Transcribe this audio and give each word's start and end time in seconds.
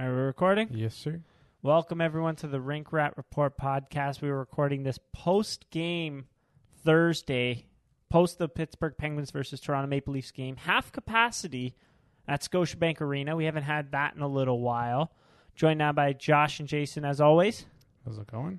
Are 0.00 0.14
we 0.14 0.22
recording? 0.22 0.70
Yes, 0.72 0.94
sir. 0.94 1.20
Welcome 1.60 2.00
everyone 2.00 2.34
to 2.36 2.46
the 2.46 2.58
Rink 2.58 2.90
Rat 2.90 3.12
Report 3.18 3.58
podcast. 3.58 4.22
We 4.22 4.30
were 4.30 4.38
recording 4.38 4.82
this 4.82 4.98
post 5.12 5.68
game 5.68 6.24
Thursday, 6.86 7.66
post 8.08 8.38
the 8.38 8.48
Pittsburgh 8.48 8.94
Penguins 8.96 9.30
versus 9.30 9.60
Toronto 9.60 9.88
Maple 9.88 10.14
Leafs 10.14 10.30
game. 10.30 10.56
Half 10.56 10.92
capacity 10.92 11.76
at 12.26 12.40
Scotiabank 12.40 13.02
Arena. 13.02 13.36
We 13.36 13.44
haven't 13.44 13.64
had 13.64 13.92
that 13.92 14.14
in 14.16 14.22
a 14.22 14.26
little 14.26 14.60
while. 14.60 15.12
Joined 15.54 15.76
now 15.76 15.92
by 15.92 16.14
Josh 16.14 16.60
and 16.60 16.68
Jason 16.68 17.04
as 17.04 17.20
always. 17.20 17.66
How's 18.06 18.16
it 18.16 18.26
going? 18.26 18.58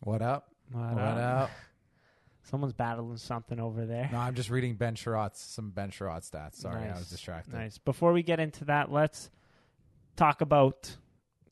What 0.00 0.20
up? 0.20 0.52
What, 0.72 0.98
up? 0.98 1.48
Someone's 2.42 2.72
battling 2.72 3.18
something 3.18 3.60
over 3.60 3.86
there. 3.86 4.08
No, 4.10 4.18
I'm 4.18 4.34
just 4.34 4.50
reading 4.50 4.74
Ben 4.74 4.96
Sherratt's 4.96 5.40
some 5.40 5.70
Ben 5.70 5.92
Sherratt 5.92 6.28
stats. 6.28 6.56
Sorry, 6.56 6.88
I 6.88 6.98
was 6.98 7.08
distracted. 7.08 7.54
Nice. 7.54 7.78
Before 7.78 8.12
we 8.12 8.24
get 8.24 8.40
into 8.40 8.64
that, 8.64 8.90
let's 8.90 9.30
talk 10.18 10.40
about 10.40 10.96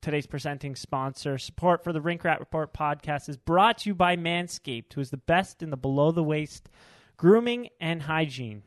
today's 0.01 0.27
presenting 0.27 0.75
sponsor. 0.75 1.39
Support 1.39 1.85
for 1.85 1.93
the 1.93 2.01
Rink 2.01 2.25
Rat 2.25 2.41
Report 2.41 2.75
podcast 2.75 3.29
is 3.29 3.37
brought 3.37 3.79
to 3.79 3.91
you 3.91 3.95
by 3.95 4.17
Manscaped, 4.17 4.93
who 4.93 5.01
is 5.01 5.11
the 5.11 5.17
best 5.17 5.63
in 5.63 5.71
the 5.71 5.77
below 5.77 6.11
the 6.11 6.25
waist 6.25 6.69
grooming 7.17 7.69
and 7.81 8.03
hygiene. 8.03 8.65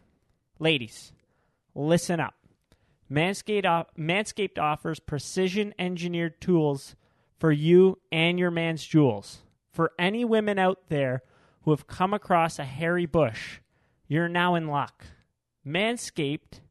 Ladies, 0.58 1.12
listen 1.76 2.22
up. 2.22 2.34
Manscaped, 3.12 3.66
off- 3.66 3.94
Manscaped 3.98 4.58
offers 4.58 5.02
precision 5.02 5.74
engineered 5.78 6.40
tools 6.40 6.96
for 7.38 7.52
you 7.52 8.00
and 8.10 8.40
your 8.40 8.52
man's 8.52 8.86
jewels. 8.86 9.40
For 9.70 9.92
any 10.00 10.24
women 10.24 10.58
out 10.58 10.88
there 10.88 11.24
who 11.64 11.72
have 11.72 11.88
come 11.88 12.14
across 12.14 12.58
a 12.58 12.64
hairy 12.64 13.06
bush, 13.06 13.60
you're 14.08 14.30
now 14.30 14.56
in 14.56 14.68
luck. 14.68 15.08
Manscaped 15.68 16.62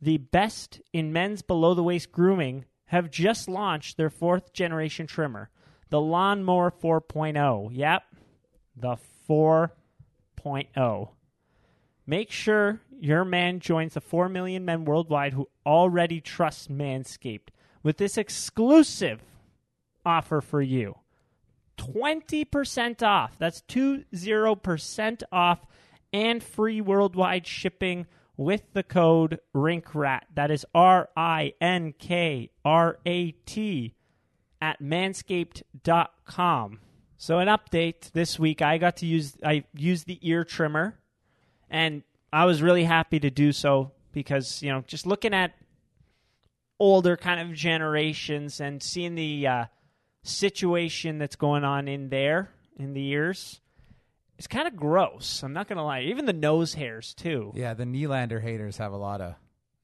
the 0.00 0.18
best 0.18 0.80
in 0.92 1.12
men's 1.12 1.42
below 1.42 1.74
the 1.74 1.82
waist 1.82 2.12
grooming, 2.12 2.64
have 2.86 3.10
just 3.10 3.48
launched 3.48 3.96
their 3.96 4.10
fourth 4.10 4.52
generation 4.52 5.06
trimmer, 5.06 5.50
the 5.90 6.00
Lawnmower 6.00 6.70
4.0. 6.70 7.70
Yep, 7.72 8.02
the 8.76 8.96
4.0. 9.28 11.08
Make 12.06 12.30
sure 12.30 12.80
your 12.98 13.24
man 13.24 13.60
joins 13.60 13.94
the 13.94 14.00
4 14.00 14.28
million 14.30 14.64
men 14.64 14.84
worldwide 14.86 15.34
who 15.34 15.48
already 15.66 16.20
trust 16.20 16.72
Manscaped 16.72 17.48
with 17.82 17.98
this 17.98 18.16
exclusive 18.16 19.20
offer 20.06 20.40
for 20.40 20.62
you 20.62 20.96
20% 21.76 23.02
off. 23.02 23.36
That's 23.38 23.62
20% 23.68 25.22
off 25.30 25.66
and 26.12 26.42
free 26.42 26.80
worldwide 26.80 27.46
shipping 27.46 28.06
with 28.38 28.62
the 28.72 28.82
code 28.82 29.40
RINKRAT. 29.54 30.22
That 30.34 30.50
is 30.50 30.64
R 30.74 31.10
I 31.14 31.52
N 31.60 31.92
K 31.98 32.50
R 32.64 32.98
A 33.04 33.32
T 33.32 33.92
at 34.62 34.80
manscaped.com. 34.80 36.80
So 37.18 37.38
an 37.40 37.48
update 37.48 38.12
this 38.12 38.38
week 38.38 38.62
I 38.62 38.78
got 38.78 38.96
to 38.98 39.06
use 39.06 39.36
I 39.44 39.64
used 39.74 40.06
the 40.06 40.20
ear 40.22 40.44
trimmer 40.44 40.98
and 41.68 42.04
I 42.32 42.46
was 42.46 42.62
really 42.62 42.84
happy 42.84 43.20
to 43.20 43.30
do 43.30 43.52
so 43.52 43.92
because, 44.12 44.62
you 44.62 44.70
know, 44.70 44.82
just 44.86 45.06
looking 45.06 45.34
at 45.34 45.52
older 46.78 47.16
kind 47.16 47.40
of 47.40 47.56
generations 47.56 48.60
and 48.60 48.80
seeing 48.82 49.16
the 49.16 49.46
uh, 49.46 49.64
situation 50.22 51.18
that's 51.18 51.36
going 51.36 51.64
on 51.64 51.88
in 51.88 52.08
there 52.08 52.50
in 52.76 52.94
the 52.94 53.06
ears 53.08 53.60
it's 54.38 54.46
kind 54.46 54.66
of 54.68 54.76
gross. 54.76 55.42
I'm 55.42 55.52
not 55.52 55.68
gonna 55.68 55.84
lie. 55.84 56.02
Even 56.02 56.24
the 56.24 56.32
nose 56.32 56.72
hairs 56.74 57.12
too. 57.14 57.52
Yeah, 57.54 57.74
the 57.74 57.84
Nylander 57.84 58.40
haters 58.40 58.76
have 58.78 58.92
a 58.92 58.96
lot 58.96 59.20
of 59.20 59.34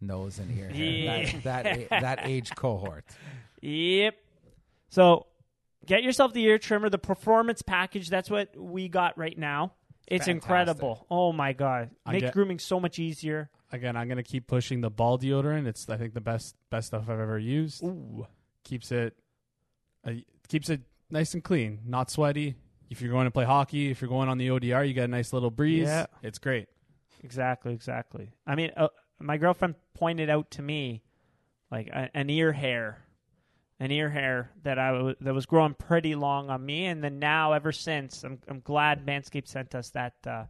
nose 0.00 0.38
and 0.38 0.56
ear 0.56 0.68
hair. 0.68 1.22
Yeah. 1.24 1.30
That, 1.44 1.64
that, 1.64 1.88
that 1.90 2.20
age 2.24 2.54
cohort. 2.54 3.04
Yep. 3.62 4.16
So 4.90 5.26
get 5.86 6.02
yourself 6.02 6.34
the 6.34 6.44
ear 6.44 6.58
trimmer, 6.58 6.90
the 6.90 6.98
performance 6.98 7.62
package. 7.62 8.10
That's 8.10 8.28
what 8.28 8.54
we 8.54 8.88
got 8.90 9.16
right 9.16 9.38
now. 9.38 9.72
It's 10.06 10.26
Fantastic. 10.26 10.34
incredible. 10.34 11.06
Oh 11.10 11.32
my 11.32 11.54
god, 11.54 11.88
makes 12.06 12.24
get- 12.24 12.34
grooming 12.34 12.58
so 12.58 12.78
much 12.78 12.98
easier. 12.98 13.48
Again, 13.72 13.96
I'm 13.96 14.06
gonna 14.06 14.22
keep 14.22 14.46
pushing 14.46 14.82
the 14.82 14.90
ball 14.90 15.18
deodorant. 15.18 15.66
It's 15.66 15.88
I 15.88 15.96
think 15.96 16.12
the 16.12 16.20
best 16.20 16.54
best 16.68 16.88
stuff 16.88 17.04
I've 17.08 17.18
ever 17.18 17.38
used. 17.38 17.82
Ooh. 17.82 18.26
Keeps 18.64 18.92
it 18.92 19.16
uh, 20.06 20.12
keeps 20.46 20.68
it 20.68 20.82
nice 21.10 21.32
and 21.32 21.42
clean, 21.42 21.80
not 21.86 22.10
sweaty. 22.10 22.54
If 22.90 23.00
you're 23.00 23.10
going 23.10 23.24
to 23.24 23.30
play 23.30 23.44
hockey, 23.44 23.90
if 23.90 24.00
you're 24.00 24.08
going 24.08 24.28
on 24.28 24.38
the 24.38 24.48
ODR, 24.48 24.86
you 24.86 24.94
get 24.94 25.04
a 25.04 25.08
nice 25.08 25.32
little 25.32 25.50
breeze. 25.50 25.88
Yeah. 25.88 26.06
It's 26.22 26.38
great. 26.38 26.68
Exactly, 27.22 27.72
exactly. 27.72 28.30
I 28.46 28.54
mean, 28.54 28.70
uh, 28.76 28.88
my 29.18 29.38
girlfriend 29.38 29.74
pointed 29.94 30.28
out 30.28 30.50
to 30.52 30.62
me 30.62 31.02
like 31.70 31.88
a, 31.88 32.10
an 32.14 32.28
ear 32.28 32.52
hair, 32.52 33.02
an 33.80 33.90
ear 33.90 34.10
hair 34.10 34.50
that 34.62 34.78
I 34.78 34.92
w- 34.92 35.16
that 35.20 35.34
was 35.34 35.46
growing 35.46 35.74
pretty 35.74 36.14
long 36.14 36.50
on 36.50 36.64
me, 36.64 36.86
and 36.86 37.02
then 37.02 37.18
now 37.18 37.52
ever 37.52 37.72
since, 37.72 38.22
I'm 38.24 38.38
I'm 38.48 38.60
glad 38.60 39.06
Manscaped 39.06 39.48
sent 39.48 39.74
us 39.74 39.90
that 39.90 40.14
uh, 40.26 40.44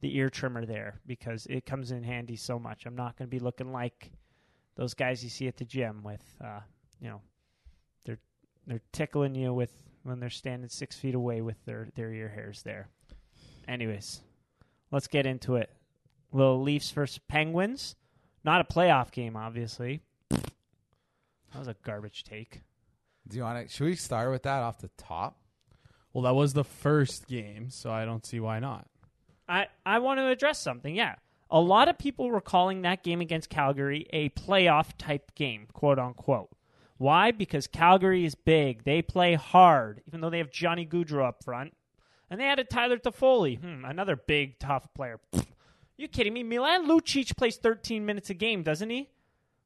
the 0.00 0.16
ear 0.16 0.30
trimmer 0.30 0.64
there 0.64 1.00
because 1.06 1.46
it 1.46 1.66
comes 1.66 1.90
in 1.90 2.02
handy 2.02 2.36
so 2.36 2.58
much. 2.58 2.86
I'm 2.86 2.96
not 2.96 3.16
going 3.16 3.28
to 3.28 3.30
be 3.30 3.38
looking 3.38 3.72
like 3.72 4.10
those 4.76 4.94
guys 4.94 5.22
you 5.22 5.30
see 5.30 5.48
at 5.48 5.56
the 5.56 5.64
gym 5.64 6.02
with, 6.02 6.24
uh, 6.42 6.60
you 7.00 7.08
know, 7.08 7.20
they're 8.04 8.18
they're 8.66 8.82
tickling 8.92 9.34
you 9.34 9.52
with 9.52 9.72
when 10.06 10.20
they're 10.20 10.30
standing 10.30 10.68
six 10.68 10.96
feet 10.96 11.14
away 11.14 11.40
with 11.40 11.64
their 11.64 11.88
their 11.94 12.12
ear 12.12 12.28
hairs 12.28 12.62
there. 12.62 12.88
Anyways, 13.68 14.20
let's 14.90 15.08
get 15.08 15.26
into 15.26 15.56
it. 15.56 15.70
Little 16.32 16.62
Leafs 16.62 16.90
versus 16.90 17.20
Penguins. 17.28 17.96
Not 18.44 18.60
a 18.60 18.64
playoff 18.64 19.10
game, 19.10 19.36
obviously. 19.36 20.02
That 20.30 21.58
was 21.58 21.68
a 21.68 21.76
garbage 21.82 22.24
take. 22.24 22.62
Do 23.26 23.36
you 23.36 23.42
want 23.42 23.66
to? 23.66 23.74
Should 23.74 23.84
we 23.84 23.96
start 23.96 24.30
with 24.30 24.44
that 24.44 24.62
off 24.62 24.78
the 24.78 24.90
top? 24.96 25.38
Well, 26.12 26.22
that 26.22 26.34
was 26.34 26.52
the 26.54 26.64
first 26.64 27.26
game, 27.26 27.70
so 27.70 27.90
I 27.90 28.04
don't 28.04 28.24
see 28.24 28.40
why 28.40 28.58
not. 28.58 28.86
I, 29.48 29.66
I 29.84 29.98
want 29.98 30.18
to 30.18 30.28
address 30.28 30.58
something, 30.58 30.94
yeah. 30.94 31.16
A 31.50 31.60
lot 31.60 31.88
of 31.88 31.98
people 31.98 32.30
were 32.30 32.40
calling 32.40 32.82
that 32.82 33.04
game 33.04 33.20
against 33.20 33.50
Calgary 33.50 34.06
a 34.12 34.30
playoff 34.30 34.88
type 34.98 35.34
game, 35.34 35.66
quote 35.72 35.98
unquote. 35.98 36.50
Why? 36.98 37.30
Because 37.30 37.66
Calgary 37.66 38.24
is 38.24 38.34
big. 38.34 38.84
They 38.84 39.02
play 39.02 39.34
hard, 39.34 40.02
even 40.06 40.20
though 40.20 40.30
they 40.30 40.38
have 40.38 40.50
Johnny 40.50 40.86
Gaudreau 40.86 41.26
up 41.26 41.44
front. 41.44 41.74
And 42.30 42.40
they 42.40 42.46
added 42.46 42.70
Tyler 42.70 42.98
Toffoli, 42.98 43.58
hmm, 43.60 43.84
another 43.84 44.16
big, 44.16 44.58
tough 44.58 44.92
player. 44.94 45.20
You 45.98 46.08
kidding 46.08 46.34
me? 46.34 46.42
Milan 46.42 46.86
Lucic 46.86 47.34
plays 47.38 47.56
13 47.56 48.04
minutes 48.04 48.28
a 48.28 48.34
game, 48.34 48.62
doesn't 48.62 48.90
he? 48.90 49.08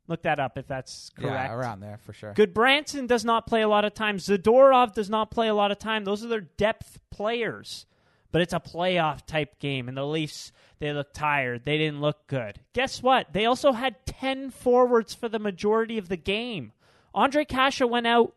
Look 0.06 0.22
that 0.22 0.38
up 0.38 0.56
if 0.58 0.66
that's 0.66 1.10
correct. 1.10 1.50
Yeah, 1.50 1.52
around 1.52 1.80
there 1.80 1.98
for 1.98 2.12
sure. 2.12 2.34
Good 2.34 2.54
Branson 2.54 3.08
does 3.08 3.24
not 3.24 3.46
play 3.48 3.62
a 3.62 3.68
lot 3.68 3.84
of 3.84 3.94
time. 3.94 4.18
Zadorov 4.18 4.94
does 4.94 5.10
not 5.10 5.32
play 5.32 5.48
a 5.48 5.54
lot 5.54 5.72
of 5.72 5.80
time. 5.80 6.04
Those 6.04 6.24
are 6.24 6.28
their 6.28 6.40
depth 6.40 7.00
players. 7.10 7.86
But 8.32 8.42
it's 8.42 8.52
a 8.52 8.60
playoff 8.60 9.26
type 9.26 9.58
game, 9.58 9.88
and 9.88 9.96
the 9.96 10.06
Leafs, 10.06 10.52
they 10.78 10.92
look 10.92 11.12
tired. 11.12 11.64
They 11.64 11.78
didn't 11.78 12.00
look 12.00 12.28
good. 12.28 12.60
Guess 12.74 13.02
what? 13.02 13.32
They 13.32 13.44
also 13.44 13.72
had 13.72 14.06
10 14.06 14.50
forwards 14.50 15.14
for 15.14 15.28
the 15.28 15.40
majority 15.40 15.98
of 15.98 16.08
the 16.08 16.16
game. 16.16 16.72
Ondrej 17.14 17.48
Kase 17.48 17.80
went 17.80 18.06
out, 18.06 18.34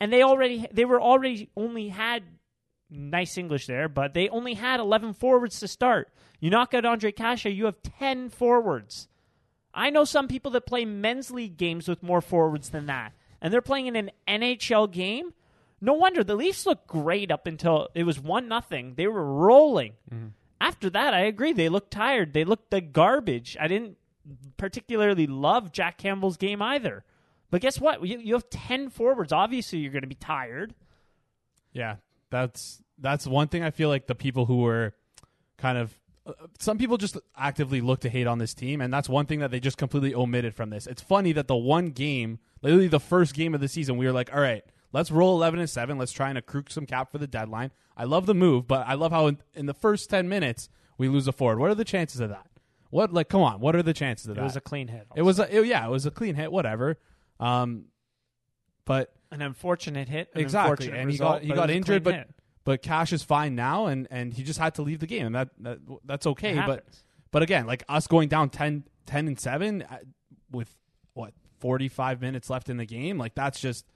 and 0.00 0.12
they 0.12 0.22
already 0.22 0.66
they 0.72 0.84
were 0.84 1.00
already 1.00 1.50
only 1.56 1.88
had 1.88 2.22
nice 2.90 3.38
English 3.38 3.66
there, 3.66 3.88
but 3.88 4.14
they 4.14 4.28
only 4.28 4.54
had 4.54 4.80
11 4.80 5.14
forwards 5.14 5.60
to 5.60 5.68
start. 5.68 6.08
You 6.40 6.50
knock 6.50 6.74
out 6.74 6.84
Ondrej 6.84 7.16
Kase, 7.16 7.46
you 7.46 7.64
have 7.66 7.82
10 7.98 8.28
forwards. 8.28 9.08
I 9.74 9.90
know 9.90 10.04
some 10.04 10.28
people 10.28 10.50
that 10.52 10.66
play 10.66 10.84
men's 10.84 11.30
league 11.30 11.56
games 11.56 11.88
with 11.88 12.02
more 12.02 12.20
forwards 12.20 12.70
than 12.70 12.86
that, 12.86 13.12
and 13.40 13.52
they're 13.52 13.62
playing 13.62 13.86
in 13.86 13.96
an 13.96 14.10
NHL 14.28 14.90
game. 14.92 15.32
No 15.80 15.94
wonder 15.94 16.22
the 16.22 16.36
Leafs 16.36 16.66
looked 16.66 16.86
great 16.86 17.30
up 17.30 17.46
until 17.46 17.88
it 17.94 18.04
was 18.04 18.20
one 18.20 18.48
nothing. 18.48 18.94
They 18.94 19.06
were 19.06 19.24
rolling. 19.24 19.94
Mm-hmm. 20.12 20.28
After 20.60 20.88
that, 20.90 21.12
I 21.12 21.20
agree. 21.20 21.52
They 21.52 21.68
looked 21.68 21.90
tired. 21.90 22.34
They 22.34 22.44
looked 22.44 22.72
like 22.72 22.92
garbage. 22.92 23.56
I 23.58 23.66
didn't 23.66 23.96
particularly 24.56 25.26
love 25.26 25.72
Jack 25.72 25.98
Campbell's 25.98 26.36
game 26.36 26.62
either. 26.62 27.04
But 27.52 27.60
guess 27.60 27.78
what? 27.78 28.04
You, 28.04 28.18
you 28.18 28.32
have 28.34 28.48
ten 28.50 28.88
forwards. 28.88 29.30
Obviously, 29.30 29.78
you're 29.78 29.92
going 29.92 30.02
to 30.02 30.08
be 30.08 30.14
tired. 30.16 30.74
Yeah, 31.72 31.96
that's 32.30 32.82
that's 32.98 33.26
one 33.26 33.48
thing 33.48 33.62
I 33.62 33.70
feel 33.70 33.90
like 33.90 34.06
the 34.06 34.14
people 34.14 34.46
who 34.46 34.58
were 34.62 34.94
kind 35.58 35.76
of 35.76 35.96
uh, 36.26 36.32
some 36.58 36.78
people 36.78 36.96
just 36.96 37.18
actively 37.36 37.82
look 37.82 38.00
to 38.00 38.08
hate 38.08 38.26
on 38.26 38.38
this 38.38 38.54
team, 38.54 38.80
and 38.80 38.92
that's 38.92 39.06
one 39.08 39.26
thing 39.26 39.40
that 39.40 39.50
they 39.50 39.60
just 39.60 39.76
completely 39.76 40.14
omitted 40.14 40.54
from 40.54 40.70
this. 40.70 40.86
It's 40.86 41.02
funny 41.02 41.32
that 41.32 41.46
the 41.46 41.54
one 41.56 41.90
game, 41.90 42.38
literally 42.62 42.88
the 42.88 42.98
first 43.00 43.34
game 43.34 43.54
of 43.54 43.60
the 43.60 43.68
season, 43.68 43.98
we 43.98 44.06
were 44.06 44.12
like, 44.12 44.32
all 44.34 44.40
right, 44.40 44.64
let's 44.92 45.10
roll 45.10 45.34
eleven 45.36 45.60
and 45.60 45.68
seven, 45.68 45.98
let's 45.98 46.12
try 46.12 46.30
and 46.30 46.38
accrue 46.38 46.64
some 46.70 46.86
cap 46.86 47.12
for 47.12 47.18
the 47.18 47.26
deadline. 47.26 47.70
I 47.98 48.04
love 48.04 48.24
the 48.24 48.34
move, 48.34 48.66
but 48.66 48.86
I 48.88 48.94
love 48.94 49.12
how 49.12 49.26
in, 49.26 49.38
in 49.52 49.66
the 49.66 49.74
first 49.74 50.08
ten 50.08 50.26
minutes 50.26 50.70
we 50.96 51.08
lose 51.10 51.28
a 51.28 51.32
forward. 51.32 51.58
What 51.58 51.70
are 51.70 51.74
the 51.74 51.84
chances 51.84 52.20
of 52.20 52.30
that? 52.30 52.46
What 52.88 53.12
like, 53.12 53.28
come 53.28 53.42
on, 53.42 53.60
what 53.60 53.76
are 53.76 53.82
the 53.82 53.92
chances 53.92 54.26
of 54.26 54.32
It 54.32 54.34
that? 54.36 54.40
It 54.40 54.44
was 54.44 54.56
a 54.56 54.60
clean 54.62 54.88
hit. 54.88 55.06
it 55.16 55.22
was 55.22 55.38
a, 55.38 55.54
it- 55.54 55.66
yeah, 55.66 55.86
it 55.86 55.90
was 55.90 56.06
a 56.06 56.10
clean 56.10 56.34
hit, 56.34 56.50
whatever. 56.50 56.98
Um, 57.42 57.86
but 58.84 59.12
an 59.30 59.42
unfortunate 59.42 60.08
hit. 60.08 60.30
An 60.34 60.40
exactly, 60.40 60.86
unfortunate 60.86 61.00
and 61.00 61.10
he 61.10 61.18
got 61.18 61.42
he 61.42 61.52
got 61.52 61.70
injured, 61.70 62.04
but 62.04 62.14
hit. 62.14 62.30
but 62.64 62.82
Cash 62.82 63.12
is 63.12 63.22
fine 63.22 63.54
now, 63.54 63.86
and 63.86 64.06
and 64.10 64.32
he 64.32 64.42
just 64.42 64.58
had 64.58 64.74
to 64.76 64.82
leave 64.82 65.00
the 65.00 65.06
game, 65.06 65.26
and 65.26 65.34
that, 65.34 65.48
that 65.60 65.78
that's 66.04 66.26
okay. 66.26 66.54
But 66.66 66.84
but 67.30 67.42
again, 67.42 67.66
like 67.66 67.82
us 67.88 68.06
going 68.06 68.28
down 68.28 68.50
10, 68.50 68.84
10 69.06 69.26
and 69.26 69.40
seven 69.40 69.82
uh, 69.82 69.98
with 70.50 70.72
what 71.14 71.32
45 71.60 72.20
minutes 72.20 72.50
left 72.50 72.68
in 72.68 72.76
the 72.76 72.84
game. 72.84 73.18
Like 73.18 73.34
that's 73.34 73.58
just 73.58 73.86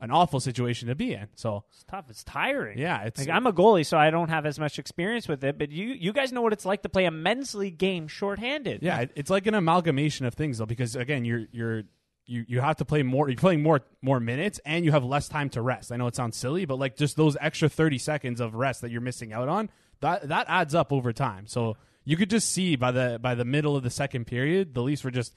an 0.00 0.10
awful 0.10 0.40
situation 0.40 0.88
to 0.88 0.94
be 0.94 1.12
in. 1.12 1.28
So 1.34 1.64
It's 1.70 1.84
tough. 1.84 2.06
It's 2.08 2.24
tiring. 2.24 2.78
yeah, 2.78 3.02
it's 3.04 3.20
Like 3.20 3.28
I'm 3.28 3.46
a 3.46 3.52
goalie, 3.52 3.84
so 3.86 3.98
I 3.98 4.10
don't 4.10 4.30
have 4.30 4.46
as 4.46 4.58
much 4.58 4.78
experience 4.78 5.28
with 5.28 5.44
it. 5.44 5.58
But 5.58 5.70
you, 5.70 5.88
you 5.88 6.12
guys 6.12 6.32
know 6.32 6.42
what 6.42 6.52
it's 6.52 6.64
like 6.66 6.82
to 6.82 6.88
play 6.88 7.04
a 7.04 7.10
men's 7.10 7.54
league 7.54 7.78
game 7.78 8.08
shorthanded. 8.08 8.82
yeah, 8.82 9.04
it's 9.14 9.30
like 9.30 9.46
an 9.46 9.54
amalgamation 9.54 10.26
of 10.26 10.34
things 10.34 10.58
though, 10.58 10.66
because 10.66 10.96
again, 10.96 11.24
you're 11.24 11.44
you're 11.52 11.82
you 12.26 12.44
you 12.48 12.60
have 12.60 12.76
to 12.76 12.84
play 12.84 13.02
more. 13.02 13.28
You're 13.28 13.36
playing 13.36 13.62
more 13.62 13.82
more 14.02 14.20
minutes, 14.20 14.60
and 14.64 14.84
you 14.84 14.92
have 14.92 15.04
less 15.04 15.28
time 15.28 15.48
to 15.50 15.62
rest. 15.62 15.92
I 15.92 15.96
know 15.96 16.06
it 16.06 16.16
sounds 16.16 16.36
silly, 16.36 16.64
but 16.64 16.78
like 16.78 16.96
just 16.96 17.16
those 17.16 17.36
extra 17.40 17.68
30 17.68 17.98
seconds 17.98 18.40
of 18.40 18.54
rest 18.54 18.80
that 18.82 18.90
you're 18.90 19.00
missing 19.00 19.32
out 19.32 19.48
on 19.48 19.70
that 20.00 20.28
that 20.28 20.46
adds 20.48 20.74
up 20.74 20.92
over 20.92 21.12
time. 21.12 21.46
So 21.46 21.76
you 22.04 22.16
could 22.16 22.30
just 22.30 22.50
see 22.50 22.76
by 22.76 22.90
the 22.90 23.18
by 23.20 23.34
the 23.34 23.44
middle 23.44 23.76
of 23.76 23.82
the 23.82 23.90
second 23.90 24.26
period, 24.26 24.74
the 24.74 24.82
Leafs 24.82 25.04
were 25.04 25.10
just 25.10 25.34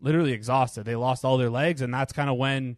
literally 0.00 0.32
exhausted. 0.32 0.84
They 0.84 0.96
lost 0.96 1.24
all 1.24 1.38
their 1.38 1.50
legs, 1.50 1.82
and 1.82 1.92
that's 1.92 2.12
kind 2.12 2.30
of 2.30 2.36
when 2.36 2.76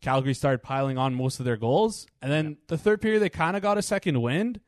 Calgary 0.00 0.34
started 0.34 0.62
piling 0.62 0.98
on 0.98 1.14
most 1.14 1.40
of 1.40 1.44
their 1.44 1.56
goals. 1.56 2.06
And 2.22 2.30
then 2.30 2.56
the 2.68 2.78
third 2.78 3.00
period, 3.00 3.20
they 3.20 3.28
kind 3.28 3.56
of 3.56 3.62
got 3.62 3.78
a 3.78 3.82
second 3.82 4.20
wind. 4.20 4.60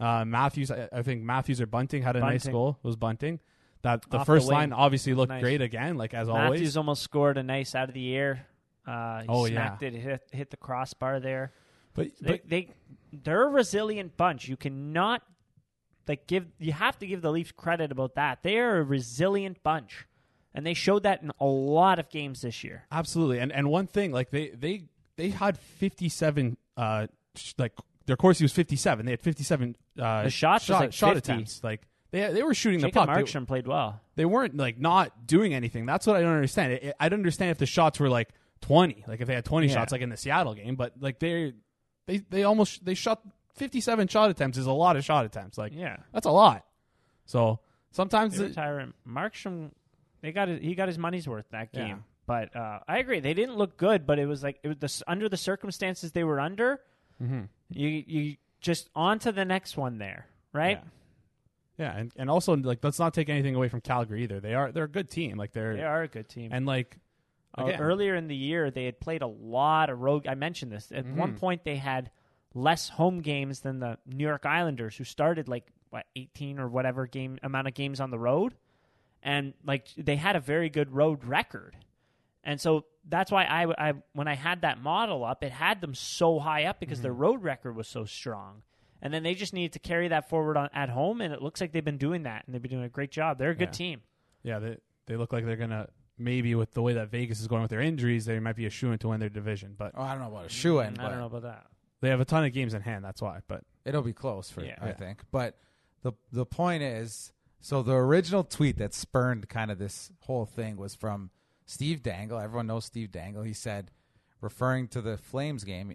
Uh, 0.00 0.24
Matthews, 0.24 0.70
I, 0.70 0.88
I 0.92 1.02
think 1.02 1.22
Matthews 1.22 1.60
or 1.60 1.66
Bunting 1.66 2.02
had 2.02 2.16
a 2.16 2.20
nice 2.20 2.44
goal. 2.52 2.78
It 2.82 2.86
was 2.86 2.96
Bunting. 2.96 3.40
That 3.82 4.02
the 4.10 4.18
Off 4.18 4.22
the 4.26 4.32
first 4.32 4.48
wing. 4.48 4.56
line 4.56 4.72
obviously 4.72 5.14
looked 5.14 5.30
Nice. 5.30 5.42
great 5.42 5.60
again, 5.62 5.96
like 5.96 6.12
as 6.14 6.26
Matthews 6.28 6.46
always. 6.60 6.76
almost 6.76 7.02
scored 7.02 7.38
a 7.38 7.42
nice 7.42 7.74
out 7.74 7.88
of 7.88 7.94
the 7.94 8.14
air. 8.14 8.46
Uh, 8.86 9.20
he 9.22 9.26
Oh, 9.28 9.44
yeah. 9.46 9.52
smacked 9.52 9.82
it, 9.82 9.94
hit, 9.94 10.22
hit 10.32 10.50
the 10.50 10.56
crossbar 10.56 11.20
there. 11.20 11.52
But, 11.94 12.08
They, 12.20 12.30
but 12.32 12.48
they 12.48 12.68
they're 13.12 13.44
a 13.44 13.48
resilient 13.48 14.16
bunch. 14.16 14.48
You 14.48 14.56
cannot 14.56 15.22
like 16.06 16.26
give 16.26 16.46
you 16.58 16.72
have 16.72 16.98
to 16.98 17.06
give 17.06 17.22
the 17.22 17.30
Leafs 17.30 17.52
credit 17.52 17.92
about 17.92 18.14
that. 18.16 18.42
They 18.42 18.58
are 18.58 18.78
a 18.78 18.82
resilient 18.82 19.62
bunch, 19.62 20.06
and 20.54 20.64
they 20.66 20.74
showed 20.74 21.02
that 21.04 21.22
in 21.22 21.30
a 21.38 21.44
lot 21.46 21.98
of 21.98 22.08
games 22.08 22.40
this 22.42 22.64
year. 22.64 22.84
absolutely, 22.90 23.38
and 23.40 23.52
and 23.52 23.68
one 23.70 23.86
thing, 23.86 24.10
like 24.12 24.30
they 24.30 24.48
they 24.50 24.84
they 25.16 25.30
had 25.30 25.58
fifty 25.58 26.08
seven, 26.08 26.56
uh, 26.76 27.08
sh- 27.34 27.52
like 27.58 27.72
their 28.06 28.16
Corsi 28.16 28.44
was 28.44 28.52
fifty 28.52 28.76
seven. 28.76 29.04
They 29.06 29.12
had 29.12 29.20
fifty 29.20 29.42
seven 29.44 29.76
uh, 29.98 30.22
The 30.24 30.30
shots 30.30 30.68
was 30.68 30.74
shot, 30.76 30.80
like 30.80 30.92
shot 30.92 31.14
50. 31.14 31.32
attempts. 31.32 31.62
Like 31.64 31.82
they 32.10 32.32
they 32.32 32.42
were 32.42 32.54
shooting 32.54 32.80
Jacob 32.80 32.94
the 32.94 33.06
puck. 33.06 33.16
They- 33.16 33.22
Markstrom 33.22 33.46
played 33.46 33.66
well. 33.66 34.00
they 34.16 34.24
weren't 34.24 34.56
like 34.56 34.78
not 34.78 35.26
doing 35.26 35.54
anything. 35.54 35.86
That's 35.86 36.06
what 36.06 36.16
I 36.16 36.20
don't 36.20 36.34
understand. 36.34 36.72
It, 36.72 36.82
it- 36.84 36.96
I 37.00 37.08
don't 37.08 37.20
understand 37.20 37.50
if 37.50 37.58
the 37.58 37.66
shots 37.66 37.98
were 38.00 38.08
like 38.08 38.28
twenty, 38.60 39.04
like 39.06 39.20
if 39.20 39.26
they 39.28 39.34
had 39.34 39.44
twenty 39.44 39.68
Yeah. 39.68 39.74
shots, 39.74 39.92
like 39.92 40.00
in 40.00 40.08
the 40.10 40.16
Seattle 40.16 40.54
game. 40.54 40.74
But 40.76 40.94
like 41.00 41.18
they 41.18 41.54
they 42.06 42.18
they 42.30 42.44
almost 42.44 42.84
they 42.84 42.94
shot 42.94 43.20
fifty 43.54 43.80
seven 43.80 44.08
shot 44.08 44.30
attempts 44.30 44.56
is 44.58 44.66
a 44.66 44.72
lot 44.72 44.96
of 44.96 45.04
shot 45.04 45.24
attempts. 45.24 45.58
Like 45.58 45.72
Yeah, 45.74 45.96
that's 46.12 46.26
a 46.26 46.30
lot. 46.30 46.64
So 47.26 47.60
sometimes 47.90 48.38
they 48.38 48.46
it- 48.46 48.56
were. 48.56 48.86
Markstrom, 49.06 49.70
they 50.22 50.32
got 50.32 50.48
it, 50.48 50.62
he 50.62 50.74
got 50.74 50.88
his 50.88 50.98
money's 50.98 51.28
worth 51.28 51.46
that 51.50 51.68
Yeah. 51.72 51.86
game. 51.88 52.04
But 52.26 52.54
uh, 52.54 52.80
I 52.86 52.98
agree, 52.98 53.20
they 53.20 53.32
didn't 53.32 53.56
look 53.56 53.76
good. 53.78 54.06
But 54.06 54.18
it 54.18 54.26
was 54.26 54.42
like 54.42 54.58
it 54.62 54.68
was 54.68 54.76
the, 54.78 55.04
under 55.10 55.28
the 55.28 55.36
circumstances 55.38 56.12
they 56.12 56.24
were 56.24 56.40
under. 56.40 56.80
Mm-hmm. 57.22 57.42
You 57.70 57.88
you 58.06 58.36
just 58.60 58.90
on 58.94 59.18
to 59.20 59.32
the 59.32 59.44
next 59.44 59.76
one 59.76 59.98
there, 59.98 60.26
right? 60.52 60.78
yeah, 60.82 60.90
and 61.78 62.12
and 62.16 62.28
also 62.30 62.56
like 62.56 62.78
let's 62.82 62.98
not 62.98 63.14
take 63.14 63.28
anything 63.28 63.54
away 63.54 63.68
from 63.68 63.80
Calgary 63.80 64.22
either. 64.24 64.40
They 64.40 64.54
are 64.54 64.72
they're 64.72 64.84
a 64.84 64.88
good 64.88 65.08
team. 65.10 65.36
Like 65.38 65.52
they're 65.52 65.76
They 65.76 65.84
are 65.84 66.02
a 66.02 66.08
good 66.08 66.28
team. 66.28 66.50
and 66.52 66.66
like 66.66 66.98
Uh, 67.56 67.64
again, 67.66 67.80
earlier 67.80 68.14
in 68.14 68.28
the 68.28 68.36
year, 68.36 68.70
they 68.70 68.84
had 68.84 69.00
played 69.00 69.22
a 69.22 69.26
lot 69.26 69.88
of 69.90 70.00
road. 70.00 70.26
I 70.26 70.34
mentioned 70.34 70.70
this. 70.72 70.92
At 70.92 71.06
one 71.06 71.32
Mhm. 71.32 71.38
point, 71.38 71.64
they 71.64 71.76
had 71.76 72.10
less 72.54 72.88
home 72.90 73.20
games 73.20 73.60
than 73.60 73.78
the 73.80 73.98
New 74.06 74.24
York 74.26 74.44
Islanders, 74.46 74.96
who 74.96 75.04
started 75.04 75.48
like 75.48 75.66
what 75.90 76.06
eighteen 76.16 76.58
or 76.58 76.68
whatever 76.68 77.06
game 77.06 77.38
amount 77.42 77.66
of 77.68 77.74
games 77.74 78.00
on 78.00 78.10
the 78.10 78.18
road, 78.18 78.54
and 79.22 79.54
like 79.64 79.88
they 79.96 80.16
had 80.16 80.36
a 80.36 80.40
very 80.40 80.68
good 80.68 80.90
road 80.92 81.24
record. 81.24 81.76
And 82.44 82.60
so 82.60 82.84
that's 83.04 83.30
why 83.30 83.44
I, 83.44 83.88
I 83.90 83.94
when 84.12 84.28
I 84.28 84.34
had 84.34 84.60
that 84.62 84.80
model 84.80 85.24
up, 85.24 85.42
it 85.42 85.52
had 85.52 85.80
them 85.80 85.94
so 85.94 86.38
high 86.38 86.64
up 86.64 86.78
because 86.80 87.00
their 87.02 87.12
road 87.12 87.42
record 87.42 87.74
was 87.76 87.88
so 87.88 88.04
strong. 88.04 88.62
And 89.00 89.14
then 89.14 89.22
they 89.22 89.34
just 89.34 89.52
needed 89.52 89.72
to 89.74 89.78
carry 89.78 90.08
that 90.08 90.28
forward 90.28 90.56
on, 90.56 90.68
at 90.72 90.88
home, 90.88 91.20
and 91.20 91.32
it 91.32 91.40
looks 91.40 91.60
like 91.60 91.72
they've 91.72 91.84
been 91.84 91.98
doing 91.98 92.24
that, 92.24 92.44
and 92.46 92.54
they've 92.54 92.62
been 92.62 92.70
doing 92.70 92.84
a 92.84 92.88
great 92.88 93.10
job. 93.12 93.38
They're 93.38 93.50
a 93.50 93.54
good 93.54 93.68
Yeah. 93.68 93.72
team. 93.72 94.02
yeah 94.42 94.58
they 94.58 94.76
they 95.06 95.16
look 95.16 95.32
like 95.32 95.44
they're 95.46 95.56
gonna 95.56 95.88
maybe 96.18 96.54
with 96.54 96.72
the 96.72 96.82
way 96.82 96.92
that 96.94 97.08
Vegas 97.10 97.40
is 97.40 97.46
going 97.46 97.62
with 97.62 97.70
their 97.70 97.80
injuries, 97.80 98.24
they 98.26 98.38
might 98.40 98.56
be 98.56 98.66
a 98.66 98.70
shoe 98.70 98.90
in 98.92 98.98
to 98.98 99.08
win 99.08 99.20
their 99.20 99.28
division. 99.28 99.74
But 99.78 99.92
Oh, 99.94 100.02
I 100.02 100.10
don't 100.14 100.22
know 100.22 100.28
about 100.36 100.46
a 100.46 100.48
shoe 100.48 100.80
in, 100.80 100.94
mm, 100.94 101.00
I 101.00 101.08
don't 101.10 101.18
know 101.18 101.26
about 101.26 101.42
that. 101.42 101.66
they 102.00 102.08
have 102.08 102.20
a 102.20 102.24
ton 102.24 102.44
of 102.44 102.52
games 102.52 102.74
in 102.74 102.82
hand. 102.82 103.04
That's 103.04 103.22
why. 103.22 103.40
But 103.46 103.62
it'll 103.84 104.02
be 104.02 104.12
close 104.12 104.50
for 104.50 104.62
Yeah. 104.64 104.76
I 104.80 104.88
Yeah. 104.88 104.92
think. 104.94 105.22
But 105.30 105.58
the 106.02 106.12
the 106.32 106.44
point 106.46 106.82
is, 106.82 107.32
so 107.60 107.82
the 107.82 107.94
original 107.94 108.42
tweet 108.44 108.76
that 108.78 108.94
spurned 108.94 109.48
kind 109.48 109.70
of 109.70 109.78
this 109.78 110.10
whole 110.22 110.44
thing 110.44 110.76
was 110.76 110.94
from 110.94 111.30
Steve 111.66 112.02
Dangle. 112.02 112.38
Everyone 112.38 112.66
knows 112.66 112.84
Steve 112.84 113.10
Dangle. 113.12 113.42
He 113.44 113.52
said, 113.52 113.90
referring 114.40 114.88
to 114.88 115.00
the 115.00 115.16
Flames 115.16 115.64
game, 115.64 115.94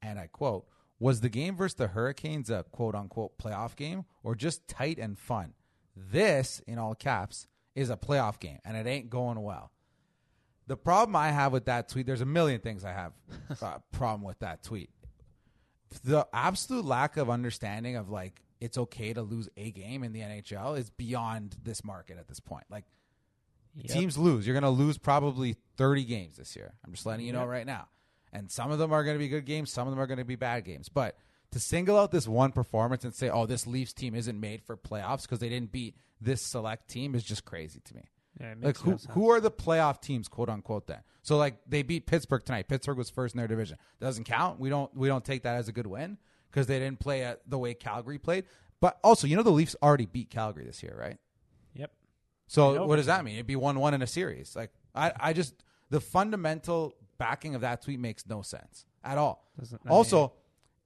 and 0.00 0.18
I 0.18 0.26
quote, 0.26 0.66
"Was 1.02 1.20
the 1.20 1.28
game 1.28 1.56
versus 1.56 1.74
the 1.74 1.88
Hurricanes 1.88 2.50
a 2.50 2.64
quote 2.70 2.94
unquote 2.94 3.38
playoff 3.38 3.76
game 3.76 4.04
or 4.22 4.34
just 4.34 4.66
tight 4.68 4.98
and 4.98 5.18
fun? 5.18 5.54
This, 5.96 6.60
in 6.66 6.78
all 6.78 6.94
caps, 6.94 7.46
is 7.74 7.90
a 7.90 7.96
playoff 7.96 8.38
game, 8.40 8.58
and 8.64 8.76
it 8.76 8.86
ain't 8.86 9.10
going 9.10 9.40
well." 9.42 9.72
The 10.68 10.76
problem 10.76 11.16
I 11.16 11.30
have 11.30 11.52
with 11.52 11.66
that 11.66 11.88
tweet, 11.88 12.06
there's 12.06 12.20
a 12.20 12.26
million 12.26 12.60
things 12.60 12.84
I 12.84 12.92
have 12.92 13.12
uh, 13.62 13.78
problem 13.90 14.22
with 14.22 14.38
that 14.38 14.62
tweet 14.62 14.90
the 16.04 16.26
absolute 16.32 16.84
lack 16.84 17.16
of 17.16 17.30
understanding 17.30 17.96
of 17.96 18.08
like 18.10 18.42
it's 18.60 18.78
okay 18.78 19.12
to 19.12 19.22
lose 19.22 19.48
a 19.56 19.70
game 19.72 20.04
in 20.04 20.12
the 20.12 20.20
NHL 20.20 20.78
is 20.78 20.90
beyond 20.90 21.56
this 21.62 21.84
market 21.84 22.18
at 22.18 22.28
this 22.28 22.40
point. 22.40 22.64
Like 22.70 22.84
Yep. 23.74 23.90
teams 23.90 24.18
lose, 24.18 24.46
you're 24.46 24.52
going 24.52 24.64
to 24.64 24.68
lose 24.68 24.98
probably 24.98 25.56
30 25.78 26.04
games 26.04 26.36
this 26.36 26.54
year. 26.54 26.74
I'm 26.84 26.92
just 26.92 27.06
letting 27.06 27.24
you 27.24 27.32
know 27.32 27.46
right 27.46 27.64
now. 27.64 27.88
And 28.32 28.50
some 28.50 28.70
of 28.70 28.78
them 28.78 28.92
are 28.92 29.04
going 29.04 29.14
to 29.14 29.18
be 29.18 29.28
good 29.28 29.44
games, 29.44 29.70
some 29.70 29.86
of 29.86 29.92
them 29.92 30.00
are 30.00 30.06
going 30.06 30.18
to 30.18 30.24
be 30.24 30.36
bad 30.36 30.64
games. 30.64 30.88
But 30.88 31.16
to 31.52 31.60
single 31.60 31.98
out 31.98 32.10
this 32.10 32.26
one 32.26 32.52
performance 32.52 33.04
and 33.04 33.14
say, 33.14 33.28
"Oh, 33.28 33.46
this 33.46 33.66
Leafs 33.66 33.92
team 33.92 34.14
isn't 34.14 34.40
made 34.40 34.62
for 34.62 34.76
playoffs 34.76 35.22
because 35.22 35.38
they 35.38 35.48
didn't 35.48 35.70
beat 35.70 35.96
this 36.20 36.40
select 36.42 36.88
team" 36.88 37.14
is 37.14 37.22
just 37.22 37.44
crazy 37.44 37.80
to 37.84 37.94
me. 37.94 38.02
Yeah, 38.40 38.54
Like 38.60 38.78
who 38.78 38.92
no 38.92 38.98
who 39.10 39.30
are 39.30 39.40
the 39.40 39.50
playoff 39.50 40.00
teams, 40.00 40.28
quote 40.28 40.48
unquote? 40.48 40.86
Then 40.86 41.00
so 41.22 41.36
like 41.36 41.56
they 41.66 41.82
beat 41.82 42.06
Pittsburgh 42.06 42.42
tonight. 42.44 42.68
Pittsburgh 42.68 42.96
was 42.96 43.10
first 43.10 43.34
in 43.34 43.38
their 43.38 43.48
division. 43.48 43.76
Doesn't 44.00 44.24
count. 44.24 44.58
We 44.58 44.70
don't 44.70 44.94
we 44.96 45.08
don't 45.08 45.24
take 45.24 45.42
that 45.42 45.56
as 45.56 45.68
a 45.68 45.72
good 45.72 45.86
win 45.86 46.16
because 46.50 46.66
they 46.66 46.78
didn't 46.78 47.00
play 47.00 47.22
at 47.22 47.40
the 47.46 47.58
way 47.58 47.74
Calgary 47.74 48.18
played. 48.18 48.44
But 48.80 48.98
also, 49.04 49.26
you 49.26 49.36
know, 49.36 49.42
the 49.42 49.50
Leafs 49.50 49.76
already 49.82 50.06
beat 50.06 50.30
Calgary 50.30 50.64
this 50.64 50.82
year, 50.82 50.96
right? 50.98 51.18
Yep. 51.74 51.92
So 52.48 52.86
what 52.86 52.96
does 52.96 53.06
that 53.06 53.24
mean? 53.24 53.34
It'd 53.34 53.46
be 53.46 53.56
one 53.56 53.78
one 53.78 53.92
in 53.92 54.00
a 54.00 54.06
series. 54.06 54.56
Like 54.56 54.70
I 54.94 55.12
I 55.20 55.32
just 55.34 55.54
the 55.90 56.00
fundamental 56.00 56.94
backing 57.18 57.54
of 57.54 57.60
that 57.62 57.82
tweet 57.82 58.00
makes 58.00 58.26
no 58.26 58.42
sense 58.42 58.84
at 59.04 59.18
all. 59.18 59.48
Also, 59.88 60.32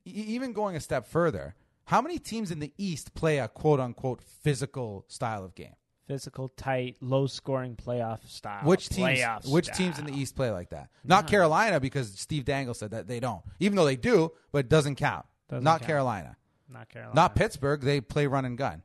e- 0.06 0.10
even 0.10 0.52
going 0.52 0.76
a 0.76 0.80
step 0.80 1.06
further, 1.06 1.54
how 1.84 2.00
many 2.00 2.18
teams 2.18 2.50
in 2.50 2.58
the 2.58 2.72
East 2.78 3.14
play 3.14 3.38
a 3.38 3.48
quote 3.48 3.80
unquote 3.80 4.22
physical 4.22 5.04
style 5.08 5.44
of 5.44 5.54
game? 5.54 5.74
Physical, 6.06 6.48
tight, 6.50 6.96
low 7.00 7.26
scoring 7.26 7.74
playoff 7.74 8.28
style. 8.28 8.64
Which 8.64 8.88
teams? 8.88 9.18
Playoff 9.18 9.50
Which 9.50 9.64
style. 9.66 9.76
teams 9.76 9.98
in 9.98 10.04
the 10.06 10.12
East 10.12 10.36
play 10.36 10.50
like 10.52 10.70
that? 10.70 10.88
Not 11.02 11.26
Carolina 11.26 11.80
because 11.80 12.12
Steve 12.16 12.44
Dangle 12.44 12.74
said 12.74 12.92
that 12.92 13.08
they 13.08 13.18
don't, 13.18 13.42
even 13.58 13.74
though 13.76 13.84
they 13.84 13.96
do, 13.96 14.30
but 14.52 14.58
it 14.58 14.68
doesn't 14.68 14.94
count. 14.96 15.26
Doesn't 15.48 15.64
Not 15.64 15.80
count. 15.80 15.86
Carolina, 15.88 16.36
Not 16.68 16.88
Carolina. 16.88 17.14
not 17.14 17.34
Pittsburgh. 17.34 17.80
They 17.80 18.00
play 18.00 18.26
run 18.28 18.44
and 18.44 18.56
gun. 18.56 18.82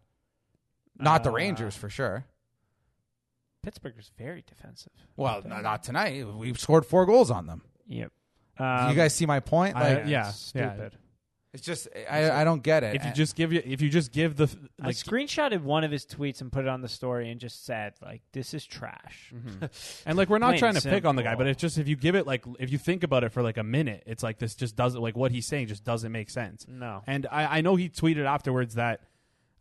Not 0.97 1.23
the 1.23 1.29
Uh, 1.31 1.33
Rangers 1.33 1.75
for 1.75 1.89
sure. 1.89 2.25
Pittsburgh 3.63 3.95
is 3.99 4.11
very 4.17 4.43
defensive. 4.47 4.91
Well, 5.15 5.41
not, 5.45 5.63
not 5.63 5.83
tonight. 5.83 6.25
We've 6.27 6.59
scored 6.59 6.85
four 6.85 7.05
goals 7.05 7.29
on 7.31 7.45
them. 7.47 7.61
Yep. 7.87 8.11
Um, 8.57 8.89
you 8.89 8.95
guys 8.95 9.13
see 9.13 9.25
my 9.25 9.39
point? 9.39 9.75
I- 9.75 9.95
Like, 9.95 10.07
yeah, 10.07 10.29
it's 10.29 10.51
yeah. 10.55 10.73
stupid. 10.73 10.97
it's 11.53 11.63
just 11.63 11.87
I, 12.09 12.31
I 12.31 12.43
don't 12.43 12.63
get 12.63 12.83
it. 12.83 12.95
if 12.95 13.01
you 13.03 13.07
And- 13.07 13.15
just 13.15 13.35
give 13.35 13.51
you 13.53 13.61
if 13.65 13.81
you 13.81 13.89
just 13.89 14.11
give 14.11 14.35
the 14.37 14.49
I 14.81 14.87
like 14.87 14.95
screenshotted 14.95 15.61
one 15.61 15.83
of 15.83 15.91
his 15.91 16.05
tweets 16.05 16.41
and 16.41 16.51
put 16.51 16.63
it 16.65 16.67
on 16.69 16.81
the 16.81 16.87
story 16.87 17.29
and 17.29 17.39
just 17.41 17.65
said, 17.65 17.93
like, 18.01 18.21
this 18.33 18.53
is 18.53 18.65
trash. 18.65 19.33
And 20.05 20.17
like 20.17 20.29
we're 20.29 20.37
not 20.39 20.49
Plain 20.51 20.59
trying 20.59 20.73
to 20.75 20.81
pick 20.89 21.05
on 21.05 21.15
the 21.15 21.23
guy, 21.23 21.31
simple. 21.31 21.45
but 21.45 21.49
it's 21.49 21.61
just 21.61 21.77
if 21.77 21.87
you 21.87 21.95
give 21.95 22.15
it 22.15 22.25
like 22.27 22.43
if 22.59 22.71
you 22.71 22.77
think 22.77 23.03
about 23.03 23.23
it 23.23 23.31
for 23.31 23.41
like 23.43 23.57
a 23.57 23.63
minute, 23.63 24.03
it's 24.05 24.23
like 24.23 24.37
this 24.39 24.55
just 24.55 24.75
doesn't 24.75 25.01
like 25.01 25.15
what 25.15 25.31
he's 25.31 25.45
saying 25.47 25.67
just 25.67 25.83
doesn't 25.83 26.11
make 26.11 26.29
sense. 26.29 26.65
No. 26.67 27.03
And 27.07 27.27
I, 27.31 27.57
I 27.57 27.61
know 27.61 27.75
he 27.75 27.89
tweeted 27.89 28.25
afterwards 28.25 28.75
that 28.75 29.01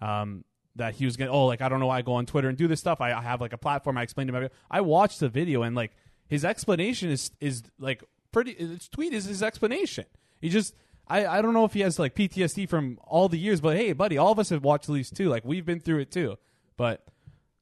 um 0.01 0.45
that 0.77 0.95
he 0.95 1.05
was 1.05 1.17
gonna 1.17 1.31
oh 1.31 1.47
like 1.47 1.61
I 1.61 1.69
don't 1.69 1.81
know 1.81 1.87
why 1.87 1.99
I 1.99 2.03
go 2.03 2.13
on 2.15 2.27
Twitter 2.27 2.49
and 2.49 2.57
do 2.57 2.69
this 2.69 2.81
stuff. 2.81 3.01
I, 3.01 3.13
I 3.13 3.21
have 3.23 3.41
like 3.41 3.53
a 3.53 3.59
platform. 3.59 3.99
I 3.99 4.03
explained 4.03 4.31
to 4.31 4.37
him. 4.37 4.51
I 4.71 4.81
watched 4.81 5.21
the 5.21 5.29
video 5.29 5.63
and 5.63 5.75
like 5.75 5.93
his 6.29 6.45
explanation 6.45 7.11
is 7.11 7.31
is 7.41 7.63
like 7.79 8.05
pretty. 8.33 8.55
His 8.55 8.89
tweet 8.89 9.13
is 9.13 9.25
his 9.25 9.43
explanation. 9.43 10.07
He 10.41 10.49
just 10.49 10.75
I, 11.11 11.27
I 11.27 11.43
don't 11.43 11.55
know 11.55 11.65
if 11.65 11.73
he 11.73 11.81
has 11.81 11.99
like 11.99 12.15
PTSD 12.15 12.69
from 12.69 12.99
all 13.03 13.29
the 13.29 13.39
years, 13.39 13.61
but 13.61 13.77
hey, 13.77 13.93
buddy, 13.93 14.17
all 14.17 14.31
of 14.31 14.39
us 14.39 14.51
have 14.51 14.63
watched 14.63 14.87
the 14.87 14.93
Leafs 14.93 15.11
too. 15.11 15.29
Like 15.29 15.45
we've 15.45 15.67
been 15.67 15.81
through 15.81 15.99
it 15.99 16.13
too. 16.13 16.39
But 16.77 17.05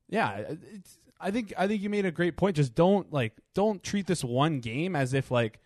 yeah, 0.08 0.52
I 1.18 1.30
think 1.30 1.54
I 1.56 1.66
think 1.66 1.82
you 1.82 1.88
made 1.88 2.04
a 2.04 2.10
great 2.10 2.36
point. 2.36 2.56
Just 2.56 2.74
don't 2.74 3.10
like 3.12 3.32
don't 3.54 3.82
treat 3.82 4.06
this 4.06 4.22
one 4.22 4.60
game 4.60 4.94
as 4.94 5.14
if 5.14 5.30
like 5.30 5.60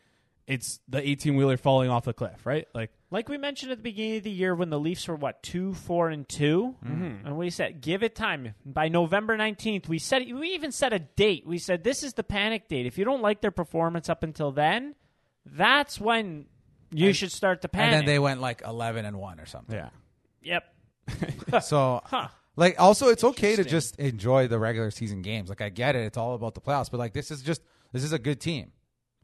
it's 0.53 0.81
the 0.89 1.07
18 1.07 1.37
wheeler 1.37 1.57
falling 1.57 1.91
off 1.91 2.05
the 2.05 2.13
cliff, 2.13 2.45
right? 2.45 2.67
Like 2.75 2.91
Like 3.11 3.29
we 3.29 3.39
mentioned 3.39 3.73
at 3.73 3.79
the 3.79 3.83
beginning 3.83 4.17
of 4.19 4.23
the 4.25 4.31
year 4.31 4.55
when 4.55 4.71
the 4.71 4.79
Leafs 4.79 5.07
were 5.09 5.17
what 5.17 5.43
two, 5.43 5.75
four, 5.75 6.09
and 6.11 6.29
2 6.29 6.77
Mhm. 6.85 7.25
and 7.27 7.37
we 7.37 7.51
said 7.51 7.81
give 7.81 8.03
it 8.03 8.15
time. 8.15 8.55
By 8.65 8.89
November 8.89 9.37
nineteenth, 9.37 9.89
we 9.89 9.99
said 9.99 10.23
we 10.33 10.49
even 10.55 10.73
set 10.73 10.93
a 10.93 10.99
date. 10.99 11.47
We 11.47 11.59
said 11.59 11.85
this 11.85 12.03
is 12.03 12.15
the 12.15 12.25
panic 12.25 12.69
date. 12.69 12.87
If 12.87 12.99
you 12.99 13.05
don't 13.05 13.23
like 13.23 13.41
their 13.41 13.51
performance 13.51 14.09
up 14.09 14.23
until 14.23 14.53
then, 14.53 14.95
that's 15.47 16.01
when 16.01 16.47
you 16.91 17.09
And- 17.09 17.17
should 17.17 17.33
start 17.33 17.63
to 17.63 17.69
panic. 17.69 17.87
and 17.95 18.01
then 18.01 18.07
they 18.07 18.19
went 18.19 18.41
like 18.41 18.63
eleven 18.67 19.05
and 19.05 19.17
one 19.19 19.41
or 19.41 19.47
something. 19.47 19.75
yeah. 19.77 19.91
yep. 20.43 20.65
So 21.63 22.01
Huh. 22.07 22.29
Like, 22.55 22.79
also, 22.79 23.09
it's 23.09 23.25
okay 23.25 23.57
to 23.57 23.65
just 23.65 23.99
enjoy 23.99 24.47
the 24.47 24.59
regular 24.59 24.91
season 24.91 25.23
games. 25.23 25.49
Like, 25.49 25.63
I 25.63 25.71
get 25.71 25.97
it; 25.97 26.01
it's 26.05 26.19
all 26.19 26.35
about 26.35 26.55
the 26.55 26.61
playoffs. 26.61 26.91
But 26.91 26.99
like, 26.99 27.15
this 27.15 27.31
is 27.31 27.41
just 27.41 27.63
this 27.93 28.05
is 28.05 28.13
a 28.13 28.19
good 28.19 28.41
team. 28.43 28.73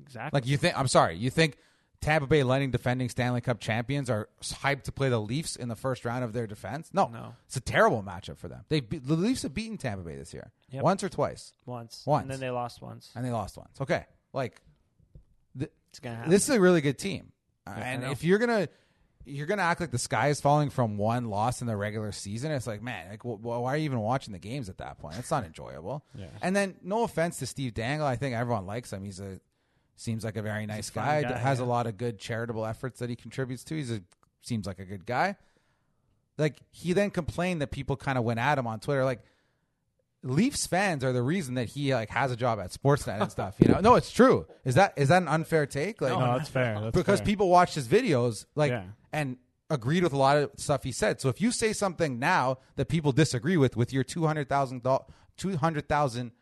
Exactly. 0.00 0.36
Like, 0.36 0.46
you 0.46 0.56
think? 0.56 0.78
I'm 0.78 0.88
sorry, 0.88 1.16
you 1.16 1.30
think 1.30 1.56
Tampa 2.00 2.26
Bay 2.26 2.42
Lightning, 2.44 2.70
defending 2.70 3.08
Stanley 3.08 3.40
Cup 3.40 3.58
champions, 3.60 4.08
are 4.10 4.28
hyped 4.42 4.84
to 4.84 4.92
play 4.92 5.08
the 5.08 5.20
Leafs 5.20 5.56
in 5.56 5.68
the 5.68 5.74
first 5.76 6.04
round 6.04 6.22
of 6.24 6.32
their 6.32 6.46
defense? 6.46 6.90
No, 6.92 7.08
No. 7.08 7.34
it's 7.46 7.56
a 7.56 7.60
terrible 7.60 8.02
matchup 8.02 8.38
for 8.38 8.48
them. 8.48 8.64
They 8.68 8.80
be- 8.80 8.98
the 8.98 9.14
Leafs 9.14 9.42
have 9.42 9.52
beaten 9.54 9.76
Tampa 9.78 10.04
Bay 10.04 10.16
this 10.16 10.32
year 10.32 10.52
Yep. 10.70 10.82
once 10.84 11.02
or 11.02 11.08
twice, 11.08 11.52
once. 11.66 12.02
Once. 12.06 12.22
And 12.22 12.30
then 12.30 12.40
they 12.40 12.50
lost 12.50 12.80
once. 12.80 13.10
and 13.16 13.24
they 13.24 13.30
lost 13.30 13.56
once. 13.56 13.80
Okay, 13.80 14.04
like 14.32 14.60
It's 15.90 15.98
gonna 16.00 16.16
happen. 16.16 16.30
this 16.30 16.48
is 16.48 16.54
a 16.54 16.60
really 16.60 16.80
good 16.80 16.98
team, 16.98 17.32
Uh, 17.66 17.70
I 17.76 17.80
and 17.80 18.04
if 18.04 18.22
you're 18.22 18.38
gonna 18.38 18.68
you're 19.24 19.46
gonna 19.46 19.60
act 19.62 19.78
like 19.80 19.90
the 19.90 19.98
sky 19.98 20.28
is 20.28 20.40
falling 20.40 20.70
from 20.70 20.96
one 20.96 21.26
loss 21.26 21.60
in 21.60 21.66
the 21.66 21.76
regular 21.76 22.12
season, 22.12 22.50
it's 22.50 22.66
like, 22.66 22.80
man, 22.80 23.10
like, 23.10 23.20
wh- 23.22 23.36
wh- 23.38 23.60
why 23.60 23.74
are 23.74 23.76
you 23.76 23.84
even 23.84 24.00
watching 24.00 24.32
the 24.32 24.38
games 24.38 24.70
at 24.70 24.78
that 24.78 24.96
point? 24.98 25.18
It's 25.18 25.30
not 25.30 25.44
enjoyable. 25.46 26.02
Yeah. 26.14 26.28
And 26.40 26.56
then, 26.56 26.76
no 26.82 27.02
offense 27.02 27.38
to 27.40 27.46
Steve 27.46 27.74
Dangle, 27.74 28.06
I 28.06 28.16
think 28.16 28.34
everyone 28.34 28.64
likes 28.64 28.90
him. 28.90 29.04
He's 29.04 29.20
a 29.20 29.38
seems 30.00 30.24
like 30.24 30.36
a 30.36 30.42
very 30.42 30.66
nice 30.66 30.90
fun 30.90 31.04
guy. 31.04 31.22
guy, 31.22 31.38
Has 31.38 31.60
a 31.60 31.64
lot 31.64 31.86
of 31.86 31.96
good 31.96 32.18
charitable 32.18 32.64
efforts 32.66 32.98
that 33.00 33.08
he 33.10 33.16
contributes 33.16 33.64
to. 33.64 33.74
He's 33.76 33.90
a 33.90 34.00
seems 34.42 34.66
like 34.66 34.78
a 34.78 34.84
good 34.84 35.04
guy. 35.06 35.36
Like 36.38 36.58
he 36.70 36.92
then 36.92 37.10
complained 37.10 37.60
that 37.62 37.70
people 37.70 37.96
kind 37.96 38.16
of 38.18 38.24
went 38.24 38.38
at 38.40 38.58
him 38.58 38.66
on 38.66 38.80
Twitter, 38.80 39.04
like. 39.04 39.20
Leafs 40.24 40.66
fans 40.66 41.04
are 41.04 41.12
the 41.12 41.22
reason 41.22 41.54
that 41.54 41.66
he 41.68 41.94
like 41.94 42.10
has 42.10 42.32
a 42.32 42.36
job 42.36 42.58
at 42.58 42.70
Sportsnet 42.72 43.22
and 43.22 43.30
stuff. 43.30 43.54
You 43.60 43.68
know, 43.68 43.78
no, 43.78 43.94
it's 43.94 44.10
true. 44.10 44.46
Is 44.64 44.74
that 44.74 44.94
is 44.96 45.10
that 45.10 45.22
an 45.22 45.28
unfair 45.28 45.64
take? 45.64 46.00
Like, 46.00 46.10
No, 46.12 46.36
that's 46.36 46.48
fair. 46.50 46.76
That's 46.80 46.92
because 46.92 47.20
fair. 47.20 47.26
people 47.26 47.48
watched 47.48 47.76
his 47.76 47.86
videos 47.86 48.44
like 48.56 48.72
Yeah. 48.72 48.82
and 49.12 49.36
agreed 49.70 50.02
with 50.02 50.12
a 50.12 50.16
lot 50.16 50.36
of 50.36 50.50
stuff 50.56 50.82
he 50.82 50.90
said. 50.90 51.20
So 51.20 51.28
if 51.28 51.40
you 51.40 51.52
say 51.52 51.72
something 51.72 52.18
now 52.18 52.58
that 52.74 52.88
people 52.88 53.12
disagree 53.12 53.56
with 53.56 53.76
with 53.76 53.92
your 53.92 54.02
200,000 54.02 54.82
200,000 55.36 56.32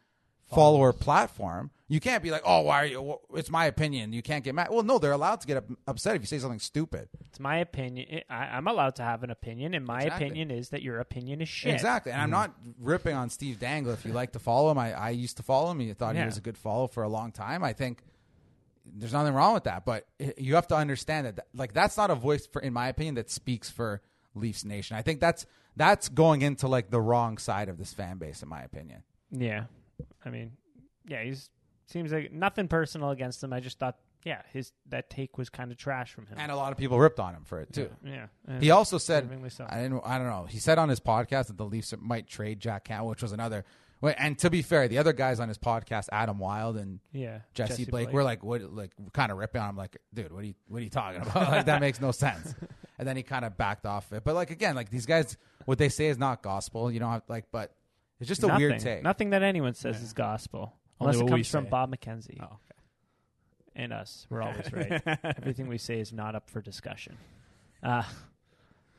follower 0.50 0.92
platform, 0.94 1.70
you 1.88 2.00
can't 2.00 2.22
be 2.22 2.30
like, 2.30 2.42
"Oh, 2.44 2.62
why 2.62 2.82
are 2.82 2.86
you 2.86 3.18
it's 3.34 3.50
my 3.50 3.66
opinion. 3.66 4.12
You 4.12 4.22
can't 4.22 4.42
get 4.42 4.54
mad." 4.54 4.68
Well, 4.70 4.82
no, 4.82 4.98
they're 4.98 5.12
allowed 5.12 5.40
to 5.42 5.46
get 5.46 5.56
up, 5.58 5.66
upset 5.86 6.16
if 6.16 6.22
you 6.22 6.26
say 6.26 6.38
something 6.38 6.58
stupid. 6.58 7.08
It's 7.26 7.38
my 7.38 7.58
opinion. 7.58 8.06
Eh, 8.10 8.20
I, 8.28 8.56
I'm 8.56 8.66
allowed 8.66 8.96
to 8.96 9.02
have 9.02 9.22
an 9.22 9.30
opinion, 9.30 9.74
and 9.74 9.86
my 9.86 10.02
Exactly. 10.02 10.26
opinion 10.26 10.50
is 10.50 10.70
that 10.70 10.82
your 10.82 10.98
opinion 10.98 11.40
is 11.40 11.48
shit. 11.48 11.72
Exactly. 11.72 12.12
And 12.12 12.20
I'm 12.20 12.28
mm. 12.28 12.32
not 12.32 12.54
ripping 12.80 13.14
on 13.14 13.30
Steve 13.30 13.60
Dangle 13.60 13.92
if 13.92 14.04
you 14.04 14.12
like 14.12 14.32
to 14.32 14.38
follow 14.38 14.70
him. 14.70 14.78
I, 14.78 14.92
I 14.92 15.10
used 15.10 15.36
to 15.36 15.42
follow 15.42 15.70
him. 15.70 15.80
I 15.80 15.92
thought 15.92 16.16
he 16.16 16.24
was 16.24 16.36
a 16.36 16.40
good 16.40 16.58
follow 16.58 16.88
for 16.88 17.04
a 17.04 17.08
long 17.08 17.30
time. 17.30 17.62
I 17.62 17.72
think 17.72 18.02
there's 18.94 19.12
nothing 19.12 19.34
wrong 19.34 19.54
with 19.54 19.64
that, 19.64 19.84
but 19.84 20.06
you 20.36 20.54
have 20.54 20.66
to 20.68 20.76
understand 20.76 21.26
that 21.26 21.46
like 21.54 21.72
that's 21.72 21.96
not 21.96 22.10
a 22.10 22.14
voice 22.14 22.46
for 22.46 22.62
in 22.62 22.72
my 22.72 22.88
opinion 22.88 23.16
that 23.16 23.30
speaks 23.30 23.70
for 23.70 24.00
Leafs 24.34 24.64
Nation. 24.64 24.96
I 24.96 25.02
think 25.02 25.20
that's 25.20 25.46
that's 25.76 26.08
going 26.08 26.42
into 26.42 26.68
like 26.68 26.90
the 26.90 27.00
wrong 27.00 27.38
side 27.38 27.68
of 27.68 27.78
this 27.78 27.92
fan 27.92 28.18
base 28.18 28.42
in 28.42 28.48
my 28.48 28.62
opinion. 28.62 29.02
Yeah, 29.30 29.64
I 30.24 30.30
mean, 30.30 30.52
yeah, 31.06 31.22
he's 31.22 31.50
seems 31.86 32.12
like 32.12 32.32
nothing 32.32 32.68
personal 32.68 33.10
against 33.10 33.42
him. 33.42 33.52
I 33.52 33.60
just 33.60 33.78
thought, 33.78 33.96
yeah, 34.24 34.42
his 34.52 34.72
that 34.88 35.08
take 35.10 35.38
was 35.38 35.48
kind 35.48 35.70
of 35.70 35.78
trash 35.78 36.12
from 36.12 36.26
him. 36.26 36.36
And 36.38 36.50
a 36.50 36.56
lot 36.56 36.72
of 36.72 36.78
people 36.78 36.98
ripped 36.98 37.20
on 37.20 37.34
him 37.34 37.44
for 37.44 37.60
it 37.60 37.72
too. 37.72 37.90
yeah, 38.04 38.26
and 38.46 38.62
He 38.62 38.70
also 38.70 38.98
said, 38.98 39.28
so. 39.50 39.66
I 39.68 39.82
didn't, 39.82 40.02
I 40.04 40.18
don't 40.18 40.28
know. 40.28 40.46
He 40.48 40.58
said 40.58 40.78
on 40.78 40.88
his 40.88 41.00
podcast 41.00 41.46
that 41.46 41.56
the 41.56 41.64
Leafs 41.66 41.94
might 41.98 42.26
trade 42.26 42.60
Jack 42.60 42.84
Campbell, 42.84 43.08
which 43.08 43.22
was 43.22 43.32
another. 43.32 43.64
And 44.18 44.38
to 44.40 44.50
be 44.50 44.62
fair, 44.62 44.88
the 44.88 44.98
other 44.98 45.12
guys 45.14 45.40
on 45.40 45.48
his 45.48 45.58
podcast, 45.58 46.08
Adam 46.12 46.38
Wylde 46.38 46.76
and 46.76 47.00
yeah, 47.12 47.40
Jesse, 47.54 47.86
Blake, 47.86 48.12
we're 48.12 48.22
like, 48.24 48.44
what, 48.44 48.60
like, 48.74 48.92
kind 49.12 49.32
of 49.32 49.38
ripping 49.38 49.60
on 49.60 49.70
him, 49.70 49.76
like, 49.76 49.96
dude, 50.12 50.32
what 50.32 50.44
are 50.44 50.46
you, 50.46 50.54
what 50.68 50.80
are 50.80 50.84
you 50.84 50.90
talking 50.90 51.22
about? 51.22 51.50
like, 51.50 51.66
that 51.66 51.80
makes 51.80 52.00
no 52.00 52.10
sense. 52.12 52.54
And 52.98 53.06
then 53.06 53.14
he 53.18 53.22
kind 53.22 53.44
of 53.44 53.58
backed 53.58 53.84
off 53.84 54.10
it. 54.14 54.24
But 54.24 54.34
like, 54.34 54.50
again, 54.50 54.74
like 54.74 54.88
these 54.88 55.04
guys, 55.04 55.36
what 55.66 55.76
they 55.76 55.90
say 55.90 56.06
is 56.06 56.16
not 56.16 56.42
gospel. 56.42 56.90
You 56.90 56.98
don't 56.98 57.10
have 57.10 57.22
like, 57.28 57.44
but 57.52 57.74
it's 58.20 58.26
just 58.26 58.42
a 58.42 58.46
nothing, 58.46 58.66
weird 58.68 58.80
take. 58.80 59.02
Nothing 59.02 59.30
that 59.30 59.42
anyone 59.42 59.74
says 59.74 59.96
Yeah. 59.98 60.02
is 60.04 60.12
gospel, 60.14 60.72
unless 61.00 61.16
it 61.20 61.28
comes 61.28 61.48
from 61.48 61.64
say. 61.64 61.70
Bob 61.70 61.94
McKenzie 61.94 62.40
Oh, 62.40 62.58
and 63.74 63.92
us. 63.92 64.26
We're 64.30 64.42
always 64.42 64.72
right. 64.72 65.02
Everything 65.24 65.68
we 65.68 65.78
say 65.78 66.00
is 66.00 66.12
not 66.12 66.34
up 66.34 66.48
for 66.48 66.60
discussion. 66.60 67.16
Uh, 67.82 68.02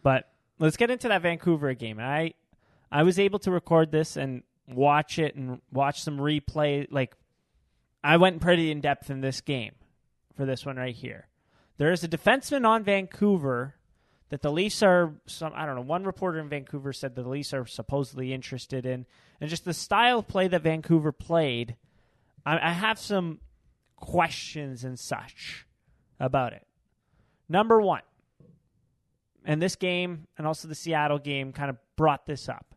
but 0.03 0.29
let's 0.59 0.77
get 0.77 0.91
into 0.91 1.07
that 1.09 1.21
Vancouver 1.21 1.73
game. 1.73 1.99
I 1.99 2.33
I 2.91 3.03
was 3.03 3.19
able 3.19 3.39
to 3.39 3.51
record 3.51 3.91
this 3.91 4.17
and 4.17 4.43
watch 4.67 5.19
it 5.19 5.35
and 5.35 5.61
watch 5.71 6.01
some 6.01 6.17
replay. 6.17 6.87
Like 6.89 7.15
I 8.03 8.17
went 8.17 8.41
pretty 8.41 8.71
in 8.71 8.81
depth 8.81 9.09
in 9.09 9.21
this 9.21 9.41
game 9.41 9.73
for 10.35 10.45
this 10.45 10.65
one 10.65 10.77
right 10.77 10.95
here. 10.95 11.27
There 11.77 11.91
is 11.91 12.03
a 12.03 12.07
defenseman 12.07 12.65
on 12.65 12.83
Vancouver 12.83 13.75
that 14.29 14.41
the 14.41 14.51
Leafs 14.51 14.83
are 14.83 15.13
some 15.25 15.53
I 15.55 15.65
don't 15.65 15.75
know. 15.75 15.81
One 15.81 16.03
reporter 16.03 16.39
in 16.39 16.49
Vancouver 16.49 16.93
said 16.93 17.15
the 17.15 17.27
Leafs 17.27 17.53
are 17.53 17.65
supposedly 17.65 18.33
interested 18.33 18.85
in, 18.85 19.05
and 19.39 19.49
just 19.49 19.65
the 19.65 19.73
style 19.73 20.19
of 20.19 20.27
play 20.27 20.47
that 20.47 20.61
Vancouver 20.61 21.11
played. 21.11 21.75
I, 22.47 22.69
I 22.69 22.71
have 22.71 22.97
some 22.97 23.39
questions 23.97 24.83
and 24.83 24.97
such 24.97 25.65
about 26.19 26.53
it. 26.53 26.65
Number 27.49 27.81
one, 27.81 28.01
and 29.45 29.61
this 29.61 29.75
game 29.75 30.27
and 30.37 30.45
also 30.47 30.67
the 30.67 30.75
Seattle 30.75 31.19
game 31.19 31.51
kind 31.51 31.69
of 31.69 31.77
brought 31.95 32.25
this 32.25 32.47
up. 32.49 32.75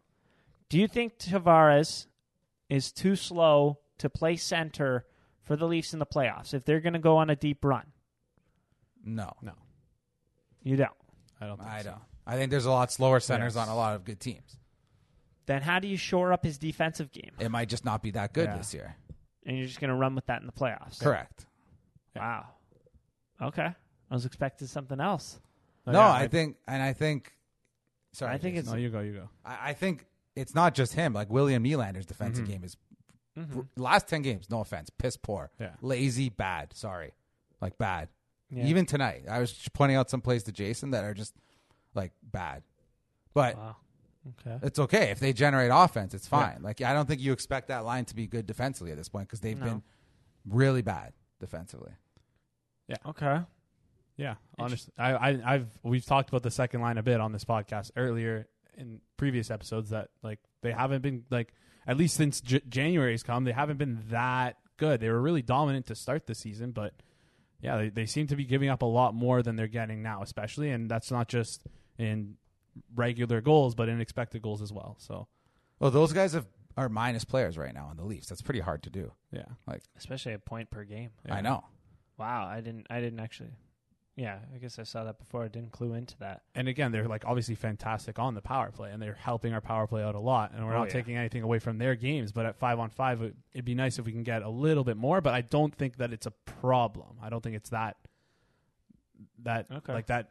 Do 0.68 0.78
you 0.78 0.86
think 0.88 1.18
Tavares 1.18 2.06
is 2.68 2.92
too 2.92 3.16
slow 3.16 3.78
to 3.98 4.08
play 4.08 4.36
center 4.36 5.04
for 5.42 5.56
the 5.56 5.66
Leafs 5.66 5.92
in 5.92 5.98
the 5.98 6.06
playoffs 6.06 6.54
if 6.54 6.64
they're 6.64 6.80
going 6.80 6.92
to 6.92 6.98
go 7.00 7.16
on 7.16 7.30
a 7.30 7.36
deep 7.36 7.64
run? 7.64 7.86
no, 9.04 9.32
no, 9.42 9.52
You 10.62 10.76
don't. 10.76 10.90
I 11.40 11.46
don't. 11.46 11.56
Think 11.58 11.70
I 11.70 11.82
so. 11.82 11.90
don't. 11.90 12.00
I 12.26 12.36
think 12.36 12.50
there's 12.50 12.66
a 12.66 12.70
lot 12.70 12.92
slower 12.92 13.18
centers 13.18 13.54
Yes. 13.56 13.66
on 13.66 13.68
a 13.68 13.74
lot 13.76 13.96
of 13.96 14.04
good 14.04 14.20
teams. 14.20 14.56
Then 15.46 15.62
how 15.62 15.78
do 15.80 15.88
you 15.88 15.96
shore 15.96 16.32
up 16.34 16.44
his 16.44 16.58
defensive 16.58 17.10
game? 17.10 17.30
It 17.40 17.50
might 17.50 17.68
just 17.70 17.84
not 17.84 18.02
be 18.02 18.10
that 18.12 18.32
good 18.34 18.48
Yeah. 18.48 18.56
this 18.58 18.74
year. 18.74 18.94
And 19.46 19.56
you're 19.56 19.66
just 19.66 19.80
going 19.80 19.88
to 19.90 19.96
run 19.96 20.14
with 20.14 20.26
that 20.26 20.40
in 20.40 20.46
the 20.46 20.52
playoffs? 20.52 21.00
Correct. 21.00 21.46
Wow. 22.14 22.46
Okay. 23.40 23.66
I 24.10 24.14
was 24.14 24.26
expecting 24.26 24.66
something 24.68 25.00
else. 25.00 25.40
No, 25.86 25.92
yeah, 26.00 26.12
I, 26.12 26.28
think, 26.28 26.56
and 26.68 26.82
I 26.82 26.92
think. 26.92 27.32
Sorry, 28.12 28.34
I 28.34 28.38
think 28.38 28.56
Jason. 28.56 28.72
No, 28.72 28.76
you 28.78 28.90
go. 28.90 29.00
You 29.00 29.12
go. 29.12 29.28
I, 29.44 29.70
I 29.70 29.72
think 29.72 30.06
it's 30.36 30.54
not 30.54 30.74
just 30.74 30.92
him. 30.94 31.12
Like 31.14 31.30
William 31.30 31.64
Nylander's 31.64 32.06
defensive 32.06 32.44
Mhm. 32.44 32.48
game 32.48 32.64
is 32.64 32.76
Mhm. 33.38 33.66
last 33.76 34.08
ten 34.08 34.22
games. 34.22 34.50
No 34.50 34.60
offense, 34.60 34.90
piss 34.90 35.16
poor, 35.16 35.50
Yeah. 35.58 35.70
lazy, 35.80 36.28
bad. 36.28 36.74
Sorry, 36.76 37.14
like 37.60 37.78
bad. 37.78 38.08
Yeah. 38.50 38.66
Even 38.66 38.84
tonight, 38.84 39.24
I 39.30 39.38
was 39.38 39.52
just 39.52 39.72
pointing 39.72 39.96
out 39.96 40.10
some 40.10 40.20
plays 40.20 40.42
to 40.44 40.52
Jason 40.52 40.90
that 40.90 41.04
are 41.04 41.14
just 41.14 41.34
like 41.94 42.12
bad. 42.22 42.62
But 43.32 43.56
Wow. 43.56 43.76
Okay. 44.28 44.58
it's 44.62 44.78
okay 44.78 45.10
if 45.10 45.18
they 45.20 45.32
generate 45.32 45.70
offense. 45.72 46.12
It's 46.14 46.28
fine. 46.28 46.58
Like 46.62 46.82
I 46.82 46.92
don't 46.92 47.06
think 47.08 47.20
you 47.20 47.32
expect 47.32 47.68
that 47.68 47.84
line 47.84 48.04
to 48.06 48.14
be 48.14 48.26
good 48.26 48.46
defensively 48.46 48.90
at 48.92 48.98
this 48.98 49.08
point 49.08 49.26
because 49.28 49.40
they've 49.40 49.58
No. 49.58 49.64
been 49.66 49.82
really 50.46 50.82
bad 50.82 51.12
defensively. 51.38 51.92
Yeah. 52.88 52.96
Okay. 53.06 53.40
Yeah, 54.16 54.34
honestly, 54.58 54.92
I, 54.98 55.12
I, 55.14 55.54
I've 55.54 55.68
we've 55.82 56.04
talked 56.04 56.28
about 56.28 56.42
the 56.42 56.50
second 56.50 56.82
line 56.82 56.98
a 56.98 57.02
bit 57.02 57.20
on 57.22 57.32
this 57.32 57.44
podcast 57.46 57.90
earlier 57.96 58.48
in 58.76 59.00
previous 59.16 59.50
episodes 59.50 59.90
that 59.90 60.08
like 60.22 60.40
they 60.60 60.72
haven't 60.72 61.00
been 61.00 61.24
like 61.30 61.54
at 61.86 61.96
least 61.96 62.16
since 62.16 62.42
J- 62.42 62.60
January's 62.68 63.22
come 63.22 63.44
they 63.44 63.52
haven't 63.52 63.78
been 63.78 64.02
that 64.10 64.56
good. 64.76 65.00
They 65.00 65.08
were 65.08 65.22
really 65.22 65.40
dominant 65.40 65.86
to 65.86 65.94
start 65.94 66.26
the 66.26 66.34
season, 66.34 66.72
but 66.72 66.92
yeah, 67.62 67.78
they, 67.78 67.88
they 67.88 68.04
seem 68.06 68.26
to 68.26 68.36
be 68.36 68.44
giving 68.44 68.68
up 68.68 68.82
a 68.82 68.86
lot 68.86 69.14
more 69.14 69.42
than 69.42 69.56
they're 69.56 69.68
getting 69.68 70.02
now, 70.02 70.20
especially, 70.22 70.70
and 70.70 70.90
that's 70.90 71.10
not 71.10 71.28
just 71.28 71.62
in 71.98 72.34
regular 72.94 73.40
goals, 73.40 73.74
but 73.74 73.88
in 73.88 74.00
expected 74.00 74.42
goals 74.42 74.62
as 74.62 74.72
well. 74.72 74.96
So 74.98 75.26
Well, 75.78 75.90
those 75.90 76.12
guys 76.12 76.32
have 76.34 76.46
are 76.76 76.88
minus 76.88 77.24
players 77.24 77.58
right 77.58 77.74
now 77.74 77.86
on 77.86 77.96
the 77.96 78.04
Leafs. 78.04 78.28
That's 78.28 78.42
pretty 78.42 78.60
hard 78.60 78.82
to 78.84 78.90
do. 78.90 79.12
yeah, 79.32 79.44
like 79.66 79.82
Especially 79.96 80.32
a 80.32 80.38
point 80.38 80.70
per 80.70 80.84
game. 80.84 81.10
yeah. 81.26 81.34
I 81.34 81.40
know. 81.40 81.64
Wow. 82.16 82.46
I 82.46 82.60
didn't. 82.60 82.86
I 82.90 83.00
didn't 83.00 83.20
actually. 83.20 83.50
Yeah. 84.16 84.38
I 84.54 84.58
guess 84.58 84.78
I 84.78 84.82
saw 84.84 85.04
that 85.04 85.18
before. 85.18 85.44
I 85.44 85.48
didn't 85.48 85.72
clue 85.72 85.94
into 85.94 86.16
that. 86.18 86.42
And 86.54 86.68
again, 86.68 86.92
they're 86.92 87.08
like 87.08 87.24
obviously 87.26 87.54
fantastic 87.54 88.18
on 88.18 88.34
the 88.34 88.42
power 88.42 88.70
play, 88.70 88.90
and 88.92 89.00
they're 89.02 89.14
helping 89.14 89.52
our 89.54 89.60
power 89.60 89.86
play 89.86 90.02
out 90.02 90.14
a 90.14 90.20
lot. 90.20 90.52
And 90.52 90.64
we're 90.66 90.74
Oh, 90.74 90.78
not 90.80 90.88
yeah. 90.88 90.92
taking 90.92 91.16
anything 91.16 91.42
away 91.42 91.58
from 91.58 91.78
their 91.78 91.94
games, 91.96 92.30
but 92.30 92.44
at 92.46 92.56
five 92.56 92.78
on 92.78 92.90
five, 92.90 93.22
it, 93.22 93.34
it'd 93.52 93.64
be 93.64 93.74
nice 93.74 93.98
if 93.98 94.04
we 94.04 94.12
can 94.12 94.22
get 94.22 94.42
a 94.42 94.48
little 94.50 94.84
bit 94.84 94.96
more. 94.96 95.20
But 95.20 95.34
I 95.34 95.40
don't 95.40 95.74
think 95.74 95.96
that 95.96 96.12
it's 96.12 96.26
a 96.26 96.30
problem. 96.30 97.16
I 97.22 97.30
don't 97.30 97.42
think 97.42 97.56
it's 97.56 97.70
that 97.70 97.96
that 99.42 99.66
Okay. 99.70 99.92
like 99.92 100.06
that. 100.06 100.30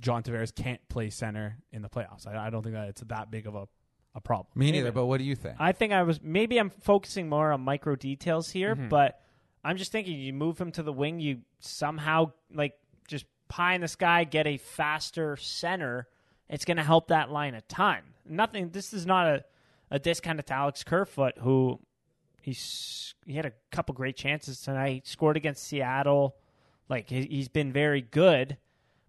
John 0.00 0.22
Tavares 0.22 0.54
can't 0.54 0.80
play 0.88 1.10
center 1.10 1.58
in 1.72 1.82
the 1.82 1.88
playoffs. 1.88 2.26
I, 2.26 2.46
I 2.46 2.50
don't 2.50 2.62
think 2.62 2.74
that 2.74 2.88
it's 2.88 3.00
that 3.02 3.30
big 3.30 3.46
of 3.46 3.54
a, 3.54 3.68
a 4.14 4.20
problem. 4.20 4.48
Me 4.54 4.72
neither. 4.72 4.92
But 4.92 5.06
what 5.06 5.18
do 5.18 5.24
you 5.24 5.34
think? 5.36 5.56
I 5.58 5.72
think 5.72 5.92
I 5.92 6.02
was 6.02 6.20
maybe 6.22 6.58
I'm 6.58 6.70
focusing 6.70 7.28
more 7.28 7.52
on 7.52 7.60
micro 7.60 7.94
details 7.96 8.50
here, 8.50 8.74
Mhm. 8.74 8.88
but 8.88 9.20
I'm 9.64 9.76
just 9.76 9.92
thinking 9.92 10.18
you 10.18 10.32
move 10.32 10.58
him 10.60 10.72
to 10.72 10.82
the 10.82 10.92
wing, 10.92 11.20
you 11.20 11.40
somehow 11.60 12.32
like 12.52 12.74
just 13.06 13.24
pie 13.48 13.74
in 13.74 13.80
the 13.80 13.88
sky, 13.88 14.24
get 14.24 14.46
a 14.46 14.56
faster 14.56 15.36
center. 15.36 16.08
It's 16.48 16.64
going 16.64 16.76
to 16.78 16.82
help 16.84 17.08
that 17.08 17.30
line 17.30 17.54
a 17.54 17.60
ton. 17.62 17.98
Nothing. 18.26 18.70
This 18.70 18.92
is 18.92 19.06
not 19.06 19.26
a 19.26 19.44
a 19.90 19.98
discount 19.98 20.44
to 20.46 20.52
Alex 20.52 20.84
Kerfoot, 20.84 21.38
who 21.38 21.80
he's 22.42 23.14
he 23.26 23.34
had 23.34 23.46
a 23.46 23.52
couple 23.70 23.94
great 23.94 24.16
chances 24.16 24.60
tonight. 24.60 25.06
Scored 25.06 25.36
against 25.36 25.64
Seattle. 25.64 26.36
Like 26.88 27.08
he's 27.10 27.48
been 27.48 27.72
very 27.72 28.00
good, 28.00 28.56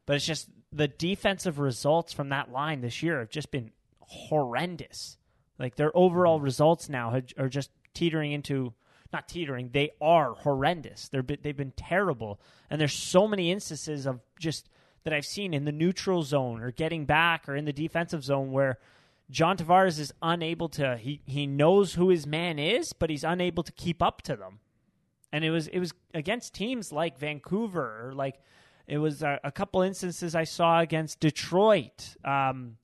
but 0.05 0.15
it's 0.17 0.25
just 0.25 0.49
the 0.71 0.88
defensive 0.88 1.59
results 1.59 2.13
from 2.13 2.29
that 2.29 2.51
line 2.51 2.81
this 2.81 3.01
year 3.01 3.19
have 3.19 3.29
just 3.29 3.51
been 3.51 3.71
horrendous. 4.01 5.17
Like 5.57 5.75
their 5.75 5.95
overall 5.95 6.38
mm-hmm. 6.38 6.45
results 6.45 6.89
now 6.89 7.21
are 7.38 7.49
just 7.49 7.71
teetering 7.93 8.31
into 8.31 8.73
not 9.11 9.27
teetering. 9.27 9.69
They 9.73 9.91
are 9.99 10.33
horrendous. 10.33 11.09
They're 11.09 11.23
they've 11.23 11.57
been 11.57 11.73
terrible, 11.75 12.39
and 12.69 12.79
there's 12.79 12.93
so 12.93 13.27
many 13.27 13.51
instances 13.51 14.05
of 14.05 14.19
just 14.39 14.69
that 15.03 15.13
I've 15.13 15.25
seen 15.25 15.53
in 15.53 15.65
the 15.65 15.71
neutral 15.71 16.23
zone 16.23 16.61
or 16.61 16.71
getting 16.71 17.05
back 17.05 17.47
or 17.47 17.55
in 17.55 17.65
the 17.65 17.73
defensive 17.73 18.23
zone 18.23 18.51
where 18.51 18.77
John 19.29 19.57
Tavares 19.57 19.99
is 19.99 20.13
unable 20.21 20.69
to. 20.69 20.97
He 20.97 21.21
he 21.25 21.47
knows 21.47 21.95
who 21.95 22.09
his 22.09 22.27
man 22.27 22.59
is, 22.59 22.93
but 22.93 23.09
he's 23.09 23.23
unable 23.23 23.63
to 23.63 23.71
keep 23.71 24.01
up 24.01 24.21
to 24.23 24.35
them. 24.35 24.59
And 25.31 25.43
it 25.43 25.51
was 25.51 25.67
it 25.67 25.79
was 25.79 25.93
against 26.13 26.53
teams 26.53 26.91
like 26.91 27.17
Vancouver 27.17 28.07
or 28.07 28.13
like 28.13 28.35
it 28.89 28.98
was 28.98 29.22
a, 29.22 29.39
a 29.43 29.51
couple 29.51 29.81
instances 29.84 30.34
I 30.34 30.46
saw 30.46 30.79
against 30.79 31.19
Detroit. 31.19 32.15
Um, 32.25 32.77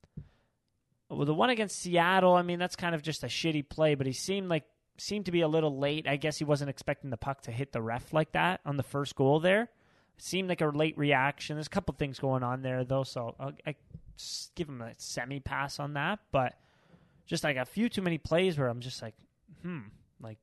well, 1.09 1.25
the 1.25 1.33
one 1.33 1.49
against 1.49 1.79
Seattle, 1.79 2.33
I 2.33 2.43
mean, 2.43 2.59
that's 2.59 2.75
kind 2.75 2.93
of 2.93 3.01
just 3.01 3.23
a 3.23 3.27
shitty 3.27 3.67
play, 3.67 3.95
but 3.95 4.05
he 4.05 4.13
seemed 4.13 4.47
like 4.47 4.65
seemed 4.97 5.25
to 5.25 5.31
be 5.31 5.41
a 5.41 5.47
little 5.47 5.77
late. 5.77 6.07
I 6.07 6.15
guess 6.15 6.37
he 6.37 6.45
wasn't 6.45 6.69
expecting 6.69 7.09
the 7.09 7.17
puck 7.17 7.41
to 7.41 7.51
hit 7.51 7.71
the 7.71 7.81
ref 7.81 8.13
like 8.13 8.33
that 8.33 8.61
on 8.65 8.77
the 8.77 8.83
first 8.83 9.15
goal 9.15 9.39
there. 9.39 9.63
It 9.63 10.21
seemed 10.23 10.47
like 10.47 10.61
a 10.61 10.67
late 10.67 10.97
reaction. 10.97 11.55
There's 11.55 11.67
a 11.67 11.71
couple 11.71 11.95
things 11.97 12.19
going 12.19 12.43
on 12.43 12.61
there 12.61 12.83
though, 12.83 13.03
so 13.03 13.35
I'll, 13.39 13.53
I 13.65 13.75
give 14.53 14.69
him 14.69 14.81
a 14.81 14.93
semi 14.97 15.39
pass 15.39 15.79
on 15.79 15.93
that. 15.93 16.19
But 16.31 16.53
just 17.25 17.43
like 17.43 17.57
a 17.57 17.65
few 17.65 17.89
too 17.89 18.03
many 18.03 18.19
plays 18.19 18.59
where 18.59 18.67
I'm 18.67 18.79
just 18.79 19.01
like, 19.01 19.15
hmm, 19.63 19.79
like 20.21 20.37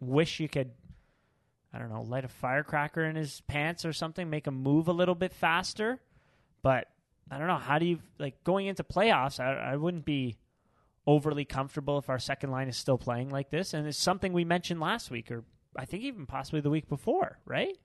wish 0.00 0.40
you 0.40 0.48
could. 0.48 0.72
I 1.74 1.78
don't 1.78 1.88
know, 1.90 2.02
light 2.02 2.24
a 2.24 2.28
firecracker 2.28 3.02
in 3.04 3.16
his 3.16 3.40
pants 3.48 3.84
or 3.84 3.92
something, 3.92 4.30
make 4.30 4.46
him 4.46 4.54
move 4.62 4.86
a 4.86 4.92
little 4.92 5.16
bit 5.16 5.32
faster. 5.32 6.00
But 6.62 6.86
I 7.30 7.38
don't 7.38 7.48
know. 7.48 7.56
How 7.58 7.78
do 7.80 7.86
you 7.86 7.98
like 8.18 8.44
going 8.44 8.66
into 8.66 8.84
playoffs? 8.84 9.40
I, 9.40 9.72
I 9.72 9.76
wouldn't 9.76 10.04
be 10.04 10.36
overly 11.06 11.44
comfortable 11.44 11.98
if 11.98 12.08
our 12.08 12.18
second 12.18 12.50
line 12.50 12.68
is 12.68 12.76
still 12.76 12.96
playing 12.98 13.30
like 13.30 13.50
this. 13.50 13.74
And 13.74 13.86
it's 13.86 13.98
something 13.98 14.32
we 14.32 14.44
mentioned 14.44 14.80
last 14.80 15.10
week, 15.10 15.30
or 15.30 15.44
I 15.76 15.84
think 15.84 16.04
even 16.04 16.26
possibly 16.26 16.60
the 16.60 16.70
week 16.70 16.88
before, 16.88 17.38
right? 17.44 17.76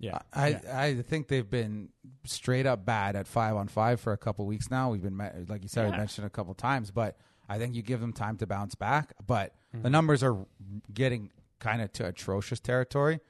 Yeah. 0.00 0.18
I, 0.32 0.48
Yeah. 0.48 0.80
I 0.80 0.94
think 1.02 1.28
they've 1.28 1.48
been 1.48 1.90
straight 2.24 2.66
up 2.66 2.84
bad 2.84 3.14
at 3.16 3.26
five 3.26 3.56
on 3.56 3.68
five 3.68 4.00
for 4.00 4.12
a 4.12 4.18
couple 4.18 4.46
weeks 4.46 4.70
now. 4.70 4.90
We've 4.90 5.02
been 5.02 5.16
like 5.48 5.62
you 5.62 5.68
said, 5.68 5.84
we 5.86 5.90
Yeah. 5.92 5.98
mentioned 5.98 6.26
a 6.26 6.30
couple 6.30 6.54
times, 6.54 6.90
but 6.90 7.16
I 7.48 7.58
think 7.58 7.74
you 7.74 7.82
give 7.82 8.00
them 8.00 8.12
time 8.12 8.36
to 8.38 8.46
bounce 8.46 8.74
back. 8.74 9.14
But 9.26 9.54
Mm-hmm. 9.74 9.82
the 9.82 9.90
numbers 9.90 10.22
are 10.22 10.46
getting 10.94 11.30
kind 11.58 11.82
of 11.82 11.92
to 11.94 12.06
atrocious 12.06 12.60
territory. 12.60 13.20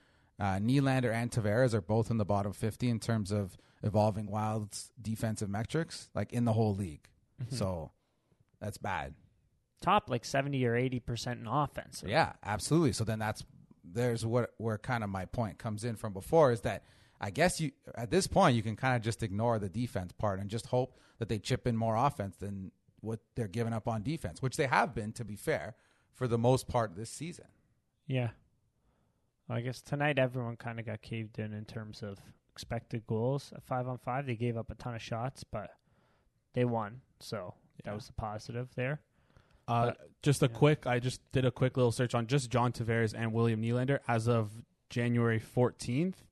Uh, 0.41 0.57
Nylander 0.57 1.13
and 1.13 1.31
Tavares 1.31 1.75
are 1.75 1.81
both 1.81 2.11
in 2.11 2.19
the 2.19 2.25
bottom 2.25 2.53
fifty 2.53 2.89
in 2.89 3.01
terms 3.01 3.33
of 3.33 3.57
evolving 3.83 4.31
Wild's 4.31 4.91
defensive 5.01 5.49
metrics, 5.49 6.11
like 6.15 6.33
in 6.33 6.45
the 6.45 6.53
whole 6.53 6.75
league. 6.75 7.09
Mm-hmm. 7.43 7.55
So 7.55 7.93
that's 8.61 8.79
bad. 8.79 9.15
Top 9.81 10.11
like 10.11 10.25
70 10.25 10.65
or 10.67 10.75
80% 10.75 11.41
in 11.41 11.47
offense. 11.47 12.03
Yeah, 12.05 12.33
absolutely. 12.43 12.93
So 12.93 13.05
then 13.05 13.19
that's 13.19 13.45
there's 13.85 14.27
what 14.27 14.51
where 14.59 14.77
kind 14.77 15.03
of 15.05 15.11
my 15.11 15.25
point 15.25 15.59
comes 15.59 15.85
in 15.85 15.97
from 15.97 16.13
before 16.13 16.53
is 16.53 16.61
that 16.63 16.85
I 17.21 17.31
guess 17.31 17.61
you 17.61 17.71
at 17.95 18.11
this 18.11 18.27
point 18.27 18.57
you 18.57 18.63
can 18.63 18.77
kind 18.77 18.97
of 18.97 19.03
just 19.03 19.23
ignore 19.23 19.59
the 19.59 19.69
defense 19.69 20.13
part 20.13 20.41
and 20.41 20.51
just 20.51 20.67
hope 20.67 20.99
that 21.19 21.29
they 21.29 21.39
chip 21.39 21.67
in 21.67 21.77
more 21.77 21.97
offense 21.97 22.37
than 22.37 22.73
what 23.01 23.21
they're 23.37 23.49
giving 23.49 23.73
up 23.73 23.87
on 23.87 24.03
defense, 24.03 24.43
which 24.43 24.57
they 24.57 24.67
have 24.67 24.95
been 24.95 25.13
to 25.13 25.25
be 25.25 25.37
fair 25.37 25.77
for 26.13 26.27
the 26.27 26.39
most 26.39 26.69
part 26.69 26.97
this 26.97 27.11
season. 27.11 27.47
Yeah. 28.09 28.31
I 29.49 29.61
guess 29.61 29.81
tonight 29.81 30.19
everyone 30.19 30.57
kind 30.57 30.81
of 30.81 30.87
got 30.87 31.01
caved 31.01 31.39
in 31.39 31.53
in 31.55 31.65
terms 31.65 32.03
of 32.03 32.19
expected 32.53 33.07
goals 33.07 33.53
at 33.55 33.63
five 33.63 33.87
on 33.87 33.99
five. 33.99 34.27
They 34.27 34.35
gave 34.35 34.57
up 34.57 34.71
a 34.71 34.75
ton 34.75 34.95
of 34.95 35.01
shots, 35.03 35.45
but 35.45 35.71
they 36.55 36.65
won, 36.65 37.01
so 37.21 37.55
Yeah. 37.77 37.83
that 37.85 37.95
was 37.95 38.07
the 38.09 38.13
positive 38.15 38.75
there. 38.75 39.01
Uh, 39.69 39.93
just 40.23 40.43
a 40.43 40.49
quick, 40.49 40.87
I 40.87 40.99
just 40.99 41.21
did 41.33 41.45
a 41.45 41.51
quick 41.51 41.77
little 41.77 41.93
search 41.93 42.15
on 42.15 42.27
just 42.27 42.51
John 42.51 42.73
Tavares 42.73 43.15
and 43.17 43.33
William 43.33 43.63
Nylander 43.63 44.01
as 44.09 44.27
of 44.27 44.51
January 44.91 45.39
14th, 45.39 46.25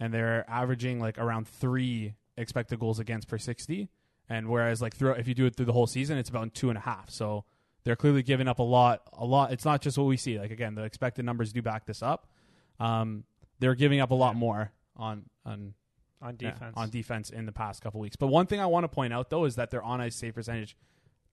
and 0.00 0.12
they're 0.12 0.44
averaging 0.50 0.98
like 1.00 1.16
around 1.18 1.46
three 1.48 2.14
expected 2.36 2.80
goals 2.80 2.98
against 2.98 3.28
per 3.28 3.38
60. 3.38 3.88
And 4.28 4.48
whereas 4.48 4.82
like 4.82 4.94
throughout, 4.96 5.20
if 5.20 5.28
you 5.28 5.34
do 5.34 5.46
it 5.46 5.54
through 5.54 5.66
the 5.66 5.72
whole 5.72 5.86
season, 5.86 6.18
it's 6.18 6.28
about 6.30 6.52
two 6.54 6.68
and 6.68 6.76
a 6.78 6.80
half. 6.80 7.10
So 7.10 7.44
they're 7.84 7.96
clearly 7.96 8.22
giving 8.22 8.48
up 8.48 8.58
a 8.58 8.62
lot, 8.62 9.02
a 9.12 9.24
lot. 9.24 9.52
It's 9.52 9.64
not 9.64 9.80
just 9.82 9.96
what 9.98 10.04
we 10.04 10.16
see. 10.16 10.38
Like 10.38 10.50
again, 10.50 10.74
the 10.74 10.82
expected 10.84 11.24
numbers 11.24 11.52
do 11.52 11.62
back 11.62 11.86
this 11.86 12.02
up. 12.02 12.26
Um, 12.80 13.24
they're 13.60 13.74
giving 13.74 14.00
up 14.00 14.10
a 14.10 14.14
lot 14.14 14.34
more 14.36 14.72
on 14.96 15.24
on 15.44 15.74
On 16.22 16.36
yeah, 16.40 16.50
defense. 16.52 16.74
on 16.76 16.90
defense 16.90 17.30
in 17.30 17.46
the 17.46 17.52
past 17.52 17.82
couple 17.82 18.00
weeks. 18.00 18.16
But 18.16 18.28
one 18.28 18.46
thing 18.46 18.60
I 18.60 18.66
want 18.66 18.84
to 18.84 18.88
point 18.88 19.12
out 19.12 19.30
though 19.30 19.44
is 19.44 19.56
that 19.56 19.70
their 19.70 19.82
on 19.82 20.00
ice 20.00 20.16
save 20.16 20.34
percentage, 20.34 20.76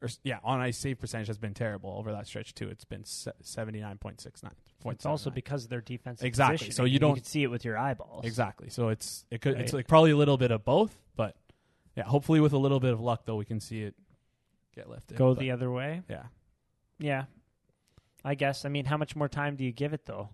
or 0.02 0.10
yeah, 0.24 0.40
on 0.44 0.60
ice 0.60 0.78
save 0.78 1.00
percentage 1.00 1.28
has 1.28 1.38
been 1.38 1.54
terrible 1.54 1.96
over 1.98 2.12
that 2.12 2.28
stretch 2.28 2.54
too. 2.54 2.70
It's 2.70 2.86
been 2.86 3.06
seventy 3.06 3.80
nine 3.80 3.98
point 3.98 4.20
six 4.22 4.44
nine. 4.44 4.54
it's 4.88 5.06
also 5.06 5.30
because 5.30 5.64
of 5.64 5.70
their 5.70 5.82
defensive 5.82 6.26
Exactly. 6.26 6.58
positioning, 6.58 6.76
So 6.76 6.84
you 6.86 7.00
don't- 7.00 7.16
can 7.16 7.24
see 7.24 7.44
it 7.44 7.48
with 7.52 7.64
your 7.66 7.78
eyeballs. 7.78 8.26
exactly. 8.26 8.70
So 8.70 8.90
it's 8.90 9.26
it 9.32 9.42
could 9.42 9.60
it's 9.60 9.74
like 9.74 9.88
probably 9.88 10.12
a 10.12 10.18
little 10.18 10.38
bit 10.38 10.52
of 10.52 10.66
both, 10.66 10.96
but 11.16 11.36
yeah, 11.96 12.04
hopefully 12.04 12.40
with 12.42 12.54
a 12.54 12.58
little 12.58 12.80
bit 12.80 12.94
of 12.94 13.00
luck 13.00 13.26
though 13.26 13.36
we 13.38 13.46
can 13.46 13.60
see 13.60 13.82
it 13.84 13.96
get 14.76 14.90
lifted. 14.90 15.18
Go 15.18 15.34
But, 15.34 15.40
the 15.42 15.52
other 15.52 15.70
way. 15.72 16.02
yeah. 16.10 16.24
Yeah. 17.02 17.26
I 18.24 18.36
guess. 18.36 18.64
I 18.64 18.70
mean, 18.70 18.86
how 18.86 18.96
much 18.98 19.16
more 19.16 19.28
time 19.28 19.56
do 19.58 19.64
you 19.66 19.72
give 19.74 19.92
it 19.94 20.06
though? 20.06 20.30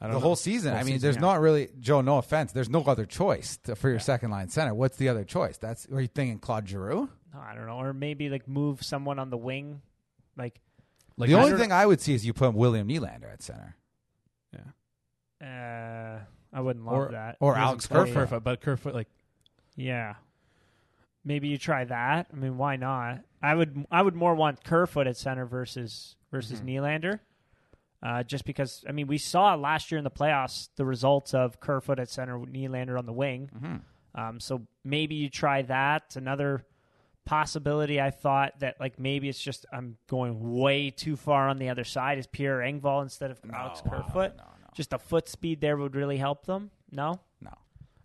I 0.00 0.06
The 0.06 0.12
don't 0.14 0.22
whole 0.22 0.30
know. 0.30 0.34
season. 0.36 0.70
Whole 0.72 0.80
I 0.80 0.82
mean, 0.84 0.94
season, 0.94 1.02
there's 1.06 1.16
yeah. 1.16 1.20
not 1.20 1.40
really 1.40 1.68
Joe. 1.78 2.00
No 2.00 2.16
offense. 2.18 2.52
There's 2.52 2.70
no 2.70 2.82
other 2.84 3.04
choice 3.04 3.58
to, 3.64 3.76
for 3.76 3.88
your 3.88 3.98
Yeah. 3.98 4.02
second 4.02 4.30
line 4.30 4.48
center. 4.48 4.72
What's 4.74 4.96
the 4.96 5.08
other 5.10 5.24
choice? 5.24 5.58
That's 5.58 5.86
are 5.92 6.00
you 6.00 6.08
thinking 6.08 6.38
Claude 6.38 6.66
Giroux? 6.68 7.10
No, 7.34 7.38
I 7.40 7.54
don't 7.54 7.66
know, 7.66 7.76
or 7.78 7.92
maybe 7.92 8.28
like 8.30 8.48
move 8.48 8.82
someone 8.82 9.18
on 9.18 9.28
the 9.30 9.36
wing, 9.36 9.82
like 10.36 10.58
Like 11.18 11.28
the 11.28 11.36
I 11.36 11.42
only 11.44 11.58
thing 11.58 11.70
I 11.70 11.84
would 11.86 12.00
see 12.00 12.14
is 12.14 12.24
you 12.24 12.32
put 12.32 12.54
William 12.54 12.88
Nylander 12.88 13.30
at 13.32 13.42
center 13.42 13.76
yeah. 14.52 14.60
uh, 15.46 16.24
I 16.52 16.60
wouldn't 16.60 16.84
love 16.86 16.94
Or- 16.94 17.08
that. 17.12 17.36
or 17.40 17.54
He 17.54 17.60
Alex 17.60 17.86
play 17.86 18.00
Kerfoot. 18.00 18.14
Kerfoot, 18.14 18.44
but 18.44 18.60
Kerfoot 18.62 18.94
like 18.94 19.08
Yeah. 19.76 20.14
Maybe 21.30 21.46
you 21.46 21.58
try 21.58 21.84
that. 21.84 22.26
I 22.32 22.34
mean, 22.34 22.58
why 22.58 22.74
not? 22.74 23.20
I 23.40 23.54
would 23.54 23.86
I 23.88 24.02
would 24.02 24.16
more 24.16 24.34
want 24.34 24.64
Kerfoot 24.64 25.06
at 25.06 25.16
center 25.16 25.46
versus 25.46 26.16
versus 26.32 26.60
Mhm. 26.60 26.66
Nylander. 26.66 27.20
Uh, 28.02 28.24
just 28.24 28.44
because 28.44 28.84
I 28.88 28.90
mean 28.90 29.06
we 29.06 29.16
saw 29.16 29.54
last 29.54 29.92
year 29.92 29.98
in 29.98 30.02
the 30.04 30.10
playoffs 30.10 30.70
the 30.74 30.84
results 30.84 31.32
of 31.32 31.60
Kerfoot 31.60 32.00
at 32.00 32.08
center, 32.08 32.36
Nylander 32.36 32.98
on 32.98 33.06
the 33.06 33.12
wing. 33.12 33.48
Mm-hmm. 33.54 34.20
Um, 34.20 34.40
so 34.40 34.66
maybe 34.82 35.14
you 35.14 35.30
try 35.30 35.62
that. 35.62 36.16
Another 36.16 36.66
possibility 37.24 38.00
I 38.00 38.10
thought 38.10 38.58
that 38.58 38.80
like 38.80 38.98
maybe 38.98 39.28
it's 39.28 39.40
just 39.40 39.66
I'm 39.72 39.98
going 40.08 40.58
way 40.58 40.90
too 40.90 41.14
far 41.14 41.48
on 41.48 41.58
the 41.58 41.68
other 41.68 41.84
side 41.84 42.18
is 42.18 42.26
Pierre 42.26 42.58
Engvall 42.58 43.02
instead 43.02 43.30
of 43.30 43.38
Alex 43.52 43.82
Kerfoot. 43.82 44.32
No, 44.36 44.42
no, 44.42 44.68
Just 44.74 44.92
a 44.92 44.98
foot 44.98 45.28
speed 45.28 45.60
there 45.60 45.76
would 45.76 45.94
really 45.94 46.16
help 46.16 46.46
them. 46.46 46.72
No, 46.90 47.12
no. 47.12 47.20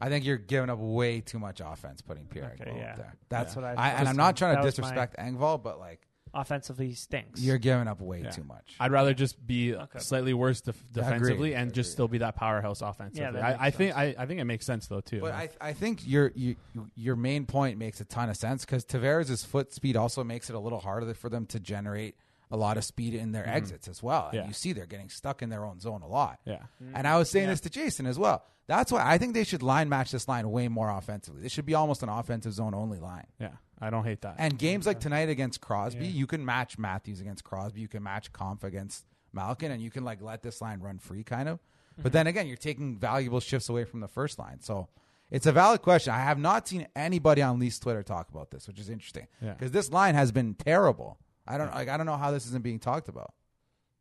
I 0.01 0.09
think 0.09 0.25
you're 0.25 0.37
giving 0.37 0.69
up 0.69 0.79
way 0.79 1.21
too 1.21 1.39
much 1.39 1.61
offense 1.63 2.01
putting 2.01 2.25
Pierre 2.25 2.55
Okay, 2.59 2.69
Engvall 2.71 2.77
yeah. 2.77 2.91
up 2.91 2.97
there. 2.97 3.15
That's 3.29 3.55
what 3.55 3.63
I- 3.65 3.73
I 3.75 3.89
and 3.91 4.09
I'm 4.09 4.17
not 4.17 4.35
trying 4.35 4.55
to 4.57 4.61
that 4.61 4.65
was 4.65 4.77
my- 4.79 4.83
disrespect 4.89 5.17
Engvall, 5.17 5.61
but 5.63 5.79
like 5.79 6.01
offensively 6.33 6.93
stinks. 6.93 7.41
you're 7.41 7.57
giving 7.57 7.87
up 7.87 8.01
way 8.01 8.21
Yeah. 8.21 8.29
too 8.29 8.43
much. 8.43 8.75
I'd 8.77 8.91
rather 8.91 9.13
just 9.13 9.47
be 9.47 9.73
Okay. 9.73 9.99
slightly 9.99 10.33
worse 10.33 10.59
def- 10.59 10.83
defensively 10.91 11.51
Agreed. 11.51 11.53
and 11.53 11.73
just 11.73 11.87
Agreed. 11.89 11.93
still 11.93 12.07
be 12.09 12.17
that 12.17 12.35
powerhouse 12.35 12.81
offensively. 12.81 13.21
Yeah, 13.23 13.31
that 13.31 13.61
I, 13.61 13.67
I 13.67 13.71
think. 13.71 13.95
I, 13.95 14.15
I 14.17 14.25
think 14.25 14.41
it 14.41 14.45
makes 14.45 14.65
sense 14.65 14.87
though 14.87 14.99
too. 14.99 15.21
But 15.21 15.33
I, 15.33 15.49
I 15.61 15.71
think 15.73 16.05
your 16.05 16.33
you, 16.35 16.57
your 16.95 17.15
main 17.15 17.45
point 17.45 17.77
makes 17.77 18.01
a 18.01 18.05
ton 18.05 18.29
of 18.29 18.35
sense 18.35 18.65
because 18.65 18.83
Tavares' 18.85 19.45
foot 19.45 19.73
speed 19.73 19.95
also 19.95 20.25
makes 20.25 20.49
it 20.49 20.55
a 20.57 20.59
little 20.59 20.79
harder 20.79 21.13
for 21.13 21.29
them 21.29 21.45
to 21.47 21.59
generate 21.59 22.15
a 22.51 22.57
lot 22.57 22.77
of 22.77 22.83
speed 22.83 23.13
in 23.13 23.31
their 23.31 23.47
exits 23.47 23.87
as 23.87 24.01
well. 24.03 24.25
And 24.25 24.33
Mm-hmm. 24.33 24.35
Yeah. 24.37 24.47
you 24.47 24.53
see 24.53 24.73
they're 24.73 24.85
getting 24.85 25.09
stuck 25.09 25.41
in 25.41 25.49
their 25.49 25.65
own 25.65 25.79
zone 25.79 26.01
a 26.01 26.07
lot. 26.07 26.39
yeah, 26.45 26.63
And 26.93 27.07
I 27.07 27.17
was 27.17 27.29
saying 27.29 27.45
Yeah. 27.47 27.51
this 27.53 27.61
to 27.61 27.69
Jason 27.69 28.05
as 28.05 28.17
well. 28.19 28.43
That's 28.67 28.91
why 28.91 29.03
I 29.05 29.17
think 29.19 29.33
they 29.35 29.43
should 29.43 29.61
line 29.61 29.89
match 29.89 30.11
this 30.11 30.27
line 30.27 30.49
way 30.49 30.67
more 30.67 30.89
offensively. 30.89 31.41
This 31.43 31.51
should 31.51 31.65
be 31.67 31.75
almost 31.75 32.01
an 32.03 32.09
offensive 32.09 32.53
zone 32.53 32.73
only 32.73 32.99
line. 32.99 33.27
yeah, 33.39 33.51
I 33.79 33.89
don't 33.91 34.03
hate 34.05 34.21
that. 34.21 34.35
And 34.39 34.57
games 34.57 34.85
like 34.87 34.99
tonight 34.99 35.29
against 35.29 35.61
Crosby, 35.61 36.05
Yeah. 36.05 36.11
you 36.11 36.27
can 36.27 36.43
match 36.43 36.77
Matthews 36.79 37.19
against 37.21 37.43
Crosby. 37.43 37.81
You 37.81 37.87
can 37.87 38.01
match 38.03 38.33
Kampf 38.33 38.63
against 38.63 39.05
Malkin, 39.33 39.71
and 39.71 39.81
you 39.81 39.91
can 39.91 40.03
like 40.03 40.21
let 40.21 40.41
this 40.43 40.61
line 40.61 40.79
run 40.79 40.97
free, 40.97 41.23
kind 41.23 41.47
of. 41.49 41.59
But 42.01 42.11
then 42.11 42.25
again, 42.27 42.47
you're 42.47 42.57
taking 42.57 42.97
valuable 42.97 43.39
shifts 43.39 43.69
away 43.69 43.83
from 43.85 43.99
the 44.01 44.07
first 44.07 44.37
line. 44.39 44.59
So 44.61 44.87
it's 45.29 45.45
a 45.45 45.51
valid 45.51 45.81
question. 45.81 46.13
I 46.13 46.19
have 46.19 46.37
not 46.39 46.67
seen 46.67 46.87
anybody 46.95 47.41
on 47.41 47.59
Lee's 47.59 47.77
Twitter 47.79 48.01
talk 48.03 48.29
about 48.29 48.49
this, 48.51 48.67
which 48.67 48.79
is 48.79 48.89
interesting 48.89 49.27
Yeah. 49.41 49.53
because 49.53 49.71
this 49.71 49.91
line 49.91 50.15
has 50.15 50.31
been 50.31 50.55
terrible. 50.55 51.17
I 51.47 51.57
don't 51.57 51.73
like. 51.73 51.89
I 51.89 51.97
don't 51.97 52.05
know 52.05 52.17
how 52.17 52.31
this 52.31 52.45
isn't 52.47 52.63
being 52.63 52.79
talked 52.79 53.07
about. 53.09 53.33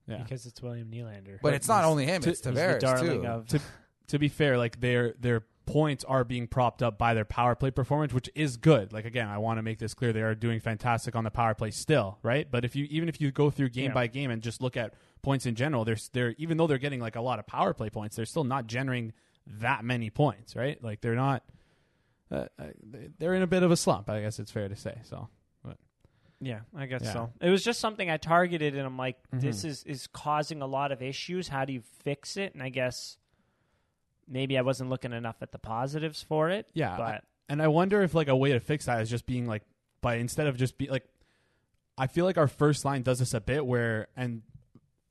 Yeah. 0.07 0.19
because 0.19 0.45
it's 0.45 0.61
William 0.61 0.91
Nylander. 0.91 1.39
But 1.43 1.55
it's 1.55 1.67
not 1.69 1.85
only 1.85 2.05
him; 2.05 2.21
to- 2.23 2.31
it's 2.31 2.45
he's 2.45 2.55
the 2.55 2.61
Tavares 2.61 2.81
darling 2.81 3.23
too. 3.23 3.27
of 3.27 3.49
to 3.49 3.61
to 4.09 4.19
be 4.19 4.29
fair, 4.29 4.59
like 4.59 4.81
their 4.81 5.15
their 5.19 5.45
points 5.67 6.05
are 6.05 6.25
being 6.25 6.47
propped 6.47 6.83
up 6.83 6.99
by 6.99 7.15
their 7.15 7.25
power 7.25 7.55
play 7.55 7.71
performance, 7.71 8.13
which 8.13 8.29
is 8.35 8.59
good. 8.59 8.93
Like 8.93 9.07
again, 9.07 9.29
I 9.29 9.39
want 9.39 9.57
to 9.59 9.63
make 9.63 9.79
this 9.79 9.95
clear: 9.95 10.13
they 10.13 10.21
are 10.21 10.35
doing 10.35 10.61
fantastic 10.61 11.17
on 11.17 11.25
the 11.25 11.31
power 11.31 11.55
play 11.55 11.71
still, 11.71 12.19
right? 12.23 12.47
But 12.51 12.67
if 12.67 12.77
you 12.77 12.87
even 12.91 13.09
if 13.09 13.19
you 13.21 13.31
go 13.33 13.49
through 13.51 13.71
game 13.71 13.87
Yeah. 13.87 13.95
by 13.95 14.07
game 14.09 14.31
and 14.31 14.43
just 14.43 14.61
look 14.61 14.77
at 14.77 14.93
points 15.23 15.47
in 15.47 15.55
general, 15.55 15.87
they're 15.87 15.97
they're 16.13 16.35
even 16.37 16.59
though 16.59 16.67
they're 16.67 16.77
getting 16.77 17.01
like 17.01 17.17
a 17.17 17.23
lot 17.23 17.39
of 17.39 17.47
power 17.47 17.73
play 17.73 17.89
points, 17.89 18.17
they're 18.17 18.27
still 18.27 18.45
not 18.45 18.67
generating 18.67 19.15
that 19.47 19.85
many 19.85 20.11
points, 20.11 20.55
right? 20.55 20.83
Like 20.85 21.01
they're 21.01 21.15
not. 21.17 21.45
Uh, 22.31 22.47
uh, 22.59 22.65
they're 23.19 23.35
in 23.35 23.43
a 23.43 23.47
bit 23.47 23.63
of 23.63 23.71
a 23.71 23.77
slump, 23.77 24.09
I 24.11 24.21
guess 24.23 24.39
it's 24.39 24.51
fair 24.51 24.69
to 24.69 24.75
say. 24.77 24.99
So, 25.05 25.29
Yeah, 26.45 26.61
I 26.77 26.87
guess 26.87 27.03
Yeah. 27.05 27.13
so. 27.13 27.33
It 27.41 27.49
was 27.51 27.65
just 27.65 27.81
something 27.81 28.11
I 28.11 28.17
targeted, 28.19 28.75
and 28.75 28.85
I'm 28.87 28.99
like, 28.99 29.17
this 29.33 29.63
Mhm. 29.63 29.69
is 29.69 29.83
is 29.85 30.07
causing 30.09 30.61
a 30.63 30.67
lot 30.67 30.93
of 30.93 31.01
issues. 31.01 31.49
How 31.49 31.65
do 31.65 31.73
you 31.73 31.81
fix 31.81 32.37
it? 32.37 32.53
And 32.55 32.63
I 32.63 32.69
guess 32.69 33.17
maybe 34.29 34.59
I 34.59 34.63
wasn't 34.63 34.91
looking 34.91 35.13
enough 35.13 35.37
at 35.43 35.53
the 35.53 35.59
positives 35.59 36.23
for 36.23 36.51
it. 36.51 36.69
Yeah, 36.75 36.97
but 36.97 37.25
And 37.49 37.61
I 37.63 37.69
wonder 37.69 38.03
if 38.03 38.15
like 38.15 38.29
a 38.29 38.37
way 38.37 38.53
to 38.53 38.61
fix 38.61 38.87
that 38.87 39.01
is 39.01 39.11
just 39.11 39.27
being 39.27 39.47
like 39.47 39.63
by 40.01 40.17
instead 40.17 40.47
of 40.47 40.57
just 40.57 40.77
be 40.79 40.89
like 40.89 41.05
I 41.97 42.07
feel 42.09 42.25
like 42.25 42.37
our 42.39 42.49
first 42.49 42.85
line 42.85 43.03
does 43.03 43.19
this 43.21 43.35
a 43.35 43.41
bit 43.41 43.65
where 43.67 44.09
and 44.17 44.43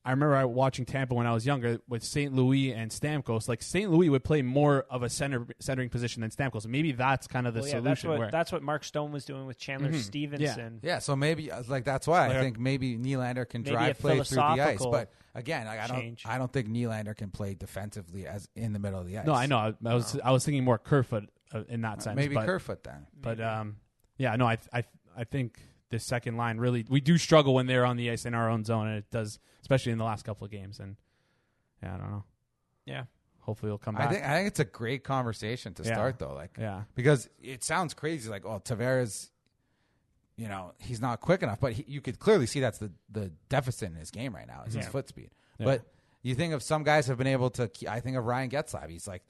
I 0.06 0.12
remember 0.12 0.36
I 0.36 0.44
watching 0.44 0.86
Tampa 0.86 1.14
when 1.14 1.26
I 1.26 1.34
was 1.34 1.46
younger 1.46 1.80
with 1.88 2.04
St. 2.04 2.34
Louis 2.34 2.74
and 2.74 2.92
Stamkos. 2.92 3.48
Like 3.48 3.62
St. 3.62 3.90
Louis 3.90 4.10
would 4.10 4.24
play 4.26 4.42
more 4.42 4.86
of 4.90 5.02
a 5.02 5.10
center 5.10 5.48
centering 5.60 5.90
position 5.90 6.22
than 6.22 6.30
Stamkos. 6.30 6.66
Maybe 6.68 6.92
that's 6.92 7.26
kind 7.28 7.48
of 7.48 7.54
the 7.54 7.62
well, 7.62 7.68
yeah, 7.70 7.72
solution. 7.78 7.86
that's 7.90 8.04
what 8.04 8.20
where 8.20 8.32
that's 8.32 8.52
what 8.52 8.64
Mark 8.64 8.84
Stone 8.84 9.12
was 9.14 9.24
doing 9.24 9.46
with 9.46 9.58
Chandler 9.58 9.92
Mhm. 9.92 10.02
Stephenson. 10.02 10.80
Yeah, 10.84 11.00
so 11.00 11.16
maybe 11.16 11.52
uh, 11.52 11.64
like 11.70 11.86
that's 11.86 12.06
why 12.06 12.28
Like 12.28 12.36
I 12.36 12.40
a- 12.40 12.44
think 12.44 12.60
maybe 12.60 12.98
Nylander 12.98 13.48
can 13.48 13.62
Maybe 13.62 13.72
drive 13.76 14.00
play 14.00 14.22
through 14.22 14.36
the 14.36 14.44
ice. 14.44 14.84
But 14.86 15.12
again, 15.36 15.66
like, 15.68 15.80
I 15.80 15.88
don't 15.88 16.00
change. 16.02 16.24
I 16.26 16.38
don't 16.38 16.52
think 16.52 16.68
Nylander 16.68 17.16
can 17.16 17.30
play 17.32 17.54
defensively 17.54 18.28
as 18.28 18.50
in 18.56 18.74
the 18.74 18.80
middle 18.80 19.00
of 19.00 19.08
the 19.08 19.18
ice. 19.20 19.26
no, 19.26 19.34
I 19.34 19.46
know. 19.46 19.58
I, 19.58 19.74
I 19.86 19.94
was 19.94 20.20
I 20.24 20.32
was 20.32 20.44
thinking 20.44 20.66
more 20.66 20.78
Kerfoot 20.78 21.30
uh, 21.54 21.64
in 21.70 21.82
that 21.82 22.00
Uh, 22.00 22.02
sense. 22.02 22.16
maybe 22.18 22.36
but, 22.36 22.46
Kerfoot 22.46 22.84
then. 22.84 23.08
But 23.22 23.40
um, 23.40 23.78
yeah, 24.18 24.36
no, 24.36 24.46
I 24.48 24.58
I 24.74 24.84
I 25.16 25.24
think 25.24 25.62
this 25.94 26.04
second 26.04 26.36
line 26.36 26.58
really 26.58 26.86
we 26.90 27.00
do 27.00 27.18
struggle 27.18 27.54
when 27.54 27.66
they're 27.68 27.86
on 27.86 27.96
the 27.98 28.12
ice 28.12 28.26
in 28.26 28.34
our 28.34 28.50
own 28.50 28.66
zone, 28.66 28.88
and 28.88 28.98
it 28.98 29.10
does, 29.10 29.40
especially 29.62 29.94
in 29.94 29.98
the 29.98 30.04
last 30.04 30.26
couple 30.26 30.44
of 30.46 30.52
games. 30.52 30.80
And 30.80 30.98
yeah, 31.82 31.96
I 31.96 31.98
don't 31.98 32.12
know. 32.12 32.24
yeah. 32.86 33.04
Hopefully, 33.40 33.70
it'll 33.70 33.78
come 33.78 33.96
I 33.98 34.00
back. 34.00 34.10
think 34.12 34.24
I 34.26 34.36
think 34.36 34.48
it's 34.48 34.60
a 34.60 34.66
great 34.66 35.04
conversation 35.04 35.74
to 35.76 35.84
Yeah. 35.84 35.94
start 35.94 36.20
though. 36.20 36.34
Like 36.34 36.56
yeah, 36.60 36.84
because 36.96 37.30
it 37.42 37.64
sounds 37.64 37.94
crazy 37.94 38.30
like 38.30 38.46
oh 38.46 38.60
Tavares 38.64 39.30
you 40.36 40.48
know 40.48 40.74
he's 40.80 41.00
not 41.00 41.22
quick 41.22 41.44
enough 41.44 41.60
but 41.60 41.74
he, 41.74 41.86
you 41.88 42.02
could 42.02 42.18
clearly 42.18 42.48
see 42.48 42.60
that's 42.60 42.80
the 42.80 42.92
the 43.12 43.32
deficit 43.50 43.90
in 43.92 43.96
his 43.96 44.10
game 44.10 44.34
right 44.34 44.48
now 44.48 44.64
is 44.66 44.74
his 44.74 44.88
foot 44.88 45.08
speed 45.08 45.30
Yeah. 45.60 45.66
but 45.66 45.84
you 46.24 46.34
think 46.34 46.54
of 46.56 46.64
some 46.64 46.84
guys 46.84 47.06
have 47.06 47.20
been 47.20 47.28
able 47.28 47.52
to 47.52 47.70
i 47.88 48.00
think 48.00 48.18
of 48.18 48.26
ryan 48.26 48.50
getzlaf 48.50 48.90
he's 48.90 49.08
like 49.08 49.22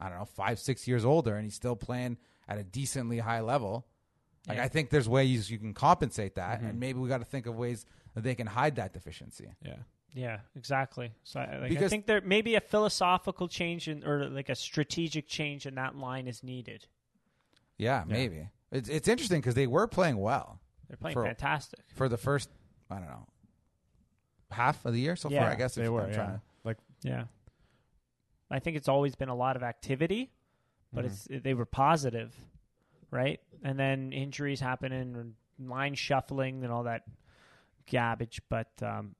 i 0.00 0.08
don't 0.08 0.18
know 0.20 0.24
five 0.24 0.60
six 0.60 0.86
years 0.86 1.04
older 1.04 1.34
and 1.34 1.42
he's 1.44 1.56
still 1.56 1.74
playing 1.74 2.16
at 2.46 2.58
a 2.58 2.62
decently 2.62 3.18
high 3.18 3.40
level 3.40 3.88
like 4.48 4.58
Yeah. 4.58 4.64
i 4.64 4.68
think 4.68 4.90
there's 4.90 5.08
ways 5.08 5.50
you 5.50 5.58
can 5.58 5.72
compensate 5.74 6.34
that 6.36 6.60
Mhm. 6.60 6.70
and 6.70 6.80
maybe 6.80 6.98
we 6.98 7.08
got 7.08 7.18
to 7.18 7.24
think 7.24 7.46
of 7.46 7.54
ways 7.56 7.86
that 8.14 8.22
they 8.24 8.34
can 8.34 8.46
hide 8.46 8.76
that 8.76 8.92
deficiency 8.92 9.54
yeah. 9.62 9.76
Yeah, 10.14 10.40
exactly. 10.54 11.14
So 11.24 11.40
I, 11.40 11.56
like, 11.56 11.72
I 11.78 11.88
think 11.88 12.04
there 12.04 12.20
maybe 12.20 12.54
a 12.54 12.60
philosophical 12.60 13.48
change 13.48 13.88
in, 13.88 14.04
or 14.04 14.26
like 14.28 14.50
a 14.50 14.54
strategic 14.54 15.26
change 15.26 15.64
in 15.64 15.74
that 15.76 15.96
line 15.96 16.26
is 16.28 16.42
needed. 16.42 16.86
yeah, 17.78 18.04
maybe 18.06 18.50
it's, 18.70 18.90
it's 18.90 19.08
interesting 19.08 19.40
because 19.40 19.54
they 19.54 19.66
were 19.66 19.86
playing 19.86 20.18
well 20.18 20.60
They're 20.88 20.98
playing 20.98 21.14
For- 21.14 21.24
fantastic. 21.24 21.80
for 21.94 22.10
the 22.10 22.18
first 22.18 22.50
i 22.90 22.96
don't 22.96 23.06
know 23.08 23.26
half 24.50 24.84
of 24.84 24.92
the 24.92 25.00
year 25.00 25.16
so 25.16 25.30
Yeah, 25.30 25.44
far 25.44 25.50
i 25.50 25.54
guess 25.54 25.74
they 25.76 25.88
were. 25.88 26.02
I'm 26.02 26.10
Yeah. 26.10 26.14
trying 26.14 26.34
to- 26.36 26.42
Like 26.64 26.76
Yeah, 27.02 27.24
I 28.50 28.58
think 28.58 28.76
it's 28.76 28.88
always 28.88 29.14
been 29.16 29.30
a 29.30 29.34
lot 29.34 29.56
of 29.56 29.62
activity, 29.62 30.30
but 30.92 31.04
Mhm. 31.04 31.08
it's 31.08 31.42
they 31.42 31.54
were 31.54 31.64
positive, 31.64 32.36
right? 33.12 33.38
And 33.62 33.78
then 33.78 34.12
injuries 34.12 34.58
happening, 34.58 35.14
and 35.14 35.34
line 35.70 35.94
shuffling, 35.94 36.64
and 36.64 36.72
all 36.72 36.84
that 36.84 37.02
garbage. 37.90 38.42
But 38.48 38.70
um, 38.82 39.14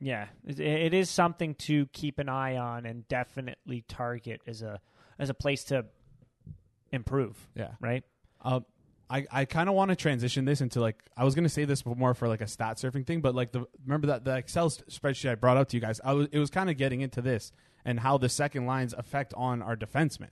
yeah, 0.00 0.26
it, 0.46 0.60
it 0.60 0.94
is 0.94 1.10
something 1.10 1.56
to 1.56 1.86
keep 1.86 2.20
an 2.20 2.28
eye 2.28 2.56
on 2.56 2.86
and 2.86 3.08
definitely 3.08 3.84
target 3.88 4.40
as 4.46 4.62
a 4.62 4.80
as 5.18 5.30
a 5.30 5.34
place 5.34 5.64
to 5.64 5.86
improve, 6.92 7.36
yeah. 7.56 7.72
right? 7.80 8.04
Um, 8.42 8.64
I, 9.10 9.26
I 9.30 9.44
kind 9.46 9.68
of 9.68 9.74
want 9.74 9.88
to 9.88 9.96
transition 9.96 10.44
this 10.44 10.60
into 10.60 10.80
like 10.80 11.02
I 11.16 11.24
was 11.24 11.34
gonna 11.34 11.48
say 11.48 11.64
this 11.64 11.84
more 11.86 12.14
for 12.14 12.28
like 12.28 12.40
a 12.40 12.46
stat 12.46 12.76
surfing 12.76 13.06
thing, 13.06 13.20
but 13.20 13.34
like 13.34 13.52
the 13.52 13.66
remember 13.84 14.08
that 14.08 14.24
the 14.24 14.36
Excel 14.36 14.68
spreadsheet 14.70 15.30
I 15.30 15.34
brought 15.34 15.56
up 15.56 15.68
to 15.70 15.76
you 15.76 15.80
guys, 15.80 16.00
I 16.04 16.12
was 16.12 16.28
it 16.30 16.38
was 16.38 16.50
kind 16.50 16.68
of 16.68 16.76
getting 16.76 17.00
into 17.00 17.22
this 17.22 17.50
and 17.84 18.00
how 18.00 18.18
the 18.18 18.28
second 18.28 18.66
lines 18.66 18.92
affect 18.92 19.32
on 19.34 19.62
our 19.62 19.76
defensemen, 19.76 20.30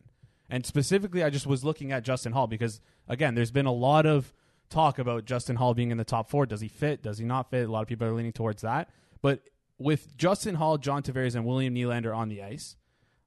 and 0.51 0.67
specifically 0.67 1.25
I 1.25 1.31
just 1.31 1.47
was 1.47 1.65
looking 1.65 1.91
at 1.91 2.05
Justin 2.05 2.33
Holl 2.33 2.47
because 2.47 2.83
again, 3.09 3.35
there's 3.35 3.51
been 3.51 3.67
a 3.67 3.73
lot 3.73 4.07
of 4.07 4.33
talk 4.69 4.99
about 4.99 5.25
Justin 5.25 5.57
Holl 5.57 5.75
being 5.75 5.91
in 5.91 5.99
the 5.99 6.05
top 6.05 6.31
four. 6.31 6.47
Does 6.47 6.61
he 6.61 6.69
fit? 6.69 7.03
Does 7.03 7.19
he 7.19 7.25
not 7.25 7.51
fit? 7.51 7.69
A 7.69 7.71
lot 7.71 7.83
of 7.83 7.89
people 7.89 8.07
are 8.07 8.13
leaning 8.13 8.33
towards 8.33 8.63
that, 8.63 8.91
but 9.23 9.41
with 9.79 10.17
Justin 10.17 10.57
Holl, 10.57 10.79
John 10.79 11.03
Tavares, 11.03 11.35
and 11.35 11.45
William 11.45 11.75
Nylander 11.75 12.17
on 12.17 12.29
the 12.29 12.43
ice, 12.43 12.77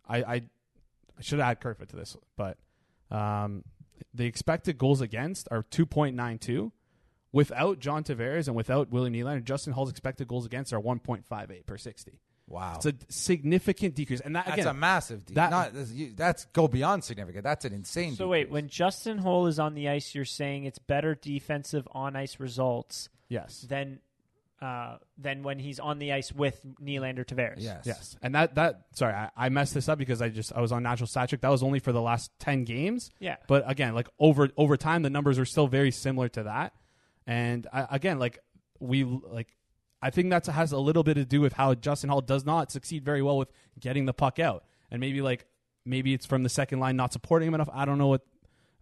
I 0.08 0.18
I, 0.18 0.34
I 0.36 1.22
should 1.22 1.40
add 1.40 1.60
Kerfoot 1.60 1.90
to 1.90 1.96
this, 1.96 2.18
but 2.36 2.58
um, 3.12 3.64
the 4.14 4.26
expected 4.26 4.78
goals 4.78 5.02
against 5.02 5.48
are 5.52 5.64
2.92. 5.64 6.72
Without 7.32 7.80
John 7.80 8.04
Tavares 8.04 8.48
and 8.48 8.56
without 8.56 8.90
William 8.90 9.14
Nylander, 9.14 9.44
Justin 9.44 9.74
Holl's 9.74 9.92
expected 9.92 10.28
goals 10.28 10.48
against 10.48 10.74
are 10.74 10.80
1.58 10.80 11.66
per 11.66 11.78
60. 11.78 12.20
Wow 12.50 12.74
It's 12.78 12.86
a 12.88 12.94
significant 13.10 13.96
decrease, 13.96 14.20
and 14.22 14.36
that 14.36 14.48
That's 14.48 14.66
a 14.66 14.74
massive 14.74 15.26
deal. 15.26 15.36
that- 15.36 15.52
Not, 15.52 15.74
that's, 15.74 15.92
you, 15.92 16.14
that's 16.16 16.46
go 16.46 16.68
beyond 16.68 17.04
significant. 17.04 17.44
That's 17.44 17.64
an 17.64 17.74
insane. 17.74 18.16
So 18.16 18.28
wait, 18.28 18.50
when 18.50 18.68
Justin 18.68 19.20
Holl 19.20 19.48
is 19.48 19.60
on 19.60 19.76
the 19.76 19.88
ice, 19.90 20.16
you're 20.16 20.26
saying 20.26 20.64
it's 20.66 20.80
better 20.80 21.14
defensive 21.16 21.88
on 21.92 22.16
ice 22.16 22.40
results 22.40 23.10
yes, 23.28 23.62
than 23.70 24.00
uh, 24.62 24.98
than 25.18 25.42
when 25.44 25.58
he's 25.58 25.80
on 25.80 26.00
the 26.00 26.12
ice 26.12 26.34
with 26.34 26.60
Nylander 26.84 27.24
Tavares. 27.26 27.56
yes, 27.60 27.84
yes, 27.86 28.18
and 28.22 28.36
that 28.36 28.56
that 28.56 28.82
sorry, 28.94 29.14
I, 29.14 29.30
I 29.38 29.50
messed 29.50 29.74
this 29.74 29.88
up 29.88 29.98
because 29.98 30.22
I 30.22 30.28
just 30.30 30.52
I 30.54 30.60
was 30.60 30.72
on 30.74 30.84
natural 30.84 31.08
stat 31.08 31.30
trick. 31.30 31.42
That 31.42 31.50
was 31.52 31.64
only 31.64 31.80
for 31.80 31.94
the 31.94 32.02
last 32.02 32.30
10 32.40 32.66
games, 32.66 33.10
Yeah. 33.20 33.38
but 33.48 33.64
again, 33.70 33.94
like 33.96 34.10
over 34.20 34.50
over 34.58 34.76
time, 34.76 35.04
the 35.04 35.10
numbers 35.10 35.40
are 35.40 35.46
still 35.46 35.68
very 35.68 35.92
similar 35.92 36.28
to 36.30 36.44
that. 36.44 36.74
And 37.26 37.68
I, 37.72 37.88
again, 37.92 38.20
like 38.20 38.40
we 38.82 39.04
like, 39.06 39.48
I 40.02 40.10
think 40.10 40.30
that 40.30 40.46
has 40.46 40.72
a 40.72 40.78
little 40.78 41.04
bit 41.04 41.16
to 41.16 41.26
do 41.26 41.42
with 41.42 41.54
how 41.54 41.74
Justin 41.74 42.10
Holl 42.10 42.22
does 42.22 42.46
not 42.46 42.72
succeed 42.72 43.04
very 43.04 43.22
well 43.22 43.38
with 43.38 43.52
getting 43.80 44.06
the 44.06 44.14
puck 44.14 44.40
out, 44.40 44.64
and 44.90 45.00
maybe 45.00 45.22
like 45.22 45.46
maybe 45.86 46.14
it's 46.14 46.26
from 46.26 46.44
the 46.44 46.50
second 46.50 46.80
line 46.80 46.96
not 46.96 47.12
supporting 47.12 47.48
him 47.48 47.54
enough. 47.54 47.70
I 47.74 47.86
don't 47.86 47.98
know 47.98 48.08
what 48.08 48.26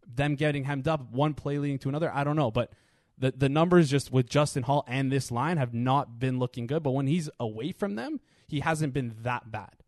them 0.08 0.36
getting 0.36 0.64
hemmed 0.64 0.88
up, 0.88 1.12
one 1.12 1.34
play 1.34 1.58
leading 1.58 1.80
to 1.80 1.90
another. 1.90 2.12
I 2.14 2.24
don't 2.24 2.36
know, 2.36 2.52
but 2.52 2.72
the 3.18 3.32
the 3.32 3.50
numbers 3.50 3.90
just 3.90 4.12
with 4.12 4.30
Justin 4.30 4.64
Holl 4.64 4.84
and 4.88 5.12
this 5.12 5.32
line 5.32 5.58
have 5.58 5.74
not 5.74 6.20
been 6.20 6.40
looking 6.40 6.68
good. 6.68 6.84
But 6.84 6.92
when 6.92 7.08
he's 7.08 7.30
away 7.40 7.72
from 7.72 7.96
them, 7.96 8.20
he 8.48 8.60
hasn't 8.60 8.94
been 8.94 9.16
that 9.24 9.52
bad. 9.52 9.84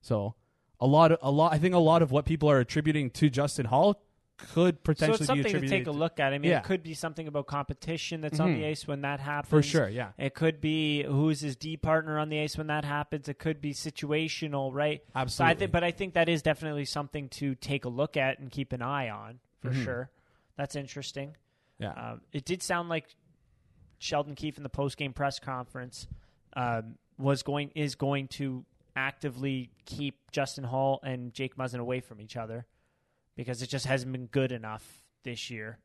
So 0.00 0.34
a 0.80 0.86
lot 0.86 1.12
of 1.12 1.18
a 1.22 1.30
lot. 1.30 1.52
I 1.52 1.58
think 1.58 1.74
a 1.74 1.78
lot 1.78 2.02
of 2.02 2.10
what 2.10 2.24
people 2.24 2.50
are 2.50 2.58
attributing 2.58 3.10
to 3.10 3.30
Justin 3.30 3.66
Holl 3.66 4.02
could 4.52 4.76
So 4.76 4.80
potentially 4.84 5.12
it's 5.14 5.18
be 5.20 5.26
something 5.42 5.60
to 5.62 5.68
take 5.68 5.86
a 5.86 5.90
look 5.90 6.20
at. 6.20 6.32
I 6.32 6.38
mean, 6.38 6.50
Yeah. 6.50 6.58
it 6.58 6.64
could 6.64 6.82
be 6.82 6.94
something 6.94 7.26
about 7.26 7.46
competition 7.46 8.20
that's 8.20 8.38
on 8.40 8.50
Mhm. 8.50 8.56
the 8.58 8.66
ice 8.66 8.86
when 8.86 9.00
that 9.02 9.20
happens. 9.20 9.48
for 9.50 9.62
sure. 9.62 9.88
Yeah, 9.88 10.12
It 10.18 10.34
could 10.34 10.60
be 10.60 11.02
who's 11.04 11.40
his 11.40 11.56
D 11.56 11.76
partner 11.76 12.18
on 12.18 12.28
the 12.28 12.38
ice 12.40 12.56
when 12.58 12.66
that 12.68 12.84
happens. 12.84 13.28
It 13.28 13.38
could 13.38 13.60
be 13.60 13.72
situational, 13.72 14.72
right? 14.72 15.02
So 15.04 15.10
I 15.14 15.20
absolutely. 15.22 15.54
think, 15.60 15.72
but 15.72 15.84
I 15.84 15.90
think 15.90 16.14
that 16.14 16.28
is 16.28 16.42
definitely 16.42 16.84
something 16.84 17.28
to 17.30 17.54
take 17.54 17.84
a 17.84 17.88
look 17.88 18.16
at 18.16 18.38
and 18.38 18.50
keep 18.50 18.72
an 18.72 18.82
eye 18.82 19.08
on 19.08 19.40
for 19.60 19.70
Mhm. 19.70 19.84
sure. 19.84 20.10
That's 20.56 20.76
interesting. 20.76 21.36
yeah, 21.78 21.92
Um, 22.12 22.20
it 22.32 22.44
did 22.44 22.62
sound 22.62 22.88
like 22.88 23.16
Sheldon 23.98 24.34
Keefe 24.34 24.56
in 24.56 24.62
the 24.62 24.68
post 24.68 24.96
game 24.96 25.12
press 25.12 25.38
conference 25.38 26.06
um, 26.54 26.98
was 27.18 27.42
going 27.42 27.70
is 27.74 27.94
going 27.94 28.28
to 28.28 28.64
actively 28.94 29.70
keep 29.86 30.30
Justin 30.32 30.64
Holl 30.64 31.00
and 31.02 31.32
Jake 31.32 31.56
Muzzin 31.56 31.78
away 31.80 32.00
from 32.00 32.20
each 32.20 32.36
other 32.36 32.66
because 33.36 33.62
it 33.62 33.68
just 33.68 33.86
hasn't 33.86 34.12
been 34.12 34.26
good 34.26 34.52
enough 34.52 35.02
this 35.24 35.50
year, 35.50 35.78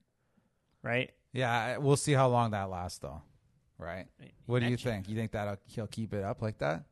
right? 0.83 1.11
Yeah, 1.33 1.77
we'll 1.77 1.97
see 1.97 2.13
how 2.13 2.27
long 2.29 2.51
that 2.51 2.69
lasts, 2.69 2.99
though. 2.99 3.21
Right? 3.79 4.07
What 4.47 4.61
do 4.61 4.67
you 4.67 4.77
think? 4.77 5.07
You 5.07 5.15
think 5.15 5.31
that 5.33 5.59
he'll 5.67 5.85
keep 5.87 6.13
it 6.13 6.23
up 6.23 6.41
like 6.41 6.57
that? 6.59 6.83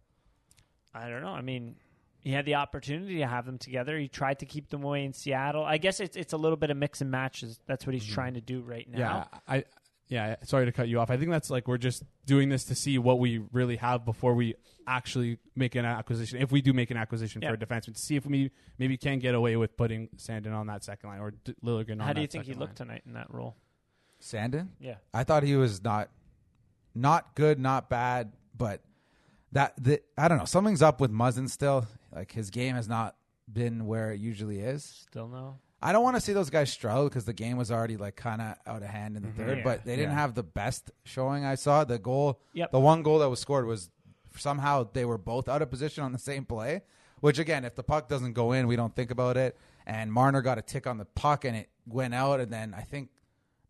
I 0.93 1.09
don't 1.09 1.21
know. 1.23 1.29
I 1.29 1.41
mean, 1.41 1.75
he 2.19 2.31
had 2.31 2.45
the 2.45 2.55
opportunity 2.55 3.17
to 3.17 3.27
have 3.27 3.45
them 3.45 3.57
together. 3.57 3.97
He 3.97 4.07
tried 4.07 4.39
to 4.39 4.45
keep 4.45 4.69
them 4.69 4.83
away 4.83 5.03
in 5.03 5.11
Seattle. 5.13 5.63
I 5.65 5.77
guess 5.77 5.99
it's 5.99 6.15
it's 6.15 6.33
a 6.33 6.37
little 6.37 6.57
bit 6.57 6.69
of 6.69 6.77
mix 6.77 7.01
and 7.01 7.09
matches. 7.09 7.59
That's 7.65 7.85
what 7.87 7.93
he's 7.95 8.05
Mhm. 8.05 8.13
trying 8.13 8.33
to 8.35 8.41
do 8.41 8.61
right 8.61 8.87
now. 8.89 9.27
yeah. 9.33 9.39
I 9.47 9.63
yeah. 10.07 10.35
Sorry 10.43 10.65
to 10.65 10.71
cut 10.71 10.87
you 10.87 10.99
off. 10.99 11.09
I 11.09 11.17
think 11.17 11.31
that's 11.31 11.49
like 11.49 11.67
we're 11.67 11.77
just 11.77 12.03
doing 12.25 12.49
this 12.49 12.63
to 12.65 12.75
see 12.75 12.97
what 12.97 13.19
we 13.19 13.39
really 13.51 13.77
have 13.77 14.05
before 14.05 14.33
we 14.35 14.55
actually 14.87 15.39
make 15.55 15.73
an 15.75 15.83
acquisition. 15.85 16.39
If 16.39 16.51
we 16.51 16.61
do 16.61 16.73
make 16.73 16.91
an 16.91 16.97
acquisition 16.97 17.41
Yeah. 17.41 17.49
for 17.49 17.55
a 17.55 17.57
defenseman, 17.57 17.95
to 17.95 17.99
see 17.99 18.15
if 18.15 18.25
we 18.25 18.51
maybe 18.77 18.97
can 18.97 19.19
get 19.19 19.33
away 19.33 19.55
with 19.55 19.75
putting 19.77 20.09
Sandin 20.17 20.53
on 20.53 20.67
that 20.67 20.83
second 20.83 21.09
line 21.09 21.19
or 21.19 21.31
D- 21.31 21.55
Liljegren 21.63 21.93
on 21.93 21.99
How 22.01 22.13
do 22.13 22.21
you 22.21 22.27
think 22.27 22.43
he 22.45 22.51
second 22.51 22.59
looked 22.61 22.75
tonight 22.77 23.01
in 23.07 23.13
that 23.13 23.33
role? 23.33 23.55
Sandin? 24.21 24.69
Yeah. 24.79 24.95
I 25.13 25.23
thought 25.23 25.43
he 25.43 25.55
was 25.55 25.83
not 25.83 26.09
not 26.93 27.35
good, 27.35 27.59
not 27.59 27.89
bad, 27.89 28.31
but 28.57 28.81
that 29.51 29.73
the 29.81 30.01
I 30.17 30.27
don't 30.27 30.37
know 30.37 30.45
something's 30.45 30.81
up 30.81 31.01
with 31.01 31.11
Muzzin 31.11 31.49
still. 31.49 31.85
Like 32.13 32.31
his 32.31 32.49
game 32.51 32.75
has 32.75 32.87
not 32.87 33.15
been 33.51 33.85
where 33.87 34.11
it 34.11 34.19
usually 34.19 34.59
is. 34.59 34.83
Still 34.83 35.27
no. 35.27 35.57
I 35.81 35.91
don't 35.91 36.03
want 36.03 36.15
to 36.15 36.21
see 36.21 36.33
those 36.33 36.49
guys 36.49 36.71
struggle 36.71 37.05
because 37.05 37.25
the 37.25 37.33
game 37.33 37.57
was 37.57 37.71
already 37.71 37.97
like 37.97 38.15
kind 38.15 38.41
of 38.41 38.55
out 38.65 38.81
of 38.81 38.89
hand 38.89 39.17
in 39.17 39.23
the 39.23 39.29
mm-hmm. 39.29 39.37
third. 39.45 39.57
Yeah. 39.59 39.63
But 39.63 39.85
they 39.85 39.95
didn't 39.95 40.11
Yeah. 40.11 40.19
have 40.19 40.33
the 40.33 40.43
best 40.43 40.91
showing. 41.03 41.45
I 41.45 41.55
saw 41.55 41.83
the 41.83 41.99
goal. 41.99 42.39
Yep. 42.53 42.71
The 42.71 42.79
one 42.79 43.03
goal 43.03 43.19
that 43.19 43.29
was 43.29 43.39
scored 43.39 43.65
was 43.67 43.89
somehow 44.37 44.87
they 44.91 45.05
were 45.05 45.17
both 45.17 45.47
out 45.47 45.61
of 45.61 45.69
position 45.69 46.03
on 46.03 46.11
the 46.11 46.19
same 46.19 46.45
play. 46.45 46.81
Which 47.21 47.39
again, 47.39 47.65
if 47.65 47.75
the 47.75 47.83
puck 47.83 48.09
doesn't 48.09 48.33
go 48.33 48.51
in, 48.51 48.67
we 48.67 48.75
don't 48.75 48.95
think 48.95 49.09
about 49.11 49.37
it. 49.37 49.57
And 49.85 50.11
Marner 50.11 50.41
got 50.41 50.57
a 50.57 50.61
tick 50.61 50.85
on 50.87 50.97
the 50.97 51.05
puck 51.05 51.45
and 51.45 51.55
it 51.55 51.69
went 51.87 52.13
out. 52.13 52.39
And 52.39 52.51
then 52.51 52.73
I 52.73 52.81
think 52.81 53.09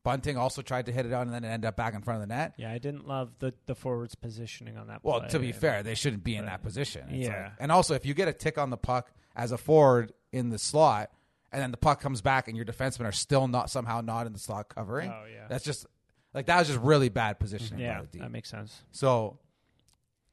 Bunting 0.03 0.37
also 0.37 0.61
tried 0.61 0.85
to 0.85 0.91
hit 0.91 1.05
it 1.05 1.13
out 1.13 1.25
and 1.25 1.33
then 1.33 1.43
it 1.43 1.47
ended 1.47 1.67
up 1.67 1.75
back 1.75 1.95
in 1.95 2.01
front 2.01 2.21
of 2.21 2.27
the 2.27 2.33
net. 2.35 2.53
Yeah, 2.57 2.71
I 2.71 2.77
didn't 2.77 3.07
love 3.07 3.31
the 3.39 3.53
the 3.65 3.73
forwards 3.75 4.13
positioning 4.15 4.77
on 4.77 4.87
that. 4.87 5.03
Well, 5.03 5.19
play. 5.21 5.29
to 5.29 5.39
be 5.39 5.51
fair, 5.51 5.83
they 5.83 5.95
shouldn't 5.95 6.23
be 6.23 6.35
in 6.35 6.43
Right. 6.43 6.51
that 6.51 6.63
position. 6.63 7.07
It's 7.09 7.27
Yeah. 7.27 7.43
like- 7.43 7.53
and 7.59 7.71
also, 7.71 7.95
if 7.95 8.05
you 8.05 8.13
get 8.13 8.27
a 8.27 8.33
tick 8.33 8.57
on 8.57 8.69
the 8.69 8.77
puck 8.77 9.11
as 9.35 9.51
a 9.51 9.57
forward 9.57 10.13
in 10.31 10.49
the 10.49 10.59
slot, 10.59 11.11
and 11.55 11.63
then 11.63 11.71
the 11.71 11.77
puck 11.77 11.99
comes 12.01 12.21
back 12.21 12.47
and 12.47 12.55
your 12.55 12.65
defensemen 12.65 13.05
are 13.05 13.11
still 13.11 13.47
not 13.47 13.69
somehow 13.69 14.01
not 14.01 14.27
in 14.27 14.33
the 14.33 14.39
slot 14.39 14.69
covering, 14.69 15.09
Oh, 15.09 15.23
yeah. 15.31 15.47
that's 15.49 15.63
just 15.63 15.85
like 16.33 16.45
that 16.47 16.59
was 16.59 16.67
just 16.67 16.79
really 16.81 17.09
bad 17.09 17.39
positioning. 17.39 17.81
yeah, 17.81 17.95
by 17.95 18.01
the 18.01 18.07
D. 18.07 18.19
that 18.19 18.31
makes 18.31 18.49
sense. 18.49 18.83
so 18.91 19.39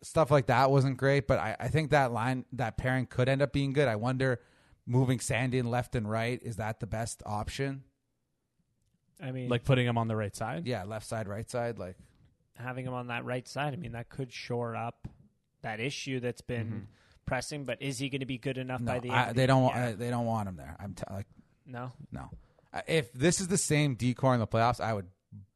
stuff 0.03 0.31
like 0.33 0.47
that 0.47 0.71
wasn't 0.71 0.97
great, 0.97 1.27
but 1.29 1.39
I, 1.39 1.57
I 1.61 1.69
think 1.69 1.91
that 1.91 2.13
line 2.13 2.45
that 2.53 2.77
pairing 2.77 3.07
could 3.07 3.29
end 3.29 3.41
up 3.41 3.53
being 3.53 3.73
good. 3.73 3.87
I 3.89 3.97
wonder 3.97 4.41
moving 4.85 5.21
Sandy 5.21 5.59
in 5.59 5.71
left 5.71 5.95
and 5.95 6.11
right 6.11 6.41
is 6.43 6.57
that 6.57 6.81
the 6.81 6.87
best 6.89 7.23
option? 7.25 7.85
I 9.23 9.31
mean, 9.31 9.49
Like 9.49 9.63
putting 9.65 9.87
him 9.87 9.97
on 9.97 10.09
the 10.09 10.17
right 10.17 10.35
side. 10.35 10.67
Yeah, 10.67 10.83
left 10.83 11.07
side, 11.07 11.29
right 11.29 11.49
side, 11.49 11.79
like. 11.79 11.97
having 12.57 12.85
him 12.85 12.95
on 12.95 13.07
that 13.07 13.25
right 13.25 13.47
side. 13.47 13.73
I 13.73 13.77
mean, 13.77 13.93
that 13.93 14.09
could 14.09 14.33
shore 14.33 14.75
up 14.75 15.07
that 15.63 15.79
issue 15.79 16.19
that's 16.19 16.41
been 16.41 16.67
mm-hmm. 16.67 16.79
Pressing. 17.27 17.65
But 17.65 17.81
is 17.83 17.99
he 17.99 18.09
going 18.09 18.21
to 18.21 18.27
be 18.27 18.39
good 18.39 18.59
enough 18.59 18.81
No, 18.81 18.93
by 18.93 18.99
the 19.01 19.09
end? 19.09 19.17
I, 19.19 19.23
of 19.23 19.29
the 19.29 19.35
they 19.35 19.47
don't. 19.47 19.63
year? 19.75 19.83
want 19.85 19.99
they 19.99 20.11
don't 20.11 20.27
want 20.27 20.49
him 20.49 20.57
there. 20.57 20.77
I'm 20.81 20.95
t- 20.95 21.05
like 21.11 21.27
no. 21.67 21.93
No. 22.11 22.31
Uh, 22.73 22.81
If 22.87 23.13
this 23.13 23.41
is 23.41 23.49
the 23.49 23.59
same 23.59 23.95
decor 23.95 24.35
in 24.35 24.41
the 24.41 24.47
playoffs, 24.47 24.81
I 24.81 24.93
would 24.95 25.07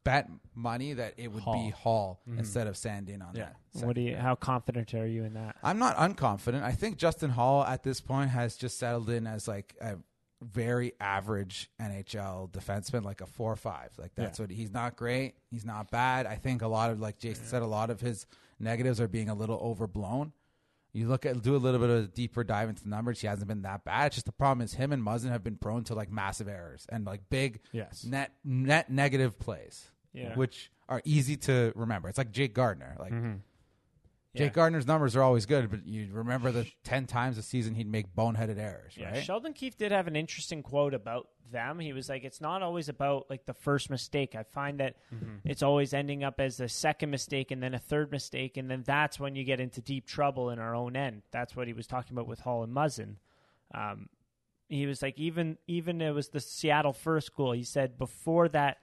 bet 0.03 0.29
money 0.55 0.93
that 0.93 1.13
it 1.17 1.27
would 1.27 1.43
be 1.43 1.69
Holl. 1.69 1.71
Holl 1.71 2.19
Mm-hmm. 2.29 2.39
instead 2.39 2.67
of 2.67 2.75
Sandin 2.75 3.21
on 3.27 3.35
Yeah. 3.35 3.49
that. 3.75 3.85
What 3.85 3.95
do 3.95 4.01
you? 4.01 4.15
How 4.15 4.35
confident 4.35 4.93
are 4.93 5.05
you 5.05 5.23
in 5.23 5.33
that? 5.33 5.55
I'm 5.61 5.77
not 5.79 5.97
unconfident. 5.97 6.63
I 6.63 6.71
think 6.71 6.97
Justin 6.97 7.29
Holl 7.31 7.63
at 7.63 7.83
this 7.83 7.99
point 8.01 8.29
has 8.31 8.55
just 8.55 8.79
settled 8.79 9.09
in 9.09 9.27
as 9.27 9.47
like 9.47 9.75
a 9.81 9.97
very 10.41 10.93
average 10.99 11.69
NHL 11.81 12.49
defenseman, 12.51 13.03
like 13.03 13.21
a 13.21 13.25
four 13.25 13.51
or 13.51 13.55
five. 13.55 13.89
Like 13.97 14.13
that's 14.15 14.39
Yeah. 14.39 14.43
what 14.43 14.51
he's 14.51 14.71
not 14.71 14.95
great. 14.95 15.35
He's 15.51 15.65
not 15.65 15.89
bad. 15.91 16.25
I 16.27 16.35
think 16.35 16.61
a 16.61 16.67
lot 16.67 16.89
of 16.91 16.99
like 16.99 17.17
Jason 17.19 17.45
said, 17.45 17.61
a 17.61 17.67
lot 17.67 17.89
of 17.89 17.99
his 18.01 18.25
negatives 18.59 19.01
are 19.01 19.07
being 19.07 19.29
a 19.29 19.35
little 19.35 19.57
overblown. 19.57 20.31
You 20.93 21.07
look 21.07 21.25
at 21.25 21.41
do 21.41 21.55
a 21.55 21.57
little 21.57 21.79
bit 21.79 21.89
of 21.89 22.03
a 22.05 22.07
deeper 22.07 22.43
dive 22.43 22.69
into 22.69 22.83
the 22.83 22.89
numbers. 22.89 23.21
He 23.21 23.27
hasn't 23.27 23.47
been 23.47 23.61
that 23.63 23.83
bad. 23.85 24.07
It's 24.07 24.15
just 24.15 24.25
the 24.25 24.31
problem 24.31 24.63
is 24.63 24.73
him 24.73 24.91
and 24.91 25.03
Muzzin 25.03 25.29
have 25.29 25.43
been 25.43 25.57
prone 25.57 25.83
to 25.85 25.95
like 25.95 26.11
massive 26.11 26.47
errors 26.47 26.85
and 26.89 27.05
like 27.05 27.29
big 27.29 27.59
Yes. 27.71 28.03
net 28.03 28.31
net 28.43 28.89
negative 28.89 29.37
plays, 29.37 29.91
Yeah. 30.13 30.33
which 30.35 30.71
are 30.89 31.01
easy 31.05 31.35
to 31.37 31.71
remember. 31.75 32.09
It's 32.09 32.17
like 32.17 32.31
Jake 32.31 32.53
Gardiner. 32.53 32.95
Like 32.99 33.11
mm-hmm. 33.11 33.35
Yeah. 34.37 34.45
Jake 34.45 34.53
Gardiner's 34.53 34.87
numbers 34.87 35.15
are 35.15 35.23
always 35.23 35.45
good, 35.45 35.69
but 35.69 35.85
you 35.85 36.09
remember 36.11 36.51
the 36.51 36.65
ten 36.83 37.05
times 37.05 37.37
a 37.37 37.41
season 37.41 37.75
he'd 37.75 37.89
make 37.91 38.13
boneheaded 38.15 38.57
errors, 38.57 38.93
Yeah, 38.95 39.11
right? 39.11 39.23
Sheldon 39.23 39.53
Keefe 39.53 39.77
did 39.77 39.91
have 39.91 40.07
an 40.07 40.15
interesting 40.15 40.63
quote 40.63 40.93
about 40.93 41.29
them. 41.51 41.79
He 41.79 41.93
was 41.93 42.09
like, 42.09 42.23
"It's 42.23 42.41
not 42.41 42.61
always 42.61 42.89
about 42.89 43.29
like 43.29 43.45
the 43.45 43.53
first 43.53 43.89
mistake. 43.89 44.35
I 44.35 44.43
find 44.43 44.79
that 44.79 44.95
it's 45.43 45.63
always 45.63 45.93
ending 45.93 46.23
up 46.23 46.39
as 46.39 46.57
the 46.57 46.69
second 46.69 47.09
mistake 47.09 47.51
and 47.51 47.61
then 47.63 47.73
a 47.73 47.79
third 47.79 48.11
mistake, 48.11 48.57
and 48.57 48.69
then 48.69 48.83
that's 48.85 49.19
when 49.19 49.35
you 49.35 49.43
get 49.43 49.59
into 49.59 49.81
deep 49.81 50.05
trouble 50.05 50.49
in 50.49 50.59
our 50.59 50.75
own 50.75 50.95
end." 50.95 51.23
That's 51.31 51.55
what 51.55 51.67
he 51.67 51.73
was 51.73 51.87
talking 51.87 52.13
about 52.15 52.27
with 52.27 52.41
Holl 52.41 52.63
and 52.63 52.73
Muzzin. 52.73 53.15
Um, 53.73 54.09
he 54.69 54.85
was 54.85 55.01
like, 55.01 55.17
even 55.17 55.57
even 55.67 56.01
it 56.01 56.11
was 56.11 56.29
the 56.29 56.39
Seattle 56.39 56.93
first 56.93 57.33
goal. 57.35 57.53
He 57.53 57.63
said 57.63 57.97
before 57.97 58.49
that 58.49 58.77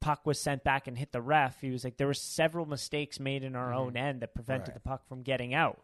puck 0.00 0.24
was 0.26 0.40
sent 0.40 0.64
back 0.64 0.86
and 0.86 0.96
hit 0.96 1.12
the 1.12 1.20
ref, 1.20 1.60
he 1.60 1.70
was 1.70 1.84
like, 1.84 1.96
there 1.96 2.06
were 2.06 2.14
several 2.14 2.66
mistakes 2.66 3.20
made 3.20 3.44
in 3.44 3.54
our 3.54 3.72
own 3.74 3.96
end 3.96 4.20
that 4.20 4.34
prevented 4.34 4.68
Right. 4.68 4.74
the 4.74 4.80
puck 4.80 5.06
from 5.08 5.22
getting 5.22 5.52
out. 5.54 5.80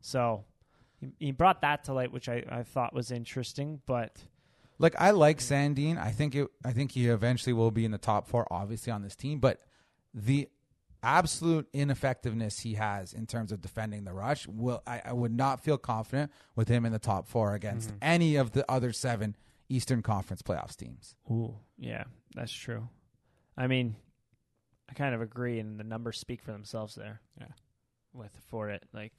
So 0.00 0.44
he, 1.00 1.12
he 1.18 1.30
brought 1.32 1.60
that 1.62 1.84
to 1.84 1.92
light, 1.92 2.12
which 2.12 2.28
I, 2.28 2.44
I 2.50 2.62
thought 2.64 2.92
was 2.92 3.10
interesting. 3.12 3.80
But 3.86 4.16
Like 4.78 4.94
I 5.00 5.10
like 5.12 5.38
Sandin. 5.38 5.96
I 5.98 6.10
think 6.10 6.34
it. 6.34 6.48
I 6.64 6.72
think 6.72 6.92
he 6.92 7.06
eventually 7.08 7.52
will 7.52 7.70
be 7.70 7.84
in 7.84 7.92
the 7.92 7.98
top 7.98 8.26
four, 8.26 8.46
obviously 8.52 8.92
on 8.92 9.02
this 9.02 9.14
team. 9.14 9.38
But 9.38 9.60
the 10.12 10.48
absolute 11.04 11.68
ineffectiveness 11.72 12.60
he 12.60 12.74
has 12.74 13.12
in 13.12 13.26
terms 13.26 13.50
of 13.52 13.60
defending 13.60 14.04
the 14.04 14.12
rush 14.12 14.46
will. 14.46 14.82
I, 14.86 15.02
I 15.04 15.12
would 15.12 15.32
not 15.32 15.60
feel 15.62 15.76
confident 15.78 16.30
with 16.54 16.68
him 16.68 16.84
in 16.86 16.92
the 16.92 16.98
top 16.98 17.26
four 17.28 17.54
against 17.54 17.88
Mm-hmm. 17.88 17.98
any 18.02 18.36
of 18.36 18.52
the 18.52 18.68
other 18.70 18.92
seven 18.92 19.36
Eastern 19.68 20.02
Conference 20.02 20.42
playoffs 20.42 20.76
teams. 20.76 21.16
Ooh, 21.30 21.56
yeah, 21.78 22.04
that's 22.34 22.52
true. 22.52 22.88
I 23.56 23.66
mean, 23.66 23.96
I 24.88 24.94
kind 24.94 25.14
of 25.14 25.20
agree, 25.22 25.58
and 25.58 25.78
the 25.78 25.84
numbers 25.84 26.18
speak 26.18 26.42
for 26.42 26.52
themselves 26.52 26.94
there. 26.94 27.20
Yeah. 27.40 27.46
with 28.14 28.32
for 28.50 28.68
it, 28.68 28.84
like 28.92 29.12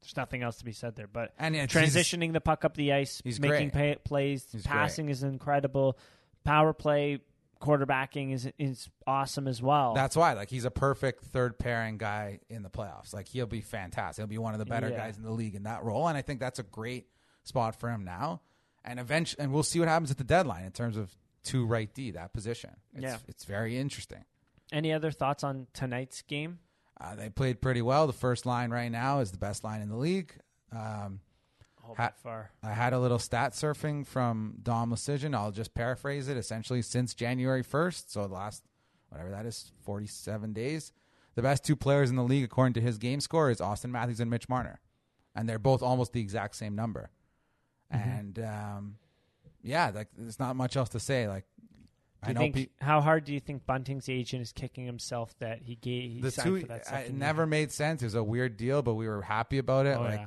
there's 0.00 0.16
nothing 0.16 0.42
else 0.42 0.56
to 0.56 0.64
be 0.64 0.72
said 0.72 0.96
there. 0.96 1.06
But 1.06 1.32
And 1.38 1.54
he's- 1.54 1.68
transitioning 1.72 2.32
the 2.32 2.40
puck 2.40 2.64
up 2.64 2.76
the 2.76 2.92
ice, 2.92 3.20
He's 3.22 3.38
making 3.38 3.70
pay, 3.70 3.94
plays, 4.02 4.44
He's 4.50 4.66
passing 4.66 5.08
is 5.08 5.22
incredible. 5.22 5.96
Power 6.44 6.72
play, 6.72 7.20
quarterbacking 7.60 8.32
is 8.32 8.50
is 8.58 8.88
awesome 9.06 9.46
as 9.46 9.62
well. 9.62 9.94
That's 9.94 10.16
why, 10.16 10.32
like, 10.32 10.50
he's 10.50 10.64
a 10.64 10.72
perfect 10.72 11.24
third 11.26 11.56
pairing 11.56 11.98
guy 11.98 12.40
in 12.48 12.64
the 12.64 12.70
playoffs. 12.70 13.14
Like, 13.14 13.28
he'll 13.28 13.46
be 13.46 13.60
fantastic. 13.60 14.20
He'll 14.22 14.26
be 14.26 14.38
one 14.38 14.54
of 14.54 14.58
the 14.58 14.66
better 14.66 14.88
Yeah. 14.88 14.96
guys 14.96 15.16
in 15.16 15.22
the 15.22 15.30
league 15.30 15.54
in 15.54 15.62
that 15.62 15.84
role, 15.84 16.08
and 16.08 16.18
I 16.18 16.22
think 16.22 16.40
that's 16.40 16.58
a 16.58 16.64
great 16.64 17.06
spot 17.44 17.76
for 17.78 17.88
him 17.88 18.02
now. 18.04 18.40
And 18.84 18.98
eventually, 18.98 19.44
and 19.44 19.52
we'll 19.52 19.62
see 19.62 19.78
what 19.78 19.86
happens 19.86 20.10
at 20.10 20.18
the 20.18 20.24
deadline 20.24 20.64
in 20.64 20.72
terms 20.72 20.96
of 20.96 21.16
two 21.42 21.66
right 21.66 21.92
D 21.92 22.10
that 22.12 22.32
position. 22.32 22.70
It's, 22.94 23.02
Yeah. 23.02 23.18
it's 23.28 23.44
very 23.44 23.76
interesting. 23.78 24.24
Any 24.70 24.92
other 24.92 25.10
thoughts 25.10 25.44
on 25.44 25.66
tonight's 25.74 26.22
game? 26.22 26.58
Uh, 27.00 27.14
they 27.16 27.28
played 27.28 27.60
pretty 27.60 27.82
well. 27.82 28.06
The 28.06 28.12
first 28.12 28.46
line 28.46 28.70
right 28.70 28.90
now 28.90 29.20
is 29.20 29.32
the 29.32 29.38
best 29.38 29.64
line 29.64 29.80
in 29.82 29.88
the 29.88 29.96
league. 29.96 30.34
Um, 30.70 31.20
Ha- 31.96 32.12
far. 32.22 32.52
I 32.62 32.72
had 32.72 32.92
a 32.92 32.98
little 33.00 33.18
stat 33.18 33.52
surfing 33.52 34.06
from 34.06 34.54
Dom 34.62 34.92
Luszczyszyn. 34.92 35.34
I'll 35.34 35.50
just 35.50 35.74
paraphrase 35.74 36.28
it. 36.28 36.36
Essentially, 36.36 36.80
since 36.80 37.12
January 37.12 37.62
1st, 37.64 38.08
so 38.08 38.26
the 38.28 38.32
last, 38.34 38.62
whatever 39.08 39.30
that 39.30 39.44
is, 39.46 39.72
47 39.82 40.52
days, 40.52 40.92
the 41.34 41.42
best 41.42 41.64
two 41.64 41.74
players 41.74 42.08
in 42.08 42.16
the 42.16 42.22
league, 42.22 42.44
according 42.44 42.74
to 42.74 42.80
his 42.80 42.98
game 42.98 43.20
score, 43.20 43.50
is 43.50 43.58
Auston 43.58 43.90
Matthews 43.90 44.20
and 44.20 44.30
Mitch 44.30 44.48
Marner. 44.48 44.80
And 45.34 45.48
they're 45.48 45.58
both 45.58 45.82
almost 45.82 46.12
the 46.12 46.20
exact 46.20 46.54
same 46.54 46.74
number. 46.76 47.10
And, 47.90 48.38
um, 48.38 48.96
yeah, 49.62 49.90
like, 49.94 50.08
there's 50.16 50.38
not 50.38 50.56
much 50.56 50.76
else 50.76 50.88
to 50.90 51.00
say. 51.00 51.28
Like, 51.28 51.44
Do 51.56 51.68
I 52.22 52.28
you 52.28 52.34
know 52.34 52.40
think, 52.40 52.54
pe- 52.54 52.68
how 52.80 53.00
hard 53.00 53.24
do 53.24 53.32
you 53.32 53.40
think 53.40 53.66
Bunting's 53.66 54.08
agent 54.08 54.42
is 54.42 54.52
kicking 54.52 54.86
himself 54.86 55.34
that 55.38 55.62
he 55.62 55.76
gave 55.76 56.10
he 56.10 56.20
the 56.20 56.30
signed 56.30 56.46
two, 56.46 56.60
for 56.60 56.66
that 56.68 56.92
I, 56.92 56.98
it 57.00 57.14
never 57.14 57.42
year? 57.42 57.46
made 57.46 57.72
sense. 57.72 58.02
It 58.02 58.06
was 58.06 58.14
a 58.14 58.22
weird 58.22 58.56
deal, 58.56 58.82
but 58.82 58.94
we 58.94 59.08
were 59.08 59.22
happy 59.22 59.58
about 59.58 59.86
it. 59.86 59.96
Oh, 59.98 60.02
like, 60.02 60.20
yeah. 60.20 60.26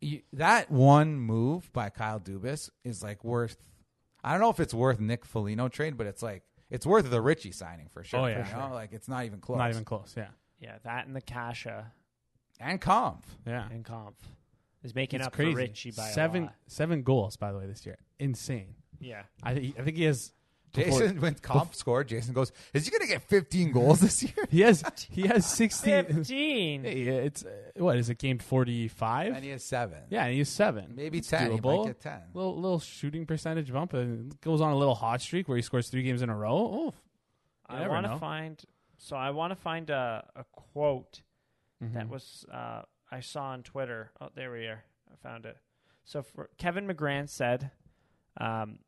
you, 0.00 0.22
that 0.34 0.70
one 0.70 1.16
move 1.16 1.72
by 1.72 1.90
Kyle 1.90 2.20
Dubas 2.20 2.70
is 2.84 3.02
like 3.02 3.24
worth. 3.24 3.56
I 4.22 4.32
don't 4.32 4.40
know 4.40 4.50
if 4.50 4.60
it's 4.60 4.72
worth 4.74 5.00
Nick 5.00 5.24
Foligno 5.26 5.68
trade, 5.68 5.96
but 5.98 6.06
it's 6.06 6.22
like 6.22 6.42
it's 6.70 6.86
worth 6.86 7.10
the 7.10 7.20
Ritchie 7.20 7.52
signing 7.52 7.88
for 7.92 8.02
sure. 8.02 8.20
Oh, 8.20 8.26
yeah. 8.26 8.48
you 8.48 8.56
know? 8.56 8.74
like 8.74 8.92
it's 8.92 9.08
not 9.08 9.24
even 9.26 9.40
close. 9.40 9.58
Not 9.58 9.70
even 9.70 9.84
close. 9.84 10.14
Yeah. 10.16 10.28
Yeah, 10.58 10.76
that 10.84 11.06
and 11.06 11.14
the 11.14 11.20
Kase 11.20 11.66
and 12.58 12.80
Kampf. 12.80 13.26
Yeah. 13.46 13.68
and 13.70 13.84
Kampf 13.84 14.16
is 14.84 14.94
making 14.94 15.20
It's 15.20 15.26
up 15.26 15.32
crazy. 15.32 15.52
for 15.52 15.58
Ritchie 15.58 15.90
by 15.92 16.08
seven 16.10 16.42
a 16.44 16.46
lot. 16.46 16.54
seven 16.68 17.02
goals 17.02 17.36
by 17.36 17.50
the 17.50 17.58
way 17.58 17.66
this 17.66 17.84
year. 17.84 17.98
Insane. 18.20 18.74
Yeah, 19.00 19.22
I 19.42 19.54
think 19.54 19.78
I 19.78 19.82
think 19.82 19.96
he 19.96 20.04
has. 20.04 20.32
before- 20.72 21.00
Jason 21.00 21.20
when 21.20 21.34
Kampf 21.34 21.74
scored, 21.76 22.08
Jason 22.08 22.32
goes, 22.34 22.50
"Is 22.72 22.84
he 22.84 22.90
going 22.90 23.00
to 23.02 23.06
get 23.06 23.22
15 23.22 23.70
goals 23.72 24.00
this 24.00 24.22
year?" 24.22 24.32
He 24.50 24.60
has 24.62 24.82
he 25.10 25.22
has 25.28 25.44
sixteen. 25.62 26.04
fifteen. 26.06 26.82
Hey, 26.84 27.02
it's 27.02 27.44
uh, 27.44 27.50
what 27.76 27.96
is 27.96 28.08
it? 28.10 28.18
Game 28.18 28.38
forty 28.38 28.88
five. 28.88 29.34
and 29.34 29.44
he 29.44 29.50
has 29.50 29.62
seven. 29.64 29.98
Yeah, 30.10 30.24
and 30.24 30.32
he 30.32 30.38
has 30.38 30.48
seven. 30.48 30.92
maybe 30.96 31.18
It's 31.18 31.28
10. 31.28 31.50
He 31.52 31.58
Doable. 31.58 31.78
might 31.78 31.86
get 31.88 32.00
10. 32.00 32.20
Little 32.34 32.56
little 32.60 32.80
shooting 32.80 33.24
percentage 33.26 33.72
bump 33.72 33.94
and 33.94 34.40
goes 34.40 34.60
on 34.60 34.72
a 34.72 34.76
little 34.76 34.94
hot 34.96 35.20
streak 35.20 35.48
where 35.48 35.56
he 35.56 35.62
scores 35.62 35.88
three 35.88 36.02
games 36.02 36.22
in 36.22 36.28
a 36.28 36.36
row. 36.36 36.56
Oh, 36.56 36.94
I 37.68 37.86
want 37.88 38.06
to 38.06 38.16
find. 38.18 38.60
So 38.98 39.16
I 39.16 39.30
want 39.30 39.50
to 39.50 39.56
find 39.56 39.90
a, 39.90 40.24
a 40.34 40.44
quote 40.52 41.22
Mm-hmm. 41.82 41.94
that 41.94 42.08
was 42.08 42.46
uh, 42.50 42.82
I 43.14 43.20
saw 43.20 43.44
on 43.44 43.62
Twitter. 43.62 44.10
Oh, 44.20 44.28
there 44.34 44.50
we 44.52 44.66
are. 44.66 44.82
I 45.12 45.16
found 45.22 45.46
it. 45.46 45.56
So 46.04 46.22
for 46.22 46.50
Kevin 46.58 46.86
McGran 46.86 47.28
said, 47.28 47.70
um, 48.38 48.80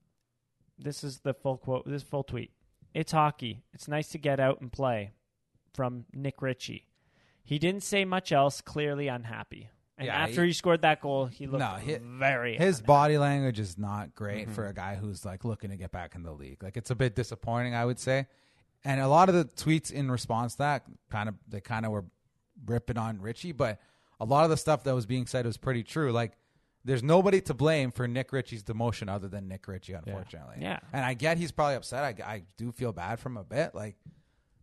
"This 0.79 1.05
is 1.05 1.21
the 1.21 1.33
full 1.35 1.57
quote. 1.59 1.87
This 1.87 2.03
full 2.03 2.25
tweet. 2.25 2.51
It's 2.93 3.13
hockey. 3.13 3.63
It's 3.73 3.89
nice 3.89 4.09
to 4.11 4.19
get 4.19 4.41
out 4.41 4.61
and 4.61 4.71
play." 4.73 5.13
From 5.75 6.07
Nick 6.15 6.41
Ritchie. 6.41 6.87
He 7.45 7.59
didn't 7.59 7.83
say 7.83 8.07
much 8.07 8.33
else. 8.33 8.63
Clearly 8.63 9.09
unhappy. 9.09 9.69
And 9.99 10.07
Yeah, 10.07 10.17
after 10.17 10.43
he- 10.43 10.49
he, 10.49 10.53
scored 10.55 10.81
that 10.83 11.03
goal, 11.03 11.27
he 11.27 11.47
looked 11.47 11.59
No, 11.61 11.75
he- 11.75 11.97
very 11.97 12.57
His 12.57 12.79
unhappy. 12.79 12.87
body 12.87 13.19
language 13.19 13.61
is 13.61 13.77
not 13.79 14.09
Mm-hmm. 14.09 14.15
great 14.25 14.51
for 14.51 14.67
a 14.69 14.73
guy 14.75 14.95
who's 14.97 15.25
like 15.27 15.45
looking 15.45 15.69
to 15.71 15.77
get 15.77 15.93
back 15.93 16.15
in 16.15 16.23
the 16.23 16.33
league. 16.33 16.63
Like 16.63 16.79
it's 16.79 16.91
a 16.91 16.95
bit 16.95 17.15
disappointing, 17.15 17.75
I 17.75 17.85
would 17.85 17.99
say. 17.99 18.27
And 18.85 19.01
a 19.03 19.09
lot 19.09 19.29
of 19.29 19.35
the 19.35 19.45
tweets 19.45 19.93
in 19.93 20.11
response 20.11 20.53
to 20.55 20.59
that 20.59 20.87
kind 21.11 21.29
of 21.29 21.35
they 21.47 21.61
kind 21.61 21.85
of 21.85 21.93
were 21.93 22.07
ripping 22.65 22.97
on 22.97 23.21
Ritchie, 23.21 23.53
but 23.53 23.79
a 24.21 24.25
lot 24.25 24.45
of 24.45 24.51
the 24.51 24.57
stuff 24.57 24.85
that 24.85 24.95
was 24.95 25.07
being 25.07 25.27
said 25.27 25.47
was 25.47 25.57
pretty 25.57 25.83
true. 25.83 26.13
Like, 26.13 26.33
there's 26.85 27.03
nobody 27.03 27.41
to 27.43 27.55
blame 27.55 27.91
for 27.91 28.07
Nick 28.07 28.33
Ritchie's 28.33 28.63
demotion 28.63 29.09
other 29.11 29.29
than 29.29 29.49
Nick 29.49 29.67
Ritchie, 29.69 29.93
unfortunately. 29.95 30.57
Yeah. 30.61 30.79
And 30.93 31.05
I 31.05 31.15
get 31.15 31.37
he's 31.37 31.51
probably 31.53 31.75
upset. 31.75 32.05
I, 32.05 32.23
I 32.25 32.43
do 32.57 32.71
feel 32.73 32.93
bad 32.93 33.19
from 33.19 33.37
a 33.37 33.45
bit. 33.45 33.75
Like, 33.75 33.97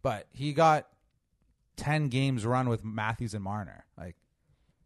but 0.02 0.28
he 0.32 0.54
got 0.54 0.88
10 1.78 2.08
games 2.10 2.46
run 2.46 2.70
with 2.70 2.84
Matthews 2.84 3.34
and 3.34 3.44
Marner. 3.44 3.86
Like, 3.98 4.16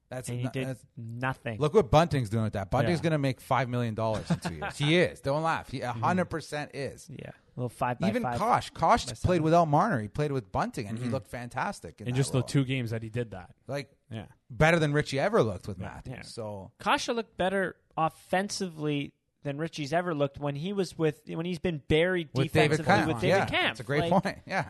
that's, 0.10 0.30
And 0.30 0.38
he 0.38 0.46
not- 0.46 0.54
did 0.54 0.68
that's 0.68 0.86
nothing. 0.96 1.60
Look 1.60 1.74
what 1.74 1.92
Bunting's 1.92 2.30
doing 2.30 2.46
with 2.46 2.54
that. 2.54 2.72
Bunting's 2.72 3.00
Yeah. 3.00 3.04
going 3.04 3.12
to 3.12 3.18
make 3.18 3.42
$5 3.42 3.68
million 3.68 3.94
in 3.94 4.40
two 4.40 4.54
years. 4.56 4.78
he 4.78 4.96
is. 5.00 5.20
Don't 5.20 5.44
laugh. 5.44 5.70
He 5.70 5.82
100% 5.82 6.70
is. 6.74 7.08
yeah, 7.10 7.30
a 7.30 7.34
little 7.58 7.70
five 7.70 8.00
by 8.00 8.08
Even 8.08 8.24
five. 8.24 8.40
Kosh. 8.40 8.70
Kosh 8.72 9.06
played 9.06 9.18
seven. 9.18 9.44
without 9.44 9.66
Marner. 9.68 10.00
He 10.02 10.08
played 10.08 10.32
with 10.32 10.50
Bunting, 10.52 10.88
and 10.88 10.98
Mm-hmm. 10.98 11.06
he 11.08 11.12
looked 11.12 11.28
fantastic. 11.28 12.00
In 12.00 12.08
in 12.08 12.14
that 12.14 12.18
just 12.18 12.32
the 12.32 12.42
two 12.42 12.64
games 12.64 12.92
that 12.92 13.04
he 13.04 13.10
did 13.10 13.32
that. 13.32 13.52
Like, 13.68 13.92
Yeah. 14.10 14.26
better 14.50 14.80
than 14.80 14.94
Ritchie 14.94 15.20
ever 15.20 15.44
looked 15.44 15.68
with 15.68 15.78
Matthews. 15.78 16.16
Yeah. 16.18 16.22
So, 16.24 16.72
Kase 16.82 17.10
looked 17.10 17.38
better 17.38 17.76
offensively 17.98 19.14
than 19.44 19.58
Ritchie's 19.58 19.94
ever 19.94 20.14
looked 20.14 20.40
when 20.40 20.56
he 20.56 20.74
was 20.74 20.98
with 20.98 21.22
when 21.28 21.46
he's 21.46 21.60
been 21.60 21.82
buried 21.88 22.30
with 22.34 22.52
defensively 22.52 22.86
Kampf. 22.86 23.08
with 23.08 23.22
David 23.22 23.38
yeah, 23.38 23.46
Kampf. 23.46 23.68
That's 23.68 23.80
a 23.82 23.84
great 23.84 24.10
Like, 24.12 24.24
point. 24.24 24.38
Yeah. 24.48 24.66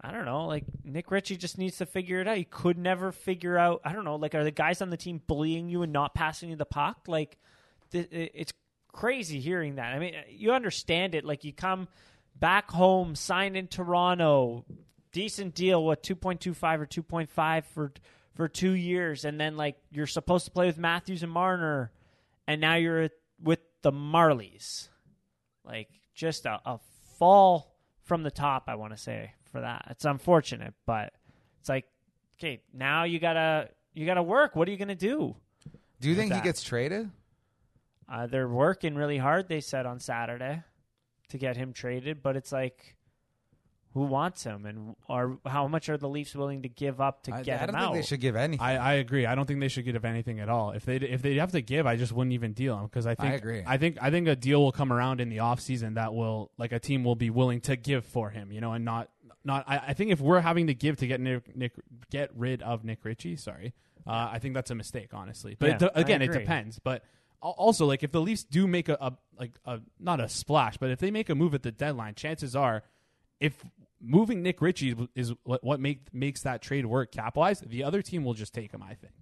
I 0.00 0.12
don't 0.12 0.24
know. 0.24 0.46
Like 0.46 0.64
Nick 0.84 1.10
Ritchie 1.10 1.36
just 1.36 1.58
needs 1.58 1.78
to 1.78 1.86
figure 1.86 2.20
it 2.20 2.28
out. 2.28 2.36
He 2.36 2.44
could 2.44 2.78
never 2.78 3.10
figure 3.10 3.58
out. 3.58 3.80
I 3.84 3.92
don't 3.92 4.04
know. 4.04 4.14
Like, 4.16 4.34
are 4.36 4.44
the 4.44 4.52
guys 4.52 4.80
on 4.80 4.90
the 4.90 4.96
team 4.96 5.20
bullying 5.26 5.68
you 5.68 5.82
and 5.82 5.92
not 5.92 6.14
passing 6.14 6.50
you 6.50 6.56
the 6.56 6.64
puck? 6.64 6.98
Like, 7.08 7.36
th- 7.90 8.06
it's 8.12 8.52
crazy 8.92 9.40
hearing 9.40 9.74
that. 9.74 9.92
I 9.92 9.98
mean, 9.98 10.14
uh, 10.14 10.18
you 10.28 10.52
understand 10.52 11.16
it. 11.16 11.24
Like, 11.24 11.42
you 11.42 11.52
come 11.52 11.88
back 12.38 12.70
home, 12.70 13.16
sign 13.16 13.56
in 13.56 13.66
Toronto, 13.66 14.64
decent 15.10 15.56
deal. 15.56 15.84
What 15.84 16.04
two 16.04 16.14
point 16.14 16.40
two 16.40 16.54
five 16.54 16.80
or 16.80 16.86
two 16.86 17.02
point 17.02 17.28
five 17.30 17.66
for 17.66 17.92
for 18.38 18.46
two 18.46 18.70
years, 18.70 19.24
and 19.24 19.38
then 19.38 19.56
like 19.56 19.76
you're 19.90 20.06
supposed 20.06 20.44
to 20.44 20.52
play 20.52 20.66
with 20.66 20.78
Matthews 20.78 21.24
and 21.24 21.32
Marner, 21.32 21.90
and 22.46 22.60
now 22.60 22.76
you're 22.76 23.10
with 23.42 23.58
the 23.82 23.90
Marlies. 23.90 24.88
Like, 25.64 25.88
just 26.14 26.46
a, 26.46 26.60
a 26.64 26.78
fall 27.18 27.74
from 28.04 28.22
the 28.22 28.30
top. 28.30 28.64
I 28.68 28.76
want 28.76 28.92
to 28.92 28.96
say 28.96 29.32
for 29.50 29.60
that. 29.60 29.88
It's 29.90 30.04
unfortunate, 30.04 30.74
but 30.86 31.12
it's 31.58 31.68
like, 31.68 31.86
okay, 32.38 32.62
now 32.72 33.02
you 33.02 33.18
gotta 33.18 33.70
you 33.92 34.06
gotta 34.06 34.22
work. 34.22 34.54
What 34.54 34.68
are 34.68 34.70
you 34.70 34.78
gonna 34.78 34.94
do? 34.94 35.34
Do 36.00 36.08
you 36.08 36.14
think 36.14 36.32
he 36.32 36.40
gets 36.40 36.62
traded? 36.62 37.10
Uh, 38.08 38.28
they're 38.28 38.48
working 38.48 38.94
really 38.94 39.18
hard. 39.18 39.48
They 39.48 39.60
said 39.60 39.84
on 39.84 39.98
Saturday 39.98 40.62
to 41.30 41.38
get 41.38 41.56
him 41.56 41.72
traded, 41.72 42.22
but 42.22 42.36
it's 42.36 42.52
like, 42.52 42.94
who 43.98 44.04
wants 44.04 44.44
him, 44.44 44.64
and 44.64 44.96
are 45.08 45.38
how 45.44 45.68
much 45.68 45.88
are 45.88 45.96
the 45.98 46.08
Leafs 46.08 46.34
willing 46.34 46.62
to 46.62 46.68
give 46.68 47.00
up 47.00 47.22
to 47.24 47.34
I, 47.34 47.42
get 47.42 47.60
I 47.62 47.66
don't 47.66 47.74
him 47.74 47.80
think 47.80 47.90
out? 47.90 47.94
they 47.94 48.02
should 48.02 48.20
give 48.20 48.36
anything. 48.36 48.64
I, 48.64 48.76
I 48.76 48.92
agree. 48.94 49.26
I 49.26 49.34
don't 49.34 49.46
think 49.46 49.60
they 49.60 49.68
should 49.68 49.84
give 49.84 50.04
anything 50.04 50.40
at 50.40 50.48
all. 50.48 50.70
If 50.70 50.84
they 50.84 50.96
if 50.96 51.20
they 51.22 51.34
have 51.36 51.52
to 51.52 51.60
give, 51.60 51.86
I 51.86 51.96
just 51.96 52.12
wouldn't 52.12 52.32
even 52.32 52.52
deal 52.52 52.76
them 52.76 52.86
because 52.86 53.06
I 53.06 53.14
think 53.14 53.34
agree. 53.34 53.62
I 53.66 53.76
think 53.76 53.98
I 54.00 54.10
think 54.10 54.28
a 54.28 54.36
deal 54.36 54.62
will 54.62 54.72
come 54.72 54.92
around 54.92 55.20
in 55.20 55.28
the 55.28 55.40
off 55.40 55.60
season 55.60 55.94
that 55.94 56.14
will 56.14 56.50
like 56.58 56.72
a 56.72 56.78
team 56.78 57.04
will 57.04 57.16
be 57.16 57.30
willing 57.30 57.60
to 57.62 57.76
give 57.76 58.04
for 58.04 58.30
him, 58.30 58.50
you 58.52 58.60
know, 58.60 58.72
and 58.72 58.84
not 58.84 59.10
not. 59.44 59.64
I, 59.68 59.78
I 59.88 59.92
think 59.94 60.10
if 60.12 60.20
we're 60.20 60.40
having 60.40 60.68
to 60.68 60.74
give 60.74 60.96
to 60.98 61.06
get 61.06 61.20
Nick, 61.20 61.54
Nick 61.56 61.72
get 62.10 62.30
rid 62.34 62.62
of 62.62 62.84
Nick 62.84 63.04
Ritchie, 63.04 63.36
sorry, 63.36 63.74
uh, 64.06 64.30
I 64.32 64.38
think 64.38 64.54
that's 64.54 64.70
a 64.70 64.74
mistake, 64.74 65.10
honestly. 65.12 65.56
But 65.58 65.80
Yeah, 65.80 65.86
it, 65.88 65.92
I 65.94 66.00
again, 66.00 66.22
it 66.22 66.26
agree. 66.30 66.40
depends. 66.40 66.78
But 66.78 67.04
al- 67.42 67.54
also, 67.56 67.86
like 67.86 68.02
if 68.02 68.10
the 68.12 68.20
Leafs 68.20 68.44
do 68.44 68.66
make 68.66 68.88
a, 68.88 68.96
a 69.00 69.12
like 69.38 69.52
a 69.64 69.80
not 70.00 70.20
a 70.20 70.28
splash, 70.28 70.76
but 70.76 70.90
if 70.90 70.98
they 70.98 71.10
make 71.10 71.28
a 71.30 71.34
move 71.34 71.54
at 71.54 71.62
the 71.62 71.70
deadline, 71.72 72.14
chances 72.14 72.56
are, 72.56 72.82
if 73.40 73.64
moving 74.00 74.42
Nick 74.42 74.60
Ritchie 74.62 74.94
is 75.14 75.32
what, 75.44 75.62
what 75.64 75.80
make, 75.80 76.12
makes 76.14 76.42
that 76.42 76.62
trade 76.62 76.86
work 76.86 77.12
cap 77.12 77.36
wise, 77.36 77.60
the 77.60 77.84
other 77.84 78.02
team 78.02 78.24
will 78.24 78.34
just 78.34 78.54
take 78.54 78.72
him, 78.72 78.82
I 78.82 78.94
think. 78.94 79.14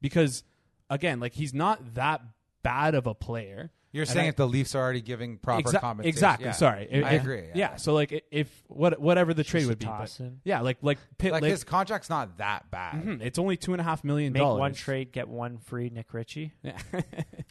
Because, 0.00 0.42
again, 0.90 1.20
like 1.20 1.32
he's 1.34 1.54
not 1.54 1.94
that 1.94 2.20
bad 2.62 2.94
of 2.94 3.06
a 3.06 3.14
player. 3.14 3.70
You're 3.94 4.02
And 4.04 4.10
saying 4.10 4.26
I- 4.26 4.28
if 4.30 4.36
the 4.36 4.48
Leafs 4.48 4.74
are 4.74 4.82
already 4.82 5.02
giving 5.02 5.36
proper 5.36 5.68
Exa- 5.68 5.80
compensation. 5.80 6.08
Exactly. 6.08 6.46
Yeah. 6.46 6.52
Sorry. 6.52 6.88
If- 6.90 7.04
I 7.04 7.10
agree. 7.10 7.48
Yeah. 7.54 7.76
So 7.76 7.92
like 7.92 8.24
if 8.30 8.48
what 8.68 8.98
whatever 8.98 9.34
the 9.34 9.44
trade 9.44 9.66
would 9.66 9.78
be, 9.78 9.84
but- 9.84 10.18
yeah, 10.44 10.60
like 10.62 10.78
like 10.80 10.96
Pitt, 11.18 11.30
Like 11.32 11.42
like, 11.42 11.50
his 11.50 11.62
contract's 11.62 12.08
not 12.08 12.38
that 12.38 12.70
bad. 12.70 13.04
mhm, 13.04 13.20
it's 13.20 13.38
only 13.38 13.58
two 13.58 13.72
and 13.74 13.80
a 13.82 13.84
half 13.84 14.02
million 14.02 14.32
Make 14.32 14.40
dollars. 14.40 14.60
one 14.60 14.72
trade, 14.72 15.12
get 15.12 15.28
one 15.28 15.58
free. 15.58 15.90
Nick 15.90 16.14
Ritchie. 16.14 16.52
Yeah. 16.62 16.78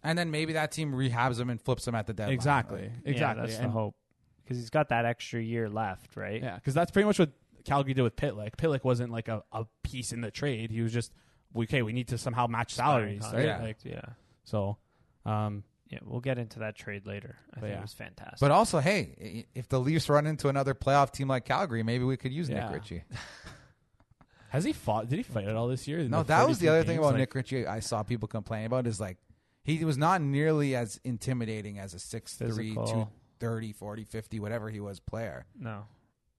And 0.03 0.17
then 0.17 0.31
maybe 0.31 0.53
that 0.53 0.71
team 0.71 0.93
rehabs 0.93 1.39
him 1.39 1.51
and 1.51 1.61
flips 1.61 1.87
him 1.87 1.93
at 1.93 2.07
the 2.07 2.13
deadline. 2.13 2.33
exactly. 2.33 2.81
Like, 2.81 2.91
Exactly. 3.05 3.13
Yeah, 3.21 3.33
that's 3.35 3.55
And- 3.57 3.65
the 3.65 3.69
hope 3.69 3.95
because 4.43 4.57
he's 4.57 4.69
got 4.69 4.89
that 4.89 5.05
extra 5.05 5.41
year 5.41 5.69
left, 5.69 6.15
right? 6.15 6.41
Yeah, 6.41 6.55
because 6.55 6.73
that's 6.73 6.91
pretty 6.91 7.05
much 7.05 7.19
what 7.19 7.31
Calgary 7.65 7.93
did 7.93 8.01
with 8.01 8.15
Pitlick. 8.15 8.55
Pitlick 8.55 8.83
wasn't 8.83 9.11
like 9.11 9.27
a, 9.27 9.43
a 9.51 9.65
piece 9.83 10.11
in 10.11 10.21
the 10.21 10.31
trade. 10.31 10.71
He 10.71 10.81
was 10.81 10.93
just 10.93 11.11
okay. 11.55 11.81
We 11.81 11.93
need 11.93 12.09
to 12.09 12.17
somehow 12.17 12.47
match 12.47 12.73
salaries, 12.75 13.25
right? 13.33 13.45
Yeah. 13.45 13.61
Like 13.61 13.77
yeah, 13.83 14.01
so. 14.43 14.77
Um, 15.25 15.63
yeah. 15.91 15.99
We'll 16.03 16.21
get 16.21 16.37
into 16.37 16.59
that 16.59 16.75
trade 16.75 17.05
later. 17.05 17.35
I 17.53 17.59
think 17.59 17.73
yeah. 17.73 17.79
it 17.79 17.81
was 17.81 17.93
fantastic. 17.93 18.39
But 18.39 18.51
also, 18.51 18.79
hey, 18.79 19.45
if 19.53 19.67
the 19.67 19.79
Leafs 19.79 20.07
run 20.09 20.25
into 20.25 20.47
another 20.47 20.73
playoff 20.73 21.11
team 21.11 21.27
like 21.27 21.45
Calgary, 21.45 21.83
maybe 21.83 22.05
we 22.05 22.15
could 22.15 22.31
use 22.31 22.49
Yeah. 22.49 22.63
Nick 22.63 22.75
Ritchie. 22.75 23.03
has 24.49 24.63
he 24.63 24.71
fought? 24.71 25.09
Did 25.09 25.17
he 25.17 25.23
fight 25.23 25.47
at 25.47 25.55
all 25.55 25.67
this 25.67 25.87
year? 25.89 25.99
No, 26.07 26.23
that 26.23 26.47
was 26.47 26.59
the 26.59 26.67
42 26.67 26.71
other 26.71 26.83
thing 26.87 26.97
about 26.97 27.11
Like, 27.11 27.17
Nick 27.17 27.35
Ritchie 27.35 27.67
I 27.67 27.81
saw 27.81 28.03
people 28.03 28.29
complain 28.29 28.65
about 28.65 28.87
is 28.87 29.01
like 29.01 29.17
he 29.63 29.83
was 29.83 29.97
not 29.97 30.21
nearly 30.21 30.75
as 30.75 30.99
intimidating 31.03 31.77
as 31.77 31.93
a 31.93 31.97
6'3", 31.97 32.37
Physical. 32.37 33.11
230, 33.41 33.73
40, 33.73 34.03
50, 34.05 34.39
whatever 34.39 34.69
he 34.69 34.79
was 34.79 34.99
player. 34.99 35.45
no, 35.59 35.83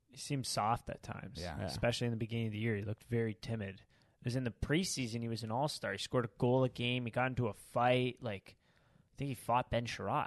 he 0.08 0.16
seemed 0.18 0.46
soft 0.46 0.88
at 0.90 1.02
times. 1.02 1.38
Yeah. 1.40 1.54
Yeah. 1.58 1.66
especially 1.66 2.06
in 2.06 2.10
the 2.12 2.16
beginning 2.18 2.46
of 2.46 2.52
the 2.52 2.58
year, 2.58 2.76
he 2.76 2.82
looked 2.82 3.04
very 3.10 3.36
timid. 3.40 3.76
It 4.20 4.24
was 4.24 4.36
in 4.36 4.44
the 4.44 4.52
preseason. 4.52 5.20
He 5.20 5.28
was 5.28 5.42
an 5.42 5.50
all 5.50 5.68
star. 5.68 5.92
He 5.92 5.98
scored 5.98 6.24
a 6.26 6.30
goal 6.38 6.64
a 6.64 6.68
game. 6.68 7.04
He 7.06 7.10
got 7.10 7.26
into 7.26 7.48
a 7.48 7.54
fight. 7.72 8.18
Like 8.20 8.54
I 8.54 9.12
think 9.18 9.28
he 9.28 9.34
fought 9.34 9.70
Ben 9.70 9.84
Chiarot. 9.86 10.26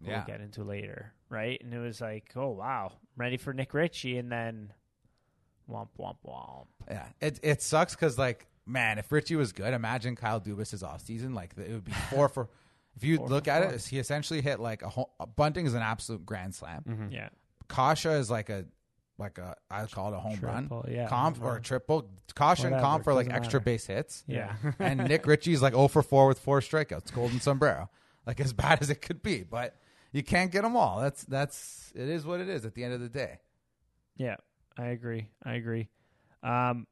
who 0.00 0.10
Yeah. 0.10 0.18
We'll 0.18 0.26
get 0.26 0.40
into 0.40 0.62
later, 0.62 1.12
right? 1.30 1.60
And 1.62 1.72
it 1.72 1.78
was 1.78 2.00
like, 2.00 2.32
oh 2.36 2.50
wow, 2.50 2.92
I'm 2.94 3.20
ready 3.20 3.36
for 3.38 3.52
Nick 3.54 3.72
Ritchie, 3.72 4.18
and 4.18 4.30
then 4.30 4.72
womp 5.70 5.88
womp 5.98 6.16
womp. 6.26 6.66
Yeah, 6.88 7.06
it 7.20 7.40
it 7.42 7.62
sucks 7.62 7.94
because 7.94 8.18
like 8.18 8.46
man, 8.66 8.98
if 8.98 9.10
Ritchie 9.10 9.36
was 9.36 9.52
good, 9.52 9.72
imagine 9.72 10.16
Kyle 10.16 10.40
Dubas' 10.40 10.82
off 10.82 11.00
season. 11.00 11.34
Like 11.34 11.52
it 11.56 11.70
would 11.70 11.84
be 11.84 11.92
four 12.10 12.28
for. 12.28 12.48
If 12.96 13.04
you 13.04 13.18
Four 13.18 13.28
look 13.28 13.46
at 13.48 13.62
four. 13.62 13.72
it, 13.74 13.84
he 13.84 13.98
essentially 13.98 14.40
hit 14.40 14.58
like 14.60 14.82
a, 14.82 14.88
home, 14.88 15.06
Bunting 15.36 15.66
is 15.66 15.74
an 15.74 15.82
absolute 15.82 16.24
grand 16.24 16.54
slam. 16.54 16.82
mhm. 16.88 17.12
Yeah, 17.12 17.28
Kase 17.68 18.06
is 18.06 18.30
like 18.30 18.48
a 18.48 18.64
like 19.18 19.38
a 19.38 19.54
I 19.70 19.84
call 19.86 20.12
it 20.12 20.16
a 20.16 20.20
home 20.20 20.38
Triple, 20.38 20.82
run. 20.84 20.92
yeah, 20.94 21.08
Kampf 21.08 21.38
home 21.38 21.46
or 21.48 21.56
a 21.56 21.60
triple. 21.62 22.08
Kase 22.34 22.60
and 22.64 22.72
Whatever, 22.72 22.82
Kampf 22.90 23.04
for 23.04 23.14
like 23.14 23.26
extra 23.30 23.60
matter. 23.60 23.64
base 23.64 23.86
hits. 23.86 24.24
yeah. 24.26 24.54
and 24.78 25.06
Nick 25.08 25.26
Ritchie's 25.26 25.62
like 25.62 25.72
0 25.74 25.88
for 25.88 26.02
4 26.02 26.26
with 26.26 26.38
four 26.38 26.60
strikeouts, 26.60 27.12
golden 27.12 27.40
sombrero. 27.40 27.88
Like 28.26 28.40
as 28.40 28.52
bad 28.52 28.80
as 28.82 28.90
it 28.90 29.00
could 29.02 29.22
be, 29.22 29.42
but 29.42 29.74
you 30.12 30.22
can't 30.22 30.50
get 30.50 30.62
them 30.62 30.76
all. 30.76 31.00
That's 31.00 31.22
that's 31.24 31.92
it 31.94 32.08
is 32.08 32.24
what 32.26 32.40
it 32.40 32.48
is 32.48 32.64
at 32.66 32.74
the 32.74 32.82
end 32.84 32.92
of 32.94 33.00
the 33.00 33.08
day. 33.08 33.38
Yeah, 34.16 34.36
I 34.78 34.86
agree. 34.86 35.28
I 35.44 35.54
agree. 35.54 35.88
Um, 36.42 36.86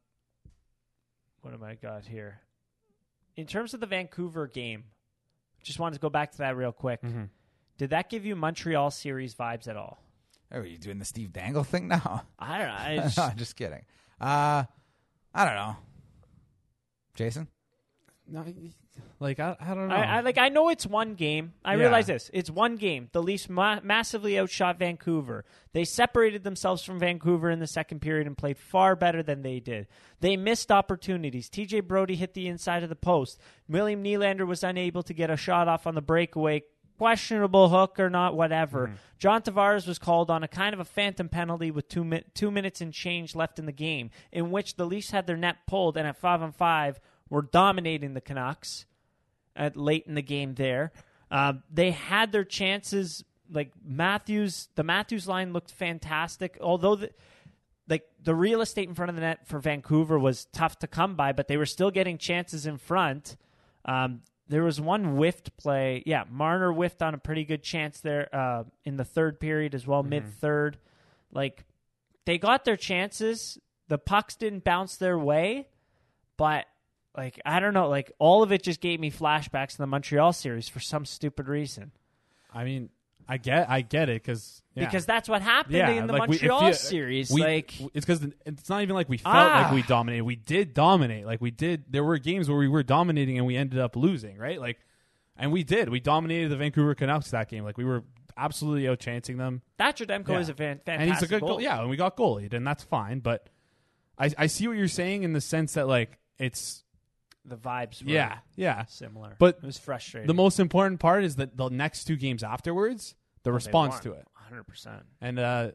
what 1.43 1.53
have 1.53 1.63
I 1.63 1.75
got 1.75 2.05
here? 2.07 2.41
In 3.37 3.47
terms 3.47 3.75
of 3.75 3.81
the 3.81 3.87
Vancouver 3.87 4.47
game, 4.47 4.85
just 5.65 5.79
wanted 5.81 5.95
to 5.97 6.01
go 6.01 6.11
back 6.11 6.31
to 6.33 6.39
that 6.39 6.57
real 6.57 6.73
quick. 6.73 7.03
Mhm. 7.03 7.29
Did 7.79 7.91
that 7.91 8.09
give 8.09 8.25
you 8.25 8.37
Montreal 8.37 8.91
series 8.93 9.35
vibes 9.35 9.67
at 9.67 9.77
all? 9.77 9.99
Oh, 10.53 10.59
are 10.61 10.65
you 10.65 10.79
doing 10.79 10.99
the 11.01 11.05
Steve 11.05 11.33
Dangle 11.33 11.65
thing 11.65 11.89
now? 11.89 12.23
I 12.39 12.59
don't 12.59 12.69
know. 12.69 12.75
I 12.75 12.97
just, 13.03 13.17
no, 13.19 13.31
just 13.35 13.57
kidding. 13.57 13.83
Uh, 14.21 14.65
I 15.35 15.45
don't 15.45 15.55
know. 15.57 15.77
Jason, 17.15 17.49
No, 18.27 18.45
like 19.21 19.39
I, 19.39 19.55
I 19.61 19.75
don't 19.75 19.89
know. 19.89 19.95
I, 19.95 20.17
I 20.17 20.21
like. 20.21 20.39
I 20.39 20.49
know 20.49 20.69
it's 20.71 20.87
one 20.87 21.15
game. 21.15 21.53
I 21.65 21.75
Yeah. 21.75 21.81
realize 21.83 22.07
this. 22.07 22.31
It's 22.33 22.51
one 22.51 22.77
game. 22.77 23.11
The 23.13 23.23
Leafs 23.23 23.49
ma- 23.51 23.81
massively 23.83 24.39
outshot 24.39 24.79
Vancouver. 24.79 25.45
They 25.73 25.85
separated 25.85 26.43
themselves 26.43 26.83
from 26.83 26.99
Vancouver 26.99 27.51
in 27.51 27.59
the 27.59 27.67
second 27.67 28.01
period 28.01 28.27
and 28.27 28.37
played 28.37 28.57
far 28.57 28.97
better 28.97 29.23
than 29.23 29.43
they 29.43 29.61
did. 29.61 29.89
They 30.21 30.37
missed 30.39 30.73
opportunities. 30.73 31.51
TJ 31.51 31.87
Brodie 31.87 32.17
hit 32.17 32.33
the 32.35 32.49
inside 32.49 32.83
of 32.83 32.89
the 32.89 32.97
post. 32.97 33.39
William 33.69 34.03
Nylander 34.03 34.47
was 34.47 34.65
unable 34.65 35.03
to 35.03 35.13
get 35.13 35.29
a 35.31 35.37
shot 35.37 35.69
off 35.69 35.87
on 35.87 35.95
the 35.95 36.03
breakaway. 36.03 36.63
Questionable 36.97 37.69
hook 37.71 37.99
or 37.99 38.09
not, 38.09 38.37
whatever. 38.37 38.87
Mm-hmm. 38.87 38.95
John 39.19 39.43
Tavares 39.43 39.87
was 39.87 39.99
called 39.99 40.31
on 40.31 40.45
a 40.45 40.49
kind 40.49 40.73
of 40.73 40.79
a 40.81 40.85
phantom 40.85 41.29
penalty 41.29 41.73
with 41.73 41.89
two 41.89 42.05
mi- 42.05 42.23
two 42.35 42.53
minutes 42.53 42.81
and 42.81 42.93
change 42.93 43.35
left 43.35 43.59
in 43.59 43.67
the 43.67 43.73
game, 43.73 44.11
in 44.31 44.53
which 44.53 44.77
the 44.77 44.87
Leafs 44.87 45.11
had 45.11 45.27
their 45.27 45.37
net 45.37 45.57
pulled 45.67 45.97
and 45.97 46.07
at 46.07 46.17
five 46.17 46.41
on 46.41 46.53
five 46.53 47.01
were 47.31 47.43
dominating 47.43 48.15
the 48.15 48.21
Canucks 48.21 48.87
at 49.57 49.77
late 49.77 50.05
in 50.07 50.15
the 50.15 50.23
game 50.23 50.55
there. 50.55 50.93
Uh, 51.31 51.55
they 51.73 51.91
had 51.91 52.33
their 52.33 52.45
chances. 52.45 53.25
Like 53.51 53.73
Matthews, 53.85 54.69
the 54.75 54.83
Matthews 54.83 55.27
line 55.29 55.53
looked 55.53 55.71
fantastic. 55.71 56.59
Although 56.61 56.97
the, 56.97 57.11
like 57.89 58.05
the 58.23 58.35
real 58.35 58.61
estate 58.61 58.89
in 58.89 58.95
front 58.95 59.11
of 59.11 59.17
the 59.17 59.23
net 59.23 59.47
for 59.47 59.59
Vancouver 59.59 60.19
was 60.19 60.47
tough 60.47 60.79
to 60.81 60.87
come 60.87 61.15
by, 61.15 61.33
but 61.33 61.49
they 61.49 61.57
were 61.57 61.67
still 61.67 61.91
getting 61.91 62.19
chances 62.19 62.67
in 62.67 62.79
front. 62.79 63.37
Um, 63.85 64.23
there 64.49 64.63
was 64.63 64.81
one 64.81 65.17
whiffed 65.17 65.57
play. 65.57 66.03
Yeah, 66.07 66.25
Marner 66.31 66.73
whiffed 66.73 67.03
on 67.03 67.15
a 67.15 67.19
pretty 67.19 67.45
good 67.45 67.63
chance 67.63 68.01
there 68.01 68.29
uh, 68.35 68.65
in 68.85 68.97
the 68.97 69.05
third 69.05 69.41
period 69.41 69.75
as 69.75 69.87
well, 69.87 70.03
mid 70.03 70.27
third. 70.41 70.79
Like 71.33 71.65
they 72.27 72.39
got 72.39 72.65
their 72.65 72.77
chances. 72.77 73.59
The 73.89 73.99
pucks 73.99 74.37
didn't 74.37 74.65
bounce 74.65 74.97
their 74.97 75.19
way, 75.19 75.69
but 76.37 76.67
like 77.17 77.41
I 77.45 77.61
don't 77.61 77.75
know, 77.75 77.89
like 77.89 78.11
all 78.19 78.43
of 78.43 78.53
it 78.53 78.63
just 78.63 78.81
gave 78.81 79.01
me 79.01 79.11
flashbacks 79.11 79.73
to 79.73 79.79
the 79.79 79.87
Montreal 79.87 80.33
series 80.33 80.69
for 80.69 80.81
some 80.81 81.05
stupid 81.05 81.49
reason. 81.49 81.93
I 82.53 82.65
mean, 82.65 82.91
I 83.29 83.39
get, 83.39 83.69
I 83.71 83.81
get 83.81 84.09
it 84.09 84.23
because 84.23 84.63
Because 84.77 85.07
that's 85.07 85.29
what 85.29 85.41
happened 85.43 85.77
Yeah, 85.77 85.91
in 85.91 86.07
the 86.07 86.13
like, 86.13 86.29
we- 86.29 86.37
Montreal 86.37 86.69
you- 86.69 86.75
series. 86.75 87.31
we, 87.31 87.41
like 87.43 87.81
it's 87.95 88.05
because 88.07 88.27
it's 88.45 88.69
not 88.69 88.83
even 88.83 88.95
like 88.95 89.09
we 89.09 89.17
felt 89.19 89.35
Ah. 89.35 89.63
like 89.65 89.73
we 89.75 89.83
dominated. 89.83 90.25
We 90.25 90.37
did 90.37 90.75
dominate. 90.75 91.25
Like 91.27 91.41
we 91.41 91.51
did. 91.51 91.85
There 91.91 92.05
were 92.05 92.19
games 92.19 92.49
where 92.49 92.59
we 92.59 92.69
were 92.69 92.83
dominating 92.83 93.39
and 93.39 93.47
we 93.47 93.57
ended 93.57 93.79
up 93.79 93.97
losing. 93.97 94.37
Right. 94.37 94.61
Like, 94.61 94.79
and 95.37 95.53
we 95.53 95.65
did. 95.65 95.89
We 95.89 96.01
dominated 96.01 96.49
the 96.51 96.57
Vancouver 96.57 96.95
Canucks 96.95 97.31
that 97.31 97.49
game. 97.49 97.65
Like 97.65 97.79
we 97.79 97.85
were 97.85 98.05
absolutely 98.37 98.83
outchancing 98.85 99.39
them. 99.39 99.63
Thatcher 99.79 100.05
Demko 100.07 100.29
Yeah. 100.29 100.39
is 100.41 100.49
a 100.49 100.55
fan- 100.55 100.81
fantastic 100.85 101.01
and 101.01 101.11
he's 101.11 101.23
a 101.23 101.27
good 101.29 101.41
goal. 101.41 101.61
Yeah, 101.61 101.81
and 101.81 101.89
we 101.89 101.97
got 101.97 102.17
goalied, 102.17 102.53
and 102.53 102.67
that's 102.67 102.83
fine. 102.85 103.21
But 103.21 103.49
I, 104.19 104.31
I 104.37 104.47
see 104.49 104.69
what 104.69 104.77
you're 104.77 104.87
saying 104.89 105.23
in 105.23 105.33
the 105.33 105.41
sense 105.41 105.75
that 105.75 105.89
like 105.89 106.19
it's 106.39 106.84
The 107.45 107.57
vibes 107.57 108.03
were 108.03 108.11
yeah, 108.11 108.39
yeah. 108.57 108.85
similar. 108.87 109.37
But 109.39 109.59
it 109.63 109.67
was 109.67 109.79
frustrating. 109.79 110.27
The 110.29 110.35
most 110.35 110.59
important 110.61 111.01
part 111.01 111.25
is 111.25 111.37
that 111.37 111.57
the 111.57 111.69
next 111.69 112.05
two 112.05 112.17
games 112.17 112.43
afterwards, 112.43 113.15
the 113.43 113.53
response 113.53 114.01
to 114.01 114.13
it, 114.13 114.27
100%. 114.51 115.03
and 115.21 115.39
uh, 115.39 115.71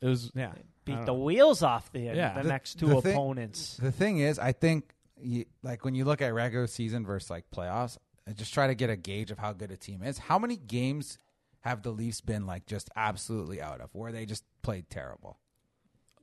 it 0.00 0.06
was 0.08 0.32
yeah. 0.34 0.48
I 0.48 0.58
Beat 0.84 0.92
don't 0.96 1.06
the 1.06 1.12
know. 1.14 1.22
wheels 1.22 1.62
off 1.62 1.90
the, 1.92 2.00
Yeah. 2.00 2.34
the, 2.34 2.42
The- 2.42 2.48
next 2.48 2.78
two 2.80 2.86
the 2.88 3.00
thing- 3.00 3.12
opponents. 3.14 3.76
The 3.78 3.92
thing 3.92 4.18
is, 4.18 4.38
I 4.38 4.52
think, 4.52 4.92
you, 5.20 5.44
like 5.62 5.84
when 5.84 5.94
you 5.94 6.04
look 6.04 6.20
at 6.20 6.34
regular 6.34 6.66
season 6.66 7.06
versus 7.06 7.30
like 7.30 7.44
playoffs, 7.54 7.96
and 8.26 8.36
just 8.36 8.52
try 8.54 8.66
to 8.66 8.74
get 8.74 8.90
a 8.90 8.96
gauge 8.96 9.30
of 9.30 9.38
how 9.38 9.52
good 9.52 9.70
a 9.70 9.76
team 9.76 10.02
is. 10.02 10.16
How 10.18 10.38
many 10.38 10.56
games 10.56 11.18
have 11.60 11.82
the 11.82 11.90
Leafs 11.90 12.20
been 12.22 12.44
like 12.46 12.66
just 12.66 12.90
absolutely 12.96 13.60
out 13.62 13.80
of, 13.80 13.90
where 13.94 14.10
they 14.12 14.26
just 14.26 14.44
played 14.62 14.88
terrible? 14.90 15.38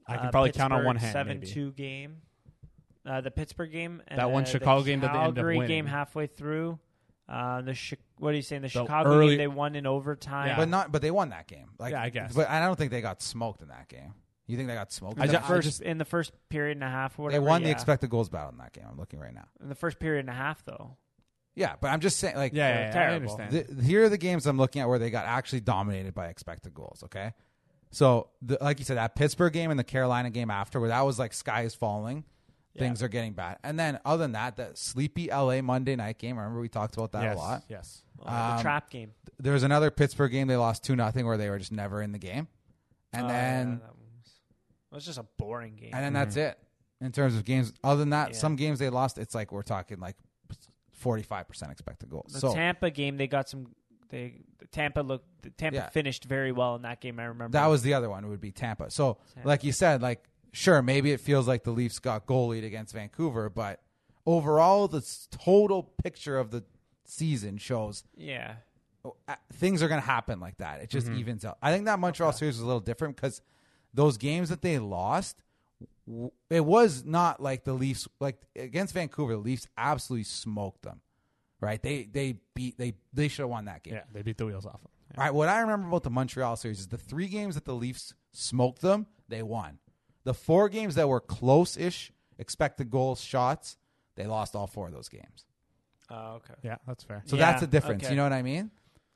I 0.07 0.17
can 0.17 0.25
Uh, 0.27 0.31
probably 0.31 0.51
count 0.51 0.73
on 0.73 0.79
Pittsburgh 0.79 0.85
one 0.87 0.95
hand. 0.97 1.13
Seven 1.13 1.39
maybe. 1.39 1.47
two 1.51 1.71
game. 1.73 2.21
Uh, 3.05 3.21
the 3.21 3.31
Pittsburgh 3.31 3.71
game. 3.71 4.01
And, 4.07 4.19
That 4.19 4.29
one 4.31 4.43
uh, 4.43 4.45
the 4.45 4.51
Chicago 4.51 4.83
game 4.83 4.99
that 5.01 5.11
they 5.13 5.17
ended 5.19 5.29
up 5.29 5.35
Calgary 5.35 5.57
winning. 5.57 5.67
game 5.69 5.85
halfway 5.87 6.27
through. 6.27 6.77
Uh, 7.27 7.61
the 7.61 7.73
Chi- 7.73 7.97
what 8.19 8.33
are 8.33 8.35
you 8.35 8.41
saying? 8.41 8.61
The, 8.61 8.67
The 8.67 8.71
Chicago 8.81 9.09
early- 9.09 9.29
game 9.29 9.37
they 9.37 9.47
won 9.47 9.75
in 9.75 9.87
overtime. 9.87 10.47
Yeah. 10.47 10.57
But 10.57 10.67
not, 10.69 10.91
but 10.91 11.01
they 11.01 11.11
won 11.11 11.29
that 11.29 11.47
game. 11.47 11.69
Like, 11.79 11.93
Yeah, 11.93 12.01
I 12.03 12.09
guess. 12.09 12.33
But 12.35 12.49
I 12.49 12.59
don't 12.65 12.75
think 12.75 12.91
they 12.91 13.01
got 13.01 13.21
smoked 13.21 13.61
in 13.61 13.69
that 13.69 13.87
game. 13.87 14.13
You 14.47 14.57
think 14.57 14.67
they 14.67 14.73
got 14.75 14.91
smoked? 14.91 15.17
I 15.19 15.23
in 15.23 15.23
in 15.23 15.27
the 15.27 15.31
that 15.33 15.37
ju- 15.37 15.47
game? 15.47 15.55
first 15.55 15.67
just- 15.67 15.81
in 15.81 15.97
the 15.97 16.05
first 16.05 16.31
period 16.49 16.77
and 16.77 16.83
a 16.83 16.89
half 16.89 17.17
or 17.17 17.31
they 17.31 17.39
whatever. 17.39 17.45
won 17.45 17.61
the 17.63 17.69
yeah. 17.69 17.73
expected 17.75 18.09
goals 18.09 18.27
battle 18.29 18.49
in 18.51 18.57
that 18.57 18.73
game. 18.73 18.83
I'm 18.89 18.97
looking 18.97 19.19
right 19.19 19.33
now. 19.33 19.45
in 19.61 19.69
the 19.69 19.75
first 19.75 19.97
period 19.97 20.19
and 20.21 20.29
a 20.29 20.33
half 20.33 20.63
though. 20.65 20.97
Yeah, 21.55 21.75
but 21.81 21.87
I'm 21.89 21.99
just 22.01 22.17
saying, 22.19 22.35
like, 22.35 22.53
Yeah, 22.53 22.67
They're 22.67 22.75
yeah, 22.75 22.81
yeah, 22.83 22.89
I 22.89 22.93
terrible. 22.93 23.31
understand. 23.41 23.77
the, 23.77 23.83
here 23.83 24.03
are 24.03 24.09
the 24.09 24.17
games 24.17 24.45
I'm 24.45 24.57
looking 24.57 24.81
at 24.81 24.87
where 24.87 24.99
they 24.99 25.09
got 25.09 25.25
actually 25.25 25.61
dominated 25.61 26.13
by 26.13 26.27
expected 26.27 26.73
goals. 26.73 27.01
Okay, 27.05 27.33
so 27.91 28.29
the, 28.41 28.57
like 28.61 28.79
you 28.79 28.85
said, 28.85 28.97
that 28.97 29.15
Pittsburgh 29.15 29.53
game 29.53 29.69
and 29.71 29.79
the 29.79 29.83
Carolina 29.83 30.29
game 30.29 30.49
after, 30.51 30.79
where 30.79 30.89
that 30.89 31.01
was 31.01 31.19
like 31.19 31.33
sky 31.33 31.63
is 31.63 31.75
falling, 31.75 32.23
things 32.77 33.03
are 33.03 33.07
getting 33.09 33.33
bad. 33.33 33.57
And 33.63 33.79
then 33.79 33.99
other 34.05 34.23
than 34.23 34.31
that, 34.33 34.55
that 34.57 34.77
sleepy 34.77 35.27
LA 35.29 35.61
Monday 35.61 35.95
night 35.95 36.17
game. 36.17 36.37
Remember 36.37 36.59
we 36.59 36.69
talked 36.69 36.95
about 36.95 37.11
that 37.13 37.23
yes, 37.23 37.35
a 37.35 37.39
lot. 37.39 37.63
Yes. 37.67 38.01
The 38.17 38.33
Um, 38.33 38.61
trap 38.61 38.89
game. 38.89 39.11
There 39.39 39.53
was 39.53 39.63
another 39.63 39.91
Pittsburgh 39.91 40.31
game 40.31 40.47
they 40.47 40.55
lost 40.55 40.83
two 40.83 40.95
nothing 40.95 41.25
where 41.25 41.37
they 41.37 41.49
were 41.49 41.57
just 41.59 41.71
never 41.71 42.01
in 42.01 42.11
the 42.11 42.19
game, 42.19 42.47
and 43.13 43.25
Oh, 43.25 43.27
then 43.29 43.69
yeah, 43.69 43.75
that 43.87 43.95
was, 43.95 44.31
it 44.91 44.95
was 44.95 45.05
just 45.05 45.17
a 45.19 45.25
boring 45.37 45.75
game. 45.75 45.91
and 45.93 46.03
then 46.03 46.13
that's 46.13 46.35
it 46.35 46.57
in 47.01 47.11
terms 47.11 47.35
of 47.35 47.43
games. 47.45 47.73
Other 47.83 47.99
than 48.01 48.11
that, 48.11 48.29
Yeah. 48.29 48.37
some 48.37 48.55
games 48.55 48.77
they 48.79 48.89
lost. 48.89 49.17
It's 49.17 49.33
like 49.33 49.51
we're 49.51 49.63
talking 49.63 49.99
like 49.99 50.15
forty 50.91 51.23
five 51.23 51.47
percent 51.47 51.71
expected 51.71 52.09
goals. 52.09 52.33
the 52.33 52.39
so 52.39 52.53
Tampa 52.53 52.91
game, 52.91 53.17
they 53.17 53.27
got 53.27 53.49
some. 53.49 53.67
They 54.09 54.41
the 54.59 54.67
Tampa 54.67 54.99
looked. 54.99 55.25
The 55.41 55.49
Tampa 55.51 55.77
Yeah. 55.77 55.89
finished 55.89 56.25
very 56.25 56.51
well 56.51 56.75
in 56.75 56.83
that 56.83 57.01
game. 57.01 57.19
I 57.19 57.23
remember 57.23 57.57
That 57.57 57.67
was 57.67 57.81
the 57.81 57.93
other 57.95 58.09
one. 58.09 58.23
It 58.23 58.27
would 58.27 58.41
be 58.41 58.51
Tampa. 58.51 58.91
So, 58.91 59.17
Tampa. 59.33 59.47
like 59.47 59.63
you 59.63 59.71
said, 59.71 60.01
like 60.01 60.23
sure, 60.51 60.81
maybe 60.81 61.11
it 61.11 61.19
feels 61.19 61.47
like 61.47 61.63
the 61.63 61.71
Leafs 61.71 61.99
got 61.99 62.25
goalied 62.25 62.65
against 62.65 62.93
Vancouver, 62.93 63.49
but 63.49 63.81
overall, 64.25 64.87
the 64.87 65.05
total 65.31 65.83
picture 66.03 66.37
of 66.37 66.51
the 66.51 66.63
season 67.05 67.57
shows 67.57 68.03
yeah. 68.15 68.55
things 69.53 69.83
are 69.83 69.87
going 69.87 70.01
to 70.01 70.07
happen 70.07 70.39
like 70.39 70.57
that. 70.57 70.81
It 70.81 70.89
just 70.89 71.07
mm-hmm. 71.07 71.19
evens 71.19 71.45
out. 71.45 71.57
I 71.61 71.71
think 71.71 71.85
that 71.85 71.99
Montreal 71.99 72.31
series 72.33 72.55
was 72.55 72.63
a 72.63 72.65
little 72.65 72.79
different 72.79 73.15
because 73.15 73.41
those 73.93 74.17
games 74.17 74.49
that 74.49 74.61
they 74.61 74.79
lost, 74.79 75.43
it 76.49 76.65
was 76.65 77.03
not 77.05 77.41
like 77.41 77.63
the 77.63 77.73
Leafs 77.73 78.07
like 78.19 78.37
against 78.55 78.93
Vancouver. 78.93 79.33
The 79.33 79.39
Leafs 79.39 79.67
absolutely 79.77 80.23
smoked 80.23 80.83
them. 80.83 81.01
Right? 81.59 81.81
They 81.81 82.09
they 82.11 82.37
beat 82.55 82.77
they 82.79 82.95
they 83.13 83.27
should 83.27 83.43
have 83.43 83.49
won 83.49 83.65
that 83.65 83.83
game. 83.83 83.93
Yeah, 83.93 84.03
they 84.11 84.23
beat 84.23 84.37
the 84.37 84.47
wheels 84.47 84.65
off. 84.65 84.79
'em. 84.83 84.89
Yeah. 85.11 85.17
All 85.17 85.23
right, 85.25 85.33
what 85.33 85.47
I 85.47 85.59
remember 85.59 85.87
about 85.87 86.03
the 86.03 86.09
Montreal 86.09 86.55
series 86.55 86.79
is 86.79 86.87
the 86.87 86.97
three 86.97 87.27
games 87.27 87.53
that 87.53 87.65
the 87.65 87.75
Leafs 87.75 88.15
smoked 88.31 88.81
them, 88.81 89.05
they 89.27 89.43
won. 89.43 89.77
The 90.23 90.33
four 90.33 90.69
games 90.69 90.95
that 90.95 91.07
were 91.09 91.19
close-ish, 91.19 92.11
expected 92.37 92.89
goals, 92.91 93.21
shots, 93.21 93.77
they 94.15 94.25
lost 94.27 94.55
all 94.55 94.67
four 94.67 94.87
of 94.87 94.93
those 94.93 95.09
games. 95.09 95.45
Oh, 96.09 96.33
okay. 96.35 96.53
Yeah, 96.63 96.75
that's 96.85 97.03
fair. 97.03 97.23
So 97.25 97.35
Yeah, 97.35 97.51
that's 97.51 97.61
the 97.61 97.67
difference. 97.67 98.03
okay. 98.03 98.11
You 98.11 98.17
know 98.17 98.23
what 98.23 98.33
I 98.33 98.41
mean? 98.41 98.71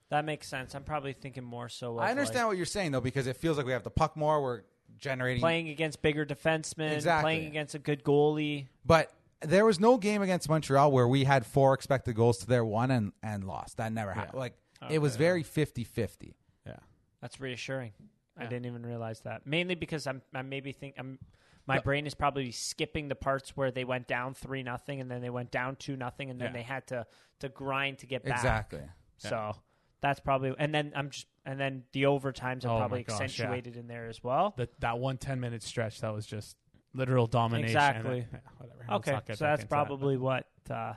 That 0.10 0.24
makes 0.24 0.48
sense. 0.48 0.76
I'm 0.76 0.84
probably 0.84 1.14
thinking 1.14 1.44
more 1.44 1.68
so. 1.68 1.98
Of 1.98 2.04
I 2.04 2.12
understand 2.12 2.44
like, 2.44 2.52
what 2.52 2.58
you're 2.58 2.66
saying 2.66 2.92
though, 2.92 3.02
because 3.02 3.28
it 3.28 3.36
feels 3.38 3.58
like 3.58 3.66
we 3.66 3.72
have 3.74 3.84
the 3.84 3.90
puck 3.90 4.16
more. 4.16 4.42
We're 4.42 4.62
generating, 4.98 5.42
playing 5.42 5.70
against 5.70 6.02
bigger 6.02 6.26
defensemen, 6.26 6.92
Exactly. 6.94 7.24
playing 7.24 7.48
against 7.48 7.76
a 7.76 7.80
good 7.80 8.04
goalie. 8.04 8.68
but 8.86 9.12
there 9.42 9.66
was 9.66 9.80
no 9.80 9.98
game 9.98 10.22
against 10.22 10.48
Montreal 10.48 10.92
where 10.92 11.08
we 11.08 11.24
had 11.26 11.46
four 11.46 11.74
expected 11.74 12.16
goals 12.16 12.38
to 12.40 12.48
their 12.48 12.64
one 12.64 12.90
and 12.92 13.12
and 13.22 13.44
lost. 13.46 13.78
That 13.78 13.92
never 13.92 14.14
happened. 14.14 14.40
Like 14.40 14.54
it 14.90 15.00
was 15.00 15.16
very 15.18 15.44
50-50. 15.44 16.34
Yeah. 16.66 16.76
That's 17.22 17.40
reassuring. 17.40 17.92
I 18.38 18.46
didn't 18.46 18.66
even 18.66 18.86
realize 18.86 19.22
that. 19.22 19.46
Mainly 19.48 19.76
because 19.76 20.08
I'm 20.08 20.22
I 20.34 20.42
maybe 20.42 20.72
think 20.72 20.96
I'm 20.98 21.20
my 21.68 21.76
No. 21.78 21.82
brain 21.82 22.06
is 22.06 22.14
probably 22.14 22.52
skipping 22.52 23.08
the 23.08 23.16
parts 23.16 23.56
where 23.58 23.72
they 23.72 23.84
went 23.86 24.08
down 24.08 24.34
three 24.34 24.62
nothing 24.62 25.02
and 25.02 25.10
then 25.10 25.22
they 25.22 25.30
went 25.30 25.52
down 25.52 25.76
two 25.78 25.96
nothing 25.96 26.30
and 26.30 26.40
then 26.40 26.48
Yeah. 26.50 26.54
they 26.58 26.64
had 26.64 26.88
to 26.88 27.08
to 27.40 27.50
grind 27.50 28.00
to 28.00 28.06
get 28.08 28.24
back. 28.24 28.38
Exactly. 28.38 28.82
So 29.18 29.56
that's 30.02 30.20
probably 30.20 30.54
and 30.60 30.74
then 30.76 30.92
I'm 30.96 31.10
just 31.10 31.28
and 31.46 31.60
then 31.60 31.84
the 31.94 32.04
overtimes 32.04 32.66
are 32.66 32.70
Oh 32.70 32.78
probably 32.78 33.00
my 33.00 33.04
gosh, 33.04 33.20
yeah. 33.20 33.26
accentuated 33.26 33.78
in 33.78 33.88
there 33.88 34.08
as 34.08 34.24
well. 34.24 34.54
That 34.58 34.80
that 34.82 35.00
one 35.00 35.18
10 35.18 35.40
minute 35.40 35.64
stretch 35.64 36.02
that 36.02 36.14
was 36.14 36.26
just 36.26 36.58
literal 36.94 37.28
domination. 37.28 37.76
Exactly. 37.76 38.28
yeah, 38.32 38.40
whatever. 38.58 38.80
Let's 38.90 38.92
Okay, 39.08 39.12
not 39.12 39.26
get 39.26 39.38
so 39.38 39.46
back 39.46 39.52
that's 39.52 39.62
into 39.64 39.70
that, 39.70 39.76
probably 39.76 40.18
what 40.18 40.48
uh, 40.70 40.94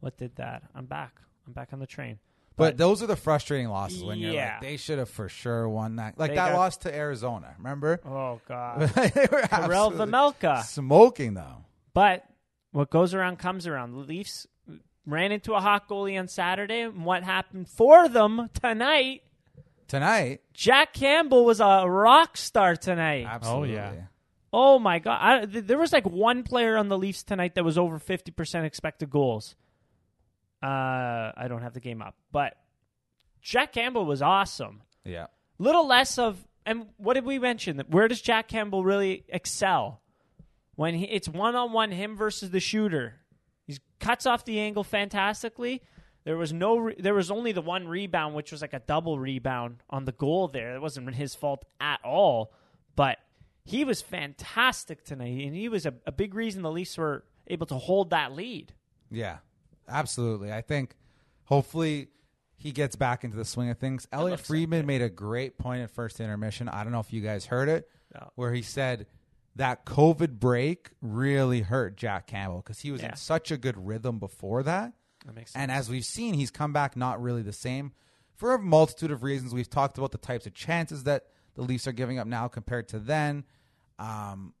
what 0.00 0.16
did 0.18 0.36
that. 0.36 0.62
I'm 0.74 0.86
back. 0.86 1.20
I'm 1.46 1.52
back 1.52 1.72
on 1.72 1.78
the 1.78 1.86
train. 1.86 2.18
But 2.56 2.76
those 2.78 3.02
are 3.02 3.06
the 3.06 3.16
frustrating 3.16 3.68
losses 3.68 4.02
when 4.02 4.18
you're 4.18 4.32
Yeah. 4.32 4.52
like, 4.54 4.62
they 4.62 4.76
should 4.78 4.98
have 4.98 5.10
for 5.10 5.28
sure 5.28 5.68
won 5.68 5.96
that. 5.96 6.18
Like 6.18 6.30
They 6.30 6.36
that 6.36 6.52
got- 6.52 6.56
loss 6.58 6.76
to 6.78 6.94
Arizona. 6.94 7.54
Remember? 7.58 8.00
Oh 8.04 8.40
god, 8.48 8.80
they 8.94 9.26
were 9.30 9.42
Karel 9.42 9.88
absolutely 9.92 10.06
Vejmelka. 10.06 10.62
smoking 10.64 11.34
them. 11.34 11.64
But 11.92 12.24
what 12.72 12.90
goes 12.90 13.12
around 13.14 13.38
comes 13.38 13.66
around. 13.66 13.92
The 13.92 13.98
Leafs 13.98 14.46
ran 15.06 15.32
into 15.32 15.54
a 15.54 15.60
hot 15.60 15.88
goalie 15.88 16.18
on 16.18 16.28
Saturday, 16.28 16.80
and 16.80 17.04
what 17.04 17.22
happened 17.24 17.68
for 17.68 18.08
them 18.08 18.48
tonight? 18.60 19.22
Tonight, 19.88 20.40
Jack 20.52 20.94
Campbell 20.94 21.44
was 21.44 21.60
a 21.60 21.84
rock 21.88 22.36
star 22.36 22.74
tonight. 22.74 23.24
absolutely. 23.28 23.78
Oh, 23.78 23.92
yeah. 23.92 23.92
Oh 24.52 24.78
my 24.78 24.98
god! 24.98 25.18
I, 25.20 25.44
th- 25.46 25.64
there 25.66 25.78
was 25.78 25.92
like 25.92 26.06
one 26.06 26.42
player 26.42 26.76
on 26.76 26.88
the 26.88 26.96
Leafs 26.98 27.22
tonight 27.22 27.54
that 27.56 27.64
was 27.64 27.76
over 27.78 27.98
fifty 27.98 28.32
percent 28.32 28.64
expected 28.66 29.10
goals. 29.10 29.54
Uh, 30.62 31.32
I 31.36 31.46
don't 31.48 31.62
have 31.62 31.74
the 31.74 31.80
game 31.80 32.02
up, 32.02 32.16
but 32.32 32.56
Jack 33.42 33.72
Campbell 33.72 34.04
was 34.04 34.22
awesome. 34.22 34.82
Yeah. 35.04 35.26
Little 35.58 35.86
less 35.86 36.18
of, 36.18 36.44
and 36.64 36.86
what 36.96 37.14
did 37.14 37.24
we 37.24 37.38
mention? 37.38 37.82
Where 37.88 38.08
does 38.08 38.20
Jack 38.20 38.48
Campbell 38.48 38.82
really 38.84 39.24
excel? 39.28 40.00
When 40.74 40.94
he, 40.94 41.04
it's 41.04 41.28
one 41.28 41.54
on 41.54 41.72
one, 41.72 41.90
him 41.90 42.16
versus 42.16 42.50
the 42.50 42.60
shooter. 42.60 43.14
He 43.66 43.78
cuts 44.00 44.26
off 44.26 44.44
the 44.44 44.58
angle 44.58 44.84
fantastically. 44.84 45.82
There 46.24 46.36
was 46.36 46.52
no, 46.52 46.78
re- 46.78 46.96
there 46.98 47.14
was 47.14 47.30
only 47.30 47.52
the 47.52 47.62
one 47.62 47.86
rebound, 47.86 48.34
which 48.34 48.50
was 48.50 48.60
like 48.60 48.72
a 48.72 48.80
double 48.80 49.18
rebound 49.18 49.82
on 49.88 50.04
the 50.06 50.12
goal. 50.12 50.48
There, 50.48 50.74
it 50.74 50.80
wasn't 50.80 51.14
his 51.14 51.34
fault 51.34 51.64
at 51.80 52.00
all. 52.04 52.52
But 52.96 53.18
he 53.64 53.84
was 53.84 54.02
fantastic 54.02 55.04
tonight, 55.04 55.44
and 55.46 55.54
he 55.54 55.68
was 55.68 55.86
a, 55.86 55.94
a 56.06 56.12
big 56.12 56.34
reason 56.34 56.62
the 56.62 56.70
Leafs 56.70 56.98
were 56.98 57.24
able 57.46 57.66
to 57.66 57.76
hold 57.76 58.10
that 58.10 58.32
lead. 58.32 58.72
Yeah. 59.10 59.38
Absolutely. 59.88 60.52
I 60.52 60.60
think 60.62 60.94
hopefully 61.44 62.08
he 62.56 62.72
gets 62.72 62.96
back 62.96 63.24
into 63.24 63.36
the 63.36 63.44
swing 63.44 63.70
of 63.70 63.78
things. 63.78 64.06
Elliotte 64.12 64.40
Friedman 64.40 64.86
made 64.86 65.02
a 65.02 65.08
great 65.10 65.58
point 65.58 65.82
at 65.82 65.90
first 65.90 66.20
intermission. 66.20 66.68
I 66.68 66.82
don't 66.82 66.92
know 66.92 67.00
if 67.00 67.12
you 67.12 67.20
guys 67.20 67.46
heard 67.46 67.68
it, 67.68 67.88
No. 68.14 68.30
where 68.34 68.52
he 68.52 68.62
said 68.62 69.06
that 69.56 69.84
COVID 69.86 70.38
break 70.38 70.90
really 71.00 71.62
hurt 71.62 71.96
Jack 71.96 72.26
Campbell 72.26 72.58
because 72.58 72.80
he 72.80 72.90
was 72.90 73.02
Yeah. 73.02 73.10
in 73.10 73.16
such 73.16 73.50
a 73.50 73.56
good 73.56 73.76
rhythm 73.86 74.18
before 74.18 74.62
that. 74.62 74.92
That 75.24 75.34
makes 75.34 75.52
sense. 75.52 75.60
And 75.62 75.70
as 75.70 75.88
we've 75.88 76.04
seen, 76.04 76.34
he's 76.34 76.50
come 76.50 76.72
back 76.72 76.96
not 76.96 77.20
really 77.22 77.42
the 77.42 77.52
same 77.52 77.92
for 78.34 78.54
a 78.54 78.58
multitude 78.58 79.10
of 79.10 79.22
reasons. 79.22 79.52
We've 79.54 79.68
talked 79.68 79.98
about 79.98 80.12
the 80.12 80.18
types 80.18 80.46
of 80.46 80.54
chances 80.54 81.04
that 81.04 81.26
the 81.54 81.62
Leafs 81.62 81.86
are 81.86 81.92
giving 81.92 82.18
up 82.18 82.26
now 82.26 82.48
compared 82.48 82.88
to 82.88 82.98
then. 82.98 83.44
Um, 83.98 84.52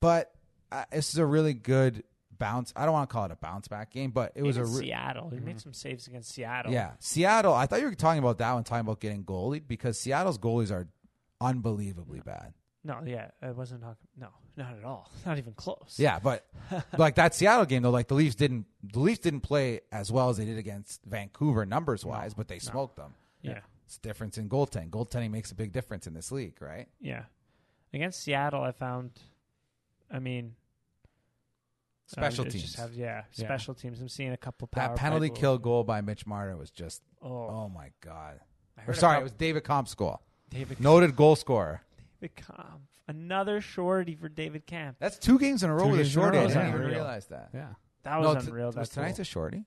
but 0.00 0.34
uh, 0.72 0.84
this 0.90 1.10
is 1.12 1.18
a 1.18 1.26
really 1.26 1.54
good 1.54 2.04
bounce. 2.38 2.72
I 2.76 2.84
don't 2.84 2.92
want 2.92 3.08
to 3.08 3.12
call 3.12 3.24
it 3.24 3.30
a 3.30 3.36
bounce 3.36 3.68
back 3.68 3.90
game, 3.90 4.10
but 4.10 4.32
it 4.34 4.42
was 4.42 4.56
a 4.56 4.64
re- 4.64 4.82
Seattle. 4.82 5.30
He 5.30 5.36
made 5.36 5.56
mm-hmm. 5.56 5.58
some 5.58 5.72
saves 5.72 6.06
against 6.06 6.32
Seattle. 6.32 6.72
yeah. 6.72 6.92
Seattle. 6.98 7.54
I 7.54 7.66
thought 7.66 7.80
you 7.80 7.86
were 7.86 7.94
talking 7.94 8.20
about 8.20 8.38
that 8.38 8.52
one, 8.52 8.64
talking 8.64 8.80
about 8.80 9.00
getting 9.00 9.24
goalied 9.24 9.62
because 9.66 9.98
Seattle's 9.98 10.38
goalies 10.38 10.70
are 10.70 10.88
unbelievably 11.40 12.20
bad. 12.20 12.54
No, 12.84 13.00
yeah, 13.04 13.28
it 13.42 13.56
wasn't 13.56 13.82
talking. 13.82 14.08
No, 14.16 14.28
not 14.56 14.74
at 14.78 14.84
all. 14.84 15.10
Not 15.26 15.38
even 15.38 15.52
close. 15.52 15.96
Yeah, 15.98 16.18
but 16.20 16.46
like 16.98 17.16
that 17.16 17.34
Seattle 17.34 17.66
game 17.66 17.82
though, 17.82 17.90
like 17.90 18.08
the 18.08 18.14
Leafs 18.14 18.34
didn't 18.34 18.66
the 18.82 19.00
Leafs 19.00 19.18
didn't 19.18 19.40
play 19.40 19.80
as 19.92 20.10
well 20.10 20.30
as 20.30 20.36
they 20.36 20.44
did 20.44 20.58
against 20.58 21.04
Vancouver 21.04 21.66
numbers 21.66 22.04
wise, 22.04 22.34
but 22.34 22.48
they 22.48 22.58
smoked 22.58 22.96
them. 22.96 23.14
yeah, 23.42 23.60
It's 23.84 23.98
difference 23.98 24.38
in 24.38 24.48
goaltending. 24.48 24.90
Goaltending 24.90 25.30
makes 25.30 25.50
a 25.50 25.54
big 25.54 25.72
difference 25.72 26.06
in 26.06 26.14
this 26.14 26.32
league, 26.32 26.56
right? 26.60 26.88
yeah. 27.00 27.24
Against 27.92 28.20
Seattle, 28.22 28.62
I 28.62 28.72
found. 28.72 29.12
I 30.10 30.18
mean, 30.18 30.54
Special 32.10 32.46
uh, 32.46 32.50
teams. 32.50 32.62
Just 32.64 32.76
have, 32.76 32.94
yeah, 32.94 33.22
Yeah. 33.34 33.44
special 33.46 33.74
teams. 33.74 34.00
I'm 34.00 34.08
seeing 34.08 34.32
a 34.32 34.36
couple 34.36 34.66
power 34.66 34.88
that 34.88 34.96
penalty 34.96 35.28
kill 35.28 35.58
goals. 35.58 35.60
goal 35.62 35.84
by 35.84 36.00
Mitch 36.00 36.26
Marner 36.26 36.56
was 36.56 36.70
just 36.70 37.02
Oh, 37.22 37.28
oh 37.28 37.68
my 37.68 37.90
god. 38.00 38.40
Or 38.78 38.82
heard 38.84 38.96
a 38.96 38.98
sorry, 38.98 39.20
it 39.20 39.22
was 39.22 39.32
David 39.32 39.64
Kampf's 39.64 39.94
goal. 39.94 40.20
David 40.50 40.80
Noted 40.80 41.14
goal 41.16 41.36
scorer. 41.36 41.82
David 42.20 42.36
Kampf. 42.36 42.80
Another 43.06 43.60
shorty 43.60 44.14
for 44.16 44.28
David 44.28 44.66
Kampf. 44.66 44.98
That's 44.98 45.18
two 45.18 45.38
games 45.38 45.62
in 45.62 45.70
a 45.70 45.74
row 45.74 45.84
Two 45.84 45.90
with 45.90 46.00
a 46.00 46.02
games 46.04 46.16
in 46.16 46.20
a 46.20 46.24
shorty. 46.24 46.38
row, 46.38 46.44
I 46.44 46.46
didn't 46.48 46.62
yeah. 46.62 46.68
even 46.68 46.80
realize 46.86 47.26
that. 47.26 47.50
Yeah. 47.54 47.66
That 48.04 48.20
no, 48.22 48.34
was 48.34 48.44
t- 48.44 48.50
unreal. 48.50 48.66
was 48.66 48.74
that 48.74 48.90
tonight's 48.90 49.18
goal. 49.18 49.22
a 49.22 49.24
shorty? 49.24 49.64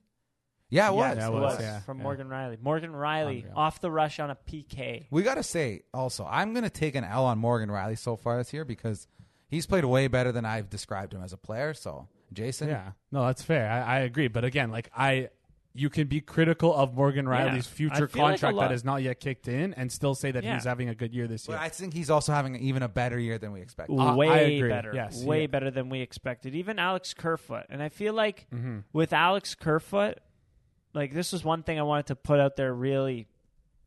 Yeah, 0.70 0.88
it 0.88 0.94
was. 0.94 1.16
Yeah, 1.18 1.24
it 1.24 1.28
it 1.28 1.32
was, 1.32 1.42
was, 1.42 1.60
yeah, 1.60 1.80
from 1.80 1.98
yeah. 1.98 2.02
Morgan 2.02 2.28
Rielly. 2.28 2.60
Morgan 2.62 2.92
Rielly 2.92 3.40
Unreal. 3.42 3.52
off 3.54 3.80
the 3.80 3.90
rush 3.90 4.18
on 4.18 4.30
a 4.30 4.36
PK. 4.36 5.06
We 5.10 5.22
got 5.22 5.34
to 5.34 5.42
say 5.42 5.82
also, 5.92 6.24
I'm 6.28 6.54
going 6.54 6.64
to 6.64 6.70
take 6.70 6.94
an 6.94 7.04
L 7.04 7.26
on 7.26 7.38
Morgan 7.38 7.68
Rielly 7.68 7.98
so 7.98 8.16
far 8.16 8.38
this 8.38 8.52
year 8.54 8.64
because 8.64 9.06
he's 9.48 9.66
played 9.66 9.84
way 9.84 10.06
better 10.08 10.32
than 10.32 10.44
I've 10.46 10.70
described 10.70 11.12
him 11.12 11.22
as 11.22 11.32
a 11.34 11.36
player. 11.36 11.74
So, 11.74 12.08
Jason, 12.34 12.68
Yeah. 12.68 12.92
No, 13.10 13.26
that's 13.26 13.42
fair. 13.42 13.70
I, 13.70 13.96
I 13.96 13.98
agree. 14.00 14.28
But 14.28 14.44
again, 14.44 14.70
like 14.70 14.90
I 14.96 15.30
you 15.74 15.88
can 15.88 16.06
be 16.06 16.20
critical 16.20 16.74
of 16.74 16.94
Morgan 16.94 17.24
Rielly's 17.24 17.66
I 17.66 17.70
future 17.70 18.06
feel 18.06 18.22
like 18.24 18.36
a 18.36 18.40
contract 18.40 18.56
lot- 18.56 18.62
that 18.64 18.70
has 18.72 18.84
not 18.84 19.02
yet 19.02 19.20
kicked 19.20 19.48
in 19.48 19.72
and 19.74 19.90
still 19.90 20.14
say 20.14 20.30
that 20.30 20.44
Yeah. 20.44 20.54
he's 20.54 20.64
having 20.64 20.90
a 20.90 20.94
good 20.94 21.14
year 21.14 21.26
this 21.26 21.46
but 21.46 21.54
year. 21.54 21.60
I 21.62 21.70
think 21.70 21.94
he's 21.94 22.10
also 22.10 22.32
having 22.32 22.56
even 22.56 22.82
a 22.82 22.88
better 22.88 23.18
year 23.18 23.38
than 23.38 23.52
we 23.52 23.62
expected. 23.62 23.98
Uh, 23.98 24.02
I 24.02 24.14
way 24.14 24.56
agree. 24.58 24.68
better. 24.68 24.92
Yes, 24.94 25.24
way 25.24 25.42
yeah. 25.42 25.46
better 25.46 25.70
than 25.70 25.88
we 25.88 26.00
expected. 26.00 26.54
Even 26.54 26.78
Alex 26.78 27.14
Kerfoot. 27.14 27.64
And 27.70 27.82
I 27.82 27.88
feel 27.88 28.12
like 28.12 28.46
mm-hmm. 28.54 28.80
with 28.92 29.14
Alex 29.14 29.54
Kerfoot, 29.54 30.18
like 30.92 31.14
this 31.14 31.32
was 31.32 31.42
one 31.42 31.62
thing 31.62 31.78
I 31.78 31.84
wanted 31.84 32.06
to 32.08 32.16
put 32.16 32.38
out 32.38 32.56
there 32.56 32.74
really 32.74 33.26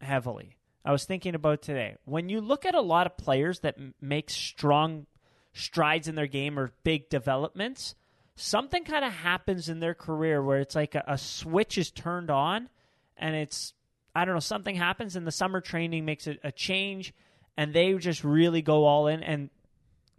heavily. 0.02 0.58
I 0.84 0.92
was 0.92 1.06
thinking 1.06 1.36
about 1.36 1.62
today. 1.62 1.98
When 2.06 2.30
you 2.30 2.42
look 2.42 2.66
at 2.66 2.74
a 2.76 2.82
lot 2.82 3.06
of 3.06 3.16
players 3.18 3.60
that 3.60 3.76
m- 3.78 3.94
make 4.02 4.30
strong 4.30 5.06
strides 5.54 6.08
in 6.08 6.16
their 6.16 6.28
game 6.28 6.60
or 6.60 6.72
big 6.84 7.10
developments, 7.10 7.96
something 8.36 8.84
kind 8.84 9.06
of 9.06 9.12
happens 9.12 9.70
in 9.70 9.80
their 9.80 9.94
career 9.94 10.42
where 10.42 10.60
it's 10.60 10.76
like 10.76 10.96
a, 10.96 11.04
a 11.08 11.18
switch 11.18 11.78
is 11.78 11.92
turned 11.92 12.30
on 12.30 12.70
and 13.18 13.36
it's 13.36 13.74
I 14.16 14.24
don't 14.24 14.34
know, 14.34 14.40
something 14.40 14.76
happens 14.76 15.16
and 15.16 15.28
the 15.28 15.32
summer 15.32 15.62
training 15.62 16.06
makes 16.06 16.28
it 16.28 16.40
a 16.44 16.52
change 16.52 17.14
and 17.58 17.74
they 17.74 17.94
just 17.96 18.24
really 18.24 18.62
go 18.62 18.86
all 18.86 19.08
in 19.08 19.24
and 19.24 19.50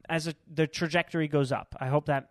as 0.08 0.26
a, 0.28 0.34
the 0.52 0.66
trajectory 0.66 1.28
goes 1.28 1.52
up. 1.52 1.74
I 1.80 1.88
hope 1.88 2.06
that 2.06 2.30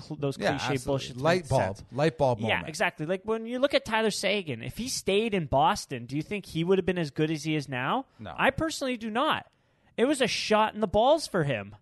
cl- 0.00 0.18
those 0.20 0.38
yeah, 0.38 0.50
cliche 0.50 0.74
absolutely. 0.74 0.84
bullshit 0.86 1.16
light 1.16 1.48
bulb, 1.48 1.62
sense. 1.62 1.84
light 1.92 2.18
bulb 2.18 2.40
Yeah, 2.40 2.62
exactly. 2.66 3.06
Like 3.06 3.22
when 3.24 3.46
you 3.46 3.58
look 3.58 3.74
at 3.74 3.84
Tyler 3.84 4.10
Seguin, 4.10 4.62
if 4.62 4.76
he 4.76 4.88
stayed 4.88 5.34
in 5.34 5.46
Boston, 5.46 6.06
do 6.06 6.16
you 6.16 6.22
think 6.22 6.46
he 6.46 6.64
would 6.64 6.78
have 6.78 6.86
been 6.86 6.98
as 6.98 7.10
good 7.10 7.30
as 7.30 7.44
he 7.44 7.54
is 7.56 7.68
now? 7.68 8.06
No. 8.18 8.32
I 8.36 8.50
personally 8.50 8.96
do 8.96 9.10
not. 9.10 9.46
It 9.96 10.06
was 10.06 10.20
a 10.20 10.26
shot 10.26 10.74
in 10.74 10.80
the 10.80 10.88
balls 10.88 11.26
for 11.26 11.44
him. 11.44 11.76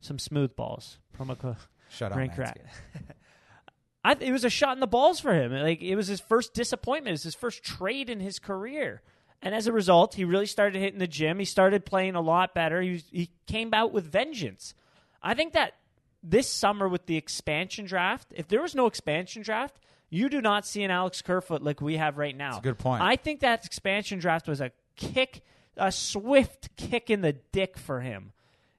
Some 0.00 0.18
smooth 0.18 0.56
balls. 0.56 0.98
Promo 1.16 1.38
code. 1.38 1.56
Shut 1.92 2.12
up, 2.12 2.18
Rank 2.18 2.36
rat. 2.38 2.58
I, 4.04 4.16
it 4.18 4.32
was 4.32 4.44
a 4.44 4.50
shot 4.50 4.76
in 4.76 4.80
the 4.80 4.86
balls 4.86 5.20
for 5.20 5.32
him. 5.32 5.52
Like 5.52 5.80
it 5.80 5.94
was 5.94 6.08
his 6.08 6.20
first 6.20 6.54
disappointment. 6.54 7.08
It 7.08 7.12
was 7.12 7.22
his 7.22 7.34
first 7.34 7.62
trade 7.62 8.10
in 8.10 8.20
his 8.20 8.38
career, 8.38 9.02
and 9.40 9.54
as 9.54 9.66
a 9.66 9.72
result, 9.72 10.14
he 10.14 10.24
really 10.24 10.46
started 10.46 10.80
hitting 10.80 10.98
the 10.98 11.06
gym. 11.06 11.38
He 11.38 11.44
started 11.44 11.84
playing 11.84 12.14
a 12.14 12.20
lot 12.20 12.54
better. 12.54 12.80
He 12.80 12.92
was, 12.92 13.04
he 13.12 13.30
came 13.46 13.72
out 13.74 13.92
with 13.92 14.04
vengeance. 14.04 14.74
I 15.22 15.34
think 15.34 15.52
that 15.52 15.74
this 16.22 16.48
summer 16.48 16.88
with 16.88 17.06
the 17.06 17.16
expansion 17.16 17.84
draft, 17.84 18.32
if 18.34 18.48
there 18.48 18.62
was 18.62 18.74
no 18.74 18.86
expansion 18.86 19.42
draft, 19.42 19.78
you 20.08 20.28
do 20.28 20.40
not 20.40 20.66
see 20.66 20.82
an 20.82 20.90
Alex 20.90 21.22
Kerfoot 21.22 21.62
like 21.62 21.80
we 21.80 21.96
have 21.96 22.18
right 22.18 22.36
now. 22.36 22.58
a 22.58 22.62
good 22.62 22.78
point. 22.78 23.02
I 23.02 23.16
think 23.16 23.40
that 23.40 23.64
expansion 23.64 24.18
draft 24.18 24.48
was 24.48 24.60
a 24.60 24.70
kick, 24.96 25.42
a 25.76 25.90
swift 25.90 26.76
kick 26.76 27.10
in 27.10 27.20
the 27.20 27.32
dick 27.32 27.78
for 27.78 28.00
him. 28.00 28.32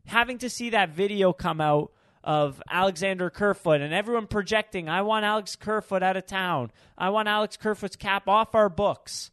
Having 0.05 0.39
to 0.39 0.49
see 0.49 0.72
that 0.72 0.89
video 0.89 1.34
come 1.34 1.61
out 1.61 1.91
of 2.24 2.61
Alexander 2.69 3.30
Kerfoot 3.30 3.82
and 3.82 3.93
everyone 3.93 4.28
projecting, 4.28 4.88
I 4.88 5.01
want 5.01 5.26
Alex 5.26 5.55
Kerfoot 5.55 6.03
out 6.03 6.17
of 6.17 6.26
town. 6.26 6.71
I 6.97 7.09
want 7.09 7.28
Alex 7.28 7.57
Kerfoot's 7.57 7.95
cap 7.95 8.28
off 8.28 8.55
our 8.55 8.69
books. 8.69 9.32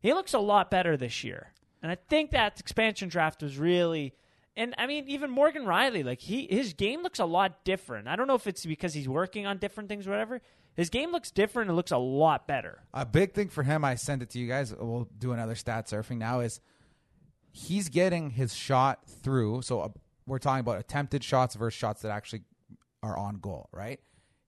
He 0.00 0.12
looks 0.12 0.34
a 0.34 0.38
lot 0.38 0.70
better 0.70 0.96
this 0.96 1.22
year. 1.24 1.52
And 1.82 1.92
I 1.92 1.96
think 2.08 2.32
that 2.32 2.58
expansion 2.58 3.08
draft 3.08 3.42
was 3.42 3.56
really 3.58 4.14
and 4.56 4.74
I 4.76 4.86
mean 4.88 5.04
even 5.06 5.30
Morgan 5.30 5.64
Rielly, 5.64 6.04
like 6.04 6.20
he 6.20 6.48
his 6.50 6.74
game 6.74 7.02
looks 7.02 7.20
a 7.20 7.24
lot 7.24 7.64
different. 7.64 8.08
I 8.08 8.16
don't 8.16 8.26
know 8.26 8.34
if 8.34 8.48
it's 8.48 8.66
because 8.66 8.92
he's 8.92 9.08
working 9.08 9.46
on 9.46 9.58
different 9.58 9.88
things 9.88 10.06
or 10.06 10.10
whatever. 10.10 10.40
His 10.74 10.90
game 10.90 11.12
looks 11.12 11.30
different 11.30 11.70
It 11.70 11.74
looks 11.74 11.92
a 11.92 11.98
lot 11.98 12.46
better. 12.46 12.82
A 12.92 13.06
big 13.06 13.32
thing 13.32 13.48
for 13.48 13.62
him, 13.62 13.84
I 13.84 13.94
sent 13.94 14.22
it 14.22 14.30
to 14.30 14.38
you 14.38 14.48
guys. 14.48 14.74
We'll 14.74 15.08
do 15.18 15.32
another 15.32 15.54
stat 15.54 15.86
surfing 15.86 16.18
now. 16.18 16.40
Is 16.40 16.60
he's 17.52 17.88
getting 17.88 18.30
his 18.30 18.54
shot 18.54 19.06
through? 19.22 19.62
So 19.62 19.92
we're 20.28 20.38
talking 20.38 20.60
about 20.60 20.78
attempted 20.78 21.24
shots 21.24 21.54
versus 21.56 21.78
shots 21.78 22.02
that 22.02 22.10
actually 22.12 22.42
are 23.02 23.16
on 23.16 23.38
goal, 23.38 23.68
right? 23.72 24.00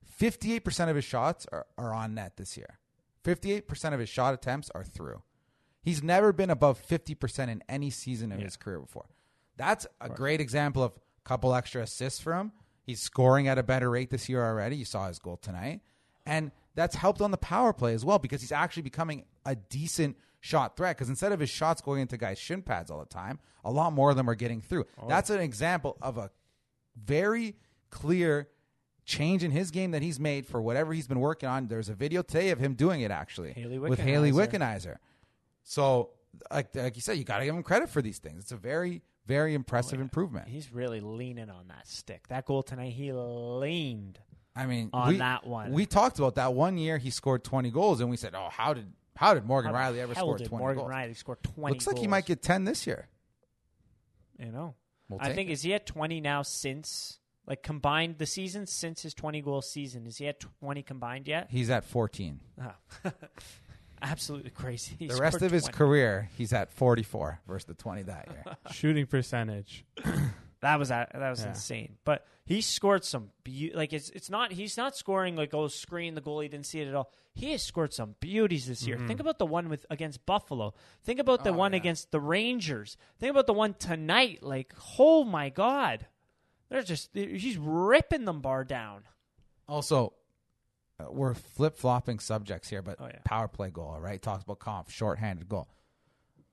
Fifty-eight 0.05 0.65
percent 0.65 0.91
of 0.91 0.97
his 0.97 1.05
shots 1.05 1.47
are, 1.51 1.67
are 1.79 1.93
on 1.95 2.15
net 2.15 2.37
this 2.37 2.57
year. 2.57 2.79
Fifty-eight 3.25 3.67
percent 3.69 3.95
of 3.95 4.01
his 4.01 4.09
shot 4.09 4.35
attempts 4.35 4.71
are 4.75 4.85
through. 4.85 5.23
He's 5.83 6.03
never 6.03 6.33
been 6.33 6.51
above 6.51 6.79
fifty 6.79 7.15
percent 7.15 7.51
in 7.51 7.63
any 7.69 7.91
season 7.91 8.33
of 8.33 8.39
Yeah. 8.39 8.45
his 8.45 8.57
career 8.57 8.81
before. 8.81 9.07
That's 9.57 9.87
a 10.01 10.09
great 10.09 10.41
example 10.41 10.83
of 10.83 10.93
a 10.93 11.29
couple 11.29 11.55
extra 11.55 11.83
assists 11.83 12.21
for 12.21 12.35
him. 12.35 12.53
He's 12.83 13.01
scoring 13.01 13.47
at 13.49 13.59
a 13.59 13.63
better 13.63 13.91
rate 13.91 14.11
this 14.11 14.29
year 14.29 14.45
already. 14.45 14.77
You 14.77 14.85
saw 14.85 15.09
his 15.09 15.19
goal 15.19 15.37
tonight. 15.37 15.81
And 16.27 16.51
that's 16.75 16.97
helped 16.97 17.21
on 17.21 17.31
the 17.31 17.39
power 17.39 17.73
play 17.73 17.95
as 17.95 18.05
well 18.05 18.19
because 18.19 18.41
he's 18.41 18.53
actually 18.53 18.83
becoming 18.83 19.25
a 19.45 19.55
decent 19.57 20.17
shot 20.41 20.77
threat. 20.77 20.97
Because 20.97 21.09
instead 21.09 21.33
of 21.33 21.41
his 21.41 21.51
shots 21.51 21.81
going 21.81 22.01
into 22.01 22.17
guys' 22.17 22.39
shin 22.39 22.63
pads 22.63 22.91
all 22.91 22.99
the 22.99 23.07
time, 23.07 23.39
a 23.65 23.71
lot 23.71 23.93
more 23.93 24.11
of 24.11 24.17
them 24.17 24.29
are 24.29 24.35
getting 24.35 24.61
through. 24.61 24.87
Oh, 25.01 25.09
That's 25.09 25.31
an 25.31 25.41
example 25.41 25.97
of 26.03 26.19
a 26.19 26.31
very 26.97 27.57
clear 27.91 28.49
change 29.05 29.43
in 29.43 29.51
his 29.51 29.71
game 29.71 29.91
that 29.93 30.03
he's 30.03 30.21
made 30.21 30.47
for 30.47 30.61
whatever 30.61 30.93
he's 30.93 31.07
been 31.07 31.21
working 31.21 31.49
on. 31.49 31.69
There's 31.69 31.89
a 31.89 31.95
video 31.95 32.23
today 32.23 32.51
of 32.51 32.59
him 32.59 32.75
doing 32.75 33.01
it 33.03 33.11
actually 33.11 33.53
Hayley 33.53 33.79
with 33.79 33.99
Hayley. 33.99 34.33
Wickenheiser. 34.33 34.97
So, 35.63 36.11
like, 36.51 36.75
like 36.75 36.97
you 36.97 37.03
said, 37.03 37.19
you 37.19 37.25
got 37.25 37.39
to 37.39 37.45
give 37.45 37.55
him 37.55 37.63
credit 37.63 37.91
for 37.91 38.03
these 38.03 38.19
things. 38.19 38.43
It's 38.43 38.53
a 38.53 38.57
very, 38.57 39.03
very 39.27 39.55
impressive 39.55 39.99
oh, 39.99 40.03
improvement. 40.03 40.49
He's 40.49 40.73
really 40.73 41.01
leaning 41.01 41.51
on 41.51 41.69
that 41.69 41.87
stick. 41.87 42.29
That 42.29 42.47
goal 42.47 42.63
tonight, 42.63 42.93
he 42.93 43.13
leaned. 43.13 44.19
I 44.57 44.67
mean, 44.67 44.91
on 44.93 45.09
we, 45.09 45.17
that 45.19 45.47
one. 45.47 45.73
we 45.73 45.87
talked 45.87 46.19
about 46.19 46.35
that 46.35 46.55
one 46.55 46.77
year 46.77 46.99
he 46.99 47.11
scored 47.11 47.45
20 47.45 47.71
goals, 47.71 48.01
and 48.01 48.11
we 48.11 48.17
said, 48.17 48.35
"Oh, 48.35 48.49
how 48.51 48.75
did 48.75 48.93
how 49.17 49.35
did 49.35 49.45
Morgan 49.45 49.75
How 49.75 49.91
Rielly 49.91 49.99
ever 49.99 50.15
hell 50.15 50.27
score 50.27 50.39
did 50.39 50.49
20 50.49 50.63
Morgan 50.63 50.79
goals?" 50.83 50.91
Rielly 50.93 51.17
scored 51.17 51.43
twenty. 51.43 51.75
Looks 51.75 51.87
like 51.87 51.99
he 51.99 52.07
might 52.07 52.27
get 52.27 52.43
10 52.43 52.65
this 52.65 52.87
year. 52.87 53.09
You 54.39 54.53
know, 54.53 54.75
We'll 55.09 55.21
I 55.21 55.33
think 55.35 55.51
it. 55.51 55.53
is 55.53 55.63
he 55.63 55.75
at 55.75 55.87
twenty 55.87 56.21
now 56.21 56.43
since 56.43 57.19
like 57.47 57.63
combined 57.63 58.19
the 58.19 58.27
season 58.27 58.67
since 58.67 59.03
his 59.03 59.13
twenty 59.13 59.43
goal 59.43 59.61
season? 59.63 60.07
Is 60.07 60.17
he 60.19 60.29
at 60.29 60.41
twenty 60.41 60.83
combined 60.83 61.29
yet? 61.29 61.49
He's 61.51 61.69
at 61.71 61.85
14. 61.85 62.41
Oh. 62.63 63.11
Absolutely 64.03 64.51
crazy. 64.51 64.97
He 64.99 65.09
the 65.09 65.17
rest 65.17 65.37
scored 65.37 65.49
of 65.49 65.53
his 65.53 65.69
career, 65.69 66.31
he's 66.39 66.55
at 66.55 66.73
44 66.73 67.41
versus 67.47 67.67
the 67.67 67.75
20 67.75 68.03
that 68.05 68.29
year. 68.31 68.57
Shooting 68.73 69.07
percentage. 69.07 69.85
That 70.63 70.79
was 70.79 70.89
that 70.91 71.15
was 71.15 71.41
Yeah. 71.43 71.49
insane. 71.51 71.97
But 72.05 72.27
he 72.45 72.61
scored 72.61 73.05
some 73.05 73.31
be- 73.45 73.73
like 73.75 73.93
it's 73.93 74.11
it's 74.11 74.29
not 74.29 74.53
he's 74.53 74.77
not 74.77 74.95
scoring 74.97 75.35
like 75.37 75.55
oh 75.55 75.69
screen 75.69 76.15
the 76.15 76.21
goalie 76.21 76.51
didn't 76.51 76.67
see 76.67 76.81
it 76.81 76.89
at 76.89 76.95
all. 76.95 77.11
He 77.33 77.53
has 77.53 77.63
scored 77.63 77.95
some 77.95 78.17
beauties 78.21 78.67
this 78.67 78.87
year. 78.87 78.99
Think 78.99 79.21
about 79.21 79.39
the 79.39 79.47
one 79.47 79.69
with 79.69 79.87
against 79.89 80.27
Buffalo. 80.27 80.75
Think 81.05 81.19
about 81.21 81.45
the 81.45 81.51
Oh, 81.51 81.55
one 81.55 81.73
yeah. 81.73 81.79
against 81.79 82.11
the 82.11 82.21
Rangers. 82.21 82.97
Think 83.19 83.31
about 83.31 83.47
the 83.47 83.55
one 83.55 83.75
tonight. 83.75 84.43
Like 84.43 84.75
oh 84.99 85.25
my 85.25 85.49
god, 85.49 86.07
they're 86.69 86.83
just 86.83 87.11
he's 87.15 87.57
ripping 87.57 88.27
them 88.27 88.41
bar 88.43 88.65
down. 88.65 89.05
Also, 89.67 90.13
uh, 90.99 91.05
we're 91.11 91.33
flip 91.35 91.77
flopping 91.79 92.19
subjects 92.19 92.69
here, 92.69 92.83
but 92.83 92.97
Oh, 93.01 93.07
yeah. 93.07 93.21
power 93.25 93.49
play 93.49 93.71
goal, 93.71 93.97
right? 94.01 94.21
Talks 94.21 94.43
about 94.43 94.59
Kampf, 94.61 94.91
shorthanded 94.91 95.49
goal. 95.49 95.69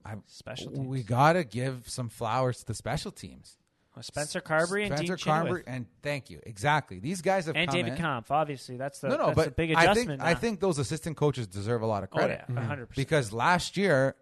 I, 0.05 0.15
Special 0.27 0.71
teams. 0.71 0.87
we 0.87 1.03
got 1.03 1.33
to 1.33 1.43
give 1.43 1.89
some 1.89 2.07
flowers 2.07 2.59
to 2.59 2.65
the 2.67 2.73
special 2.75 3.11
teams. 3.11 3.57
Spencer 4.01 4.41
Carbery 4.41 4.85
and 4.85 4.95
Spencer 4.97 5.15
Dean. 5.15 5.33
Carbery, 5.33 5.63
and 5.67 5.85
thank 6.03 6.29
you. 6.29 6.39
Exactly. 6.43 6.99
These 6.99 7.21
guys 7.21 7.45
have 7.47 7.55
and 7.55 7.69
come 7.69 7.75
David 7.77 7.93
in. 7.93 7.97
Kampf. 7.99 8.31
Obviously, 8.31 8.77
that's 8.77 8.99
the 8.99 9.09
no, 9.09 9.17
no, 9.17 9.25
that's 9.27 9.35
but 9.35 9.47
a 9.47 9.51
big 9.51 9.73
I 9.73 9.83
adjustment. 9.83 10.09
think 10.09 10.21
I 10.23 10.33
now. 10.33 10.39
think 10.39 10.59
those 10.59 10.77
assistant 10.79 11.17
coaches 11.17 11.47
deserve 11.47 11.81
a 11.81 11.85
lot 11.87 12.03
of 12.03 12.09
oh 12.13 12.17
credit 12.17 12.43
yeah, 12.49 12.65
hundred 12.65 12.87
percent. 12.87 12.95
because 13.07 13.31
last 13.33 13.77
year 13.77 14.15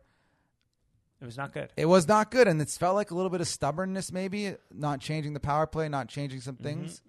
It 1.21 1.26
was 1.26 1.38
not 1.38 1.53
good. 1.53 1.71
it 1.78 1.86
was 1.86 2.07
not 2.07 2.32
good, 2.32 2.47
and 2.47 2.61
it's 2.61 2.78
felt 2.78 2.95
like 2.95 3.11
a 3.11 3.15
little 3.15 3.30
bit 3.30 3.41
of 3.41 3.47
stubbornness, 3.47 4.11
maybe 4.11 4.55
not 4.71 4.99
changing 4.99 5.34
the 5.34 5.39
power 5.39 5.65
play, 5.65 5.88
not 5.89 6.07
changing 6.09 6.41
some 6.41 6.55
Mm-hmm. 6.55 6.63
things. 6.63 7.01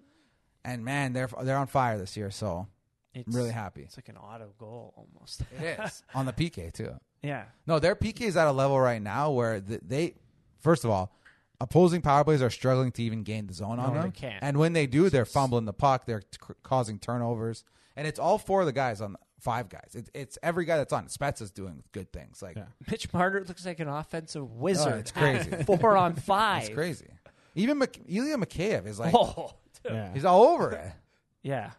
And 0.65 0.83
man, 0.83 1.13
they're 1.13 1.29
they're 1.43 1.57
on 1.57 1.67
fire 1.67 1.97
this 1.97 2.17
year, 2.17 2.29
so 2.31 2.67
It's 3.13 3.27
I'm 3.27 3.33
really 3.39 3.51
happy. 3.51 3.83
It's 3.83 3.97
like 3.97 4.09
an 4.09 4.17
auto 4.17 4.49
goal 4.57 4.93
almost. 4.97 5.41
It 5.61 5.79
is 5.79 6.03
on 6.15 6.25
the 6.25 6.33
PK 6.33 6.73
too. 6.73 6.91
yeah. 7.21 7.45
No, 7.65 7.79
their 7.79 7.95
PK 7.95 8.21
is 8.21 8.35
at 8.37 8.47
a 8.47 8.51
level 8.51 8.79
right 8.79 9.01
now 9.01 9.31
where 9.31 9.61
th- 9.61 9.81
they, 9.85 10.15
first 10.59 10.83
of 10.83 10.89
all, 10.91 11.13
opposing 11.59 12.01
power 12.01 12.23
plays 12.23 12.41
are 12.41 12.49
struggling 12.49 12.91
to 12.93 13.03
even 13.03 13.23
gain 13.23 13.47
the 13.47 13.53
zone 13.53 13.79
on 13.79 13.93
No, 13.93 14.01
them. 14.01 14.11
they 14.11 14.19
can't. 14.19 14.43
And 14.43 14.57
when 14.57 14.73
they 14.73 14.87
do, 14.87 15.09
they're 15.09 15.25
fumbling 15.25 15.65
the 15.65 15.73
puck. 15.73 16.05
They're 16.05 16.21
t- 16.21 16.37
causing 16.63 16.99
turnovers, 16.99 17.63
and 17.95 18.07
it's 18.07 18.19
all 18.19 18.37
four 18.37 18.61
of 18.61 18.65
the 18.67 18.73
guys 18.73 19.01
on 19.01 19.15
five 19.39 19.69
guys. 19.69 19.91
It's 19.93 20.09
it's 20.13 20.37
every 20.43 20.65
guy 20.65 20.77
that's 20.77 20.93
on. 20.93 21.07
Spets 21.07 21.41
is 21.41 21.51
doing 21.51 21.83
good 21.91 22.11
things. 22.11 22.41
Like 22.41 22.55
Yeah. 22.57 22.65
Mitch 22.89 23.11
Marner 23.13 23.43
looks 23.47 23.65
like 23.65 23.79
an 23.79 23.87
offensive 23.87 24.43
oh, 24.43 24.45
wizard. 24.45 24.93
Oh, 24.93 24.97
it's 24.97 25.11
crazy. 25.11 25.51
at 25.51 25.65
Four 25.81 25.95
on 25.97 26.15
five. 26.15 26.63
it's 26.65 26.73
crazy. 26.73 27.07
Even 27.55 27.77
Mik- 27.79 28.01
Ilya 28.07 28.37
Mikheyev 28.37 28.85
is 28.85 28.99
like 28.99 29.13
Oh, 29.15 29.51
dude. 29.83 29.93
Yeah. 29.93 30.13
he's 30.13 30.25
all 30.25 30.43
over 30.43 30.71
it, 30.73 30.91
yeah. 31.43 31.71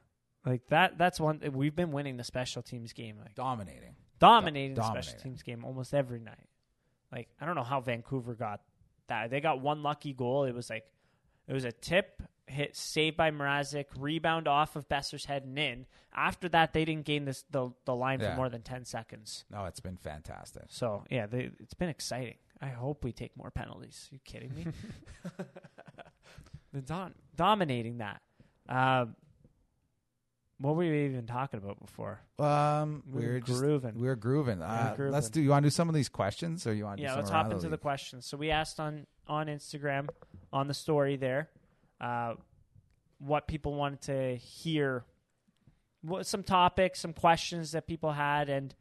Like 0.47 0.67
that. 0.69 0.97
That's 0.99 1.21
one. 1.21 1.41
We've 1.53 1.75
been 1.77 1.93
winning 1.93 2.17
the 2.17 2.25
special 2.25 2.63
teams 2.63 2.93
game, 2.93 3.17
like 3.23 3.35
dominating. 3.35 3.95
dominating 4.19 4.75
the 4.75 4.81
dominating. 4.81 5.03
special 5.11 5.21
teams 5.23 5.43
game 5.43 5.65
almost 5.65 5.93
every 5.95 6.21
night. 6.21 6.49
Like 7.13 7.29
I 7.41 7.45
don't 7.47 7.55
know 7.55 7.63
how 7.65 7.81
Vancouver 7.81 8.35
got 8.35 8.61
that. 9.09 9.31
They 9.31 9.41
got 9.41 9.61
one 9.61 9.83
lucky 9.83 10.13
goal. 10.13 10.45
It 10.45 10.55
was 10.55 10.71
like 10.71 10.85
it 11.47 11.53
was 11.53 11.65
a 11.65 11.73
tip 11.73 12.23
hit 12.47 12.75
saved 12.77 13.17
by 13.17 13.31
Mrazek, 13.31 13.87
rebound 13.99 14.49
off 14.49 14.75
of 14.75 14.89
Besser's 14.89 15.27
head 15.27 15.45
and 15.45 15.59
in. 15.59 15.87
After 16.15 16.49
that, 16.49 16.73
they 16.73 16.85
didn't 16.85 17.05
gain 17.05 17.25
this 17.25 17.45
the 17.51 17.71
the 17.85 17.95
line 17.95 18.21
Yeah. 18.21 18.31
for 18.31 18.37
more 18.37 18.49
than 18.49 18.63
ten 18.63 18.85
seconds. 18.85 19.45
No, 19.51 19.65
it's 19.67 19.81
been 19.81 19.97
fantastic. 19.99 20.65
So 20.69 21.05
yeah, 21.11 21.27
they, 21.27 21.51
it's 21.61 21.75
been 21.75 21.89
exciting. 21.91 22.37
I 22.61 22.69
hope 22.69 23.05
we 23.05 23.13
take 23.13 23.37
more 23.37 23.51
penalties. 23.51 24.09
you 24.11 24.19
kidding 24.25 24.53
me? 24.55 24.67
Don- 26.87 27.15
dominating 27.37 27.99
that. 27.99 28.21
Um, 28.69 29.15
what 30.61 30.75
were 30.75 30.81
we 30.83 31.05
even 31.07 31.27
talking 31.27 31.59
about 31.59 31.81
before? 31.81 32.21
Um, 32.39 33.03
We 33.13 33.21
we 33.21 33.27
were 33.29 33.41
just 33.41 33.61
grooving. 33.61 33.95
we 33.99 34.09
are 34.09 34.17
grooving. 34.17 34.61
Uh, 34.61 34.95
grooving. 34.97 35.13
Let's 35.13 35.31
do. 35.31 35.41
You 35.41 35.51
want 35.51 35.63
to 35.63 35.67
do 35.67 35.71
some 35.71 35.89
of 35.89 35.95
these 35.95 36.09
questions, 36.09 36.67
or 36.67 36.75
you 36.75 36.85
want 36.85 36.99
to? 36.99 37.03
Yeah, 37.05 37.15
let's 37.15 37.31
hop 37.31 37.47
into 37.53 37.65
the 37.67 37.71
league? 37.71 37.81
questions. 37.81 38.27
So 38.27 38.37
we 38.37 38.51
asked 38.51 38.81
on 38.81 39.07
on 39.27 39.47
Instagram 39.47 40.09
on 40.53 40.67
the 40.69 40.75
story 40.75 41.17
there, 41.17 41.49
uh, 42.01 42.35
what 43.19 43.47
people 43.47 43.75
wanted 43.75 44.01
to 44.03 44.37
hear, 44.37 45.05
what 46.03 46.27
some 46.27 46.43
topics, 46.43 47.01
some 47.01 47.13
questions 47.13 47.73
that 47.73 47.87
people 47.87 48.13
had, 48.13 48.49
and 48.49 48.75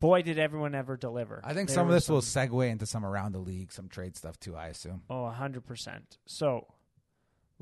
boy, 0.00 0.22
did 0.22 0.38
everyone 0.38 0.74
ever 0.74 0.96
deliver. 0.96 1.40
I 1.44 1.54
think 1.54 1.68
There 1.68 1.74
some 1.74 1.82
of 1.82 1.88
were 1.88 1.94
this 1.94 2.08
will 2.08 2.20
segue 2.20 2.68
into 2.68 2.86
some 2.86 3.04
around 3.04 3.32
the 3.32 3.38
league, 3.38 3.70
some 3.70 3.88
trade 3.88 4.16
stuff 4.16 4.40
too. 4.40 4.56
I 4.56 4.68
assume. 4.68 5.02
Oh, 5.08 5.28
hundred 5.28 5.66
percent. 5.66 6.18
So 6.26 6.66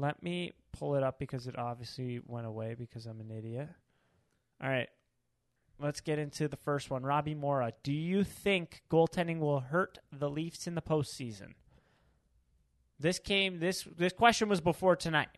let 0.01 0.23
me 0.23 0.53
pull 0.73 0.95
it 0.97 1.03
up 1.03 1.19
because 1.19 1.47
it 1.47 1.59
obviously 1.59 2.21
went 2.27 2.47
away 2.47 2.75
because 2.79 3.07
I'm 3.07 3.21
an 3.21 3.31
idiot. 3.31 3.69
All 4.63 4.71
right. 4.71 4.89
Let's 5.79 6.01
get 6.01 6.19
into 6.19 6.47
the 6.47 6.57
first 6.57 6.91
one. 6.91 7.03
Robbie 7.03 7.35
Mora, 7.35 7.73
do 7.83 7.93
you 7.93 8.23
think 8.23 8.83
goaltending 8.91 9.39
will 9.39 9.61
hurt 9.61 9.99
the 10.13 10.29
Leafs 10.29 10.67
in 10.67 10.75
the 10.75 10.83
postseason? 10.83 11.55
This 12.99 13.19
came 13.19 13.61
this 13.61 13.89
this 13.97 14.13
question 14.13 14.51
was 14.51 14.61
before 14.61 14.95
tonight. 14.95 15.29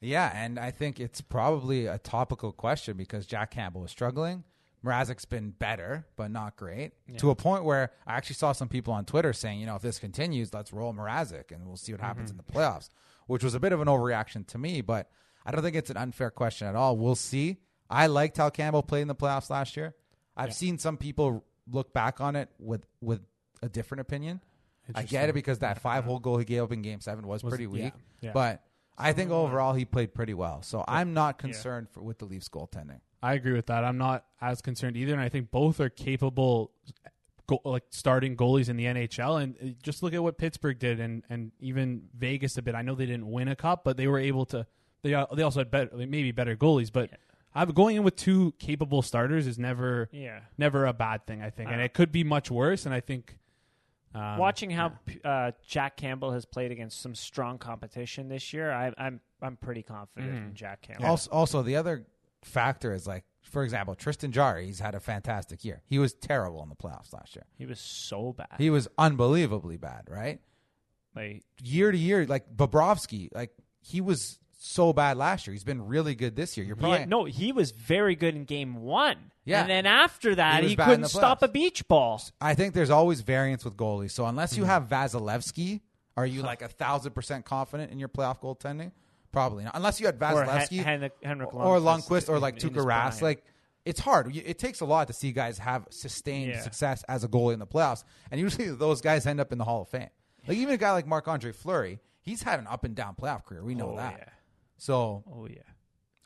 Yeah, 0.00 0.30
and 0.32 0.58
I 0.58 0.70
think 0.70 1.00
it's 1.00 1.20
probably 1.20 1.86
a 1.86 1.98
topical 1.98 2.52
question 2.52 2.96
because 2.96 3.26
Jack 3.26 3.50
Campbell 3.50 3.80
was 3.80 3.90
struggling. 3.90 4.44
Mrazek's 4.84 5.24
been 5.24 5.50
better, 5.50 6.06
but 6.16 6.30
not 6.30 6.56
great. 6.56 6.92
Yeah. 7.08 7.16
To 7.18 7.30
a 7.30 7.34
point 7.34 7.64
where 7.64 7.90
I 8.06 8.14
actually 8.14 8.36
saw 8.36 8.52
some 8.52 8.68
people 8.68 8.94
on 8.94 9.04
Twitter 9.04 9.32
saying, 9.32 9.58
you 9.58 9.66
know, 9.66 9.74
if 9.74 9.82
this 9.82 9.98
continues, 9.98 10.54
let's 10.54 10.72
roll 10.72 10.94
Mrazek 10.94 11.50
and 11.50 11.66
we'll 11.66 11.76
see 11.76 11.92
what 11.92 12.00
happens 12.00 12.30
in 12.30 12.36
the 12.36 12.44
playoffs, 12.44 12.90
which 13.26 13.44
was 13.44 13.54
a 13.54 13.60
bit 13.60 13.72
of 13.72 13.80
an 13.80 13.88
overreaction 13.88 14.46
to 14.48 14.58
me, 14.58 14.80
but 14.80 15.10
I 15.44 15.50
don't 15.50 15.62
think 15.62 15.76
it's 15.76 15.90
an 15.90 15.96
unfair 15.96 16.30
question 16.30 16.66
at 16.66 16.74
all. 16.74 16.96
We'll 16.96 17.14
see. 17.14 17.58
I 17.88 18.06
liked 18.08 18.36
how 18.36 18.50
Campbell 18.50 18.82
played 18.82 19.02
in 19.02 19.08
the 19.08 19.14
playoffs 19.14 19.48
last 19.50 19.76
year. 19.76 19.94
I've 20.36 20.48
Yeah. 20.48 20.54
seen 20.54 20.78
some 20.78 20.96
people 20.96 21.44
look 21.70 21.92
back 21.92 22.20
on 22.20 22.36
it 22.36 22.50
with 22.58 22.86
with 23.00 23.20
a 23.62 23.68
different 23.68 24.00
opinion. 24.00 24.40
I 24.94 25.02
get 25.02 25.28
it 25.28 25.32
because 25.32 25.58
that 25.60 25.80
five 25.80 26.04
hole 26.04 26.18
goal 26.20 26.38
he 26.38 26.44
gave 26.44 26.62
up 26.62 26.70
in 26.72 26.80
game 26.82 27.00
seven 27.00 27.26
was, 27.26 27.42
Was- 27.42 27.50
pretty 27.50 27.66
weak. 27.66 27.82
yeah, 27.82 27.90
yeah. 28.20 28.32
But 28.32 28.62
I 28.98 29.12
think 29.12 29.30
overall 29.32 29.72
he 29.74 29.84
played 29.84 30.14
pretty 30.14 30.34
well. 30.34 30.62
So 30.62 30.84
I'm 30.86 31.12
not 31.14 31.38
concerned 31.38 31.88
for, 31.90 32.02
with 32.02 32.18
the 32.18 32.24
Leafs 32.24 32.48
goaltending. 32.48 33.00
I 33.22 33.34
agree 33.34 33.52
with 33.54 33.66
that. 33.66 33.82
I'm 33.84 33.98
not 33.98 34.24
as 34.40 34.60
concerned 34.60 34.96
either, 34.96 35.12
and 35.12 35.20
I 35.20 35.28
think 35.28 35.50
both 35.50 35.80
are 35.80 35.88
capable, 35.88 36.70
go, 37.46 37.60
like 37.64 37.84
starting 37.90 38.36
goalies 38.36 38.68
in 38.68 38.76
the 38.76 38.84
NHL. 38.84 39.42
And 39.42 39.56
uh, 39.62 39.74
just 39.82 40.02
look 40.02 40.12
at 40.14 40.22
what 40.22 40.38
Pittsburgh 40.38 40.78
did, 40.78 41.00
and 41.00 41.22
and 41.28 41.52
even 41.60 42.08
Vegas 42.16 42.56
a 42.58 42.62
bit. 42.62 42.74
I 42.74 42.82
know 42.82 42.94
they 42.94 43.06
didn't 43.06 43.30
win 43.30 43.48
a 43.48 43.56
cup, 43.56 43.84
but 43.84 43.96
they 43.96 44.06
were 44.06 44.18
able 44.18 44.44
to. 44.46 44.66
They 45.02 45.14
uh, 45.14 45.26
they 45.34 45.42
also 45.42 45.60
had 45.60 45.70
better, 45.70 45.90
maybe 45.96 46.32
better 46.32 46.56
goalies, 46.56 46.92
but. 46.92 47.10
I've 47.58 47.74
going 47.74 47.96
in 47.96 48.02
with 48.02 48.16
two 48.16 48.52
capable 48.58 49.00
starters 49.00 49.46
is 49.46 49.58
never 49.58 50.10
Yeah. 50.12 50.40
never 50.58 50.84
a 50.84 50.92
bad 50.92 51.26
thing. 51.26 51.40
I 51.40 51.48
think, 51.48 51.70
and 51.70 51.80
Uh, 51.80 51.84
it 51.84 51.94
could 51.94 52.12
be 52.12 52.22
much 52.22 52.50
worse. 52.50 52.84
And 52.84 52.94
I 52.94 53.00
think 53.00 53.38
um, 54.14 54.36
Watching 54.36 54.68
how 54.68 54.90
p 55.06 55.18
uh, 55.24 55.52
Jack 55.66 55.96
Campbell 55.96 56.32
has 56.32 56.44
played 56.44 56.70
against 56.70 57.00
some 57.00 57.14
strong 57.14 57.56
competition 57.56 58.28
this 58.28 58.52
year, 58.52 58.70
I, 58.72 58.92
I'm 58.98 59.20
I'm 59.40 59.56
pretty 59.56 59.82
confident 59.82 60.34
Mhm. 60.34 60.48
in 60.48 60.54
Jack 60.54 60.82
Campbell. 60.82 61.06
Also, 61.06 61.30
also 61.30 61.62
the 61.62 61.76
other 61.76 62.04
factor 62.46 62.92
is 62.92 63.06
like, 63.06 63.24
for 63.42 63.62
example, 63.62 63.94
Tristan 63.94 64.32
Jarry. 64.32 64.66
He's 64.66 64.80
had 64.80 64.94
a 64.94 65.00
fantastic 65.00 65.64
year. 65.64 65.82
He 65.86 65.98
was 65.98 66.14
terrible 66.14 66.62
in 66.62 66.68
the 66.68 66.74
playoffs 66.74 67.12
last 67.12 67.36
year. 67.36 67.44
He 67.56 67.66
was 67.66 67.80
so 67.80 68.32
bad. 68.32 68.54
He 68.58 68.70
was 68.70 68.88
unbelievably 68.98 69.76
bad, 69.78 70.04
right? 70.08 70.40
like 71.14 71.42
Year 71.62 71.90
to 71.90 71.98
year, 71.98 72.26
like 72.26 72.54
Bobrovsky, 72.54 73.28
like 73.34 73.50
he 73.80 74.00
was 74.00 74.38
so 74.58 74.92
bad 74.92 75.16
last 75.16 75.46
year. 75.46 75.52
He's 75.52 75.64
been 75.64 75.86
really 75.86 76.14
good 76.14 76.36
this 76.36 76.56
year. 76.56 76.66
You're 76.66 76.76
probably 76.76 77.00
had- 77.00 77.08
no, 77.08 77.24
he 77.24 77.52
was 77.52 77.70
very 77.70 78.14
good 78.14 78.34
in 78.34 78.44
game 78.44 78.76
one. 78.76 79.32
Yeah. 79.44 79.62
And 79.62 79.70
then 79.70 79.86
after 79.86 80.34
that, 80.34 80.62
He 80.62 80.70
he, 80.70 80.76
couldn't 80.76 81.08
stop 81.08 81.42
a 81.42 81.48
beach 81.48 81.86
ball. 81.88 82.20
I 82.40 82.54
think 82.54 82.74
there's 82.74 82.90
always 82.90 83.20
variance 83.20 83.64
with 83.64 83.76
goalies. 83.76 84.10
So 84.10 84.26
unless 84.26 84.56
you 84.56 84.64
mm-hmm. 84.64 84.70
have 84.70 84.88
Vasilevskiy, 84.88 85.80
are 86.16 86.26
you 86.26 86.42
like 86.42 86.62
a 86.62 86.68
thousand 86.68 87.12
percent 87.12 87.44
confident 87.44 87.92
in 87.92 87.98
your 87.98 88.08
playoff 88.08 88.40
goaltending? 88.40 88.90
Probably 89.36 89.64
not. 89.64 89.76
Unless 89.76 90.00
you 90.00 90.06
had 90.06 90.14
Or 90.14 90.18
Vasilevskiy 90.18 90.76
Hen- 90.76 90.84
Henrik, 90.84 91.12
Henrik 91.22 91.54
or 91.54 91.78
Lundqvist 91.78 92.08
Lundqvist 92.08 92.28
or 92.30 92.38
like 92.38 92.54
in 92.54 92.70
his 92.70 92.70
Tuukka 92.70 92.86
Rask. 92.86 93.20
Like 93.20 93.44
it's 93.84 94.00
hard. 94.00 94.34
It 94.34 94.58
takes 94.58 94.80
a 94.80 94.86
lot 94.86 95.08
to 95.08 95.12
see 95.12 95.30
guys 95.30 95.58
have 95.58 95.86
sustained 95.90 96.52
Yeah. 96.52 96.62
success 96.62 97.04
as 97.06 97.22
a 97.22 97.28
goalie 97.28 97.52
in 97.52 97.58
the 97.58 97.66
playoffs, 97.66 98.02
and 98.30 98.40
usually 98.40 98.70
those 98.74 99.02
guys 99.02 99.26
end 99.26 99.38
up 99.38 99.52
in 99.52 99.58
the 99.58 99.64
Hall 99.64 99.82
of 99.82 99.88
Fame. 99.90 100.08
Like 100.48 100.56
even 100.56 100.72
a 100.72 100.78
guy 100.78 100.92
like 100.92 101.06
Marc 101.06 101.28
Andre 101.28 101.52
Fleury, 101.52 102.00
he's 102.22 102.44
had 102.44 102.58
an 102.60 102.66
up 102.66 102.84
and 102.84 102.94
down 102.94 103.14
playoff 103.14 103.44
career. 103.44 103.62
We 103.62 103.74
know 103.74 103.90
oh, 103.90 103.96
that. 103.96 104.14
Yeah. 104.16 104.28
So 104.78 105.22
Oh 105.30 105.46
yeah. 105.46 105.58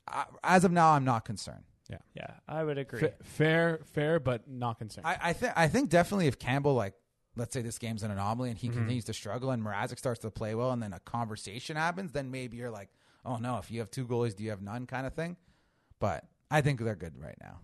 I, 0.06 0.26
as 0.44 0.62
of 0.62 0.70
now, 0.70 0.92
I'm 0.92 1.04
not 1.04 1.24
concerned. 1.24 1.64
Yeah, 1.88 1.98
yeah, 2.14 2.30
I 2.46 2.62
would 2.62 2.78
agree. 2.78 3.00
fa- 3.00 3.14
fair, 3.24 3.80
fair, 3.92 4.20
but 4.20 4.48
not 4.48 4.78
concerned. 4.78 5.04
I, 5.04 5.18
I 5.20 5.32
think 5.32 5.52
I 5.56 5.66
think 5.66 5.90
definitely 5.90 6.28
if 6.28 6.38
Campbell 6.38 6.74
like 6.74 6.94
let's 7.36 7.52
say 7.54 7.62
this 7.62 7.78
game's 7.78 8.02
an 8.02 8.10
anomaly 8.10 8.50
and 8.50 8.58
he 8.58 8.68
Mm-hmm. 8.68 8.78
continues 8.78 9.04
to 9.04 9.12
struggle 9.12 9.50
and 9.50 9.62
Mrazek 9.64 9.98
starts 9.98 10.20
to 10.20 10.30
play 10.30 10.54
well 10.54 10.72
and 10.72 10.82
then 10.82 10.92
a 10.92 11.00
conversation 11.00 11.76
happens, 11.76 12.12
then 12.12 12.30
maybe 12.30 12.56
you're 12.56 12.70
like, 12.70 12.88
oh 13.24 13.36
no, 13.36 13.58
if 13.58 13.70
you 13.70 13.78
have 13.80 13.90
two 13.90 14.06
goalies, 14.06 14.34
do 14.36 14.42
you 14.44 14.50
have 14.50 14.62
none 14.62 14.86
kind 14.86 15.06
of 15.06 15.14
thing. 15.14 15.36
But 15.98 16.24
I 16.50 16.60
think 16.60 16.80
they're 16.80 16.96
good 16.96 17.16
right 17.20 17.36
now. 17.40 17.60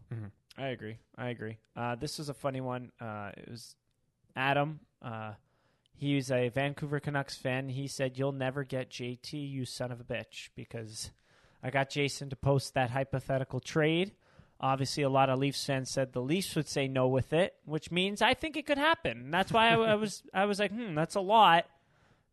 I 0.59 0.69
agree. 0.69 0.99
I 1.19 1.29
agree. 1.31 1.59
Uh, 1.77 1.97
this 1.97 2.19
was 2.19 2.29
a 2.29 2.35
funny 2.35 2.61
one. 2.61 2.93
Uh, 3.01 3.31
it 3.37 3.51
was 3.51 3.75
Adam. 4.35 4.81
Uh, 5.03 5.33
he's 5.95 6.31
a 6.31 6.49
Vancouver 6.49 7.01
Canucks 7.01 7.37
fan. 7.37 7.69
He 7.69 7.87
said, 7.89 8.17
"You'll 8.19 8.33
never 8.33 8.65
get 8.65 8.91
JT, 8.91 9.33
you 9.51 9.65
son 9.65 9.91
of 9.93 10.01
a 10.01 10.05
bitch," 10.05 10.49
because 10.55 11.11
I 11.63 11.71
got 11.71 11.91
Jason 11.91 12.31
to 12.31 12.37
post 12.37 12.75
that 12.75 12.91
hypothetical 12.91 13.61
trade. 13.61 14.13
Obviously, 14.61 15.03
a 15.03 15.09
lot 15.11 15.29
of 15.29 15.39
Leafs 15.39 15.65
fans 15.65 15.91
said 15.91 16.13
the 16.13 16.23
Leafs 16.23 16.57
would 16.57 16.67
say 16.69 16.89
no 16.89 17.09
with 17.09 17.33
it, 17.33 17.55
which 17.67 17.91
means 17.91 18.23
I 18.23 18.35
think 18.35 18.57
it 18.57 18.67
could 18.67 18.79
happen. 18.79 19.31
That's 19.31 19.53
why 19.53 19.69
I, 19.69 19.75
I 19.75 19.95
was 19.97 20.23
I 20.33 20.47
was 20.47 20.59
like, 20.59 20.73
hmm, 20.73 20.95
that's 20.95 21.15
a 21.15 21.21
lot. 21.21 21.67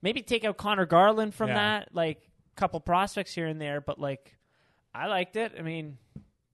Maybe 0.02 0.22
take 0.22 0.46
out 0.46 0.58
Conor 0.58 0.86
Garland 0.86 1.34
from 1.36 1.50
Yeah. 1.50 1.56
that, 1.56 1.90
like 1.94 2.18
a 2.56 2.56
couple 2.60 2.80
prospects 2.80 3.34
here 3.34 3.48
and 3.48 3.60
there, 3.60 3.82
but 3.82 4.00
like 4.00 4.38
I 4.96 5.08
liked 5.08 5.36
it. 5.36 5.54
I 5.58 5.62
mean, 5.64 5.98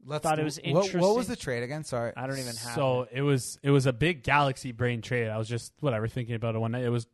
Let's, 0.05 0.23
Thought 0.23 0.39
it 0.39 0.43
was 0.43 0.59
what, 0.65 0.93
what 0.95 1.15
was 1.17 1.27
the 1.27 1.35
trade 1.35 1.61
again? 1.61 1.83
Sorry. 1.83 2.13
I 2.15 2.21
don't 2.25 2.39
even 2.39 2.55
have 2.55 2.73
so 2.73 3.01
it. 3.03 3.09
it 3.17 3.21
was 3.21 3.59
it 3.61 3.69
was 3.69 3.85
a 3.85 3.93
big 3.93 4.23
galaxy 4.23 4.71
brain 4.71 5.01
trade. 5.01 5.27
I 5.27 5.37
was 5.37 5.47
just 5.49 5.73
whatever 5.81 6.07
thinking 6.07 6.35
about 6.35 6.55
it 6.55 6.59
one 6.59 6.71
night. 6.71 6.85
It 6.85 6.89
was 6.89 7.05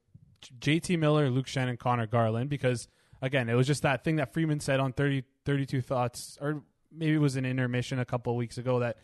JT 0.61 0.99
Miller, 0.99 1.29
Luke 1.29 1.47
Schenn, 1.47 1.77
Conor 1.79 2.05
Garland 2.05 2.49
because 2.49 2.87
again, 3.21 3.49
it 3.49 3.55
was 3.55 3.65
just 3.67 3.81
that 3.81 4.03
thing 4.03 4.17
that 4.17 4.33
Friedman 4.33 4.59
said 4.59 4.79
on 4.79 4.93
30, 4.93 5.23
32 5.45 5.81
thoughts 5.81 6.37
or 6.39 6.61
maybe 6.97 7.13
it 7.13 7.19
was 7.19 7.35
an 7.35 7.45
intermission 7.45 7.99
a 7.99 8.05
couple 8.05 8.33
of 8.33 8.37
weeks 8.37 8.57
ago 8.57 8.79
that 8.79 8.97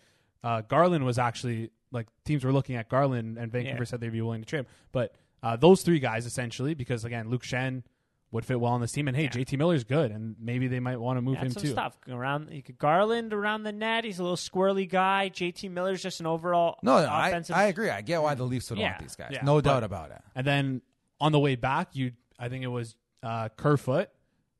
uh, 0.44 0.62
Garland 0.62 1.06
was 1.06 1.18
actually 1.20 1.72
like 1.92 2.08
teams 2.26 2.44
were 2.44 2.54
looking 2.54 2.76
at 2.76 2.89
Garland 2.89 3.38
and 3.38 3.52
Vancouver 3.52 3.78
Yeah. 3.80 3.84
said 3.84 4.00
they'd 4.02 4.10
be 4.12 4.22
willing 4.22 4.42
to 4.42 4.46
trade 4.48 4.60
him. 4.62 4.66
But 4.92 5.16
uh, 5.44 5.56
those 5.58 5.82
three 5.82 6.00
guys 6.00 6.26
essentially 6.26 6.74
because 6.74 7.04
again, 7.06 7.30
Luke 7.30 7.44
Schenn 7.44 7.84
would 8.32 8.46
fit 8.46 8.60
well 8.62 8.72
on 8.72 8.80
this 8.80 8.94
team 8.94 9.08
and 9.10 9.18
hey, 9.18 9.24
Yeah. 9.24 9.30
JT 9.32 9.58
Miller's 9.58 9.84
good 9.84 10.10
and 10.10 10.36
maybe 10.39 10.68
they 10.70 10.80
might 10.80 10.98
want 10.98 11.18
to 11.18 11.22
move 11.22 11.36
Had 11.36 11.48
him 11.48 11.52
some 11.52 11.64
too. 11.64 11.72
stuff 11.72 11.98
around. 12.10 12.50
You 12.52 12.64
could 12.64 12.78
Garland 12.78 13.34
around 13.34 13.64
the 13.64 13.74
net. 13.74 14.06
He's 14.06 14.20
a 14.20 14.24
little 14.24 14.38
squirrely 14.38 14.88
guy. 14.89 15.30
JT 15.34 15.70
Miller's 15.70 16.02
just 16.02 16.22
an 16.22 16.28
overall 16.28 16.78
no, 16.82 17.02
no, 17.02 17.08
I, 17.10 17.28
offensive. 17.28 17.56
I 17.56 17.66
agree. 17.66 17.89
I 17.89 18.02
get 18.02 18.22
why 18.22 18.36
the 18.36 18.46
Leafs 18.46 18.70
would 18.70 18.80
Yeah. 18.80 18.92
want 18.92 19.00
these 19.02 19.16
guys. 19.18 19.32
Yeah, 19.34 19.42
no 19.44 19.56
but- 19.56 19.66
doubt 19.66 19.84
about 19.84 20.12
it. 20.12 20.22
And 20.34 20.48
then 20.48 20.82
on 21.20 21.34
the 21.34 21.39
way 21.39 21.56
back, 21.56 21.89
you 21.96 22.14
I 22.39 22.48
think 22.50 22.64
it 22.64 22.68
was 22.68 22.96
uh, 23.22 23.50
Kerfoot, 23.50 24.08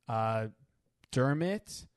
uh, 0.10 0.48
Dermott, 1.12 1.88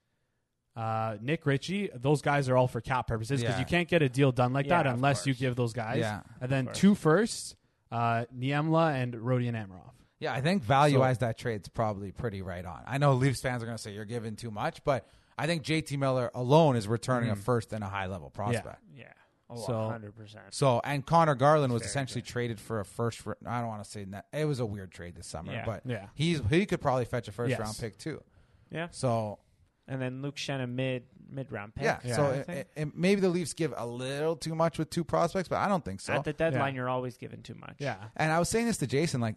uh, 0.77 1.17
Nick 1.21 1.47
Ritchie. 1.47 1.91
Those 1.95 2.21
guys 2.23 2.49
are 2.49 2.57
all 2.57 2.69
for 2.69 2.81
cap 2.81 3.07
purposes 3.07 3.41
because 3.41 3.55
Yeah. 3.57 3.61
you 3.61 3.67
can't 3.67 3.89
get 3.89 4.03
a 4.03 4.09
deal 4.09 4.33
done 4.33 4.53
like 4.53 4.67
Yeah, 4.67 4.79
that 4.83 4.87
of 4.89 4.95
unless 4.95 5.27
you 5.27 5.33
course. 5.35 5.41
give 5.41 5.57
those 5.57 5.73
guys. 5.73 5.99
Yeah, 5.99 6.23
and 6.41 6.51
then 6.51 6.65
course. 6.67 6.79
two 6.79 6.95
firsts, 6.95 7.57
uh, 7.93 8.25
Niemela 8.37 8.95
and 8.95 9.15
Rodion 9.15 9.53
Amirov. 9.55 9.91
Yeah, 10.21 10.33
I 10.33 10.41
think 10.41 10.63
value 10.63 11.01
wise, 11.01 11.19
that 11.19 11.37
trade's 11.39 11.69
probably 11.69 12.11
pretty 12.13 12.41
right 12.43 12.65
on. 12.65 12.83
I 12.87 12.99
know 12.99 13.13
Leafs 13.15 13.41
fans 13.43 13.63
are 13.63 13.67
going 13.67 13.77
to 13.77 13.83
say 13.83 13.93
you're 13.93 14.05
giving 14.05 14.37
too 14.37 14.51
much, 14.51 14.83
but 14.85 15.07
I 15.37 15.47
think 15.47 15.63
JT 15.65 15.97
Miller 15.99 16.31
alone 16.35 16.77
is 16.77 16.89
returning 16.89 17.31
a 17.31 17.37
first 17.37 17.73
and 17.73 17.85
a 17.85 17.89
high 17.89 18.07
level 18.07 18.31
prospect. 18.31 18.81
Yeah. 18.97 19.13
Oh, 19.51 19.57
So- 19.67 19.73
100%. 19.91 20.37
So, 20.55 20.81
and 20.83 21.05
Conor 21.05 21.35
Garland 21.35 21.73
was 21.73 21.83
very 21.83 21.91
essentially 21.91 22.23
traded 22.23 22.59
for 22.59 22.81
a 22.81 22.85
first. 22.85 23.19
For, 23.21 23.37
I 23.45 23.59
don't 23.61 23.69
want 23.69 23.85
to 23.85 23.91
say 23.91 24.05
that 24.05 24.27
it 24.33 24.47
was 24.47 24.61
a 24.61 24.67
weird 24.67 24.91
trade 24.93 25.15
this 25.17 25.27
summer, 25.27 25.53
Yeah. 25.53 25.67
but 25.67 25.83
Yeah. 25.85 26.07
he's 26.15 26.41
he 26.49 26.65
could 26.65 26.81
probably 26.81 27.05
fetch 27.05 27.29
a 27.29 27.33
first 27.33 27.51
Yes. 27.51 27.61
round 27.61 27.77
pick 27.79 27.99
too. 27.99 28.23
Yeah. 28.71 28.89
So 28.93 29.41
And 29.89 30.01
then 30.01 30.23
Luke 30.23 30.37
Schenn 30.37 30.63
a 30.63 30.67
mid 30.67 31.05
mid 31.31 31.51
round 31.51 31.75
pick. 31.75 31.85
yeah, 31.85 31.99
Yeah. 32.05 32.17
so 32.17 32.25
I 32.27 32.31
it, 32.35 32.47
think. 32.47 32.59
it- 32.59 32.71
it- 32.77 32.97
maybe 32.97 33.21
the 33.21 33.29
Leafs 33.29 33.55
give 33.55 33.75
a 33.77 33.87
little 33.87 34.37
too 34.37 34.55
much 34.55 34.79
with 34.79 34.91
two 34.91 35.05
prospects, 35.05 35.49
but 35.49 35.57
I 35.59 35.69
don't 35.69 35.85
think 35.85 36.01
so. 36.01 36.13
At 36.13 36.25
the 36.25 36.33
deadline, 36.33 36.75
Yeah. 36.75 36.81
you're 36.83 36.89
always 36.89 37.17
giving 37.17 37.43
too 37.43 37.55
much. 37.55 37.77
Yeah. 37.79 37.97
And 38.17 38.31
I 38.31 38.39
was 38.39 38.49
saying 38.49 38.67
this 38.67 38.79
to 38.79 38.87
Jason, 38.87 39.21
like 39.21 39.37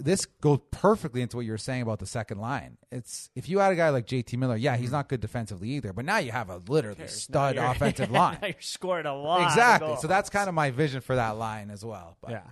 this 0.00 0.26
goes 0.26 0.58
perfectly 0.72 1.22
into 1.22 1.36
what 1.36 1.46
you 1.46 1.52
were 1.52 1.58
saying 1.58 1.82
about 1.82 2.00
the 2.00 2.06
second 2.06 2.38
line. 2.38 2.78
It's 2.90 3.30
if 3.36 3.48
you 3.48 3.60
had 3.60 3.72
a 3.72 3.76
guy 3.76 3.90
like 3.90 4.06
JT 4.06 4.36
Miller, 4.36 4.56
yeah, 4.56 4.76
he's 4.76 4.86
mm-hmm. 4.86 4.96
not 4.96 5.08
good 5.08 5.20
defensively 5.20 5.68
either, 5.70 5.92
but 5.92 6.04
now 6.04 6.18
you 6.18 6.32
have 6.32 6.50
a 6.50 6.60
literally 6.68 6.96
Cares. 6.96 7.22
stud 7.22 7.56
offensive 7.58 8.10
line. 8.10 8.38
now 8.42 8.48
you're 8.48 8.56
scoring 8.60 9.06
a 9.06 9.14
lot. 9.14 9.40
of 9.42 9.46
exactly. 9.48 9.88
goals. 9.88 10.00
So 10.02 10.08
that's 10.08 10.30
kind 10.30 10.48
of 10.48 10.54
my 10.54 10.70
vision 10.70 11.00
for 11.00 11.14
that 11.16 11.36
line 11.38 11.70
as 11.70 11.84
well. 11.84 12.16
But 12.20 12.32
Yeah. 12.32 12.42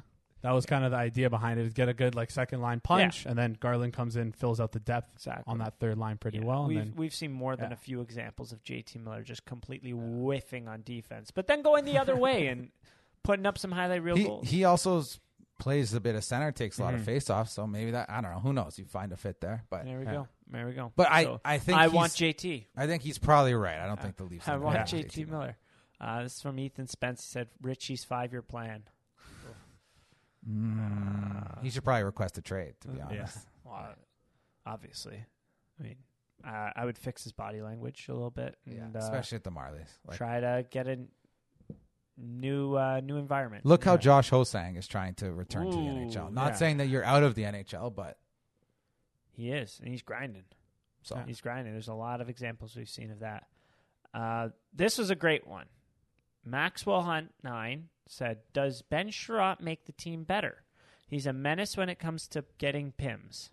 That 0.43 0.51
was 0.53 0.66
kind 0.66 0.84
of 0.84 0.90
the 0.90 0.97
idea 0.97 1.30
behind 1.30 1.59
it: 1.61 1.66
is 1.66 1.72
get 1.72 1.88
a 1.88 1.95
good 1.95 2.14
like 2.14 2.30
second 2.30 2.61
line 2.61 2.80
punch, 2.80 3.26
and 3.26 3.38
then 3.38 3.57
Garland 3.61 3.93
comes 3.93 4.16
in, 4.16 4.32
fills 4.32 4.61
out 4.61 4.72
the 4.72 4.80
depth 4.80 5.11
Exactly. 5.14 5.45
on 5.51 5.59
that 5.59 5.78
third 5.78 5.99
line 5.99 6.18
pretty 6.18 6.38
Yeah, 6.38 6.45
well, 6.45 6.61
and 6.64 6.68
We've 6.68 6.78
then 6.78 6.93
we've 6.97 7.14
seen 7.14 7.32
more 7.32 7.55
than 7.57 7.68
yeah. 7.70 7.74
a 7.74 7.76
few 7.76 8.01
examples 8.01 8.53
of 8.53 8.62
JT 8.64 9.03
Miller 9.05 9.22
just 9.22 9.45
completely 9.45 9.93
whiffing 9.93 10.66
on 10.68 10.82
defense, 10.82 11.30
but 11.30 11.47
then 11.47 11.62
going 11.62 11.84
the 11.84 11.99
other 11.99 12.16
way 12.16 12.49
and 12.49 12.70
putting 13.22 13.47
up 13.47 13.57
some 13.57 13.70
highlight 13.72 14.03
reel 14.03 14.16
he 14.16 14.24
goals. 14.24 14.49
he 14.49 14.64
also 14.64 14.99
s- 15.01 15.20
plays 15.61 15.95
a 15.95 16.01
bit 16.01 16.16
of 16.16 16.24
center, 16.24 16.51
takes 16.51 16.80
a 16.80 16.82
lot 16.82 16.93
of 16.95 17.05
face 17.05 17.30
off, 17.30 17.49
So 17.49 17.68
maybe 17.68 17.93
that 17.93 18.11
I 18.11 18.20
don't 18.20 18.32
know. 18.32 18.40
Who 18.40 18.53
knows? 18.53 18.76
You 18.80 18.84
find 18.84 19.12
a 19.12 19.16
fit 19.16 19.40
there, 19.40 19.62
but 19.70 19.84
there 19.84 20.01
we 20.01 20.05
yeah. 20.07 20.12
go. 20.12 20.28
There 20.51 20.66
we 20.66 20.72
go. 20.72 20.93
But 20.97 21.09
I- 21.12 21.22
So, 21.22 21.40
I 21.45 21.59
think 21.59 21.78
I 21.78 21.82
he's- 21.82 21.93
want 21.95 22.12
JT. 22.12 22.66
I 22.76 22.88
think 22.88 23.03
he's 23.03 23.18
probably 23.18 23.55
right. 23.55 23.78
I 23.78 23.86
don't 23.86 24.01
think 24.01 24.16
the 24.16 24.24
Leafs. 24.24 24.49
I 24.49 24.53
are 24.53 24.55
gonna 24.57 24.64
want 24.66 24.78
have 24.78 24.88
JT 24.88 25.28
Miller. 25.28 25.57
Uh, 26.01 26.24
this 26.24 26.34
is 26.34 26.43
from 26.43 26.59
Ethan 26.59 26.88
Spence. 26.88 27.22
He 27.24 27.30
said 27.30 27.49
Ritchie's 27.62 28.03
five 28.03 28.32
year 28.32 28.43
plan. 28.43 28.82
Mm, 30.49 31.62
he 31.62 31.70
should 31.70 31.84
probably 31.84 32.05
request 32.05 32.36
a 32.38 32.43
trade. 32.43 32.74
To 32.80 32.88
be 32.88 32.99
Yeah. 32.99 33.07
honest, 33.07 33.38
Well, 33.64 33.95
obviously, 34.66 35.24
I 35.78 35.82
mean, 35.82 35.97
uh, 36.45 36.70
I 36.74 36.84
would 36.84 36.99
fix 36.99 37.22
his 37.24 37.32
body 37.32 37.62
language 37.62 38.07
a 38.09 38.12
little 38.12 38.30
bit 38.30 38.57
yeah, 38.66 38.82
and 38.84 38.97
uh, 38.97 38.99
especially 39.01 39.36
at 39.36 39.45
the 39.45 39.53
Marlies. 39.53 39.88
Like, 40.07 40.16
try 40.16 40.40
to 40.40 40.66
get 40.70 40.88
a 40.88 40.99
new 42.18 42.74
uh, 42.76 43.01
new 43.03 43.16
environment. 43.16 43.64
Look 43.64 43.84
how 43.84 43.93
Yeah. 43.93 43.99
Josh 43.99 44.30
Ho-Sang 44.30 44.76
is 44.76 44.86
trying 44.86 45.14
to 45.16 45.32
return 45.32 45.66
to 45.66 45.72
the 45.76 45.76
NHL. 45.82 46.32
Not 46.32 46.53
yeah. 46.53 46.57
saying 46.57 46.76
that 46.78 46.88
you're 46.88 47.05
out 47.05 47.22
of 47.22 47.34
the 47.34 47.43
NHL, 47.45 47.95
but 47.95 48.18
he 49.30 49.51
is, 49.53 49.78
and 49.80 49.88
he's 49.88 50.03
grinding. 50.03 50.45
so 51.03 51.16
Yeah. 51.16 51.26
He's 51.26 51.40
grinding. 51.40 51.72
There's 51.72 51.88
a 51.88 51.95
lot 51.95 52.20
of 52.20 52.28
examples 52.28 52.76
we've 52.76 52.88
seen 52.88 53.11
of 53.11 53.20
that. 53.20 53.47
Uh, 54.12 54.51
this 54.74 54.99
was 54.99 55.11
a 55.11 55.14
great 55.16 55.47
one. 55.47 55.66
Maxwell 56.45 57.03
Hunt 57.03 57.32
nine 57.43 57.88
said, 58.07 58.38
"Does 58.53 58.82
Ben 58.82 59.11
Chiarot 59.11 59.61
make 59.61 59.84
the 59.86 59.93
team 59.93 60.24
better? 60.24 60.64
He's 61.09 61.26
a 61.26 61.32
menace 61.32 61.76
when 61.76 61.88
it 61.88 61.99
comes 61.99 62.26
to 62.28 62.45
getting 62.59 62.93
pims." 62.93 63.51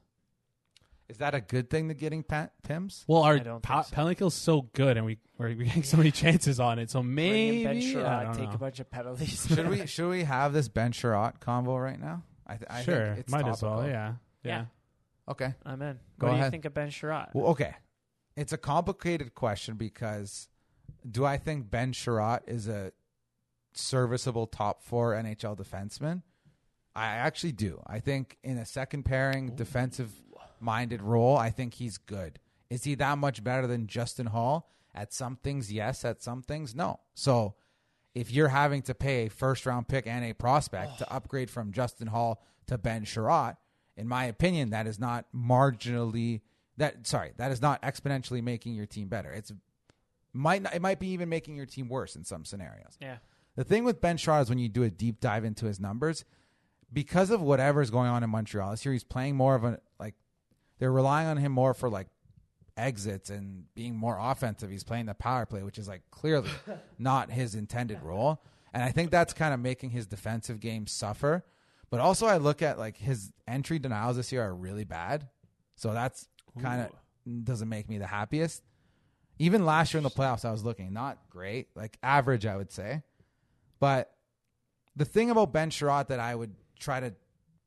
is 1.10 1.18
that 1.18 1.34
a 1.34 1.42
good 1.42 1.72
thing 1.72 1.88
to 1.88 1.96
getting 1.96 2.22
pa- 2.22 2.50
Pims? 2.64 3.04
well, 3.08 3.24
our 3.24 3.34
I 3.34 3.40
don't 3.40 3.64
pa- 3.64 3.82
so. 3.82 3.96
penalty 3.96 4.14
kill's 4.16 4.36
so 4.36 4.62
good, 4.74 4.96
and 4.96 5.06
we 5.06 5.18
we're 5.38 5.54
getting 5.56 5.82
so 5.84 5.98
many 5.98 6.12
chances 6.24 6.60
on 6.60 6.78
it. 6.80 6.92
So 6.92 7.02
Bring 7.02 7.16
maybe 7.16 7.64
Ben 7.64 7.82
Chiarot, 7.82 8.36
take 8.38 8.50
know. 8.50 8.56
a 8.56 8.58
bunch 8.60 8.80
of 8.80 8.90
penalties. 8.92 9.48
should 9.48 9.68
we 9.68 9.86
should 9.88 10.10
we 10.10 10.24
have 10.24 10.54
this 10.54 10.68
Ben 10.68 10.92
Chiarot 10.92 11.40
convo 11.40 11.84
right 11.84 12.00
now? 12.00 12.24
I, 12.46 12.56
th- 12.58 12.68
I 12.70 12.84
sure, 12.84 13.06
think 13.08 13.20
it's 13.20 13.32
might 13.32 13.48
as 13.48 13.62
well. 13.62 13.86
Yeah, 13.86 13.92
yeah. 13.92 14.14
Yeah. 14.44 14.66
Okay. 15.30 15.54
I'm 15.66 15.82
in. 15.82 16.00
Go 16.20 16.28
what 16.28 16.38
do 16.38 16.44
you 16.44 16.50
think 16.50 16.66
of 16.66 16.74
Ben 16.74 16.90
Chiarot? 16.90 17.30
Well, 17.34 17.48
okay. 17.48 17.74
It's 18.36 18.54
a 18.54 18.58
complicated 18.58 19.34
question 19.36 19.76
because 19.76 20.48
do 21.10 21.26
I 21.26 21.38
think 21.38 21.70
Ben 21.70 21.94
Chiarot 21.94 22.42
is 22.48 22.68
a 22.68 22.92
serviceable 23.74 24.48
top 24.48 24.84
four 24.84 25.14
NHL 25.14 25.58
defenseman? 25.58 26.24
I 26.96 27.06
actually 27.06 27.54
do. 27.54 27.82
I 27.88 28.00
think 28.00 28.38
in 28.44 28.58
a 28.58 28.66
second 28.66 29.04
pairing 29.04 29.56
defensive 29.56 30.12
minded 30.60 31.02
role, 31.02 31.38
I 31.38 31.50
think 31.50 31.76
he's 31.76 31.98
good. 31.98 32.40
Is 32.70 32.84
he 32.84 32.96
that 32.96 33.18
much 33.18 33.44
better 33.44 33.68
than 33.68 33.88
Justin 33.88 34.28
Holl? 34.28 34.68
At 34.94 35.14
some 35.14 35.38
things, 35.38 35.72
yes. 35.72 36.04
At 36.04 36.22
some 36.22 36.42
things, 36.42 36.76
no. 36.76 37.00
So 37.14 37.56
if 38.16 38.32
you're 38.32 38.50
having 38.50 38.82
to 38.84 38.96
pay 38.96 39.26
a 39.26 39.30
first 39.30 39.66
round 39.66 39.88
pick 39.88 40.08
and 40.08 40.26
a 40.26 40.34
prospect 40.34 40.98
to 40.98 41.12
upgrade 41.12 41.50
from 41.50 41.72
Justin 41.72 42.08
Holl 42.08 42.42
to 42.68 42.78
Ben 42.78 43.06
Chiarot, 43.06 43.56
in 43.96 44.08
my 44.08 44.26
opinion, 44.26 44.72
that 44.72 44.88
is 44.88 45.00
not 45.00 45.26
marginally 45.34 46.42
that 46.80 47.06
sorry, 47.06 47.34
that 47.38 47.52
is 47.52 47.62
not 47.62 47.82
exponentially 47.82 48.42
making 48.42 48.74
your 48.74 48.86
team 48.86 49.10
better. 49.10 49.32
It's 49.32 49.52
might 50.34 50.62
not, 50.62 50.76
it 50.76 50.82
might 50.82 51.00
be 51.00 51.08
even 51.10 51.30
making 51.30 51.56
your 51.56 51.66
team 51.66 51.90
worse 51.90 52.16
in 52.16 52.24
some 52.24 52.46
scenarios. 52.46 52.98
Yeah. 53.00 53.18
The 53.56 53.64
thing 53.64 53.84
with 53.84 54.02
Ben 54.02 54.18
Chiarot 54.18 54.44
is 54.44 54.50
when 54.50 54.60
you 54.60 54.70
do 54.70 54.84
a 54.84 54.90
deep 54.90 55.20
dive 55.20 55.44
into 55.44 55.66
his 55.66 55.80
numbers, 55.80 56.24
because 56.92 57.30
of 57.30 57.42
whatever's 57.42 57.90
going 57.90 58.10
on 58.10 58.24
in 58.24 58.30
Montreal 58.30 58.72
this 58.72 58.86
year, 58.86 58.94
he's 58.94 59.04
playing 59.04 59.36
more 59.36 59.56
of 59.56 59.64
a 59.64 59.80
like 60.00 60.16
they're 60.80 60.92
relying 60.92 61.28
on 61.28 61.38
him 61.38 61.52
more 61.52 61.74
for 61.74 61.90
like 61.90 62.08
exits 62.78 63.30
and 63.30 63.66
being 63.76 63.96
more 63.96 64.18
offensive. 64.20 64.70
He's 64.70 64.84
playing 64.84 65.06
the 65.06 65.14
power 65.14 65.46
play, 65.46 65.64
which 65.64 65.78
is 65.78 65.88
like 65.88 66.04
clearly 66.12 66.50
not 66.98 67.32
his 67.32 67.56
intended 67.56 68.02
role. 68.02 68.42
And 68.74 68.84
I 68.84 68.92
think 68.92 69.12
that's 69.12 69.34
kind 69.34 69.54
of 69.54 69.60
making 69.60 69.90
his 69.92 70.08
defensive 70.08 70.60
game 70.60 70.88
suffer. 70.88 71.44
But 71.90 72.00
also 72.00 72.28
I 72.28 72.38
look 72.38 72.62
at 72.62 72.78
like 72.78 72.98
his 72.98 73.32
entry 73.48 73.80
denials 73.80 74.16
this 74.16 74.32
year 74.32 74.44
are 74.44 74.56
really 74.56 74.84
bad. 74.84 75.28
So 75.76 75.94
that's 75.94 76.28
kind 76.62 76.82
of 76.82 77.46
doesn't 77.46 77.70
make 77.70 77.90
me 77.90 77.98
the 77.98 78.08
happiest. 78.08 78.64
Even 79.40 79.66
last 79.66 79.94
year 79.94 80.00
in 80.00 80.04
the 80.04 80.10
playoffs, 80.10 80.44
I 80.46 80.52
was 80.52 80.64
looking 80.64 80.92
not 80.94 81.18
great, 81.30 81.70
like 81.76 81.98
average, 82.04 82.46
I 82.46 82.58
would 82.58 82.72
say. 82.72 83.02
But 83.80 84.14
the 84.96 85.06
thing 85.06 85.30
about 85.32 85.54
Ben 85.54 85.70
Chiarot 85.70 86.10
that 86.10 86.20
I 86.20 86.36
would 86.36 86.54
try 86.78 87.00
to 87.00 87.14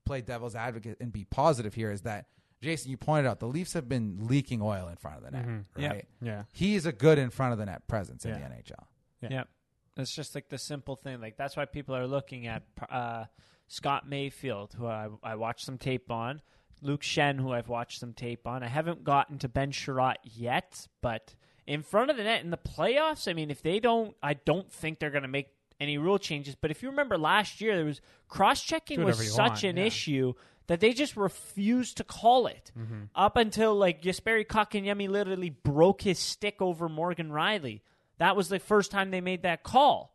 play 0.05 0.21
devil's 0.21 0.55
advocate 0.55 0.99
and 1.01 1.13
be 1.13 1.25
positive 1.25 1.75
here 1.75 1.91
is 1.91 2.03
that 2.03 2.27
Jason, 2.61 2.91
you 2.91 2.97
pointed 2.97 3.27
out 3.29 3.41
the 3.41 3.49
Leafs 3.49 3.73
have 3.73 3.89
been 3.89 4.19
leaking 4.21 4.61
oil 4.63 4.87
in 4.89 4.97
front 4.97 5.17
of 5.19 5.25
the 5.25 5.31
net, 5.33 5.47
Mhm. 5.47 5.65
Yep. 5.79 5.93
right? 5.93 6.09
Yeah. 6.21 6.45
He's 6.53 6.87
a 6.87 6.93
good 6.93 7.19
in 7.19 7.31
front 7.31 7.53
of 7.53 7.59
the 7.59 7.67
net 7.67 7.89
presence 7.89 8.25
in 8.25 8.33
Yeah. 8.33 8.39
the 8.39 8.45
NHL. 8.55 8.87
Yeah. 9.23 9.29
Yep. 9.31 9.49
It's 9.97 10.15
just 10.15 10.35
like 10.35 10.49
the 10.49 10.59
simple 10.59 10.95
thing. 10.95 11.21
Like 11.21 11.37
that's 11.37 11.57
why 11.57 11.65
people 11.65 11.97
are 11.97 12.07
looking 12.07 12.47
at 12.47 12.63
uh, 12.89 13.25
Scott 13.67 14.09
Mayfield, 14.09 14.75
who 14.75 14.87
I, 14.87 15.09
I 15.23 15.35
watched 15.37 15.65
some 15.65 15.77
tape 15.79 16.11
on, 16.11 16.41
Luke 16.83 17.03
Schenn, 17.03 17.39
who 17.41 17.53
I've 17.53 17.69
watched 17.69 17.99
some 17.99 18.13
tape 18.13 18.47
on. 18.47 18.63
I 18.63 18.69
haven't 18.69 19.03
gotten 19.05 19.39
to 19.39 19.49
Ben 19.49 19.73
Chiarot 19.73 20.17
yet, 20.23 20.87
but 21.01 21.35
in 21.67 21.83
front 21.83 22.11
of 22.11 22.17
the 22.17 22.25
net 22.25 22.43
in 22.43 22.51
the 22.51 22.59
playoffs, 22.59 23.29
I 23.29 23.33
mean, 23.35 23.51
if 23.51 23.63
they 23.63 23.81
don't, 23.81 24.15
I 24.23 24.35
don't 24.35 24.71
think 24.71 24.99
they're 24.99 25.11
going 25.11 25.23
to 25.23 25.29
make 25.29 25.49
any 25.81 25.99
rule 25.99 26.19
changes. 26.19 26.55
But 26.55 26.71
if 26.71 26.83
you 26.83 26.91
remember 26.91 27.19
last 27.19 27.61
year, 27.61 27.77
there 27.77 27.85
was 27.85 28.01
cross 28.29 28.63
checking 28.63 29.03
was 29.05 29.33
such 29.33 29.37
want, 29.37 29.65
an 29.65 29.77
yeah. 29.77 29.85
issue 29.85 30.35
that 30.69 30.81
they 30.81 30.93
just 30.93 31.17
refused 31.17 31.97
to 31.99 32.05
call 32.05 32.47
it 32.47 32.71
Mm-hmm. 32.79 33.03
up 33.15 33.37
until 33.37 33.75
like 33.75 34.01
Jesperi 34.03 34.47
Kotkaniemi 34.47 35.09
literally 35.09 35.51
broke 35.51 36.03
his 36.03 36.19
stick 36.19 36.63
over 36.63 36.89
Morgan 36.89 37.31
Rielly. 37.31 37.81
That 38.19 38.37
was 38.37 38.49
the 38.49 38.59
first 38.59 38.91
time 38.91 39.11
they 39.11 39.21
made 39.21 39.43
that 39.43 39.63
call. 39.65 40.15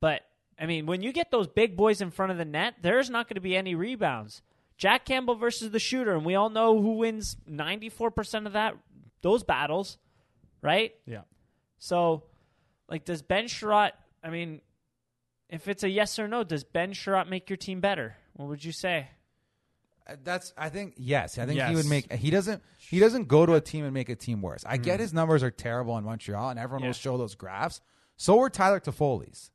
But 0.00 0.22
I 0.58 0.66
mean, 0.66 0.86
when 0.86 1.02
you 1.02 1.12
get 1.12 1.30
those 1.30 1.46
big 1.46 1.76
boys 1.76 2.00
in 2.00 2.10
front 2.10 2.32
of 2.32 2.38
the 2.38 2.44
net, 2.44 2.74
there's 2.82 3.10
not 3.10 3.28
going 3.28 3.36
to 3.36 3.40
be 3.40 3.56
any 3.56 3.74
rebounds. 3.74 4.42
Jack 4.76 5.04
Campbell 5.06 5.36
versus 5.36 5.70
the 5.70 5.78
shooter, 5.78 6.14
and 6.14 6.24
we 6.24 6.34
all 6.34 6.50
know 6.50 6.80
who 6.80 6.94
wins 6.98 7.36
94% 7.48 8.46
of 8.46 8.52
that 8.52 8.76
those 9.22 9.42
battles, 9.42 9.98
right? 10.62 10.94
Yeah. 11.06 11.22
So, 11.78 12.24
like, 12.88 13.04
does 13.04 13.22
Ben 13.22 13.44
Chiarot? 13.46 13.92
I 14.22 14.30
mean, 14.30 14.60
if 15.48 15.68
it's 15.68 15.82
a 15.84 15.88
yes 15.90 16.18
or 16.18 16.28
no, 16.28 16.42
does 16.44 16.64
Ben 16.64 16.92
Chiarot 16.92 17.28
make 17.28 17.48
your 17.50 17.56
team 17.56 17.80
better? 17.80 18.16
What 18.34 18.48
would 18.48 18.64
you 18.64 18.72
say? 18.72 19.08
Uh, 20.08 20.16
That's 20.22 20.52
I 20.56 20.68
think 20.68 20.94
yes. 20.96 21.38
I 21.38 21.46
think 21.46 21.60
he 21.60 21.74
would 21.74 21.86
make 21.86 22.12
he 22.12 22.30
doesn't 22.30 22.62
he 22.78 22.98
doesn't 23.00 23.26
go 23.28 23.44
to 23.46 23.54
a 23.54 23.60
team 23.60 23.84
and 23.84 23.92
make 23.92 24.08
a 24.08 24.14
team 24.16 24.40
worse. 24.42 24.64
I 24.66 24.76
get 24.76 25.00
his 25.00 25.12
numbers 25.12 25.42
are 25.42 25.50
terrible 25.50 25.96
in 25.98 26.04
Montreal 26.04 26.50
and 26.50 26.58
everyone 26.58 26.82
Yeah. 26.82 26.88
will 26.90 26.94
show 26.94 27.16
those 27.18 27.34
graphs. 27.34 27.80
So 28.16 28.36
were 28.36 28.50
Tyler 28.50 28.80
Toffoli's. 28.80 29.50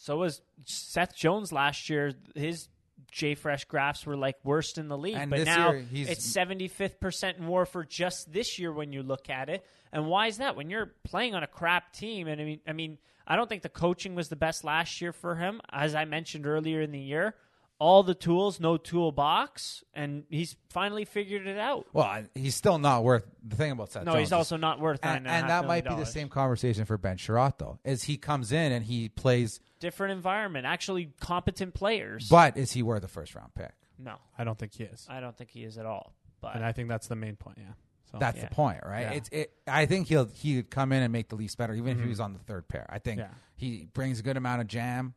So 0.00 0.18
was 0.18 0.42
Seth 0.64 1.16
Jones 1.16 1.50
last 1.52 1.90
year. 1.90 2.12
His 2.36 2.68
J 3.10 3.34
Fresh 3.34 3.64
graphs 3.64 4.06
were 4.06 4.16
like 4.16 4.36
worst 4.44 4.78
in 4.78 4.86
the 4.86 4.96
league, 4.96 5.16
And 5.16 5.28
but 5.28 5.38
this 5.40 5.46
now 5.46 5.72
year, 5.72 5.80
he's- 5.80 6.08
it's 6.08 6.24
seventy 6.24 6.68
fifth 6.68 7.00
percent 7.00 7.40
more 7.40 7.66
for 7.66 7.82
just 7.84 8.32
this 8.32 8.60
year 8.60 8.72
when 8.72 8.92
you 8.92 9.02
look 9.02 9.28
at 9.28 9.48
it. 9.48 9.66
And 9.92 10.06
why 10.06 10.26
is 10.26 10.38
that? 10.38 10.56
When 10.56 10.70
you're 10.70 10.92
playing 11.04 11.34
on 11.34 11.42
a 11.42 11.46
crap 11.46 11.92
team, 11.92 12.28
and 12.28 12.40
I 12.40 12.44
mean, 12.44 12.60
I 12.66 12.72
mean, 12.72 12.98
I 13.26 13.36
don't 13.36 13.48
think 13.48 13.62
the 13.62 13.68
coaching 13.68 14.14
was 14.14 14.28
the 14.28 14.36
best 14.36 14.64
last 14.64 15.00
year 15.00 15.12
for 15.12 15.34
him, 15.36 15.60
as 15.70 15.94
I 15.94 16.04
mentioned 16.04 16.46
earlier 16.46 16.80
in 16.80 16.92
the 16.92 17.00
year. 17.00 17.34
all 17.80 18.02
the 18.02 18.14
tools, 18.14 18.58
no 18.58 18.76
toolbox, 18.76 19.84
and 19.94 20.24
he's 20.30 20.56
finally 20.70 21.04
figured 21.04 21.46
it 21.46 21.58
out. 21.58 21.86
Well, 21.92 22.24
he's 22.34 22.56
still 22.56 22.78
not 22.78 23.04
worth 23.04 23.24
the 23.46 23.54
thing 23.54 23.70
about 23.70 23.92
Seth 23.92 24.04
No, 24.04 24.12
Jones 24.12 24.20
he's 24.20 24.28
is- 24.30 24.32
also 24.32 24.56
not 24.56 24.80
worth 24.80 25.04
nine 25.04 25.18
and, 25.18 25.26
and, 25.28 25.36
and 25.42 25.50
that 25.50 25.64
might 25.66 25.84
be 25.86 25.94
the 25.94 26.04
same 26.04 26.28
conversation 26.28 26.86
for 26.86 26.98
Ben 26.98 27.16
Chiarot 27.18 27.56
though. 27.58 27.78
Is 27.84 28.02
he 28.02 28.16
comes 28.16 28.50
in 28.50 28.72
and 28.72 28.84
he 28.84 29.08
plays, 29.08 29.60
different 29.78 30.12
environment. 30.12 30.66
Actually, 30.66 31.12
competent 31.20 31.72
players. 31.74 32.28
but 32.28 32.56
is 32.56 32.72
he 32.72 32.82
worth 32.82 33.04
a 33.04 33.08
first 33.08 33.34
round 33.36 33.54
pick? 33.54 33.70
no, 33.96 34.16
I 34.36 34.42
don't 34.42 34.58
think 34.58 34.74
he 34.74 34.82
is, 34.84 35.06
I 35.08 35.20
don't 35.20 35.36
think 35.36 35.50
he 35.50 35.62
is 35.62 35.78
at 35.78 35.86
all. 35.86 36.14
But 36.40 36.56
and 36.56 36.64
I 36.64 36.72
think 36.72 36.88
that's 36.88 37.06
the 37.06 37.16
main 37.16 37.36
point. 37.36 37.58
Yeah. 37.60 37.74
So 38.12 38.18
That's 38.18 38.38
Yeah. 38.38 38.48
the 38.48 38.54
point, 38.54 38.80
right? 38.84 39.02
Yeah. 39.02 39.12
It's 39.12 39.28
it. 39.30 39.52
I 39.66 39.86
think 39.86 40.08
he'll 40.08 40.26
he'd 40.26 40.70
come 40.70 40.92
in 40.92 41.02
and 41.02 41.12
make 41.12 41.28
the 41.28 41.36
Leafs 41.36 41.54
better, 41.54 41.74
even 41.74 41.96
if 41.98 42.02
he 42.02 42.08
was 42.08 42.20
on 42.20 42.32
the 42.32 42.38
third 42.40 42.66
pair. 42.68 42.86
I 42.88 42.98
think 42.98 43.20
Mm-hmm. 43.20 43.30
Yeah. 43.32 43.38
he 43.56 43.88
brings 43.92 44.18
a 44.20 44.22
good 44.22 44.36
amount 44.36 44.60
of 44.62 44.66
jam. 44.66 45.14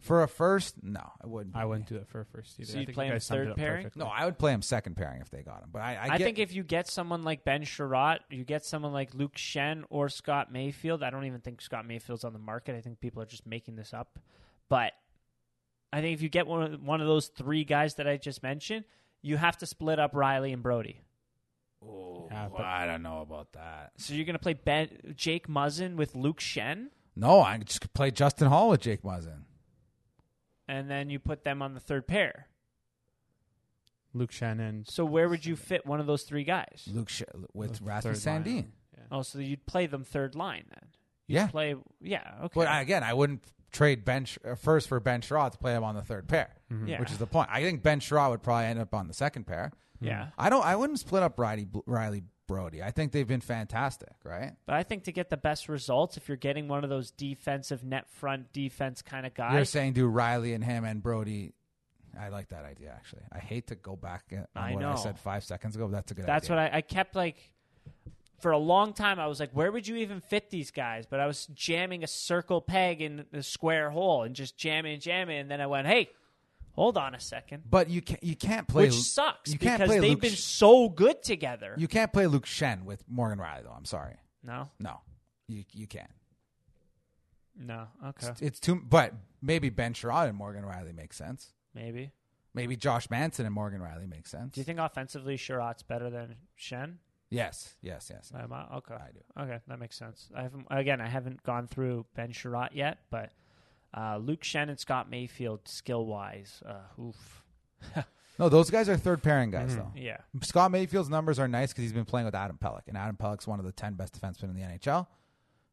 For 0.00 0.24
a 0.24 0.26
first, 0.28 0.82
no, 0.82 1.12
I 1.22 1.28
wouldn't. 1.28 1.54
I 1.54 1.64
wouldn't 1.64 1.86
do 1.88 1.94
it 1.94 2.08
for 2.08 2.22
a 2.22 2.24
first 2.24 2.58
either. 2.58 2.72
So 2.72 2.78
you'd 2.80 2.86
think 2.86 2.96
play 2.96 3.06
you 3.06 3.12
him 3.12 3.20
third 3.20 3.54
pairing? 3.54 3.82
perfectly. 3.84 4.02
No, 4.02 4.10
I 4.10 4.24
would 4.24 4.36
play 4.36 4.52
him 4.52 4.60
second 4.60 4.96
pairing 4.96 5.20
if 5.20 5.30
they 5.30 5.42
got 5.42 5.62
him. 5.62 5.68
But 5.72 5.82
I, 5.82 5.94
I, 5.94 6.04
I, 6.14 6.18
get, 6.18 6.24
think 6.24 6.38
if 6.40 6.52
you 6.52 6.64
get 6.64 6.88
someone 6.88 7.22
like 7.22 7.44
Ben 7.44 7.62
Chiarot, 7.62 8.18
you 8.28 8.42
get 8.42 8.64
someone 8.64 8.92
like 8.92 9.14
Luke 9.14 9.36
Schenn 9.36 9.84
or 9.90 10.08
Scott 10.08 10.50
Mayfield. 10.50 11.04
I 11.04 11.10
don't 11.10 11.24
even 11.26 11.40
think 11.40 11.60
Scott 11.60 11.86
Mayfield's 11.86 12.24
on 12.24 12.32
the 12.32 12.40
market. 12.40 12.74
I 12.74 12.80
think 12.80 12.98
people 12.98 13.22
are 13.22 13.26
just 13.26 13.46
making 13.46 13.76
this 13.76 13.94
up. 13.94 14.18
But 14.68 14.92
I 15.92 16.00
think 16.00 16.14
if 16.14 16.22
you 16.22 16.28
get 16.28 16.48
one 16.48 16.62
of, 16.74 16.82
one 16.82 17.00
of 17.00 17.06
those 17.06 17.28
three 17.28 17.62
guys 17.62 17.94
that 17.94 18.08
I 18.08 18.16
just 18.16 18.42
mentioned, 18.42 18.84
you 19.20 19.36
have 19.36 19.56
to 19.58 19.66
split 19.66 20.00
up 20.00 20.14
Rielly 20.14 20.52
and 20.52 20.64
Brodie. 20.64 21.00
Ooh, 21.82 22.28
Yeah, 22.30 22.48
but- 22.50 22.60
I 22.64 22.86
don't 22.86 23.02
know 23.02 23.20
about 23.22 23.52
that. 23.52 23.92
So 23.96 24.14
you're 24.14 24.24
going 24.24 24.34
to 24.34 24.38
play 24.38 24.54
Ben 24.54 25.14
Jake 25.16 25.48
Muzzin 25.48 25.96
with 25.96 26.14
Luke 26.14 26.40
Schenn, 26.40 26.88
No, 27.16 27.42
I 27.42 27.58
could 27.58 27.66
just 27.68 27.92
play 27.94 28.10
Justin 28.10 28.48
Holl 28.48 28.70
with 28.70 28.80
Jake 28.80 29.02
Muzzin. 29.02 29.42
and 30.68 30.88
then 30.90 31.10
you 31.10 31.18
put 31.18 31.44
them 31.44 31.60
on 31.62 31.74
the 31.74 31.80
third 31.80 32.06
pair. 32.06 32.48
Luke 34.14 34.30
Schenn. 34.30 34.88
So 34.90 35.04
where 35.04 35.28
would 35.28 35.44
you 35.44 35.56
fit 35.56 35.86
one 35.86 36.00
of 36.00 36.06
those 36.06 36.22
three 36.22 36.44
guys? 36.44 36.88
Luke 36.92 37.08
Sh- 37.08 37.22
with 37.54 37.78
the 37.78 37.84
Rasmus 37.84 38.22
third 38.24 38.30
line. 38.32 38.44
Sandin. 38.44 38.64
Yeah. 38.96 39.04
Oh, 39.10 39.22
so 39.22 39.38
you'd 39.38 39.66
play 39.66 39.86
them 39.86 40.04
third 40.04 40.34
line 40.34 40.64
then. 40.70 40.88
Yeah, 41.28 41.46
Play, 41.46 41.76
yeah, 42.00 42.34
okay. 42.44 42.52
but 42.54 42.66
I, 42.68 42.80
again, 42.82 43.02
I 43.02 43.14
wouldn't 43.14 43.42
trade 43.70 44.04
Ben 44.04 44.26
Sh- 44.26 44.36
uh, 44.44 44.54
first 44.54 44.86
for 44.88 45.00
Ben 45.00 45.22
Chiarot 45.22 45.52
to 45.52 45.58
play 45.58 45.74
him 45.74 45.82
on 45.82 45.94
the 45.94 46.02
third 46.02 46.28
pair, 46.28 46.50
Yeah. 46.84 47.00
which 47.00 47.10
is 47.10 47.16
the 47.16 47.26
point. 47.26 47.48
I 47.50 47.62
think 47.62 47.82
Ben 47.82 48.00
Chiarot 48.00 48.30
would 48.30 48.42
probably 48.42 48.66
end 48.66 48.78
up 48.78 48.92
on 48.92 49.06
the 49.08 49.14
second 49.14 49.46
pair. 49.46 49.72
Yeah. 50.02 50.28
I 50.38 50.50
don't. 50.50 50.64
I 50.64 50.76
wouldn't 50.76 50.98
split 50.98 51.22
up 51.22 51.36
Rielly 51.36 51.66
Rielly 51.88 52.24
Brodie. 52.46 52.82
I 52.82 52.90
think 52.90 53.12
they've 53.12 53.26
been 53.26 53.40
fantastic, 53.40 54.12
right? 54.24 54.52
But 54.66 54.74
I 54.74 54.82
think 54.82 55.04
to 55.04 55.12
get 55.12 55.30
the 55.30 55.36
best 55.36 55.68
results, 55.68 56.16
if 56.16 56.28
you're 56.28 56.36
getting 56.36 56.68
one 56.68 56.84
of 56.84 56.90
those 56.90 57.10
defensive 57.10 57.84
net 57.84 58.08
front 58.10 58.52
defense 58.52 59.00
kind 59.02 59.24
of 59.26 59.34
guys, 59.34 59.54
You're 59.54 59.64
saying 59.64 59.94
do 59.94 60.10
Rielly 60.10 60.54
and 60.54 60.62
him 60.64 60.84
and 60.84 61.02
Brodie. 61.02 61.52
I 62.18 62.28
like 62.28 62.48
that 62.48 62.64
idea 62.64 62.92
actually. 62.94 63.22
I 63.32 63.38
hate 63.38 63.68
to 63.68 63.74
go 63.74 63.96
back 63.96 64.24
on 64.32 64.46
I 64.54 64.74
what 64.74 64.84
I 64.84 64.94
said 64.96 65.18
five 65.18 65.44
seconds 65.44 65.76
ago. 65.76 65.86
But 65.86 65.92
that's 65.92 66.10
a 66.10 66.14
good. 66.14 66.26
that's 66.26 66.46
idea. 66.50 66.56
what 66.64 66.74
I, 66.74 66.78
I 66.78 66.80
kept 66.82 67.16
like. 67.16 67.36
For 68.40 68.50
a 68.50 68.58
long 68.58 68.92
time, 68.92 69.20
I 69.20 69.28
was 69.28 69.38
like, 69.38 69.50
"Where 69.52 69.70
would 69.70 69.86
you 69.86 69.96
even 69.96 70.20
fit 70.20 70.50
these 70.50 70.72
guys?" 70.72 71.06
But 71.06 71.20
I 71.20 71.26
was 71.26 71.46
jamming 71.54 72.02
a 72.02 72.08
circle 72.08 72.60
peg 72.60 73.00
in 73.00 73.24
the 73.30 73.42
square 73.42 73.88
hole 73.90 74.24
and 74.24 74.34
just 74.34 74.58
jamming 74.58 74.94
and 74.94 75.00
jamming, 75.00 75.38
and 75.38 75.48
then 75.48 75.60
I 75.60 75.66
went, 75.66 75.86
"Hey, 75.86 76.10
hold 76.72 76.96
on 76.98 77.14
a 77.14 77.20
second. 77.20 77.62
But 77.68 77.88
you 77.88 78.02
can't. 78.02 78.22
You 78.22 78.36
can't 78.36 78.66
play. 78.68 78.84
which 78.84 78.94
sucks 78.94 79.52
you 79.52 79.58
can't 79.58 79.78
because 79.78 79.88
play 79.88 80.00
they've 80.00 80.10
Luke 80.10 80.20
been 80.20 80.32
Sh- 80.34 80.40
so 80.40 80.88
good 80.88 81.22
together. 81.22 81.74
You 81.78 81.88
can't 81.88 82.12
play 82.12 82.26
Luke 82.26 82.46
Schenn 82.46 82.84
with 82.84 83.04
Morgan 83.08 83.38
Rielly 83.38 83.64
though. 83.64 83.74
I'm 83.76 83.84
sorry. 83.84 84.14
no, 84.42 84.70
No, 84.80 85.00
you 85.48 85.64
you 85.72 85.86
can't. 85.86 86.10
no, 87.56 87.86
okay, 88.06 88.28
It's, 88.28 88.42
it's 88.42 88.60
too. 88.60 88.76
But 88.76 89.14
maybe 89.40 89.68
Ben 89.70 89.92
Chiarot 89.94 90.28
and 90.28 90.36
Morgan 90.36 90.64
Rielly 90.64 90.94
makes 90.94 91.16
sense. 91.16 91.52
maybe. 91.74 92.12
Maybe 92.54 92.76
Josh 92.76 93.08
Manson 93.08 93.46
and 93.46 93.54
Morgan 93.54 93.80
Rielly 93.80 94.06
makes 94.06 94.30
sense. 94.30 94.52
Do 94.52 94.60
you 94.60 94.64
think 94.66 94.78
offensively 94.78 95.38
Chiarot's 95.38 95.82
better 95.82 96.10
than 96.10 96.36
Schenn? 96.58 96.96
Yes, 97.30 97.74
yes, 97.80 98.10
yes. 98.12 98.30
I- 98.34 98.42
okay, 98.76 98.94
I 98.94 99.08
do. 99.14 99.42
Okay, 99.42 99.58
that 99.68 99.78
makes 99.78 99.96
sense. 99.96 100.28
I 100.36 100.42
haven't 100.42 100.66
again. 100.70 101.00
I 101.00 101.08
haven't 101.08 101.42
gone 101.44 101.66
through 101.66 102.04
Ben 102.14 102.30
Chiarot 102.32 102.74
yet, 102.74 102.98
but 103.10 103.32
uh, 103.94 104.18
Luke 104.18 104.42
Schenn, 104.42 104.78
Scott 104.78 105.10
Mayfield, 105.10 105.60
skill 105.66 106.06
wise, 106.06 106.62
uh, 106.66 107.02
oof. 107.02 107.42
No, 108.38 108.48
those 108.48 108.70
guys 108.70 108.88
are 108.88 108.96
third 108.96 109.22
pairing 109.22 109.50
guys 109.50 109.76
though. 109.76 109.92
Yeah, 109.94 110.16
Scott 110.40 110.70
Mayfield's 110.70 111.10
numbers 111.10 111.38
are 111.38 111.46
nice 111.48 111.68
because 111.68 111.82
he's 111.82 111.92
been 111.92 112.06
playing 112.06 112.24
with 112.24 112.34
Adam 112.34 112.58
Pelech, 112.60 112.88
and 112.88 112.96
Adam 112.96 113.14
Pelech's 113.16 113.46
one 113.46 113.58
of 113.58 113.66
the 113.66 113.72
ten 113.72 113.92
best 113.94 114.18
defensemen 114.18 114.44
in 114.44 114.54
the 114.54 114.62
NHL. 114.62 115.06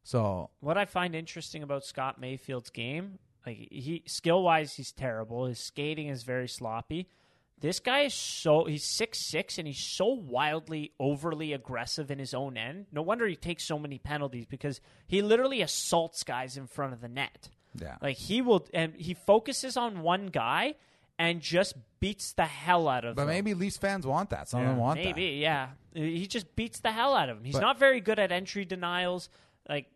So 0.02 0.50
what 0.60 0.76
I 0.76 0.84
find 0.84 1.14
interesting 1.14 1.62
about 1.62 1.84
Scott 1.84 2.20
Mayfield's 2.20 2.70
game, 2.70 3.18
like 3.46 3.68
he 3.70 4.02
skill 4.06 4.42
wise, 4.42 4.74
he's 4.74 4.92
terrible. 4.92 5.46
His 5.46 5.58
skating 5.58 6.08
is 6.08 6.22
very 6.22 6.48
sloppy. 6.48 7.08
This 7.60 7.80
guy 7.80 8.00
is 8.02 8.14
so 8.14 8.64
he's 8.64 8.84
six 8.84 9.28
six 9.30 9.58
and 9.58 9.66
he's 9.66 9.84
so 9.84 10.06
wildly 10.06 10.92
overly 10.98 11.52
aggressive 11.52 12.10
in 12.10 12.18
his 12.18 12.32
own 12.32 12.56
end. 12.56 12.86
No 12.92 13.02
wonder 13.02 13.26
he 13.26 13.36
takes 13.36 13.66
so 13.66 13.78
many 13.78 13.98
penalties 13.98 14.46
because 14.46 14.80
he 15.06 15.22
literally 15.22 15.60
assaults 15.60 16.22
guys 16.24 16.56
in 16.56 16.66
front 16.66 16.92
of 16.92 17.00
the 17.00 17.08
net. 17.08 17.50
Yeah, 17.74 17.96
Like 18.02 18.16
he 18.16 18.42
will, 18.42 18.66
and 18.74 18.94
he 18.96 19.14
focuses 19.14 19.76
on 19.76 20.02
one 20.02 20.26
guy 20.26 20.74
and 21.18 21.40
just 21.40 21.74
beats 22.00 22.32
the 22.32 22.46
hell 22.46 22.88
out 22.88 23.04
of 23.04 23.10
him. 23.10 23.14
but 23.16 23.26
maybe 23.26 23.54
Leafs 23.54 23.76
fans 23.76 24.06
want 24.06 24.30
that. 24.30 24.48
Some 24.48 24.62
of 24.62 24.68
them 24.68 24.76
want 24.78 24.98
maybe, 24.98 25.38
yeah. 25.40 25.68
He 25.94 26.26
just 26.26 26.56
beats 26.56 26.80
the 26.80 26.90
hell 26.92 27.14
out 27.14 27.28
of 27.28 27.38
him. 27.38 27.44
He's 27.44 27.54
But- 27.54 27.60
not 27.60 27.78
very 27.78 28.00
good 28.00 28.18
at 28.18 28.32
entry 28.32 28.64
denials. 28.64 29.28
Like 29.68 29.86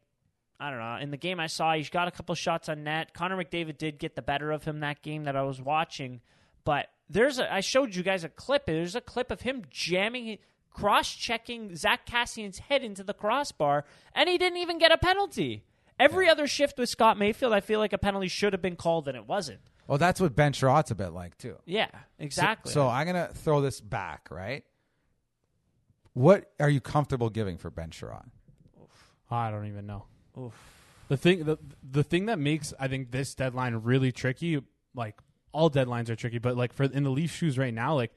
I 0.61 0.71
don't 0.71 0.79
know. 0.79 0.97
In 0.97 1.11
the 1.11 1.17
game 1.17 1.41
I 1.41 1.49
saw, 1.49 1.75
he's 1.75 1.91
got 1.91 2.07
a 2.07 2.11
couple 2.13 2.35
shots 2.37 2.69
on 2.69 2.85
net. 2.85 3.13
Connor 3.13 3.37
McDavid 3.43 3.77
did 3.77 3.99
get 3.99 4.15
the 4.15 4.23
better 4.23 4.53
of 4.53 4.65
him 4.65 4.81
that 4.81 5.03
game 5.03 5.25
that 5.25 5.35
I 5.35 5.43
was 5.43 5.61
watching, 5.61 6.21
but 6.65 6.89
there's 7.11 7.39
a. 7.41 7.53
I 7.53 7.61
showed 7.61 7.95
you 7.97 8.03
guys 8.05 8.23
a 8.23 8.29
clip. 8.29 8.67
There's 8.67 8.95
a 8.95 9.01
clip 9.01 9.31
of 9.33 9.41
him 9.41 9.63
jamming. 9.69 10.39
Cross 10.71 11.15
checking 11.15 11.75
Zack 11.77 12.05
Kassian's 12.07 12.59
head 12.59 12.83
into 12.83 13.05
the 13.05 13.15
crossbar, 13.15 13.85
and 14.15 14.29
he 14.29 14.37
didn't 14.39 14.59
even 14.59 14.79
get 14.79 14.91
a 14.93 14.99
penalty. 14.99 15.65
Every 15.99 16.29
other 16.29 16.47
shift 16.47 16.79
with 16.79 16.89
Scott 16.89 17.19
Mayfield, 17.19 17.53
I 17.53 17.61
feel 17.61 17.79
like 17.79 17.93
a 17.93 17.99
penalty 17.99 18.29
should 18.29 18.53
have 18.53 18.63
been 18.63 18.77
called, 18.77 19.07
and 19.09 19.17
it 19.17 19.27
wasn't. 19.27 19.61
Well, 19.87 19.99
that's 19.99 20.21
what 20.21 20.35
Ben 20.35 20.53
Chiarot's 20.53 20.91
a 20.91 20.95
bit 20.95 21.11
like 21.11 21.37
too. 21.39 21.57
Yeah, 21.67 21.89
So- 21.93 21.99
exactly. 22.19 22.73
So, 22.73 22.89
I'm 22.89 23.07
gonna 23.07 23.29
throw 23.35 23.61
this 23.61 23.81
back. 23.81 24.29
Right. 24.31 24.65
What 26.15 26.51
are 26.61 26.71
you 26.71 26.81
comfortable 26.81 27.29
giving 27.31 27.59
for 27.59 27.71
Ben 27.71 27.91
Chiarot? 27.91 28.25
I 29.31 29.51
don't 29.51 29.67
even 29.67 29.87
know. 29.87 30.05
Oof. 30.39 30.53
The 31.09 31.17
thing 31.17 31.45
the 31.45 31.59
the 31.83 32.03
thing 32.05 32.27
that 32.27 32.39
makes 32.39 32.73
I 32.79 32.89
think 32.89 33.11
this 33.11 33.35
deadline 33.35 33.75
really 33.77 34.13
tricky, 34.13 34.63
like 34.95 35.19
all 35.53 35.71
deadlines 35.71 36.09
are 36.09 36.17
tricky, 36.17 36.39
but 36.39 36.57
like 36.57 36.73
for 36.73 36.85
in 36.85 37.03
the 37.03 37.11
Leaf 37.11 37.33
shoes 37.33 37.59
right 37.59 37.75
now, 37.75 37.95
like 37.95 38.13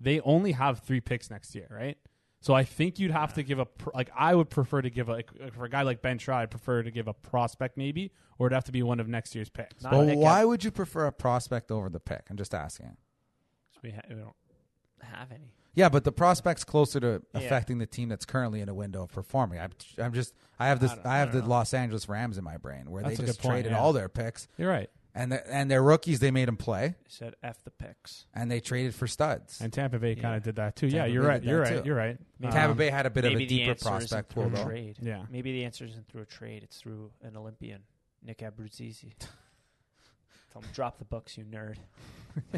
they 0.00 0.20
only 0.20 0.52
have 0.52 0.80
three 0.80 1.00
picks 1.00 1.30
next 1.30 1.54
year, 1.54 1.68
right? 1.70 1.98
So 2.42 2.54
I 2.54 2.64
think 2.64 2.98
you'd 2.98 3.12
have 3.12 3.34
to 3.34 3.42
give 3.44 3.58
a 3.60 3.66
pr- 3.66 3.90
like 3.94 4.10
I 4.16 4.34
would 4.34 4.50
prefer 4.50 4.82
to 4.82 4.90
give 4.90 5.08
a 5.08 5.12
like, 5.12 5.30
for 5.54 5.64
a 5.64 5.68
guy 5.70 5.82
like 5.82 6.02
Ben 6.02 6.18
Shaw, 6.18 6.38
I'd 6.38 6.50
prefer 6.50 6.82
to 6.82 6.90
give 6.90 7.06
a 7.08 7.14
prospect 7.14 7.76
maybe, 7.78 8.10
or 8.38 8.48
it'd 8.48 8.54
have 8.54 8.64
to 8.64 8.72
be 8.72 8.82
one 8.82 8.98
of 9.00 9.08
next 9.08 9.34
year's 9.34 9.48
picks. 9.48 9.82
Not 9.84 9.92
Well, 9.92 10.06
pick 10.06 10.18
why 10.18 10.42
up. 10.42 10.48
would 10.48 10.64
you 10.64 10.70
prefer 10.72 11.06
a 11.06 11.12
prospect 11.12 11.70
over 11.70 11.88
the 11.88 12.00
pick? 12.00 12.26
I'm 12.28 12.36
just 12.36 12.52
asking. 12.52 12.96
we, 13.82 13.92
ha- 13.92 14.00
we 14.08 14.16
don't 14.16 14.34
have 15.02 15.30
any. 15.30 15.52
Yeah, 15.74 15.88
but 15.88 16.04
the 16.04 16.12
prospect's 16.12 16.64
closer 16.64 17.00
to 17.00 17.22
Yeah. 17.32 17.40
affecting 17.40 17.78
the 17.78 17.86
team 17.86 18.08
that's 18.10 18.26
currently 18.26 18.60
in 18.60 18.68
a 18.68 18.74
window 18.74 19.04
of 19.04 19.12
performing. 19.12 19.58
I'm, 19.60 19.70
I'm 19.98 20.12
just, 20.12 20.34
I 20.58 20.66
have 20.66 20.80
this, 20.80 20.90
I 20.90 20.94
I, 20.94 20.96
don't- 20.96 21.06
I 21.06 21.18
have 21.18 21.32
the 21.32 21.40
know. 21.42 21.46
Los 21.48 21.72
Angeles 21.72 22.08
Rams 22.08 22.38
in 22.38 22.44
my 22.44 22.56
brain 22.58 22.90
where 22.90 23.02
That's 23.04 23.18
they 23.18 23.24
just 23.26 23.38
good 23.38 23.42
point, 23.42 23.52
traded 23.54 23.72
yeah. 23.72 23.78
all 23.80 23.92
their 23.92 24.08
picks 24.08 24.48
You're 24.58 24.68
right. 24.68 24.90
And 25.14 25.30
the, 25.32 25.52
and 25.52 25.70
their 25.70 25.82
rookies 25.82 26.20
they 26.20 26.30
made 26.30 26.48
them 26.48 26.56
play 26.56 26.88
They 27.02 27.08
said 27.08 27.34
F 27.42 27.62
the 27.64 27.70
picks. 27.70 28.26
and 28.34 28.50
they 28.50 28.60
traded 28.60 28.94
for 28.94 29.06
studs. 29.06 29.60
And 29.60 29.72
Tampa 29.72 29.98
Bay 29.98 30.14
kind 30.14 30.24
Yeah. 30.32 30.36
of 30.36 30.42
did 30.42 30.56
that 30.56 30.76
too. 30.76 30.88
Tampa 30.90 30.96
yeah, 31.08 31.12
you're 31.12 31.22
Bay 31.22 31.28
right. 31.28 31.40
did 31.42 31.50
You're 31.50 31.64
that 31.64 31.70
right. 31.74 31.82
too. 31.82 31.86
You're 31.86 31.96
right. 31.96 32.18
Tampa 32.42 32.70
Um, 32.70 32.76
Bay 32.76 32.90
had 32.90 33.06
a 33.06 33.10
bit 33.10 33.24
of 33.24 33.32
Maybe 33.32 33.44
a 33.44 33.46
the 33.48 33.56
deeper 33.58 33.70
answer 33.70 33.82
isn't 33.88 33.90
prospect 33.98 34.32
through 34.32 34.42
pool 34.44 34.52
a 34.52 34.56
though. 34.56 34.64
trade. 34.64 34.96
Yeah. 35.02 35.24
Maybe 35.30 35.52
the 35.52 35.64
answer 35.64 35.84
isn't 35.84 36.08
through 36.08 36.22
a 36.22 36.26
trade. 36.26 36.62
It's 36.62 36.78
through 36.78 37.10
an 37.22 37.36
Olympian, 37.36 37.82
Nick 38.24 38.38
Abruzzese. 38.38 39.12
Tell 40.52 40.60
him 40.62 40.68
drop 40.74 40.98
the 40.98 41.04
books, 41.06 41.38
you 41.38 41.44
nerd. 41.44 41.76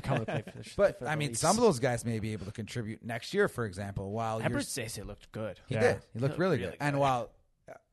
Come 0.03 0.17
and 0.19 0.27
play 0.27 0.43
for 0.43 0.59
the, 0.59 0.71
But 0.77 0.99
for 0.99 1.05
the 1.05 1.11
I 1.11 1.17
mean, 1.17 1.29
Leafs. 1.29 1.41
some 1.41 1.57
of 1.57 1.63
those 1.63 1.79
guys 1.79 2.05
may 2.05 2.19
be 2.19 2.33
able 2.33 2.47
to 2.47 2.53
contribute 2.53 3.05
next 3.05 3.33
year, 3.35 3.47
for 3.49 3.65
example. 3.65 4.11
While 4.11 4.41
you're, 4.41 4.51
Abruzzese 4.51 5.05
looked 5.07 5.31
good. 5.31 5.61
he 5.69 5.75
Yeah. 5.77 5.81
did, 5.81 5.97
he 6.13 6.19
looked 6.19 6.31
Looked 6.33 6.39
really, 6.41 6.57
really 6.59 6.71
good. 6.73 6.77
And 6.81 6.99
while, 6.99 7.31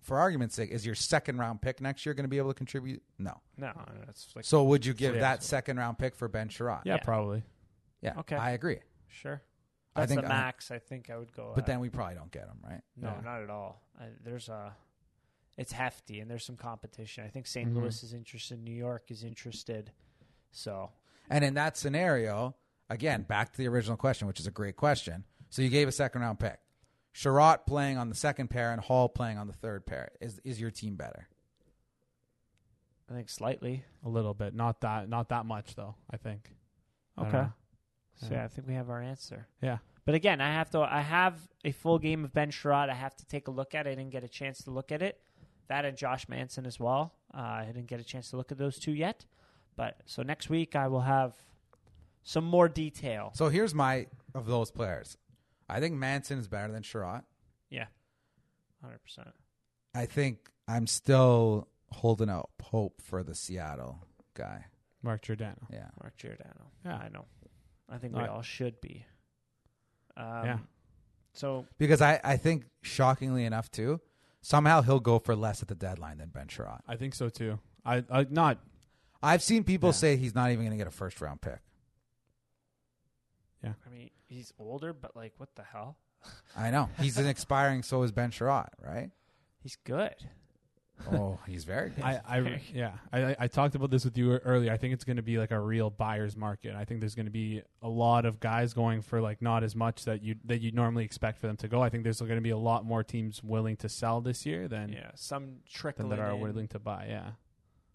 for 0.02 0.20
argument's 0.20 0.56
sake, 0.56 0.72
is 0.72 0.86
your 0.86 0.96
second 0.96 1.38
round 1.38 1.62
pick 1.62 1.80
next 1.82 2.06
year 2.06 2.14
going 2.14 2.24
to 2.26 2.30
be 2.30 2.38
able 2.38 2.50
to 2.50 2.56
contribute? 2.56 3.02
No. 3.20 3.40
No, 3.58 3.72
that's 4.06 4.36
like 4.36 4.46
So 4.46 4.64
would 4.64 4.86
you 4.86 4.94
give 4.94 5.16
yeah, 5.16 5.22
that 5.22 5.44
so- 5.44 5.48
second 5.50 5.78
round 5.78 5.98
pick 5.98 6.16
for 6.16 6.28
Ben 6.28 6.50
Chiarot? 6.50 6.82
yeah, 6.86 6.96
Yeah. 6.96 7.04
probably. 7.04 7.44
Yeah. 8.02 8.20
Okay. 8.20 8.36
I 8.36 8.52
agree. 8.52 8.80
sure. 9.08 9.42
I 9.96 10.02
That's 10.02 10.10
think 10.14 10.22
the 10.22 10.28
I- 10.34 10.42
max. 10.42 10.72
I 10.72 10.80
think 10.80 11.10
I 11.10 11.18
would 11.18 11.34
go. 11.34 11.52
But 11.54 11.62
at. 11.64 11.66
then 11.68 11.80
we 11.82 11.90
probably 11.90 12.16
don't 12.16 12.32
get 12.32 12.44
him, 12.46 12.58
right? 12.64 12.82
no, 12.96 13.10
Yeah. 13.10 13.22
not 13.26 13.42
at 13.44 13.50
all. 13.50 13.82
I, 14.00 14.06
there's 14.24 14.48
a. 14.48 14.74
It's 15.58 15.74
hefty, 15.74 16.22
and 16.22 16.32
there's 16.32 16.46
some 16.46 16.56
competition. 16.56 17.26
I 17.26 17.28
think 17.28 17.46
saint 17.46 17.68
Mm-hmm. 17.68 17.78
Mhm. 17.80 17.82
Louis 17.82 18.04
is 18.04 18.14
interested. 18.14 18.64
New 18.64 18.72
York 18.74 19.12
is 19.12 19.24
interested. 19.26 19.92
So 20.52 20.92
And 21.30 21.44
in 21.44 21.56
that 21.56 21.76
scenario, 21.76 22.56
again, 22.90 23.24
back 23.24 23.52
to 23.52 23.58
the 23.58 23.68
original 23.68 23.98
question, 23.98 24.28
which 24.30 24.40
is 24.40 24.48
a 24.48 24.52
great 24.52 24.78
question. 24.78 25.26
So 25.50 25.62
you 25.62 25.68
gave 25.70 25.90
a 25.90 25.92
second 25.92 26.22
round 26.22 26.40
pick. 26.40 26.61
Chiarot 27.14 27.66
playing 27.68 27.98
on 27.98 28.10
the 28.10 28.16
second 28.16 28.50
pair 28.50 28.72
and 28.72 28.82
Holl 28.82 29.10
playing 29.10 29.38
on 29.38 29.48
the 29.48 29.54
third 29.54 29.86
pair. 29.86 30.10
Is 30.22 30.40
is 30.46 30.60
your 30.62 30.72
team 30.72 30.96
better? 30.96 31.28
I 33.10 33.14
think 33.14 33.30
slightly. 33.30 33.84
A 34.06 34.10
little 34.10 34.34
bit. 34.34 34.54
Not 34.54 34.82
that. 34.82 35.10
Not 35.10 35.30
that 35.30 35.46
much 35.46 35.76
though. 35.76 35.96
I 36.10 36.18
think. 36.18 36.50
I 37.18 37.22
don't 37.24 37.28
Okay. 37.30 37.42
know. 37.44 37.54
So 38.16 38.28
Yeah. 38.28 38.34
yeah, 38.38 38.44
I 38.46 38.48
think 38.48 38.68
we 38.68 38.74
have 38.76 38.90
our 38.90 39.02
answer. 39.02 39.48
Yeah. 39.62 39.80
But 40.06 40.16
again, 40.16 40.40
I 40.42 40.54
have 40.54 40.70
to. 40.72 40.80
I 40.80 41.02
have 41.02 41.48
a 41.66 41.72
full 41.72 42.00
game 42.00 42.24
of 42.24 42.34
Ben 42.34 42.52
Chiarot. 42.52 42.90
I 42.90 42.94
have 42.96 43.16
to 43.18 43.26
take 43.26 43.48
a 43.48 43.52
look 43.52 43.76
at 43.76 43.88
it. 43.88 43.92
I 43.92 43.96
didn't 43.96 44.12
get 44.12 44.24
a 44.24 44.30
chance 44.30 44.64
to 44.64 44.72
look 44.72 44.92
at 44.92 45.02
it. 45.02 45.22
That 45.68 45.86
and 45.86 45.98
Josh 45.98 46.28
Manson 46.30 46.66
as 46.66 46.80
well. 46.80 47.14
Uh, 47.34 47.38
I 47.40 47.66
didn't 47.68 47.88
get 47.88 48.00
a 48.00 48.04
chance 48.04 48.30
to 48.32 48.38
look 48.38 48.52
at 48.52 48.58
those 48.58 48.80
two 48.80 48.94
yet. 48.94 49.26
But 49.76 50.02
so 50.06 50.22
next 50.24 50.50
week 50.50 50.76
I 50.76 50.88
will 50.88 51.02
have 51.02 51.34
some 52.24 52.44
more 52.46 52.68
detail. 52.70 53.32
So 53.36 53.50
here's 53.50 53.74
my 53.74 54.08
of 54.34 54.46
those 54.48 54.72
players. 54.72 55.18
I 55.72 55.80
think 55.80 55.96
Manson 55.96 56.38
is 56.40 56.48
better 56.48 56.72
than 56.72 56.84
Chiarot. 56.84 57.24
Yeah, 57.70 57.86
hundred 58.82 59.02
percent. 59.04 59.30
I 59.96 60.06
think 60.06 60.50
I'm 60.68 60.88
still 60.88 61.68
holding 61.92 62.30
out 62.30 62.50
hope 62.62 63.02
for 63.02 63.24
the 63.24 63.36
Seattle 63.36 64.06
guy. 64.34 64.66
Mark 65.04 65.22
Giordano. 65.24 65.68
Yeah. 65.72 65.88
Mark 66.02 66.16
Giordano. 66.18 66.72
Yeah. 66.86 66.96
I 66.98 67.10
know. 67.10 67.26
I 67.90 67.98
think 67.98 68.14
we 68.14 68.20
Right. 68.22 68.30
all 68.30 68.42
should 68.44 68.80
be. 68.82 69.06
Um, 70.16 70.46
Yeah. 70.46 70.58
So 71.34 71.66
Because 71.78 72.02
I, 72.02 72.20
I 72.24 72.38
think 72.38 72.66
shockingly 72.82 73.46
enough 73.46 73.72
too, 73.72 74.00
somehow 74.42 74.82
he'll 74.82 75.00
go 75.00 75.18
for 75.20 75.36
less 75.36 75.62
at 75.62 75.68
the 75.70 75.76
deadline 75.76 76.18
than 76.20 76.30
Ben 76.30 76.48
Chiarot. 76.48 76.82
I 76.88 76.96
think 76.98 77.14
so 77.16 77.30
too. 77.30 77.60
I, 77.86 78.04
I 78.10 78.26
not 78.30 78.60
I've 79.24 79.42
seen 79.44 79.64
people 79.64 79.90
Yeah. 79.90 79.94
say 79.94 80.18
he's 80.18 80.36
not 80.36 80.52
even 80.52 80.66
going 80.66 80.72
to 80.72 80.78
get 80.78 80.88
a 80.88 80.92
first 80.92 81.20
round 81.22 81.42
pick. 81.42 81.60
I 83.64 83.90
mean, 83.90 84.10
he's 84.28 84.52
older, 84.60 84.94
but 84.94 85.16
like, 85.16 85.34
what 85.38 85.50
the 85.56 85.64
hell? 85.64 85.98
I 86.56 86.72
know 86.72 86.90
he's 87.00 87.18
an 87.18 87.28
expiring. 87.36 87.84
So 87.84 88.04
is 88.04 88.12
Ben 88.12 88.32
Chiarot, 88.32 88.70
right? 88.84 89.10
He's 89.62 89.76
good. 89.84 90.16
Oh, 91.12 91.40
he's 91.48 91.64
very 91.64 91.90
good. 91.96 92.04
I, 92.04 92.22
I 92.28 92.62
yeah. 92.74 92.92
I, 93.12 93.24
I- 93.32 93.36
I 93.40 93.48
talked 93.48 93.74
about 93.74 93.90
this 93.90 94.06
with 94.06 94.16
you 94.18 94.34
earlier. 94.34 94.72
I 94.72 94.78
think 94.78 94.94
it's 94.94 95.04
going 95.04 95.16
to 95.18 95.24
be 95.24 95.40
like 95.40 95.50
a 95.52 95.60
real 95.60 95.90
buyer's 95.90 96.38
market. 96.38 96.76
I 96.76 96.86
think 96.86 97.00
there's 97.00 97.16
going 97.16 97.26
to 97.26 97.32
be 97.32 97.64
a 97.82 97.88
lot 97.90 98.26
of 98.26 98.40
guys 98.40 98.74
going 98.74 99.02
for 99.02 99.20
like 99.20 99.42
not 99.42 99.64
as 99.64 99.76
much 99.76 100.06
that 100.06 100.22
you 100.22 100.36
that 100.46 100.62
you 100.62 100.72
normally 100.72 101.04
expect 101.04 101.40
for 101.40 101.48
them 101.48 101.58
to 101.58 101.68
go. 101.68 101.82
I 101.82 101.90
think 101.90 102.04
there's 102.04 102.20
going 102.20 102.36
to 102.36 102.42
be 102.42 102.52
a 102.52 102.58
lot 102.58 102.86
more 102.86 103.04
teams 103.04 103.44
willing 103.44 103.78
to 103.78 103.90
sell 103.90 104.22
this 104.22 104.46
year 104.46 104.68
than 104.68 104.90
Yeah, 104.94 105.10
some 105.16 105.58
than 105.98 106.10
that 106.10 106.20
are 106.20 106.32
in 106.36 106.40
willing 106.40 106.68
to 106.70 106.80
buy. 106.80 107.08
Yeah. 107.10 107.32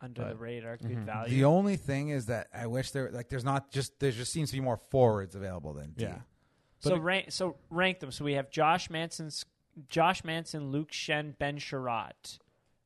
Under 0.02 0.28
the 0.28 0.36
radar, 0.36 0.76
good 0.76 0.90
Mhm. 0.90 1.04
value. 1.06 1.34
the 1.34 1.44
only 1.44 1.76
thing 1.76 2.10
is 2.10 2.26
that 2.26 2.48
I 2.52 2.66
wish 2.66 2.90
there 2.90 3.10
like 3.10 3.28
there's 3.30 3.44
not 3.44 3.70
just 3.70 3.98
there 3.98 4.10
just 4.12 4.30
seems 4.32 4.50
to 4.50 4.56
be 4.56 4.60
more 4.60 4.76
forwards 4.76 5.34
available 5.34 5.72
than 5.72 5.92
D. 5.92 6.04
Yeah. 6.04 6.20
so 6.80 6.90
but- 6.90 7.00
rank, 7.00 7.32
so 7.32 7.56
rank 7.70 8.00
them. 8.00 8.10
So 8.12 8.24
we 8.24 8.34
have 8.34 8.50
Josh 8.50 8.90
Manson's, 8.90 9.46
Josh 9.88 10.22
Manson, 10.24 10.70
Luke 10.70 10.90
Schenn, 10.92 11.36
Ben 11.38 11.58
Chiarot. 11.58 12.38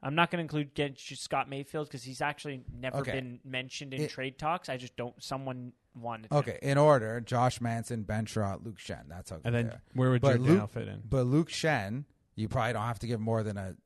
I'm 0.02 0.14
not 0.14 0.30
going 0.30 0.38
to 0.38 0.42
include 0.42 0.72
get 0.74 0.98
Scott 0.98 1.48
Mayfield 1.48 1.88
because 1.88 2.04
he's 2.04 2.22
actually 2.22 2.64
never 2.72 2.98
Okay. 2.98 3.12
been 3.12 3.40
mentioned 3.44 3.92
in 3.92 4.02
It- 4.02 4.10
trade 4.10 4.38
talks. 4.38 4.68
I 4.68 4.76
just 4.78 4.96
don't. 4.96 5.20
Someone 5.22 5.72
wanted. 5.94 6.30
him. 6.32 6.38
Okay, 6.38 6.58
in 6.62 6.78
order: 6.78 7.20
Josh 7.20 7.60
Manson, 7.60 8.04
Ben 8.04 8.24
Chiarot, 8.24 8.62
Luke 8.64 8.78
Schenn. 8.78 9.08
That's 9.08 9.30
how. 9.30 9.40
And 9.44 9.54
then 9.54 9.66
they 9.66 9.72
are. 9.74 9.82
where 9.94 10.10
would 10.10 10.22
But 10.22 10.40
Luke- 10.40 10.70
fit 10.70 10.86
in? 10.88 11.02
but 11.04 11.24
Luke 11.24 11.50
Schenn, 11.50 12.04
you 12.36 12.48
probably 12.48 12.72
don't 12.72 12.84
have 12.84 13.00
to 13.00 13.06
give 13.08 13.20
more 13.20 13.42
than 13.42 13.56
a 13.58 13.76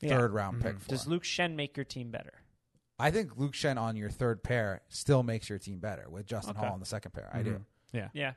Yeah. 0.00 0.16
third 0.16 0.32
round 0.32 0.58
Mhm. 0.58 0.62
pick 0.62 0.80
for. 0.80 0.88
Does 0.88 1.06
Luke 1.06 1.22
Schenn 1.24 1.54
make 1.54 1.76
your 1.76 1.84
team 1.84 2.10
better? 2.10 2.32
I 3.00 3.10
think 3.10 3.36
Luke 3.36 3.52
Schenn 3.52 3.78
on 3.78 3.96
your 3.96 4.10
third 4.10 4.42
pair 4.42 4.82
still 4.88 5.22
makes 5.22 5.48
your 5.48 5.58
team 5.58 5.78
better 5.78 6.06
with 6.08 6.26
Justin 6.26 6.56
Okay. 6.56 6.66
Holl 6.66 6.74
on 6.74 6.80
the 6.80 6.86
second 6.86 7.12
pair. 7.12 7.30
I 7.32 7.42
do. 7.42 7.54
Mhm. 7.54 7.64
Yeah. 7.92 8.08
Yeah, 8.12 8.32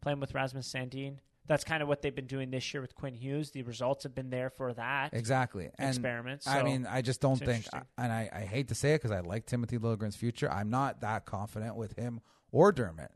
playing 0.00 0.20
with 0.20 0.34
Rasmus 0.34 0.70
Sandin. 0.70 1.18
That's 1.46 1.64
kind 1.64 1.82
of 1.82 1.88
what 1.88 2.02
they've 2.02 2.14
been 2.14 2.26
doing 2.28 2.50
this 2.50 2.72
year 2.72 2.80
with 2.80 2.94
Quinn 2.94 3.14
Hughes. 3.14 3.50
The 3.50 3.62
results 3.62 4.04
have 4.04 4.14
been 4.14 4.30
there 4.30 4.48
for 4.50 4.72
that 4.74 5.12
Exactly. 5.12 5.70
And 5.76 5.88
experiment. 5.88 6.42
I 6.46 6.58
so- 6.58 6.64
mean, 6.64 6.86
I 6.86 7.02
just 7.02 7.20
don't 7.20 7.32
it's 7.32 7.40
think, 7.40 7.64
interesting. 7.66 7.82
and 7.98 8.12
I, 8.12 8.30
I 8.32 8.40
hate 8.42 8.68
to 8.68 8.74
say 8.76 8.94
it 8.94 8.98
because 9.02 9.10
I 9.10 9.20
like 9.20 9.46
Timothy 9.46 9.76
Liljegren's 9.78 10.14
future. 10.16 10.50
I'm 10.50 10.70
not 10.70 11.00
that 11.00 11.24
confident 11.24 11.74
with 11.76 11.96
him 11.96 12.20
or 12.52 12.70
Dermott. 12.70 13.10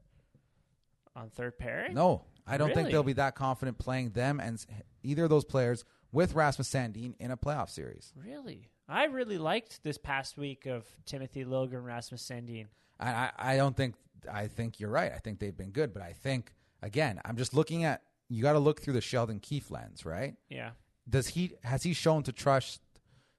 on 1.14 1.30
third 1.30 1.58
pairing. 1.58 1.94
No, 1.94 2.24
I 2.46 2.58
don't 2.58 2.68
think 2.68 2.78
Really? 2.78 2.92
they'll 2.92 3.02
be 3.02 3.12
that 3.14 3.34
confident 3.36 3.78
playing 3.78 4.10
them 4.10 4.38
and 4.40 4.54
s- 4.58 4.66
either 5.02 5.24
of 5.24 5.30
those 5.30 5.44
players 5.44 5.84
with 6.12 6.34
Rasmus 6.34 6.68
Sandin 6.70 7.14
in 7.18 7.30
a 7.30 7.36
playoff 7.36 7.70
series. 7.70 8.12
Really? 8.16 8.68
I 8.88 9.04
really 9.04 9.38
liked 9.38 9.82
this 9.82 9.98
past 9.98 10.36
week 10.36 10.66
of 10.66 10.84
Timothy 11.04 11.44
Liljegren, 11.44 11.84
Rasmus 11.84 12.22
Sandin. 12.22 12.66
I, 12.98 13.30
I, 13.36 13.56
don't 13.56 13.76
think 13.76 13.94
I 14.32 14.46
think 14.46 14.80
you're 14.80 14.90
right. 14.90 15.12
I 15.12 15.18
think 15.18 15.38
they've 15.38 15.56
been 15.56 15.70
good, 15.70 15.92
but 15.92 16.02
I 16.02 16.12
think 16.12 16.52
again, 16.82 17.20
I'm 17.24 17.36
just 17.36 17.52
looking 17.52 17.84
at 17.84 18.02
you 18.28 18.42
got 18.42 18.52
to 18.54 18.58
look 18.58 18.80
through 18.80 18.94
the 18.94 19.00
Sheldon 19.00 19.40
Keefe 19.40 19.70
lens, 19.70 20.06
right? 20.06 20.34
Yeah. 20.48 20.70
Does 21.08 21.28
he 21.28 21.52
has 21.62 21.82
he 21.82 21.92
shown 21.92 22.22
to 22.24 22.32
trust 22.32 22.80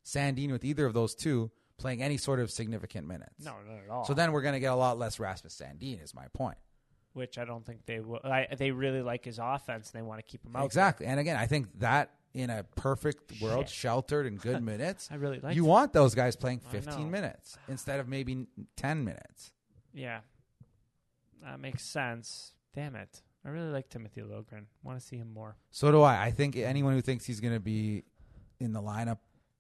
Sandin 0.06 0.52
with 0.52 0.64
either 0.64 0.86
of 0.86 0.94
those 0.94 1.16
two 1.16 1.52
playing 1.78 2.02
any 2.02 2.18
sort 2.18 2.40
of 2.40 2.52
significant 2.52 3.08
minutes? 3.08 3.44
No, 3.44 3.54
not 3.68 3.84
at 3.84 3.90
all. 3.90 4.06
So 4.06 4.14
then 4.14 4.32
we're 4.32 4.42
going 4.42 4.54
to 4.54 4.60
get 4.60 4.72
a 4.72 4.76
lot 4.76 4.98
less 4.98 5.20
Rasmus 5.20 5.60
Sandin. 5.60 6.04
Is 6.04 6.14
my 6.14 6.28
point 6.34 6.58
which 7.18 7.40
I 7.40 7.46
don't 7.46 7.66
think 7.66 7.86
they 7.88 8.00
will. 8.00 8.20
I, 8.24 8.48
they 8.56 8.70
really 8.70 9.02
like 9.02 9.26
his 9.26 9.40
offense. 9.42 9.90
and 9.90 10.00
They 10.00 10.04
want 10.08 10.20
to 10.20 10.24
keep 10.24 10.46
him 10.46 10.56
out. 10.56 10.66
exactly? 10.66 11.08
And 11.08 11.20
again, 11.20 11.36
I 11.36 11.48
think 11.48 11.68
that 11.80 12.12
in 12.38 12.50
a 12.50 12.64
perfect 12.76 13.42
world, 13.42 13.68
Shit. 13.68 13.76
sheltered 13.76 14.26
in 14.28 14.38
good 14.38 14.62
minutes, 14.74 15.10
I 15.12 15.16
really 15.16 15.40
like. 15.40 15.56
you 15.56 15.66
want 15.66 15.92
those 15.94 16.14
guys 16.16 16.36
playing 16.36 16.62
I 16.68 16.72
15 16.72 17.00
know. 17.00 17.06
minutes 17.10 17.58
instead 17.68 18.00
of 18.00 18.08
maybe 18.08 18.46
10 18.76 19.04
minutes. 19.04 19.52
Yeah, 19.94 20.20
that 21.44 21.60
makes 21.60 21.84
sense. 21.84 22.54
Damn 22.76 22.96
it! 22.96 23.22
I 23.46 23.50
really 23.50 23.72
like 23.72 23.90
Timothy 23.90 24.22
Liljegren. 24.22 24.66
Want 24.84 25.00
to 25.00 25.06
see 25.06 25.18
him 25.18 25.34
more. 25.34 25.56
So 25.72 25.92
do 25.92 26.02
I. 26.02 26.26
I 26.26 26.32
think 26.32 26.56
anyone 26.56 26.94
who 26.94 27.02
thinks 27.02 27.26
he's 27.26 27.40
going 27.40 27.54
to 27.54 27.60
be 27.60 28.04
in 28.60 28.74
the 28.74 28.82
lineup 28.82 29.18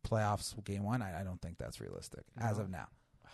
playoffs 0.07 0.53
game 0.63 0.83
one, 0.83 1.01
I, 1.01 1.21
I 1.21 1.23
don't 1.23 1.41
think 1.41 1.57
that's 1.57 1.81
realistic 1.81 2.23
as 2.39 2.59
of 2.59 2.69
now. 2.69 2.87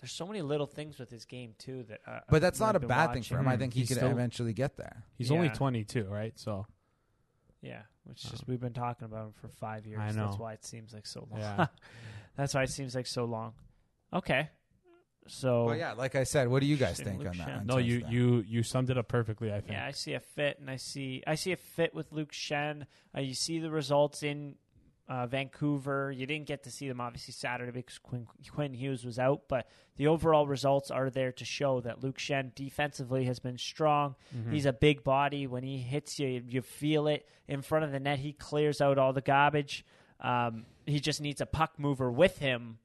There's 0.00 0.12
so 0.12 0.26
many 0.26 0.42
little 0.42 0.66
things 0.66 0.98
with 0.98 1.10
his 1.10 1.24
game 1.24 1.54
too 1.58 1.84
that. 1.88 2.00
Uh, 2.06 2.20
But 2.28 2.42
that's 2.42 2.60
I've 2.60 2.68
not 2.68 2.76
a 2.76 2.80
been 2.80 2.88
bad 2.88 3.12
thing 3.14 3.22
for 3.22 3.38
him. 3.38 3.48
I 3.48 3.56
think 3.56 3.72
he 3.74 3.80
He's 3.80 3.88
could 3.88 3.96
still- 3.98 4.10
eventually 4.10 4.52
get 4.52 4.76
there. 4.76 5.04
He's 5.16 5.30
only 5.30 5.48
22, 5.48 6.04
right? 6.04 6.38
So 6.38 6.66
Yeah, 7.64 7.82
which 8.04 8.22
Oh. 8.26 8.30
just 8.30 8.46
we've 8.46 8.60
been 8.60 8.72
talking 8.74 9.06
about 9.06 9.26
him 9.26 9.32
for 9.40 9.48
five 9.48 9.86
years. 9.86 10.00
I 10.00 10.10
know. 10.12 10.26
That's 10.26 10.38
why 10.38 10.52
it 10.52 10.64
seems 10.64 10.92
like 10.92 11.06
so 11.06 11.26
long. 11.30 11.40
yeah. 11.40 11.66
That's 12.36 12.52
why 12.54 12.62
it 12.64 12.70
seems 12.70 12.94
like 12.94 13.06
so 13.06 13.24
long. 13.24 13.54
Okay, 14.12 14.48
so 15.26 15.64
Well, 15.66 15.76
yeah, 15.76 15.92
like 15.92 16.14
I 16.16 16.24
said, 16.24 16.48
what 16.48 16.60
do 16.60 16.66
you 16.66 16.76
guys 16.76 17.00
Interesting, 17.00 17.18
think 17.24 17.36
Luke 17.36 17.46
on 17.46 17.52
that? 17.54 17.62
Schenn. 17.62 17.66
no, 17.66 17.78
you 17.78 18.00
that? 18.00 18.12
you 18.12 18.44
you 18.46 18.62
summed 18.62 18.90
it 18.90 18.98
up 18.98 19.08
perfectly. 19.08 19.50
I 19.52 19.60
think. 19.60 19.72
Yeah, 19.72 19.86
I 19.86 19.92
see 19.92 20.12
a 20.14 20.20
fit, 20.20 20.58
and 20.60 20.68
I 20.70 20.76
see 20.76 21.22
I 21.26 21.34
see 21.36 21.52
a 21.52 21.56
fit 21.56 21.94
with 21.94 22.12
Luke 22.12 22.32
Schenn. 22.32 22.86
Uh, 23.16 23.20
you 23.20 23.34
see 23.34 23.58
the 23.58 23.70
results 23.70 24.22
in 24.22 24.56
uh, 25.08 25.26
Vancouver. 25.26 26.10
You 26.12 26.26
didn't 26.26 26.46
get 26.46 26.62
to 26.64 26.70
see 26.70 26.88
them 26.88 27.00
obviously 27.00 27.32
Saturday 27.32 27.70
because 27.72 27.98
Quinn, 27.98 28.26
Quinn 28.50 28.72
Hughes 28.74 29.04
was 29.04 29.18
out, 29.18 29.42
but 29.48 29.68
the 29.96 30.06
overall 30.06 30.46
results 30.46 30.90
are 30.90 31.10
there 31.10 31.30
to 31.32 31.44
show 31.44 31.80
that 31.82 32.02
Luke 32.02 32.18
Schenn 32.18 32.54
defensively 32.54 33.24
has 33.24 33.38
been 33.38 33.58
strong. 33.58 34.14
Mhm. 34.34 34.52
He's 34.52 34.66
a 34.66 34.72
big 34.72 35.04
body. 35.04 35.46
When 35.46 35.62
he 35.62 35.78
hits 35.78 36.18
you, 36.18 36.42
you 36.48 36.62
feel 36.62 37.06
it 37.06 37.28
in 37.48 37.60
front 37.62 37.84
of 37.84 37.92
the 37.92 38.00
net. 38.00 38.18
He 38.20 38.32
clears 38.32 38.80
out 38.80 38.96
all 38.98 39.12
the 39.12 39.20
garbage. 39.20 39.84
Um, 40.20 40.64
he 40.86 41.00
just 41.00 41.20
needs 41.20 41.40
a 41.40 41.46
puck 41.46 41.78
mover 41.78 42.10
with 42.10 42.38
him 42.38 42.78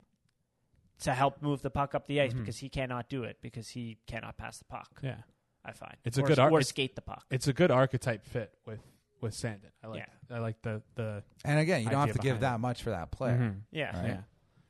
to 1.02 1.14
help 1.14 1.42
move 1.42 1.62
the 1.62 1.70
puck 1.70 1.96
up 1.96 2.08
the 2.08 2.20
ice 2.20 2.34
Mhm. 2.34 2.40
because 2.40 2.58
he 2.58 2.68
cannot 2.68 3.08
do 3.08 3.24
it 3.24 3.38
because 3.42 3.70
he 3.70 3.98
cannot 4.06 4.38
pass 4.38 4.58
the 4.58 4.66
puck. 4.66 5.00
yeah. 5.02 5.22
I 5.64 5.72
find 5.74 5.96
It's 6.06 6.18
a 6.18 6.22
good 6.24 6.40
ar- 6.40 6.52
or 6.52 6.62
skate 6.62 6.96
the 6.96 7.02
puck. 7.02 7.26
It's 7.30 7.48
a 7.48 7.54
good 7.54 7.70
archetype 7.70 8.26
fit 8.26 8.54
with 8.66 8.82
with 9.22 9.34
Sandin. 9.34 9.72
I 9.84 9.88
like 9.88 10.00
Yeah. 10.30 10.36
I 10.36 10.40
like 10.40 10.62
the 10.62 10.82
the 10.96 11.24
and 11.46 11.60
again, 11.60 11.84
you 11.84 11.90
don't 11.90 12.00
idea 12.02 12.14
have 12.14 12.16
to 12.16 12.22
give 12.22 12.40
behind 12.40 12.42
that 12.44 12.56
it. 12.56 12.60
much 12.60 12.84
for 12.84 12.90
that 12.92 13.12
player. 13.12 13.38
Mhm. 13.38 13.62
Yeah. 13.72 13.98
Right. 14.00 14.08
Yeah. 14.10 14.22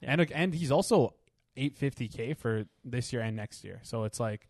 Yeah. 0.02 0.12
And 0.14 0.32
and 0.32 0.54
he's 0.54 0.72
also 0.72 1.14
850k 1.58 2.38
for 2.38 2.66
this 2.86 3.12
year 3.12 3.22
and 3.22 3.36
next 3.36 3.64
year. 3.64 3.80
So 3.84 4.04
it's 4.06 4.20
like 4.20 4.48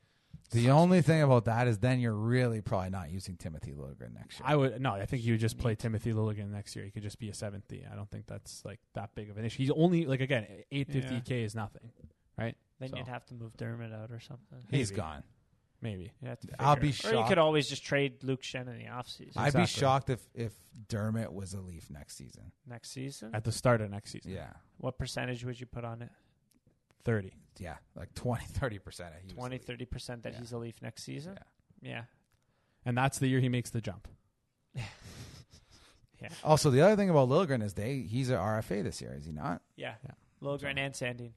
The 0.51 0.69
only 0.71 1.01
thing 1.01 1.21
about 1.21 1.45
that 1.45 1.67
is 1.67 1.79
then 1.79 1.99
you're 1.99 2.13
really 2.13 2.61
probably 2.61 2.89
not 2.91 3.09
using 3.11 3.35
Timothy 3.37 3.71
Liljegren 3.71 4.13
next 4.13 4.39
year. 4.39 4.45
I 4.47 4.55
would 4.55 4.81
no, 4.81 4.93
I 4.93 5.05
think 5.05 5.23
you 5.23 5.33
would 5.33 5.39
just 5.39 5.57
play 5.57 5.75
Timothy 5.75 6.11
Liljegren 6.13 6.49
next 6.51 6.75
year. 6.75 6.85
He 6.85 6.91
could 6.91 7.03
just 7.03 7.19
be 7.19 7.29
a 7.29 7.33
seventh 7.33 7.67
D. 7.67 7.83
I 7.91 7.95
don't 7.95 8.09
think 8.09 8.27
that's 8.27 8.63
like 8.65 8.79
that 8.93 9.15
big 9.15 9.29
of 9.29 9.37
an 9.37 9.45
issue. 9.45 9.57
He's 9.59 9.71
only 9.71 10.05
like 10.05 10.21
again, 10.21 10.45
850k 10.71 11.43
is 11.43 11.55
nothing, 11.55 11.91
right? 12.37 12.55
Then 12.79 12.89
So. 12.89 12.97
you'd 12.97 13.07
have 13.07 13.25
to 13.27 13.33
move 13.33 13.57
Dermott 13.57 13.91
out 13.93 14.11
or 14.11 14.19
something. 14.19 14.59
He's 14.71 14.91
maybe. 14.91 15.01
gone. 15.01 15.23
Maybe. 15.81 16.11
You 16.21 16.27
have 16.29 16.39
to 16.41 16.47
I'll 16.59 16.75
be 16.75 16.89
it. 16.89 17.05
Or 17.05 17.13
you 17.13 17.23
could 17.27 17.37
always 17.37 17.69
just 17.69 17.83
trade 17.85 18.23
Luke 18.23 18.41
Schenn 18.41 18.67
in 18.67 18.77
the 18.77 18.85
offseason 18.91 19.31
I'd 19.37 19.53
be 19.53 19.61
Exactly. 19.61 19.65
shocked 19.67 20.09
if 20.09 20.27
if 20.33 20.53
Dermott 20.87 21.31
was 21.33 21.53
a 21.53 21.61
Leaf 21.61 21.89
next 21.89 22.17
season. 22.17 22.51
next 22.67 22.91
season. 22.91 23.31
At 23.33 23.43
the 23.45 23.51
start 23.51 23.79
of 23.81 23.89
next 23.89 24.11
season. 24.11 24.31
Yeah. 24.31 24.49
What 24.77 24.97
percentage 24.97 25.43
would 25.45 25.59
you 25.59 25.65
put 25.65 25.85
on 25.85 26.01
it? 26.01 26.09
30. 27.05 27.31
Yeah, 27.59 27.75
like 27.95 28.13
20, 28.13 28.45
30 28.45 28.79
percent. 28.79 29.13
20, 29.29 29.57
30% 29.59 30.23
that 30.23 30.33
Yeah. 30.33 30.39
he's 30.39 30.51
a 30.51 30.57
Leaf 30.57 30.81
next 30.81 31.03
season? 31.03 31.37
Yeah. 31.81 31.89
Yeah. 31.91 32.01
And 32.85 32.97
that's 32.97 33.19
the 33.19 33.27
year 33.27 33.39
he 33.39 33.49
makes 33.49 33.69
the 33.69 33.81
jump. 33.81 34.07
Yeah. 36.21 36.27
Also, 36.43 36.69
the 36.69 36.81
other 36.81 36.97
thing 36.97 37.09
about 37.09 37.29
Liljegren 37.29 37.63
is 37.63 37.75
they 37.75 37.99
he's 37.99 38.29
an 38.29 38.35
RFA 38.35 38.83
this 38.83 39.01
year, 39.01 39.13
is 39.17 39.25
he 39.25 39.31
not? 39.31 39.61
Yeah. 39.77 39.93
Yeah. 40.03 40.11
Liljegren 40.41 40.77
and 40.77 40.93
Sandin. 40.93 41.31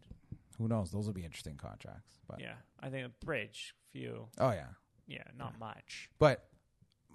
Who 0.63 0.69
knows? 0.69 0.91
Those 0.93 1.07
will 1.07 1.13
be 1.15 1.25
interesting 1.25 1.57
contracts. 1.57 2.19
But 2.29 2.41
Yeah. 2.41 2.55
I 2.81 2.89
think 2.89 3.07
a 3.07 3.25
bridge, 3.25 3.75
few. 3.91 4.29
oh 4.39 4.51
yeah, 4.51 4.69
Yeah, 5.07 5.25
not 5.37 5.59
much. 5.59 6.09
but 6.19 6.49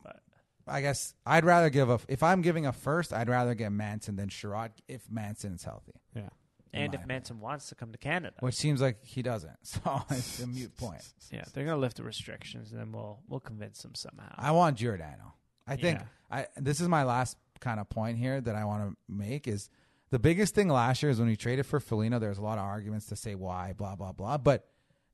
But 0.04 0.22
I 0.68 0.82
guess 0.82 1.14
I'd 1.26 1.45
rather 1.45 1.70
give 1.70 1.89
a 1.89 2.00
if 2.10 2.22
I'm 2.24 2.41
giving 2.41 2.66
a 2.66 2.74
first, 2.74 3.14
I'd 3.14 3.30
rather 3.30 3.56
get 3.56 3.72
Manson 3.72 4.16
than 4.18 4.30
Chiarot 4.30 4.72
if 4.88 5.10
Manson 5.10 5.54
is 5.54 5.64
healthy. 5.64 5.93
Yeah. 6.14 6.30
And 6.74 6.93
if 6.93 7.06
Manson 7.08 7.39
wants 7.39 7.70
to 7.70 7.76
come 7.76 7.91
to 7.93 7.98
Canada, 7.98 8.36
Which 8.41 8.54
seems 8.56 8.82
like 8.82 9.04
he 9.04 9.22
doesn't. 9.24 9.58
So 9.64 10.02
it's 10.10 10.41
a 10.41 10.48
mute 10.48 10.76
point. 10.78 11.02
yeah, 11.32 11.45
they're 11.54 11.64
gonna 11.66 11.78
lift 11.78 11.98
the 11.98 12.04
restrictions, 12.04 12.72
and 12.72 12.80
then 12.80 12.91
we'll 12.91 13.20
we'll 13.30 13.39
convince 13.39 13.82
them 13.82 13.95
somehow. 13.95 14.34
I 14.38 14.52
want 14.52 14.78
Giordano. 14.78 15.34
I 15.66 15.76
think 15.78 16.00
Yeah. 16.00 16.06
I 16.30 16.48
this 16.58 16.80
is 16.82 16.88
my 16.89 17.04
last 17.04 17.38
kind 17.62 17.80
of 17.80 17.89
point 17.89 18.18
here 18.18 18.39
that 18.41 18.56
I 18.56 18.66
want 18.66 18.91
to 18.91 18.98
make 19.08 19.48
is 19.48 19.70
the 20.10 20.20
biggest 20.20 20.55
thing 20.55 20.70
last 20.70 21.03
year 21.03 21.10
is 21.10 21.20
when 21.20 21.28
we 21.28 21.36
traded 21.36 21.66
for 21.66 21.80
Foligno, 21.80 22.20
there 22.20 22.30
was 22.30 22.38
a 22.38 22.43
lot 22.43 22.58
of 22.58 22.64
arguments 22.64 23.08
to 23.08 23.16
say 23.16 23.36
why, 23.36 23.74
blah, 23.74 23.95
blah, 23.95 24.12
blah. 24.14 24.38
But 24.38 24.68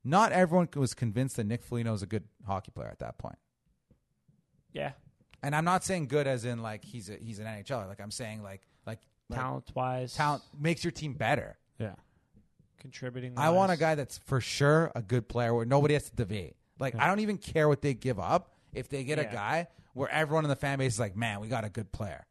not 0.04 0.32
everyone 0.32 0.68
was 0.76 0.94
convinced 0.94 1.36
that 1.36 1.46
Nick 1.46 1.62
Foligno 1.62 1.92
is 1.94 2.02
a 2.02 2.06
good 2.06 2.24
hockey 2.46 2.70
player 2.70 2.88
at 2.88 2.98
that 3.00 3.18
point. 3.18 3.38
yeah, 4.72 4.92
And 5.42 5.54
I'm 5.54 5.64
not 5.64 5.84
saying 5.84 6.08
good 6.08 6.26
as 6.26 6.44
in 6.44 6.62
like 6.62 6.84
he's 6.84 7.08
a, 7.08 7.16
he's 7.16 7.38
an 7.38 7.46
NHLer. 7.46 7.88
Like 7.88 8.00
I'm 8.00 8.10
saying 8.10 8.42
like 8.42 8.62
like, 8.86 8.98
like 9.28 9.38
talent 9.38 9.70
wise, 9.74 10.14
talent 10.14 10.42
makes 10.58 10.84
your 10.84 10.90
team 10.90 11.14
better. 11.14 11.56
Yeah. 11.78 11.94
contributing. 12.80 13.34
I 13.36 13.50
want 13.50 13.72
a 13.72 13.76
guy 13.76 13.94
that's 13.94 14.18
for 14.18 14.40
sure 14.40 14.92
a 14.94 15.02
good 15.02 15.28
player 15.28 15.54
where 15.54 15.64
nobody 15.64 15.94
has 15.94 16.08
to 16.10 16.14
debate. 16.16 16.56
Like 16.78 16.94
I 16.94 17.06
don't 17.06 17.20
even 17.20 17.38
care 17.38 17.68
what 17.68 17.82
they 17.82 17.94
give 17.94 18.20
up 18.20 18.54
if 18.72 18.88
they 18.88 19.04
get 19.04 19.18
a 19.18 19.24
guy 19.24 19.68
where 19.94 20.08
everyone 20.10 20.44
in 20.44 20.50
the 20.50 20.56
fan 20.56 20.78
base 20.78 20.94
is 20.94 21.00
like, 21.00 21.16
man, 21.16 21.40
we 21.40 21.48
got 21.48 21.64
a 21.64 21.68
good 21.70 21.90
player. 21.92 22.26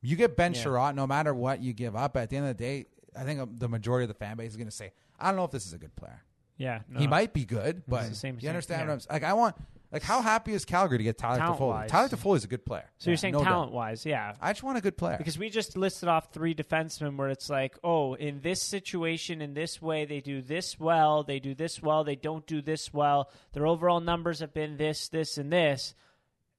You 0.00 0.16
get 0.16 0.36
Ben 0.36 0.54
Yeah. 0.54 0.62
Chiarot, 0.64 0.94
no 0.94 1.06
matter 1.06 1.34
what 1.34 1.60
you 1.60 1.72
give 1.72 1.96
up. 1.96 2.16
At 2.16 2.30
the 2.30 2.36
end 2.36 2.48
of 2.48 2.56
the 2.56 2.62
day, 2.62 2.86
I 3.16 3.24
think 3.24 3.40
um, 3.40 3.56
the 3.58 3.68
majority 3.68 4.04
of 4.04 4.08
the 4.08 4.14
fan 4.14 4.36
base 4.36 4.50
is 4.50 4.56
going 4.56 4.68
to 4.68 4.74
say, 4.74 4.92
I 5.18 5.28
don't 5.28 5.36
know 5.36 5.44
if 5.44 5.50
this 5.50 5.66
is 5.66 5.72
a 5.72 5.78
good 5.78 5.94
player. 5.96 6.22
Yeah, 6.56 6.80
no. 6.88 6.98
He 6.98 7.06
might 7.06 7.32
be 7.32 7.44
good, 7.44 7.82
but 7.86 8.08
the 8.08 8.14
same 8.16 8.34
you 8.34 8.40
thing, 8.40 8.48
understand 8.50 8.80
yeah. 8.80 8.86
what 8.86 8.92
I'm 8.94 9.00
saying? 9.00 9.12
Like 9.12 9.24
I 9.24 9.32
want, 9.34 9.56
like 9.92 10.02
how 10.02 10.22
happy 10.22 10.52
is 10.52 10.64
Calgary 10.64 10.98
to 10.98 11.04
get 11.04 11.16
Tyler 11.16 11.38
Toffoli? 11.38 11.86
Tyler 11.86 12.08
Toffoli 12.08 12.36
is 12.36 12.44
a 12.44 12.48
good 12.48 12.64
player. 12.66 12.90
So 12.98 13.10
you're 13.10 13.16
saying 13.16 13.32
No 13.32 13.38
doubt. 13.38 13.50
talent 13.50 13.72
wise, 13.72 14.04
yeah. 14.04 14.34
I 14.40 14.52
just 14.52 14.64
want 14.64 14.76
a 14.76 14.80
good 14.80 14.96
player. 14.96 15.16
Because 15.18 15.38
we 15.38 15.50
just 15.50 15.76
listed 15.76 16.08
off 16.08 16.32
three 16.32 16.56
defensemen 16.56 17.16
where 17.16 17.28
it's 17.28 17.48
like, 17.48 17.78
oh, 17.84 18.14
in 18.14 18.40
this 18.40 18.60
situation, 18.60 19.40
in 19.40 19.54
this 19.54 19.80
way, 19.80 20.04
they 20.04 20.20
do 20.20 20.42
this 20.42 20.80
well, 20.80 21.22
they 21.22 21.38
do 21.38 21.54
this 21.54 21.80
well, 21.80 22.02
they 22.02 22.16
don't 22.16 22.44
do 22.44 22.60
this 22.60 22.92
well. 22.92 23.30
Their 23.52 23.66
overall 23.66 24.00
numbers 24.00 24.40
have 24.40 24.52
been 24.52 24.76
this, 24.78 25.08
this, 25.08 25.38
and 25.38 25.52
this. 25.52 25.94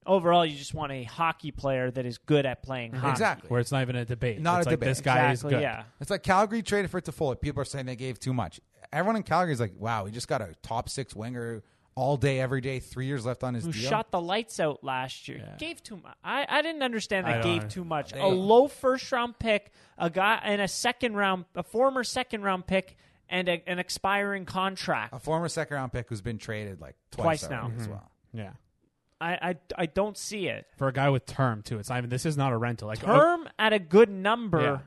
Overall, 0.06 0.46
you 0.46 0.58
just 0.58 0.74
want 0.74 0.92
a 0.92 1.04
hockey 1.04 1.52
player 1.52 1.92
that 1.92 2.06
is 2.06 2.18
good 2.18 2.46
at 2.46 2.64
playing 2.64 2.94
hockey. 2.94 3.12
exactly. 3.12 3.48
Where 3.50 3.60
it's 3.60 3.72
not 3.72 3.82
even 3.82 3.96
a 3.96 4.06
debate. 4.06 4.40
Not 4.42 4.60
it's 4.60 4.68
a 4.68 4.70
like 4.72 4.80
debate. 4.80 4.90
this 4.90 5.02
guy 5.02 5.30
Exactly, 5.32 5.50
is 5.50 5.54
good. 5.56 5.62
Yeah. 5.62 5.84
It's 6.00 6.10
like 6.10 6.24
Calgary 6.24 6.62
traded 6.64 6.90
for 6.90 7.00
Toffoli. 7.02 7.40
People 7.40 7.62
are 7.62 7.66
saying 7.66 7.86
they 7.86 7.96
gave 7.96 8.20
too 8.20 8.34
much. 8.34 8.60
Everyone 8.92 9.18
in 9.18 9.24
Calgary 9.24 9.54
is 9.54 9.60
like, 9.60 9.74
wow, 9.78 10.06
we 10.06 10.12
just 10.12 10.28
got 10.28 10.42
a 10.42 10.56
top 10.64 10.90
six 10.90 11.16
winger 11.16 11.62
all 11.96 12.16
day, 12.18 12.40
every 12.40 12.62
day, 12.62 12.80
three 12.80 13.06
years 13.08 13.26
left 13.26 13.44
on 13.44 13.54
his 13.54 13.66
Who 13.66 13.72
deal. 13.74 13.90
shot 13.90 14.10
the 14.10 14.22
lights 14.22 14.60
out 14.60 14.84
last 14.84 15.28
year? 15.28 15.40
Yeah. 15.46 15.56
Gave 15.58 15.84
too 15.84 15.98
much. 15.98 16.16
I, 16.24 16.46
I 16.48 16.62
didn't 16.62 16.82
understand 16.82 17.28
I 17.28 17.34
that 17.34 17.44
gave 17.44 17.64
know. 17.64 17.68
too 17.70 17.84
much. 17.84 18.14
They- 18.14 18.20
a 18.22 18.26
low 18.26 18.68
first 18.70 19.12
round 19.12 19.38
pick, 19.38 19.72
a 19.98 20.10
guy, 20.10 20.40
and 20.44 20.62
a 20.62 20.68
second 20.68 21.16
round, 21.18 21.46
a 21.56 21.62
former 21.64 22.04
second 22.06 22.42
round 22.44 22.66
pick, 22.68 22.96
and 23.28 23.48
a, 23.50 23.62
an 23.70 23.78
expiring 23.80 24.46
contract. 24.46 25.14
a 25.14 25.20
former 25.20 25.50
second 25.50 25.76
round 25.76 25.92
pick 25.92 26.08
who's 26.10 26.22
been 26.22 26.38
traded 26.38 26.80
like 26.82 26.96
Twice 27.12 27.42
twice, 27.42 27.50
now. 27.52 27.64
already 27.64 27.76
as 27.76 27.82
Mm-hmm. 27.84 27.92
well. 27.92 28.12
Yeah. 28.34 28.50
I, 29.22 29.34
I, 29.50 29.56
I 29.78 29.86
don't 29.86 30.18
see 30.18 30.48
it. 30.48 30.68
For 30.78 30.88
a 30.88 30.94
guy 30.94 31.10
with 31.10 31.26
term 31.26 31.62
too. 31.62 31.78
It's 31.80 31.90
not 31.90 31.98
even 31.98 32.10
this 32.10 32.26
is 32.26 32.38
not 32.38 32.54
a 32.54 32.58
rental. 32.58 32.88
Like 32.88 33.04
uh, 33.04 33.08
term 33.20 33.50
at 33.60 33.74
a 33.74 33.80
good 33.80 34.10
number, 34.10 34.62
Yeah. 34.62 34.78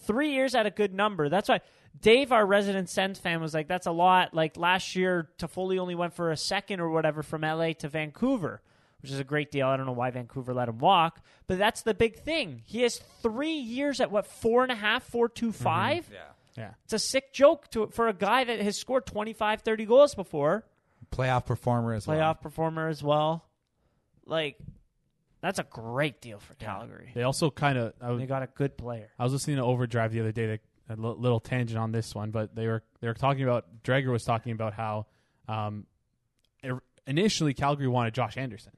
three 0.00 0.32
years 0.32 0.54
at 0.54 0.66
a 0.66 0.70
good 0.70 0.92
number. 0.94 1.28
That's 1.28 1.48
why 1.48 1.60
Dave, 2.00 2.32
our 2.32 2.44
resident 2.44 2.88
Sens 2.90 3.18
fan, 3.18 3.40
was 3.40 3.54
like, 3.54 3.68
"That's 3.68 3.86
a 3.86 3.92
lot." 3.92 4.34
Like 4.34 4.56
last 4.56 4.96
year, 4.96 5.30
Toffoli 5.38 5.78
only 5.78 5.94
went 5.94 6.14
for 6.14 6.30
a 6.30 6.36
second 6.36 6.80
or 6.80 6.90
whatever 6.90 7.22
from 7.22 7.42
LA 7.42 7.72
to 7.74 7.88
Vancouver, 7.88 8.60
which 9.00 9.10
is 9.12 9.18
a 9.20 9.24
great 9.24 9.50
deal. 9.50 9.66
I 9.68 9.76
don't 9.76 9.86
know 9.86 9.92
why 9.92 10.10
Vancouver 10.10 10.52
let 10.52 10.68
him 10.68 10.78
walk, 10.78 11.20
but 11.46 11.56
that's 11.58 11.82
the 11.82 11.94
big 11.94 12.18
thing. 12.18 12.62
He 12.66 12.82
has 12.82 12.98
three 13.22 13.54
years 13.54 14.00
at 14.00 14.10
what 14.10 14.26
four 14.26 14.62
and 14.62 14.72
a 14.72 14.74
half, 14.76 15.04
four 15.04 15.28
two 15.28 15.52
five. 15.52 16.06
Yeah. 16.12 16.18
yeah. 16.56 16.70
It's 16.84 16.92
a 16.92 16.98
sick 16.98 17.32
joke 17.32 17.70
to 17.70 17.86
for 17.86 18.08
a 18.08 18.12
guy 18.12 18.44
that 18.44 18.60
has 18.60 18.76
scored 18.76 19.06
25, 19.06 19.62
30 19.62 19.84
goals 19.86 20.14
before, 20.14 20.64
Playoff 21.10 21.46
performer 21.46 21.94
as 21.94 22.04
playoff 22.04 22.18
well. 22.18 22.34
performer 22.34 22.88
as 22.88 23.02
well. 23.02 23.44
Like, 24.26 24.58
that's 25.40 25.58
a 25.58 25.64
great 25.64 26.20
deal 26.20 26.38
for 26.40 26.54
Calgary. 26.54 27.12
They 27.14 27.22
also 27.22 27.50
kind 27.50 27.78
of 27.78 27.92
I 28.00 28.10
was, 28.10 28.20
They 28.20 28.26
got 28.26 28.42
a 28.42 28.48
good 28.48 28.76
player. 28.76 29.08
I 29.18 29.24
was 29.24 29.32
listening 29.32 29.56
to 29.56 29.62
Overdrive 29.62 30.12
the 30.12 30.20
other 30.20 30.32
day. 30.32 30.46
That, 30.46 30.60
a 30.88 31.00
li- 31.00 31.16
little 31.18 31.40
tangent 31.40 31.78
on 31.78 31.90
this 31.92 32.14
one, 32.14 32.30
but 32.30 32.54
they 32.54 32.66
were 32.68 32.82
they 33.00 33.08
were 33.08 33.14
talking 33.14 33.42
about 33.42 33.82
Drager 33.82 34.10
was 34.12 34.22
talking 34.24 34.52
about 34.52 34.72
how 34.72 35.06
um, 35.48 35.84
er- 36.64 36.82
initially 37.08 37.54
Calgary 37.54 37.88
wanted 37.88 38.14
Josh 38.14 38.36
Anderson, 38.36 38.72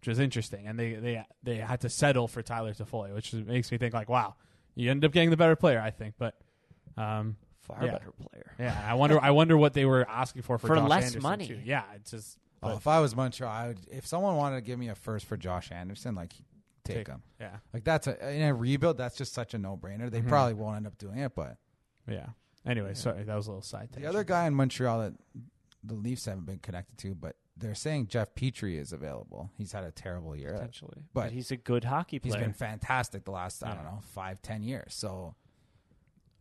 which 0.00 0.08
was 0.08 0.18
interesting, 0.18 0.66
and 0.66 0.78
they 0.78 0.94
they 0.94 1.24
they 1.42 1.56
had 1.56 1.80
to 1.80 1.88
settle 1.88 2.28
for 2.28 2.42
Tyler 2.42 2.74
Toffoli, 2.74 3.14
which 3.14 3.32
is- 3.32 3.44
makes 3.46 3.72
me 3.72 3.78
think 3.78 3.94
like, 3.94 4.08
wow, 4.10 4.34
you 4.74 4.90
ended 4.90 5.06
up 5.08 5.12
getting 5.12 5.30
the 5.30 5.36
better 5.38 5.56
player, 5.56 5.80
I 5.80 5.90
think, 5.90 6.14
but. 6.18 6.34
Um, 6.96 7.36
Far 7.62 7.84
Yeah. 7.84 7.92
better 7.92 8.10
player. 8.12 8.52
yeah, 8.58 8.84
I 8.86 8.94
wonder. 8.94 9.18
I 9.20 9.30
wonder 9.30 9.56
what 9.56 9.74
they 9.74 9.84
were 9.84 10.06
asking 10.08 10.42
for 10.42 10.58
for, 10.58 10.66
For 10.66 10.76
Josh 10.76 10.88
less 10.90 11.02
Anderson, 11.04 11.22
money. 11.22 11.46
too. 11.46 11.58
Yeah, 11.64 11.84
it's 11.94 12.10
just 12.10 12.36
Oh, 12.62 12.76
if 12.76 12.86
I 12.86 13.00
was 13.00 13.16
Montreal, 13.16 13.50
I 13.50 13.68
would, 13.68 13.80
if 13.90 14.06
someone 14.06 14.36
wanted 14.36 14.56
to 14.56 14.62
give 14.62 14.78
me 14.78 14.88
a 14.88 14.94
first 14.94 15.26
for 15.26 15.36
Josh 15.36 15.72
Anderson, 15.72 16.14
like 16.14 16.32
take, 16.84 16.96
Take 16.98 17.08
him. 17.08 17.22
yeah, 17.40 17.56
Like 17.72 17.84
that's 17.84 18.06
a 18.06 18.34
in 18.34 18.42
a 18.42 18.54
rebuild. 18.54 18.98
That's 18.98 19.16
just 19.16 19.32
such 19.32 19.54
a 19.54 19.58
no 19.58 19.76
brainer. 19.76 20.10
They 20.10 20.20
mm-hmm. 20.20 20.28
probably 20.28 20.54
won't 20.54 20.76
end 20.76 20.86
up 20.86 20.98
doing 20.98 21.18
it, 21.18 21.32
but 21.34 21.56
yeah. 22.08 22.26
Anyway, 22.66 22.92
sorry, 22.94 23.22
that 23.22 23.34
was 23.34 23.46
a 23.46 23.50
little 23.50 23.62
side. 23.62 23.88
the 23.92 24.06
other 24.06 24.24
guy 24.24 24.46
in 24.46 24.54
Montreal 24.54 25.00
that 25.00 25.14
the 25.82 25.94
Leafs 25.94 26.26
haven't 26.26 26.44
been 26.44 26.58
connected 26.58 26.98
to, 26.98 27.14
but 27.14 27.36
they're 27.56 27.74
saying 27.74 28.08
Jeff 28.08 28.34
Petry 28.34 28.78
is 28.78 28.92
available. 28.92 29.50
He's 29.56 29.72
had 29.72 29.84
a 29.84 29.90
terrible 29.90 30.36
year. 30.36 30.52
potentially. 30.52 31.02
but 31.14 31.24
But, 31.24 31.32
he's 31.32 31.50
a 31.50 31.56
good 31.56 31.84
hockey 31.84 32.18
player. 32.18 32.34
He's 32.34 32.42
been 32.42 32.52
fantastic 32.52 33.24
the 33.24 33.30
last 33.30 33.64
I 33.64 33.74
don't 33.74 33.84
know 33.84 34.00
five 34.12 34.42
ten 34.42 34.62
years. 34.62 34.94
So 34.94 35.34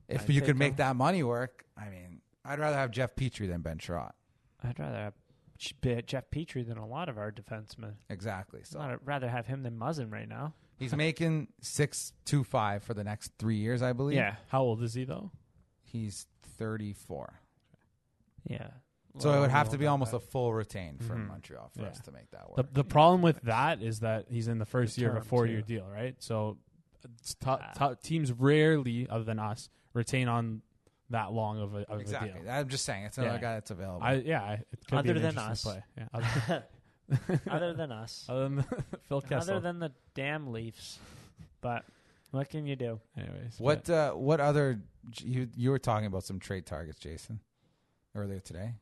if 0.08 0.24
I'd 0.24 0.30
you 0.30 0.42
could 0.42 0.58
make 0.58 0.74
him. 0.74 0.78
that 0.78 0.96
money 0.96 1.24
work, 1.24 1.64
I 1.78 1.90
mean, 1.90 2.22
I'd 2.44 2.60
rather 2.60 2.78
have 2.78 2.92
Jeff 2.92 3.16
Petry 3.16 3.48
than 3.48 3.62
Ben 3.62 3.78
Chiarot. 3.78 4.12
I'd 4.64 4.78
rather 4.78 4.98
have 4.98 5.14
Jeff 5.60 6.30
Petry 6.32 6.66
than 6.68 6.78
a 6.78 6.88
lot 6.88 7.10
of 7.10 7.18
our 7.18 7.32
defensemen. 7.32 7.93
Exactly. 8.10 8.62
So 8.64 8.80
I'd 8.80 8.97
rather 9.05 9.28
have 9.30 9.45
him 9.45 9.64
than 9.64 9.78
Muzzin 9.78 10.12
right 10.12 10.28
now. 10.28 10.53
he's 10.78 10.95
making 10.95 11.49
six 11.62 12.14
two 12.26 12.43
five 12.45 12.84
for 12.84 12.93
the 12.93 13.03
next 13.03 13.34
three 13.38 13.57
years, 13.57 13.82
I 13.82 13.91
believe. 13.93 14.16
Yeah, 14.18 14.36
How 14.47 14.62
old 14.62 14.82
is 14.82 14.93
he 14.93 15.03
though? 15.03 15.32
He's 15.82 16.28
thirty 16.57 16.93
four. 16.93 17.41
yeah. 18.45 18.70
So 19.18 19.34
it 19.34 19.39
would 19.41 19.49
have 19.51 19.70
to 19.70 19.78
be 19.78 19.88
almost 19.88 20.12
that. 20.12 20.18
a 20.18 20.22
full 20.22 20.53
retain 20.53 20.97
for 20.99 21.16
Mhm. 21.16 21.28
Montreal 21.28 21.70
for 21.76 21.82
Yeah. 21.82 21.88
us 21.89 21.99
to 22.01 22.12
make 22.12 22.30
that 22.32 22.45
The 22.55 22.62
work. 22.62 22.74
the 22.74 22.84
problem 22.86 23.22
with 23.22 23.41
that 23.41 23.82
is 23.82 23.99
that 24.01 24.30
he's 24.30 24.47
in 24.47 24.60
the 24.60 24.66
first 24.68 24.95
The 24.95 25.01
year 25.01 25.10
of 25.10 25.16
a 25.18 25.20
term, 25.20 25.28
four 25.28 25.45
year 25.47 25.62
deal, 25.62 25.86
right? 25.88 26.16
So 26.22 26.57
it's 27.03 27.34
t- 27.34 27.47
Ah. 27.49 27.74
t- 27.74 27.95
teams 28.01 28.32
rarely, 28.32 29.10
other 29.10 29.24
than 29.26 29.39
us, 29.39 29.68
retain 29.93 30.28
on 30.30 30.62
that 31.12 31.32
long 31.34 31.60
of 31.60 31.74
a, 31.76 31.89
of 31.91 32.01
exactly. 32.01 32.30
a 32.30 32.34
deal. 32.43 32.51
I'm 32.51 32.68
just 32.70 32.86
saying 32.86 33.03
it's 33.05 33.18
another 33.18 33.36
Yeah. 33.36 33.41
guy 33.41 33.53
that's 33.55 33.72
available. 33.72 34.01
I 34.03 34.14
yeah, 34.14 34.41
I- 34.43 34.53
it 34.53 34.68
could 34.88 34.91
be 34.91 34.97
Other 34.97 35.10
an 35.12 35.16
than 35.22 35.26
interesting 35.38 35.51
us. 35.51 35.64
Play. 35.64 35.84
Yeah, 35.97 36.07
other, 36.14 36.64
Other 37.49 37.74
than 37.74 37.91
us, 38.03 38.26
other 38.30 38.49
than 38.49 38.66
Phil 39.10 39.22
Kessel. 39.22 39.55
other 39.55 39.60
than 39.60 39.80
the 39.80 39.91
damn 40.14 40.51
Leafs, 40.51 40.99
but 41.62 41.84
what 42.32 42.47
can 42.49 42.68
you 42.68 42.76
do? 42.76 42.99
Anyways, 43.18 43.55
what 43.60 43.89
uh, 43.89 44.12
what 44.12 44.39
other 44.39 44.80
you 45.24 45.47
you 45.55 45.72
were 45.72 45.80
talking 45.80 46.05
about 46.05 46.24
some 46.24 46.39
trade 46.39 46.66
targets, 46.68 46.99
Jason, 46.99 47.39
earlier 48.16 48.39
today. 48.39 48.76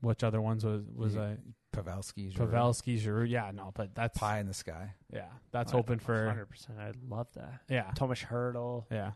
which 0.00 0.24
other 0.24 0.40
ones 0.40 0.64
was 0.64 0.82
was 0.94 1.14
You- 1.14 1.22
I 1.22 1.36
Pavelski, 1.72 2.32
Giroux, 2.32 2.48
Pavelski, 2.50 2.98
Giroux? 2.98 3.24
Yeah, 3.26 3.52
no, 3.54 3.70
but 3.72 3.94
that's 3.94 4.18
pie 4.18 4.40
in 4.40 4.48
the 4.48 4.54
sky. 4.54 4.94
yeah, 5.12 5.26
that's 5.52 5.72
open 5.72 6.00
for 6.00 6.26
hundred 6.26 6.46
percent. 6.46 6.76
I 6.80 6.90
love 7.08 7.28
that. 7.34 7.60
yeah, 7.68 7.92
Tomas 7.94 8.18
Hertl. 8.20 8.86
yeah. 8.90 9.12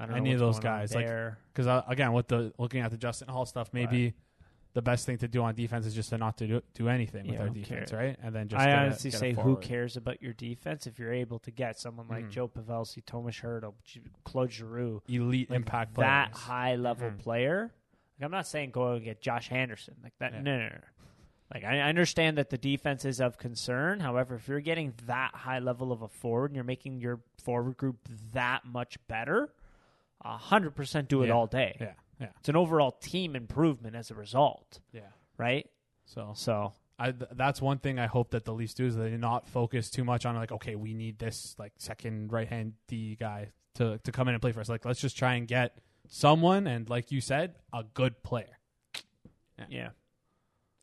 I 0.00 0.06
don't 0.06 0.16
Any 0.16 0.30
know 0.30 0.34
of 0.34 0.40
those 0.40 0.60
guys, 0.60 0.94
like. 0.94 1.06
Because 1.52 1.66
uh, 1.66 1.82
again, 1.86 2.12
with 2.12 2.28
the 2.28 2.52
looking 2.58 2.80
at 2.80 2.90
the 2.90 2.96
Justin 2.96 3.28
Holl 3.28 3.44
stuff, 3.44 3.70
maybe 3.72 4.14
the 4.72 4.80
best 4.82 5.04
thing 5.04 5.18
to 5.18 5.26
do 5.28 5.42
on 5.42 5.54
defense 5.54 5.84
is 5.84 5.94
just 5.94 6.10
to 6.10 6.16
not 6.18 6.38
to 6.38 6.46
do, 6.46 6.62
do 6.74 6.88
anything 6.88 7.26
with 7.26 7.34
Yeah, 7.34 7.42
our 7.42 7.48
defense, 7.48 7.90
cares? 7.90 7.92
right? 7.92 8.16
And 8.22 8.34
then 8.34 8.46
just 8.48 8.60
I 8.62 8.66
get 8.66 8.72
a- 8.78 8.80
honestly 8.82 9.10
get 9.10 9.20
say, 9.20 9.32
who 9.32 9.56
cares 9.56 9.96
about 9.96 10.22
your 10.22 10.32
defense 10.32 10.86
if 10.86 10.98
you're 10.98 11.12
able 11.12 11.38
to 11.40 11.50
get 11.50 11.78
someone 11.78 12.06
like 12.08 12.26
Mhm. 12.26 12.30
Joe 12.30 12.48
Pavelski, 12.48 13.04
Tomas 13.04 13.36
Hertl, 13.40 13.74
Claude 14.24 14.52
Giroux, 14.52 15.02
Elite 15.08 15.50
like 15.50 15.56
impact 15.56 15.94
that 15.96 16.32
players. 16.32 16.44
high 16.44 16.76
level 16.76 17.10
Mhm. 17.10 17.18
player. 17.18 17.72
Like 18.18 18.24
I'm 18.26 18.30
not 18.30 18.46
saying 18.46 18.70
go 18.70 18.92
and 18.92 19.04
get 19.04 19.20
Josh 19.20 19.50
Anderson 19.50 19.96
like 20.04 20.12
that. 20.20 20.32
Yeah. 20.34 20.42
No, 20.42 20.58
no, 20.58 20.68
no. 20.68 20.78
Like 21.52 21.64
I 21.64 21.80
understand 21.80 22.38
that 22.38 22.50
the 22.50 22.58
defense 22.58 23.04
is 23.04 23.20
of 23.20 23.38
concern. 23.38 23.98
However, 23.98 24.36
if 24.36 24.46
you're 24.46 24.60
getting 24.60 24.94
that 25.06 25.34
high 25.34 25.58
level 25.58 25.90
of 25.90 26.00
a 26.00 26.06
forward 26.08 26.52
and 26.52 26.54
you're 26.54 26.62
making 26.64 27.00
your 27.00 27.22
forward 27.42 27.76
group 27.76 27.96
that 28.32 28.64
much 28.64 29.04
better, 29.08 29.52
a 30.22 30.36
hundred 30.36 30.74
percent 30.74 31.08
do 31.08 31.22
it 31.22 31.28
Yeah. 31.28 31.32
all 31.34 31.46
day. 31.46 31.76
Yeah, 31.80 31.94
yeah, 32.20 32.28
It's 32.38 32.48
an 32.48 32.56
overall 32.56 32.92
team 32.92 33.34
improvement 33.36 33.96
as 33.96 34.10
a 34.10 34.14
result, 34.14 34.80
yeah. 34.92 35.08
right? 35.38 35.68
So 36.04 36.32
So 36.34 36.72
I, 36.98 37.12
th- 37.12 37.30
that's 37.32 37.62
one 37.62 37.78
thing 37.78 37.98
I 37.98 38.06
hope 38.06 38.30
that 38.32 38.44
the 38.44 38.52
Leafs 38.52 38.74
do 38.74 38.84
is 38.86 38.96
they 38.96 39.16
not 39.16 39.48
focus 39.48 39.88
too 39.90 40.04
much 40.04 40.26
on 40.26 40.34
like, 40.36 40.52
okay, 40.52 40.74
we 40.76 40.92
need 40.94 41.18
this 41.18 41.54
like 41.58 41.72
second 41.78 42.30
right 42.32 42.48
hand 42.48 42.74
D 42.88 43.16
guy 43.16 43.52
to 43.76 43.98
to 43.98 44.12
come 44.12 44.28
in 44.28 44.34
and 44.34 44.42
play 44.42 44.52
for 44.52 44.60
us. 44.60 44.68
Like, 44.68 44.84
let's 44.84 45.00
just 45.00 45.16
try 45.16 45.34
and 45.34 45.46
get 45.48 45.78
someone, 46.08 46.66
and 46.66 46.88
like 46.90 47.10
you 47.12 47.20
said, 47.20 47.54
a 47.72 47.84
good 47.94 48.22
player. 48.22 48.58
Yeah. 49.58 49.64
yeah. 49.68 49.88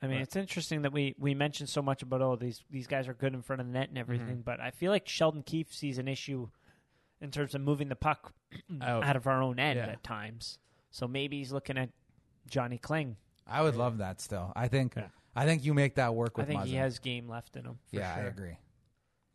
I 0.01 0.07
mean, 0.07 0.17
But- 0.17 0.23
it's 0.23 0.35
interesting 0.35 0.83
that 0.83 0.93
we, 0.93 1.15
we 1.17 1.33
mentioned 1.33 1.69
so 1.69 1.81
much 1.81 2.01
about 2.03 2.21
oh 2.21 2.35
these 2.35 2.63
these 2.69 2.87
guys 2.87 3.07
are 3.07 3.13
good 3.13 3.33
in 3.33 3.41
front 3.41 3.59
of 3.61 3.67
the 3.67 3.73
net 3.73 3.89
and 3.89 3.97
everything, 3.97 4.37
Mhm. 4.37 4.43
but 4.45 4.59
I 4.59 4.71
feel 4.71 4.91
like 4.91 5.07
Sheldon 5.07 5.43
Keefe 5.43 5.73
sees 5.73 5.97
an 5.97 6.07
issue 6.07 6.49
in 7.21 7.31
terms 7.31 7.55
of 7.55 7.61
moving 7.61 7.89
the 7.89 7.95
puck 7.95 8.33
Out. 8.81 9.03
out 9.05 9.15
of 9.15 9.27
our 9.27 9.41
own 9.41 9.59
end 9.59 9.77
Yeah. 9.77 9.87
at 9.87 10.03
times. 10.03 10.59
So 10.91 11.07
maybe 11.07 11.37
he's 11.39 11.51
looking 11.51 11.77
at 11.77 11.89
Johnny 12.49 12.77
Kling. 12.77 13.17
I 13.45 13.61
would 13.61 13.75
love 13.75 13.99
that 13.99 14.19
still. 14.21 14.51
I 14.55 14.67
think 14.67 14.93
Yeah. 14.95 15.07
I 15.35 15.45
think 15.45 15.63
you 15.65 15.73
make 15.73 15.95
that 15.95 16.15
work 16.15 16.33
I 16.35 16.41
with 16.41 16.47
think 16.47 16.63
he 16.63 16.75
has 16.75 16.99
game 16.99 17.27
left 17.29 17.55
in 17.55 17.65
him. 17.65 17.77
for 17.89 17.95
yeah, 17.97 18.13
I 18.15 18.21
agree. 18.21 18.57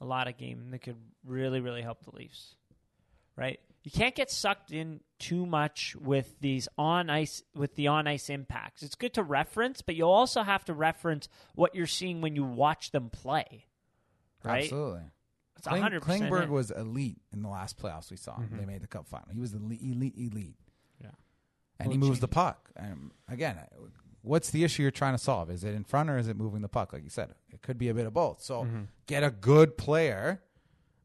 a 0.01 0.05
lot 0.05 0.27
of 0.29 0.37
game 0.37 0.71
that 0.71 0.81
could 0.81 0.97
really, 1.25 1.61
really 1.61 1.83
help 1.83 2.05
the 2.05 2.11
Leafs. 2.15 2.57
Right? 3.37 3.61
You 3.85 3.91
can't 3.91 4.15
get 4.15 4.31
sucked 4.31 4.71
in 4.73 5.01
too 5.19 5.47
much 5.47 5.97
with 5.97 6.39
these 6.41 6.69
on 6.79 7.09
ice 7.11 7.43
with 7.55 7.75
the 7.77 7.87
on 7.89 8.07
ice 8.07 8.29
impacts. 8.31 8.83
It's 8.83 8.95
good 8.95 9.15
to 9.15 9.23
reference, 9.23 9.81
but 9.83 9.95
you'll 9.97 10.11
also 10.11 10.43
have 10.43 10.65
to 10.67 10.75
reference 10.75 11.29
what 11.55 11.75
you're 11.75 11.87
seeing 11.87 12.21
when 12.21 12.37
you 12.37 12.45
watch 12.45 12.91
them 12.93 13.11
play. 13.11 13.67
Right? 14.45 14.65
Absolutely. 14.65 15.03
It's 15.65 15.69
Kling, 15.69 15.83
100% 15.83 16.01
Klingberg 16.01 16.43
it. 16.45 16.49
was 16.51 16.71
elite 16.73 17.21
in 17.33 17.43
the 17.43 17.49
last 17.49 17.79
playoffs 17.81 18.11
we 18.11 18.17
saw. 18.17 18.35
Mhm. 18.37 18.59
They 18.59 18.65
made 18.67 18.83
the 18.83 18.89
cup 18.89 19.07
final. 19.07 19.29
He 19.33 19.39
was 19.39 19.55
elite, 19.55 19.81
elite, 19.81 20.15
elite. 20.17 20.57
Yeah. 21.01 21.11
And 21.79 21.93
he 21.93 21.99
moves 21.99 22.17
gee. 22.19 22.23
the 22.23 22.29
puck. 22.29 22.71
And 22.75 23.13
again, 23.29 23.61
what's 24.23 24.51
the 24.51 24.65
issue 24.65 24.83
you're 24.83 24.91
trying 24.91 25.15
to 25.15 25.19
solve? 25.23 25.51
Is 25.51 25.63
it 25.63 25.75
in 25.75 25.85
front 25.85 26.11
or 26.11 26.19
is 26.19 26.27
it 26.27 26.37
moving 26.37 26.63
the 26.63 26.69
puck? 26.69 26.93
Like 26.93 27.05
you 27.05 27.11
said, 27.11 27.33
it 27.51 27.63
could 27.63 27.79
be 27.79 27.89
a 27.89 27.95
bit 27.95 28.07
of 28.07 28.13
both. 28.13 28.41
So 28.43 28.65
Mhm. 28.65 28.89
get 29.07 29.23
a 29.23 29.31
good 29.31 29.79
player 29.79 30.43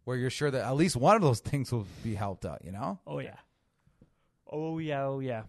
where 0.05 0.17
you're 0.17 0.31
sure 0.31 0.49
that 0.49 0.65
at 0.65 0.75
least 0.75 0.95
one 0.95 1.15
of 1.15 1.21
those 1.21 1.39
things 1.39 1.71
will 1.71 1.85
be 2.03 2.15
helped 2.15 2.43
out. 2.43 2.65
You 2.65 2.71
know? 2.71 2.99
Oh 3.05 3.19
yeah. 3.19 3.37
Oh 4.49 4.79
yeah, 4.79 5.03
oh 5.05 5.19
yeah. 5.19 5.43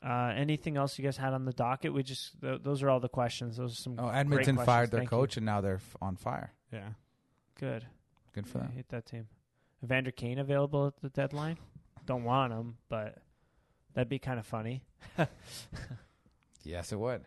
Uh, 0.00 0.32
anything 0.36 0.76
else 0.76 0.96
you 0.96 1.04
guys 1.04 1.16
had 1.16 1.32
on 1.32 1.44
the 1.44 1.52
docket? 1.52 1.92
We 1.92 2.04
just 2.04 2.40
th- 2.40 2.62
those 2.62 2.84
are 2.84 2.90
all 2.90 3.00
the 3.00 3.08
questions. 3.08 3.56
Those 3.56 3.72
are 3.72 3.82
some 3.82 3.96
Oh, 3.98 4.08
Edmonton 4.10 4.54
questions. 4.54 4.64
fired 4.66 4.90
their 4.92 5.00
Thank 5.00 5.10
you. 5.10 5.16
coach, 5.18 5.36
and 5.36 5.44
now 5.46 5.60
they're 5.60 5.76
f- 5.76 5.96
on 6.00 6.14
fire. 6.14 6.52
Yeah. 6.72 6.90
Good. 7.56 7.84
Good 8.38 8.46
for 8.50 8.58
I 8.58 8.62
them. 8.62 8.72
hate 8.72 8.88
that 8.90 9.06
team. 9.06 9.26
Evander 9.84 10.10
Kane 10.10 10.38
available 10.38 10.86
at 10.88 10.96
the 11.00 11.08
deadline? 11.10 11.58
Don't 12.06 12.24
want 12.24 12.52
him, 12.52 12.76
but 12.88 13.18
that'd 13.94 14.08
be 14.08 14.18
kind 14.18 14.38
of 14.38 14.46
funny. 14.46 14.82
Yes, 16.64 16.92
it 16.92 16.98
would. 16.98 17.24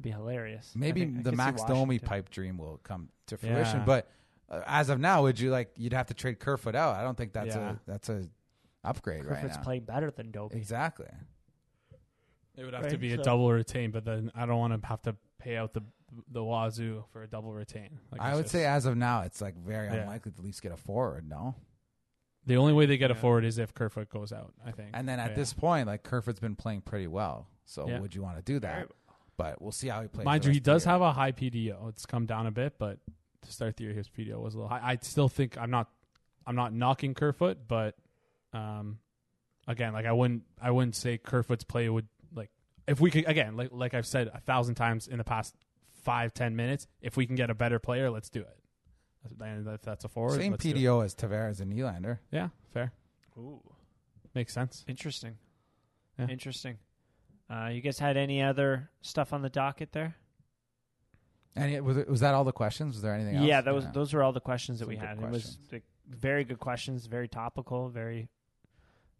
be 0.00 0.10
hilarious. 0.10 0.72
Maybe 0.74 1.00
think- 1.00 1.24
the 1.24 1.32
Max 1.32 1.62
Domi 1.64 1.98
pipe 1.98 2.30
dream 2.30 2.56
will 2.56 2.78
come 2.84 3.08
to 3.26 3.36
fruition, 3.36 3.80
Yeah. 3.80 3.84
but 3.84 4.10
uh, 4.48 4.62
as 4.66 4.88
of 4.88 4.98
now, 5.00 5.22
would 5.22 5.38
you 5.40 5.50
like 5.50 5.72
you'd 5.76 5.92
have 5.92 6.06
to 6.06 6.14
trade 6.14 6.38
Kerfoot 6.38 6.74
out? 6.74 6.94
I 6.96 7.02
don't 7.02 7.16
think 7.16 7.32
that's 7.32 7.54
Yeah. 7.54 7.70
a 7.72 7.76
that's 7.86 8.08
a 8.08 8.24
upgrade 8.84 9.24
right 9.24 9.36
Kerfoot's 9.36 9.56
now. 9.56 9.62
playing 9.62 9.84
better 9.84 10.10
than 10.10 10.30
Domi. 10.30 10.56
Exactly. 10.56 11.06
It 12.56 12.64
would 12.64 12.74
have 12.74 12.84
to 12.84 12.90
Right, 12.90 13.00
be 13.00 13.12
a 13.12 13.18
double 13.18 13.50
retain, 13.52 13.90
but 13.90 14.04
then 14.04 14.30
I 14.34 14.46
don't 14.46 14.58
want 14.58 14.80
to 14.80 14.86
have 14.88 15.02
to 15.02 15.16
pay 15.38 15.56
out 15.56 15.72
the 15.74 15.82
the 16.30 16.42
wazoo 16.42 17.04
for 17.12 17.22
a 17.22 17.28
double 17.28 17.52
retain. 17.52 17.98
Like, 18.10 18.20
I 18.20 18.34
would 18.34 18.42
just- 18.42 18.52
say 18.52 18.64
as 18.66 18.86
of 18.86 18.96
now, 18.96 19.22
it's 19.22 19.40
like 19.40 19.54
very 19.56 19.88
Yeah. 19.88 20.02
unlikely 20.02 20.32
the 20.36 20.42
Leafs 20.42 20.60
get 20.60 20.72
a 20.72 20.76
forward. 20.76 21.28
No, 21.28 21.54
the 22.46 22.56
only 22.56 22.72
way 22.72 22.86
they 22.86 22.96
get 22.98 23.10
a 23.10 23.14
forward 23.14 23.44
is 23.44 23.58
if 23.58 23.74
Kerfoot 23.74 24.08
goes 24.10 24.32
out. 24.32 24.52
I 24.64 24.72
think. 24.72 24.90
and 24.94 25.08
then 25.08 25.20
at 25.20 25.30
Yeah. 25.30 25.36
this 25.36 25.52
point, 25.52 25.86
like 25.86 26.02
Kerfoot's 26.02 26.40
been 26.40 26.56
playing 26.56 26.82
pretty 26.82 27.06
well. 27.06 27.48
So 27.64 27.88
Yeah. 27.88 28.00
would 28.00 28.14
you 28.14 28.22
want 28.22 28.36
to 28.36 28.42
do 28.42 28.58
that? 28.60 28.90
But 29.36 29.62
we'll 29.62 29.72
see 29.72 29.88
how 29.88 30.02
he 30.02 30.08
plays. 30.08 30.24
mind 30.24 30.44
you, 30.44 30.52
he 30.52 30.60
does 30.60 30.84
have 30.84 31.00
a 31.00 31.12
high 31.12 31.32
PDO. 31.32 31.88
It's 31.88 32.04
come 32.06 32.26
down 32.26 32.46
a 32.46 32.50
bit, 32.50 32.78
but 32.78 32.98
to 33.42 33.52
start 33.52 33.76
the 33.76 33.84
year, 33.84 33.94
his 33.94 34.08
PDO 34.08 34.38
was 34.40 34.54
a 34.54 34.58
little 34.58 34.68
high. 34.68 34.80
I 34.82 34.98
still 35.00 35.28
think 35.28 35.56
I'm 35.56 35.70
not 35.70 35.88
I'm 36.46 36.56
not 36.56 36.72
knocking 36.72 37.14
Kerfoot, 37.14 37.68
but 37.68 37.96
um, 38.52 38.98
again, 39.68 39.92
like 39.92 40.04
I 40.06 40.12
wouldn't 40.12 40.42
I 40.60 40.70
wouldn't 40.72 40.96
say 40.96 41.16
Kerfoot's 41.18 41.64
play 41.64 41.88
would 41.88 42.08
like 42.34 42.50
if 42.88 43.00
we 43.00 43.10
could 43.10 43.26
again 43.28 43.56
like 43.56 43.68
like 43.72 43.94
I've 43.94 44.06
said 44.06 44.28
a 44.28 44.40
thousand 44.40 44.74
times 44.74 45.06
in 45.06 45.18
the 45.18 45.24
past 45.24 45.54
five 46.02 46.34
ten 46.34 46.56
minutes, 46.56 46.86
if 47.00 47.16
we 47.16 47.26
can 47.26 47.36
get 47.36 47.50
a 47.50 47.54
better 47.54 47.78
player, 47.78 48.10
let's 48.10 48.28
do 48.30 48.40
it. 48.40 48.56
And 49.40 49.66
if 49.68 49.82
that's 49.82 50.04
a 50.04 50.08
forward, 50.08 50.40
same 50.40 50.52
let's 50.52 50.64
do 50.64 50.70
it. 50.70 50.76
PDO 50.76 51.04
as 51.04 51.14
Tavares 51.14 51.60
and 51.60 51.72
Nylander. 51.72 52.18
Yeah, 52.32 52.48
fair, 52.72 52.92
Ooh, 53.36 53.60
makes 54.34 54.52
sense. 54.54 54.84
interesting. 54.88 55.36
Yeah. 56.18 56.28
Interesting. 56.28 56.78
Uh, 57.50 57.68
you 57.72 57.80
guys 57.80 57.98
had 57.98 58.16
any 58.16 58.42
other 58.42 58.90
stuff 59.02 59.32
on 59.32 59.42
the 59.42 59.50
docket 59.50 59.92
there? 59.92 60.16
And 61.56 61.72
it, 61.72 61.82
was, 61.84 61.96
it- 61.96 62.08
was 62.08 62.20
that 62.20 62.34
all 62.34 62.44
the 62.44 62.52
questions? 62.52 62.94
Was 62.94 63.02
there 63.02 63.14
anything 63.14 63.36
else? 63.36 63.46
Yeah, 63.46 63.60
that 63.60 63.74
was 63.74 63.86
those 63.92 64.14
were 64.14 64.22
all 64.22 64.32
the 64.32 64.40
questions 64.40 64.78
that 64.78 64.84
Some 64.84 64.90
we 64.90 64.96
good 64.96 65.06
had. 65.06 65.18
It 65.18 65.30
was 65.30 65.58
like, 65.72 65.82
very 66.08 66.44
good 66.44 66.58
questions, 66.60 67.06
very 67.06 67.26
topical, 67.28 67.88
very 67.88 68.28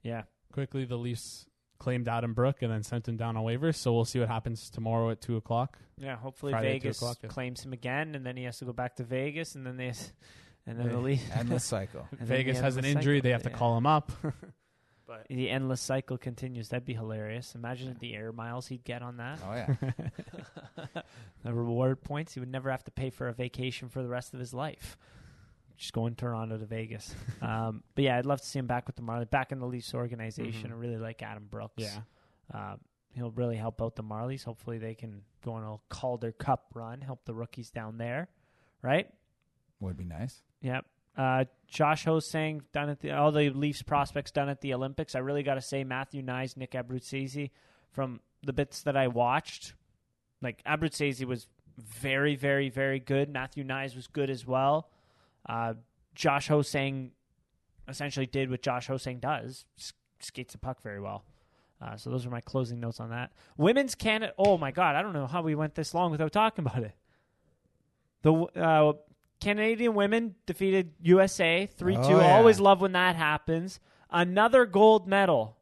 yeah. 0.02 0.22
Quickly, 0.52 0.84
the 0.84 0.96
Leafs 0.96 1.46
claimed 1.80 2.06
Adam 2.06 2.32
Brook 2.34 2.62
and 2.62 2.70
then 2.70 2.84
sent 2.84 3.08
him 3.08 3.16
down 3.16 3.36
on 3.36 3.42
waivers. 3.44 3.74
So 3.74 3.92
we'll 3.92 4.04
see 4.04 4.20
what 4.20 4.28
happens 4.28 4.70
tomorrow 4.70 5.10
at 5.10 5.20
two 5.20 5.36
o'clock. 5.36 5.78
Yeah, 5.98 6.16
hopefully 6.16 6.52
Friday 6.52 6.74
Vegas 6.74 7.02
yeah. 7.02 7.28
claims 7.28 7.64
him 7.64 7.72
again, 7.72 8.14
and 8.14 8.24
then 8.24 8.36
he 8.36 8.44
has 8.44 8.58
to 8.58 8.64
go 8.64 8.72
back 8.72 8.96
to 8.96 9.02
Vegas, 9.04 9.56
and 9.56 9.66
then 9.66 9.76
they, 9.76 9.92
and 10.66 10.78
then 10.78 10.88
the 10.88 10.98
Leafs. 10.98 11.24
endless 11.34 11.64
cycle. 11.76 12.06
and 12.18 12.28
Vegas 12.28 12.60
has 12.60 12.76
an 12.76 12.84
injury; 12.84 13.16
cycle. 13.18 13.22
they 13.24 13.32
have 13.32 13.42
to 13.42 13.50
Yeah. 13.50 13.56
call 13.56 13.76
him 13.76 13.86
up. 13.86 14.12
But 15.06 15.26
the 15.28 15.50
endless 15.50 15.80
cycle 15.80 16.18
continues. 16.18 16.68
That'd 16.68 16.84
be 16.86 16.94
hilarious. 16.94 17.56
Imagine 17.56 17.96
the 17.98 18.14
air 18.14 18.30
miles 18.30 18.68
he'd 18.68 18.84
get 18.84 19.02
on 19.02 19.16
that. 19.16 19.40
Oh 19.44 19.52
yeah. 19.54 19.74
the 21.42 21.52
reward 21.52 22.04
points. 22.04 22.34
He 22.34 22.38
would 22.38 22.48
never 22.48 22.70
have 22.70 22.84
to 22.84 22.92
pay 22.92 23.10
for 23.10 23.26
a 23.26 23.32
vacation 23.32 23.88
for 23.88 24.04
the 24.04 24.08
rest 24.08 24.34
of 24.34 24.38
his 24.38 24.54
life. 24.54 24.96
Just 25.80 25.94
going 25.94 26.14
Toronto 26.14 26.58
to 26.58 26.66
Vegas. 26.66 27.14
um, 27.42 27.82
but 27.94 28.04
yeah, 28.04 28.18
I'd 28.18 28.26
love 28.26 28.40
to 28.42 28.46
see 28.46 28.58
him 28.58 28.66
back 28.66 28.86
with 28.86 28.96
the 28.96 29.02
Marlies, 29.02 29.30
back 29.30 29.50
in 29.50 29.60
the 29.60 29.66
Leafs 29.66 29.94
organization. 29.94 30.68
Mhm. 30.68 30.74
I 30.74 30.76
really 30.76 30.98
like 30.98 31.22
Adam 31.22 31.46
Brooks. 31.50 31.82
yeah, 31.82 32.00
Uh, 32.52 32.76
he'll 33.14 33.30
really 33.30 33.56
help 33.56 33.80
out 33.80 33.96
the 33.96 34.02
Marlies. 34.02 34.44
Hopefully, 34.44 34.76
they 34.76 34.94
can 34.94 35.22
go 35.42 35.54
on 35.54 35.64
a 35.64 35.78
Calder 35.88 36.32
Cup 36.32 36.66
run, 36.74 37.00
help 37.00 37.24
the 37.24 37.32
rookies 37.32 37.70
down 37.70 37.96
there. 37.96 38.28
Right? 38.82 39.08
Would 39.80 39.96
be 39.96 40.04
nice. 40.04 40.42
Yep. 40.60 40.84
Uh, 41.16 41.44
Josh 41.66 42.04
Ho-Sang 42.04 42.62
done 42.72 42.90
at 42.90 43.00
the 43.00 43.12
all 43.12 43.32
the 43.32 43.48
Leafs 43.48 43.82
prospects 43.82 44.30
done 44.30 44.50
at 44.50 44.60
the 44.60 44.74
Olympics. 44.74 45.14
I 45.14 45.20
really 45.20 45.42
got 45.42 45.54
to 45.54 45.62
say 45.62 45.82
Matthew 45.82 46.22
Knies, 46.22 46.56
Nick 46.58 46.72
Abruzzese, 46.72 47.50
from 47.90 48.20
the 48.42 48.52
bits 48.52 48.82
that 48.82 48.96
I 48.98 49.08
watched, 49.08 49.74
like 50.42 50.62
Abruzzese 50.64 51.24
was 51.24 51.48
very, 51.78 52.36
very, 52.36 52.68
very 52.68 53.00
good. 53.00 53.30
Matthew 53.30 53.64
Knies 53.64 53.96
was 53.96 54.06
good 54.06 54.28
as 54.28 54.46
well. 54.46 54.90
Uh, 55.48 55.74
Josh 56.14 56.48
Ho-Sang 56.48 57.12
essentially 57.88 58.26
did 58.26 58.50
what 58.50 58.62
Josh 58.62 58.86
Ho-Sang 58.88 59.18
does, 59.18 59.64
s- 59.78 59.92
skates 60.20 60.52
the 60.52 60.58
puck 60.58 60.82
very 60.82 61.00
well. 61.00 61.24
Uh, 61.82 61.96
so 61.96 62.10
those 62.10 62.26
are 62.26 62.30
my 62.30 62.40
closing 62.42 62.78
notes 62.78 63.00
on 63.00 63.10
that. 63.10 63.32
Women's 63.56 63.94
Canada. 63.94 64.34
Oh 64.36 64.58
my 64.58 64.70
God, 64.70 64.96
I 64.96 65.02
don't 65.02 65.14
know 65.14 65.26
how 65.26 65.40
we 65.42 65.54
went 65.54 65.74
this 65.74 65.94
long 65.94 66.10
without 66.10 66.30
talking 66.32 66.64
about 66.66 66.82
it. 66.82 66.92
The 68.22 68.32
uh, 68.34 68.92
Canadian 69.40 69.94
women 69.94 70.34
defeated 70.44 70.92
USA 71.00 71.64
three 71.66 71.94
two. 71.96 72.02
Oh, 72.02 72.20
yeah. 72.20 72.34
Always 72.36 72.60
love 72.60 72.82
when 72.82 72.92
that 72.92 73.16
happens. 73.16 73.80
Another 74.10 74.66
gold 74.66 75.08
medal 75.08 75.56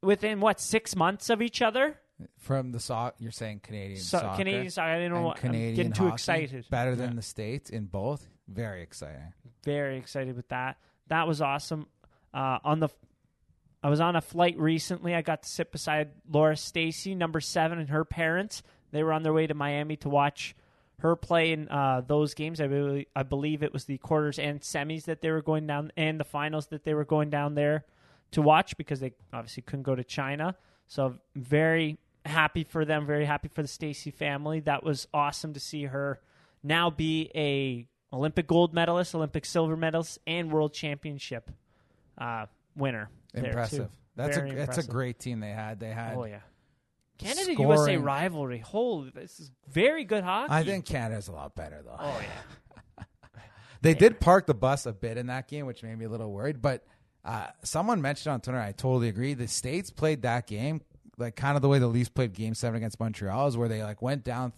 within 0.00 0.38
what 0.40 0.60
six 0.60 0.94
months 0.94 1.28
of 1.28 1.42
each 1.42 1.60
other. 1.60 1.98
From 2.38 2.70
the 2.70 2.78
so- 2.78 3.10
you're 3.18 3.32
saying 3.32 3.60
Canadian 3.64 3.98
So 3.98 4.18
soccer 4.20 4.36
Canadian 4.36 4.70
soccer. 4.70 4.90
I 4.90 4.96
didn't 4.98 5.14
know. 5.14 5.22
What, 5.22 5.38
Canadian 5.38 5.70
I'm 5.70 5.74
getting 5.76 5.92
too 5.92 6.06
excited. 6.06 6.66
Better 6.70 6.94
than 6.94 7.10
Yeah. 7.10 7.16
the 7.16 7.22
states 7.22 7.68
in 7.68 7.86
both. 7.86 8.28
Very 8.48 8.82
exciting. 8.82 9.32
very 9.64 9.98
excited 9.98 10.36
with 10.36 10.48
that. 10.48 10.76
That 11.08 11.26
was 11.26 11.40
awesome. 11.40 11.86
Uh, 12.34 12.58
on 12.64 12.80
the, 12.80 12.88
I 13.82 13.90
was 13.90 14.00
on 14.00 14.16
a 14.16 14.20
flight 14.20 14.58
recently. 14.58 15.14
I 15.14 15.22
got 15.22 15.42
to 15.42 15.48
sit 15.48 15.72
beside 15.72 16.10
Laura 16.30 16.56
Stacey, 16.56 17.14
number 17.14 17.40
seven, 17.40 17.78
and 17.78 17.90
her 17.90 18.04
parents. 18.04 18.62
They 18.90 19.02
were 19.02 19.12
on 19.12 19.22
their 19.22 19.32
way 19.32 19.46
to 19.46 19.54
Miami 19.54 19.96
to 19.98 20.08
watch 20.08 20.54
her 21.00 21.16
play 21.16 21.52
in 21.52 21.68
uh, 21.68 22.02
those 22.06 22.34
games. 22.34 22.60
I 22.60 22.68
believe, 22.68 23.06
I 23.16 23.22
believe 23.22 23.62
it 23.62 23.72
was 23.72 23.84
the 23.84 23.98
quarters 23.98 24.38
and 24.38 24.60
semis 24.60 25.04
that 25.04 25.20
they 25.20 25.30
were 25.30 25.42
going 25.42 25.66
down, 25.66 25.92
and 25.96 26.18
the 26.18 26.24
finals 26.24 26.68
that 26.68 26.84
they 26.84 26.94
were 26.94 27.04
going 27.04 27.30
down 27.30 27.54
there 27.54 27.84
to 28.32 28.42
watch 28.42 28.76
because 28.76 29.00
they 29.00 29.12
obviously 29.32 29.62
couldn't 29.62 29.82
go 29.82 29.94
to 29.94 30.04
China. 30.04 30.56
So 30.86 31.16
very 31.34 31.98
happy 32.24 32.64
for 32.64 32.84
them. 32.84 33.06
Very 33.06 33.24
happy 33.24 33.48
for 33.48 33.62
the 33.62 33.68
Stacey 33.68 34.10
family. 34.10 34.60
That 34.60 34.84
was 34.84 35.08
awesome 35.12 35.54
to 35.54 35.60
see 35.60 35.84
her 35.84 36.20
now 36.62 36.90
be 36.90 37.30
a 37.34 37.88
Olympic 38.12 38.46
gold 38.46 38.74
medalist, 38.74 39.14
Olympic 39.14 39.44
silver 39.44 39.76
medalist, 39.76 40.18
and 40.26 40.50
world 40.52 40.72
championship 40.72 41.50
uh, 42.18 42.46
winner. 42.76 43.10
Impressive. 43.34 43.88
That's 44.14 44.36
a 44.36 44.40
Very 44.40 44.54
that's 44.54 44.78
a 44.78 44.82
great 44.82 45.18
team 45.18 45.40
they 45.40 45.50
had. 45.50 45.80
They 45.80 45.90
had. 45.90 46.16
Oh 46.16 46.24
yeah, 46.24 46.40
Canada 47.18 47.52
Scoring. 47.52 47.70
USA 47.70 47.96
rivalry. 47.96 48.58
Holy, 48.58 49.10
this 49.10 49.40
is 49.40 49.50
very 49.70 50.04
good 50.04 50.22
hockey. 50.22 50.52
I 50.52 50.64
think 50.64 50.84
Canada's 50.84 51.28
a 51.28 51.32
lot 51.32 51.54
better 51.54 51.82
though. 51.82 51.96
Oh 51.98 52.20
yeah, 52.20 53.04
They 53.80 53.94
did 53.94 54.20
park 54.20 54.46
the 54.46 54.54
bus 54.54 54.84
a 54.84 54.92
bit 54.92 55.16
in 55.16 55.28
that 55.28 55.48
game, 55.48 55.64
which 55.66 55.82
made 55.82 55.98
me 55.98 56.04
a 56.04 56.10
little 56.10 56.30
worried. 56.30 56.60
But 56.60 56.84
uh, 57.24 57.46
someone 57.64 58.02
mentioned 58.02 58.34
on 58.34 58.40
Twitter, 58.42 58.60
I 58.60 58.72
totally 58.72 59.08
agree. 59.08 59.32
The 59.32 59.48
states 59.48 59.90
played 59.90 60.22
that 60.22 60.46
game 60.46 60.82
like 61.18 61.36
kind 61.36 61.56
of 61.56 61.62
the 61.62 61.68
way 61.68 61.78
the 61.78 61.86
Leafs 61.86 62.08
played 62.08 62.32
Game 62.32 62.54
Seven 62.54 62.76
against 62.76 63.00
Montreal, 63.00 63.46
is 63.46 63.56
where 63.56 63.68
they 63.68 63.82
like 63.82 64.02
went 64.02 64.24
down 64.24 64.52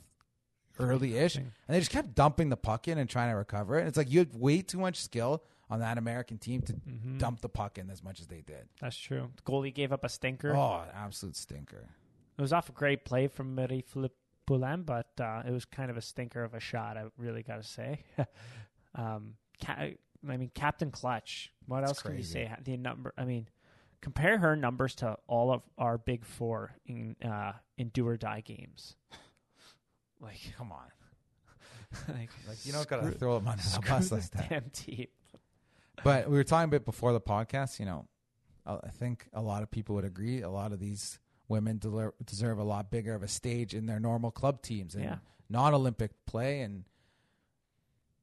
early-ish 0.78 1.36
and 1.36 1.52
they 1.68 1.78
just 1.78 1.90
kept 1.90 2.14
dumping 2.14 2.48
the 2.48 2.56
puck 2.56 2.88
in 2.88 2.98
and 2.98 3.09
trying 3.09 3.30
to 3.30 3.36
recover 3.36 3.76
it. 3.76 3.80
And 3.80 3.88
It's 3.88 3.96
like 3.98 4.10
you 4.10 4.18
had 4.20 4.34
way 4.34 4.60
too 4.62 4.78
much 4.78 5.01
skill 5.01 5.42
on 5.70 5.80
that 5.80 5.98
American 5.98 6.38
team 6.38 6.62
to 6.62 6.72
Mm-hmm. 6.74 7.18
dump 7.18 7.40
the 7.40 7.48
puck 7.48 7.78
in 7.78 7.90
as 7.90 8.02
much 8.02 8.20
as 8.20 8.26
they 8.26 8.40
did. 8.42 8.68
that's 8.80 8.96
true. 8.96 9.30
The 9.36 9.42
goalie 9.42 9.72
gave 9.74 9.92
up 9.92 10.05
a 10.05 10.09
stinker. 10.09 10.55
Oh, 10.55 10.82
an 10.82 10.88
absolute 10.94 11.36
stinker. 11.36 11.88
It 12.36 12.42
was 12.42 12.52
off 12.52 12.68
a 12.68 12.72
great 12.72 13.05
play 13.05 13.28
from 13.28 13.55
Marie-Philip 13.55 14.12
Poulin, 14.46 14.82
but 14.82 15.09
uh, 15.20 15.42
it 15.46 15.51
was 15.52 15.64
kind 15.64 15.90
of 15.90 15.96
a 15.96 16.02
stinker 16.02 16.42
of 16.44 16.52
a 16.55 16.60
shot. 16.60 16.96
I 16.96 17.05
really 17.16 17.42
got 17.42 17.62
to 17.62 17.68
say. 17.68 18.01
um, 18.94 19.34
ca- 19.64 19.72
I 20.28 20.36
mean, 20.36 20.51
Captain 20.55 20.90
Clutch. 20.90 21.52
What 21.66 21.80
That's 21.80 21.90
else 21.92 22.02
can 22.02 22.16
you 22.16 22.22
say? 22.24 22.51
The 22.62 22.76
number. 22.76 23.12
I 23.16 23.24
mean, 23.24 23.48
compare 24.01 24.38
her 24.38 24.56
numbers 24.56 24.94
to 24.96 25.16
all 25.26 25.52
of 25.52 25.62
our 25.78 25.96
big 25.98 26.24
four 26.24 26.72
in 26.86 27.16
uh, 27.24 27.52
in 27.78 27.88
do 27.88 28.06
or 28.06 28.16
die 28.16 28.40
games. 28.40 28.96
Like, 30.20 30.39
Come 30.57 30.73
on. 30.73 30.86
like, 32.09 32.31
Like 32.49 32.65
you 32.66 32.73
don't 32.73 32.89
gotta 32.89 33.11
throw 33.12 33.39
them 33.39 33.49
under 33.49 33.62
the 33.62 33.81
bus 33.89 34.11
like 34.12 34.31
that. 34.31 34.49
damn 34.49 34.70
team. 34.70 35.07
But 36.03 36.28
we 36.28 36.36
were 36.36 36.45
talking 36.45 36.65
a 36.65 36.69
bit 36.69 36.85
before 36.85 37.12
the 37.12 37.20
podcast. 37.20 37.78
You 37.78 37.86
know, 37.86 38.09
I 38.66 38.74
I 38.85 38.89
think 38.89 39.28
a 39.32 39.41
lot 39.43 39.62
of 39.62 39.70
people 39.70 39.95
would 39.95 40.05
agree. 40.05 40.43
A 40.43 40.51
lot 40.51 40.73
of 40.73 40.81
these 40.81 41.19
women 41.49 41.78
deler- 41.78 42.15
deserve 42.24 42.59
a 42.59 42.65
lot 42.65 42.91
bigger 42.91 43.15
of 43.15 43.23
a 43.23 43.28
stage 43.28 43.74
in 43.74 43.86
their 43.86 44.01
normal 44.01 44.31
club 44.31 44.62
teams 44.62 44.95
and 44.95 45.05
Yeah. 45.05 45.16
non-Olympic 45.49 46.11
play. 46.27 46.62
And 46.62 46.85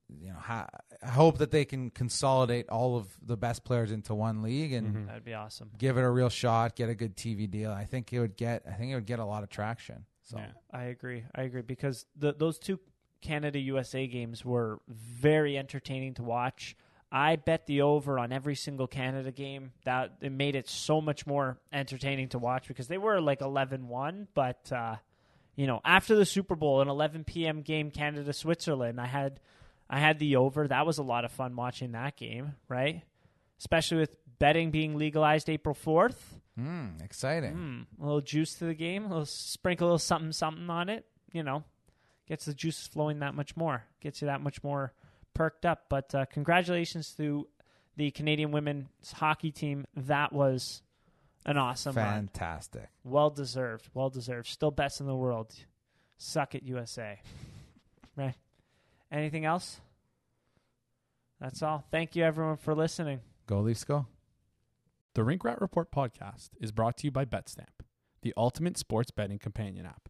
you 0.09 0.27
know, 0.29 0.35
ha- 0.39 0.67
I 1.01 1.07
hope 1.09 1.37
that 1.37 1.51
they 1.51 1.63
can 1.63 1.89
consolidate 1.89 2.67
all 2.67 2.97
of 2.97 3.07
the 3.21 3.37
best 3.37 3.63
players 3.63 3.91
into 3.93 4.13
one 4.13 4.41
league 4.41 4.73
and 4.73 4.93
Mhm. 4.95 5.07
That'd 5.07 5.23
be 5.23 5.33
awesome. 5.33 5.71
give 5.77 5.97
it 5.97 6.01
a 6.01 6.09
real 6.09 6.27
shot. 6.29 6.75
Get 6.75 6.89
a 6.89 6.95
good 6.95 7.15
TV 7.15 7.47
deal. 7.49 7.71
I 7.71 7.85
think 7.85 8.11
it 8.11 8.19
would 8.19 8.35
get. 8.35 8.63
I 8.67 8.73
think 8.73 8.91
it 8.91 8.95
would 8.95 9.05
get 9.05 9.19
a 9.19 9.25
lot 9.25 9.43
of 9.43 9.49
traction. 9.49 10.05
So 10.31 10.37
Yeah. 10.37 10.51
I 10.71 10.85
agree. 10.85 11.23
I 11.35 11.43
agree 11.43 11.61
because 11.61 12.05
the, 12.15 12.33
those 12.33 12.57
two 12.57 12.79
Canada 13.21 13.59
USA 13.59 14.07
games 14.07 14.43
were 14.43 14.79
very 14.87 15.57
entertaining 15.57 16.15
to 16.15 16.23
watch. 16.23 16.75
I 17.11 17.35
bet 17.35 17.65
the 17.65 17.81
over 17.81 18.17
on 18.17 18.31
every 18.31 18.55
single 18.55 18.87
Canada 18.87 19.31
game. 19.31 19.73
That 19.83 20.13
it 20.21 20.31
made 20.31 20.55
it 20.55 20.69
so 20.69 21.01
much 21.01 21.27
more 21.27 21.59
entertaining 21.71 22.29
to 22.29 22.39
watch 22.39 22.67
because 22.67 22.87
they 22.87 22.97
were 22.97 23.19
like 23.19 23.41
11-1, 23.41 24.27
but 24.33 24.71
uh, 24.71 24.95
you 25.55 25.67
know, 25.67 25.81
after 25.83 26.15
the 26.15 26.25
Super 26.25 26.55
Bowl, 26.55 26.81
an 26.81 26.87
11 26.87 27.25
p.m. 27.25 27.61
game 27.61 27.91
Canada 27.91 28.31
Switzerland, 28.31 28.99
I 28.99 29.07
had 29.07 29.39
I 29.89 29.99
had 29.99 30.19
the 30.19 30.37
over. 30.37 30.67
That 30.67 30.85
was 30.85 30.99
a 30.99 31.03
lot 31.03 31.25
of 31.25 31.31
fun 31.31 31.55
watching 31.57 31.91
that 31.91 32.15
game, 32.15 32.55
right? 32.69 33.03
Especially 33.59 33.97
with 33.97 34.15
betting 34.41 34.71
being 34.71 34.97
legalized 34.97 35.49
April 35.49 35.75
4th. 35.75 36.17
mm, 36.59 37.01
exciting. 37.03 37.53
Mm, 37.53 38.01
a 38.01 38.05
little 38.05 38.21
juice 38.21 38.55
to 38.55 38.65
the 38.65 38.73
game. 38.73 39.05
A 39.05 39.09
little 39.09 39.25
sprinkle 39.25 39.85
a 39.85 39.89
little 39.89 39.99
something 39.99 40.31
something 40.31 40.69
on 40.69 40.89
it. 40.89 41.05
You 41.31 41.43
know, 41.43 41.63
gets 42.27 42.45
the 42.45 42.53
juices 42.53 42.87
flowing 42.87 43.19
that 43.19 43.35
much 43.35 43.55
more. 43.55 43.85
Gets 44.01 44.21
you 44.21 44.25
that 44.25 44.41
much 44.41 44.63
more 44.63 44.93
perked 45.33 45.65
up. 45.65 45.85
But 45.89 46.13
uh, 46.13 46.25
congratulations 46.25 47.13
to 47.17 47.47
the 47.95 48.11
Canadian 48.11 48.51
women's 48.51 49.11
hockey 49.13 49.51
team. 49.51 49.85
That 49.95 50.33
was 50.33 50.81
an 51.45 51.57
awesome 51.57 51.95
run. 51.95 52.05
Fantastic. 52.05 52.89
Well 53.03 53.29
deserved. 53.29 53.89
Well 53.93 54.09
deserved. 54.09 54.47
Still 54.47 54.71
best 54.71 54.99
in 54.99 55.05
the 55.05 55.15
world. 55.15 55.53
Suck 56.17 56.55
it, 56.55 56.63
USA. 56.63 57.19
right. 58.15 58.35
Anything 59.11 59.45
else? 59.45 59.79
That's 61.39 61.61
all. 61.63 61.83
Thank 61.91 62.15
you, 62.15 62.23
everyone, 62.23 62.57
for 62.57 62.75
listening. 62.75 63.19
Go 63.47 63.61
Leafs, 63.61 63.83
go. 63.83 64.05
The 65.13 65.25
Rink 65.25 65.43
Rat 65.43 65.59
Report 65.59 65.91
podcast 65.91 66.51
is 66.61 66.71
brought 66.71 66.95
to 66.99 67.07
you 67.07 67.11
by 67.11 67.25
BetStamp, 67.25 67.83
the 68.21 68.33
ultimate 68.37 68.77
sports 68.77 69.11
betting 69.11 69.39
companion 69.39 69.85
app. 69.85 70.07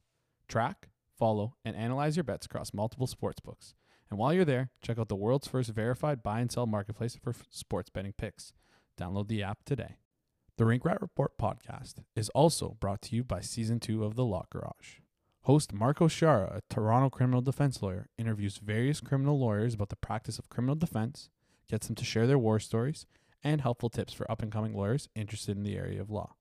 Track, 0.48 0.90
follow, 1.18 1.56
and 1.66 1.76
analyze 1.76 2.16
your 2.16 2.24
bets 2.24 2.46
across 2.46 2.72
multiple 2.72 3.08
sports 3.08 3.40
books. 3.40 3.74
And 4.12 4.20
while 4.20 4.32
you're 4.32 4.46
there, 4.46 4.70
check 4.84 5.00
out 5.00 5.10
the 5.10 5.16
world's 5.16 5.48
first 5.48 5.72
verified 5.72 6.22
buy 6.22 6.40
and 6.40 6.52
sell 6.52 6.68
marketplace 6.68 7.16
for 7.16 7.32
f- 7.32 7.48
sports 7.50 7.90
betting 7.90 8.14
picks. 8.16 8.54
Download 8.96 9.28
the 9.28 9.42
app 9.42 9.64
today. 9.66 9.96
The 10.58 10.66
Rink 10.66 10.86
Rat 10.86 11.02
Report 11.02 11.36
podcast 11.36 11.96
is 12.16 12.30
also 12.30 12.78
brought 12.80 13.02
to 13.02 13.16
you 13.16 13.24
by 13.24 13.42
Season 13.42 13.80
2 13.80 14.04
of 14.04 14.16
The 14.16 14.24
Law 14.24 14.46
Garage. 14.52 15.00
Host 15.46 15.74
Marco 15.74 16.10
Shara, 16.10 16.58
a 16.58 16.62
Toronto 16.70 17.10
criminal 17.10 17.42
defense 17.42 17.82
lawyer, 17.82 18.10
interviews 18.20 18.60
various 18.60 19.02
criminal 19.02 19.40
lawyers 19.40 19.74
about 19.74 19.90
the 19.90 19.96
practice 19.96 20.38
of 20.38 20.50
criminal 20.50 20.76
defense, 20.76 21.32
gets 21.68 21.88
them 21.88 21.96
to 21.96 22.06
share 22.06 22.28
their 22.28 22.38
war 22.38 22.60
stories, 22.60 23.08
and 23.44 23.62
helpful 23.62 23.90
tips 23.90 24.14
for 24.14 24.30
up 24.32 24.42
and 24.42 24.52
coming 24.52 24.74
lawyers 24.76 25.10
interested 25.16 25.58
in 25.58 25.64
the 25.64 25.78
area 25.78 26.02
of 26.02 26.10
law. 26.10 26.36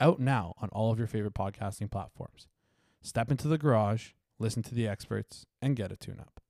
Out 0.00 0.18
now 0.18 0.54
on 0.60 0.68
all 0.70 0.90
of 0.90 0.98
your 0.98 1.06
favorite 1.06 1.34
podcasting 1.34 1.90
platforms. 1.90 2.48
Step 3.00 3.30
into 3.30 3.48
the 3.48 3.58
garage, 3.58 4.10
listen 4.38 4.62
to 4.62 4.74
the 4.74 4.88
experts, 4.88 5.46
and 5.60 5.76
get 5.76 5.92
a 5.92 5.96
tune 5.96 6.20
up. 6.20 6.40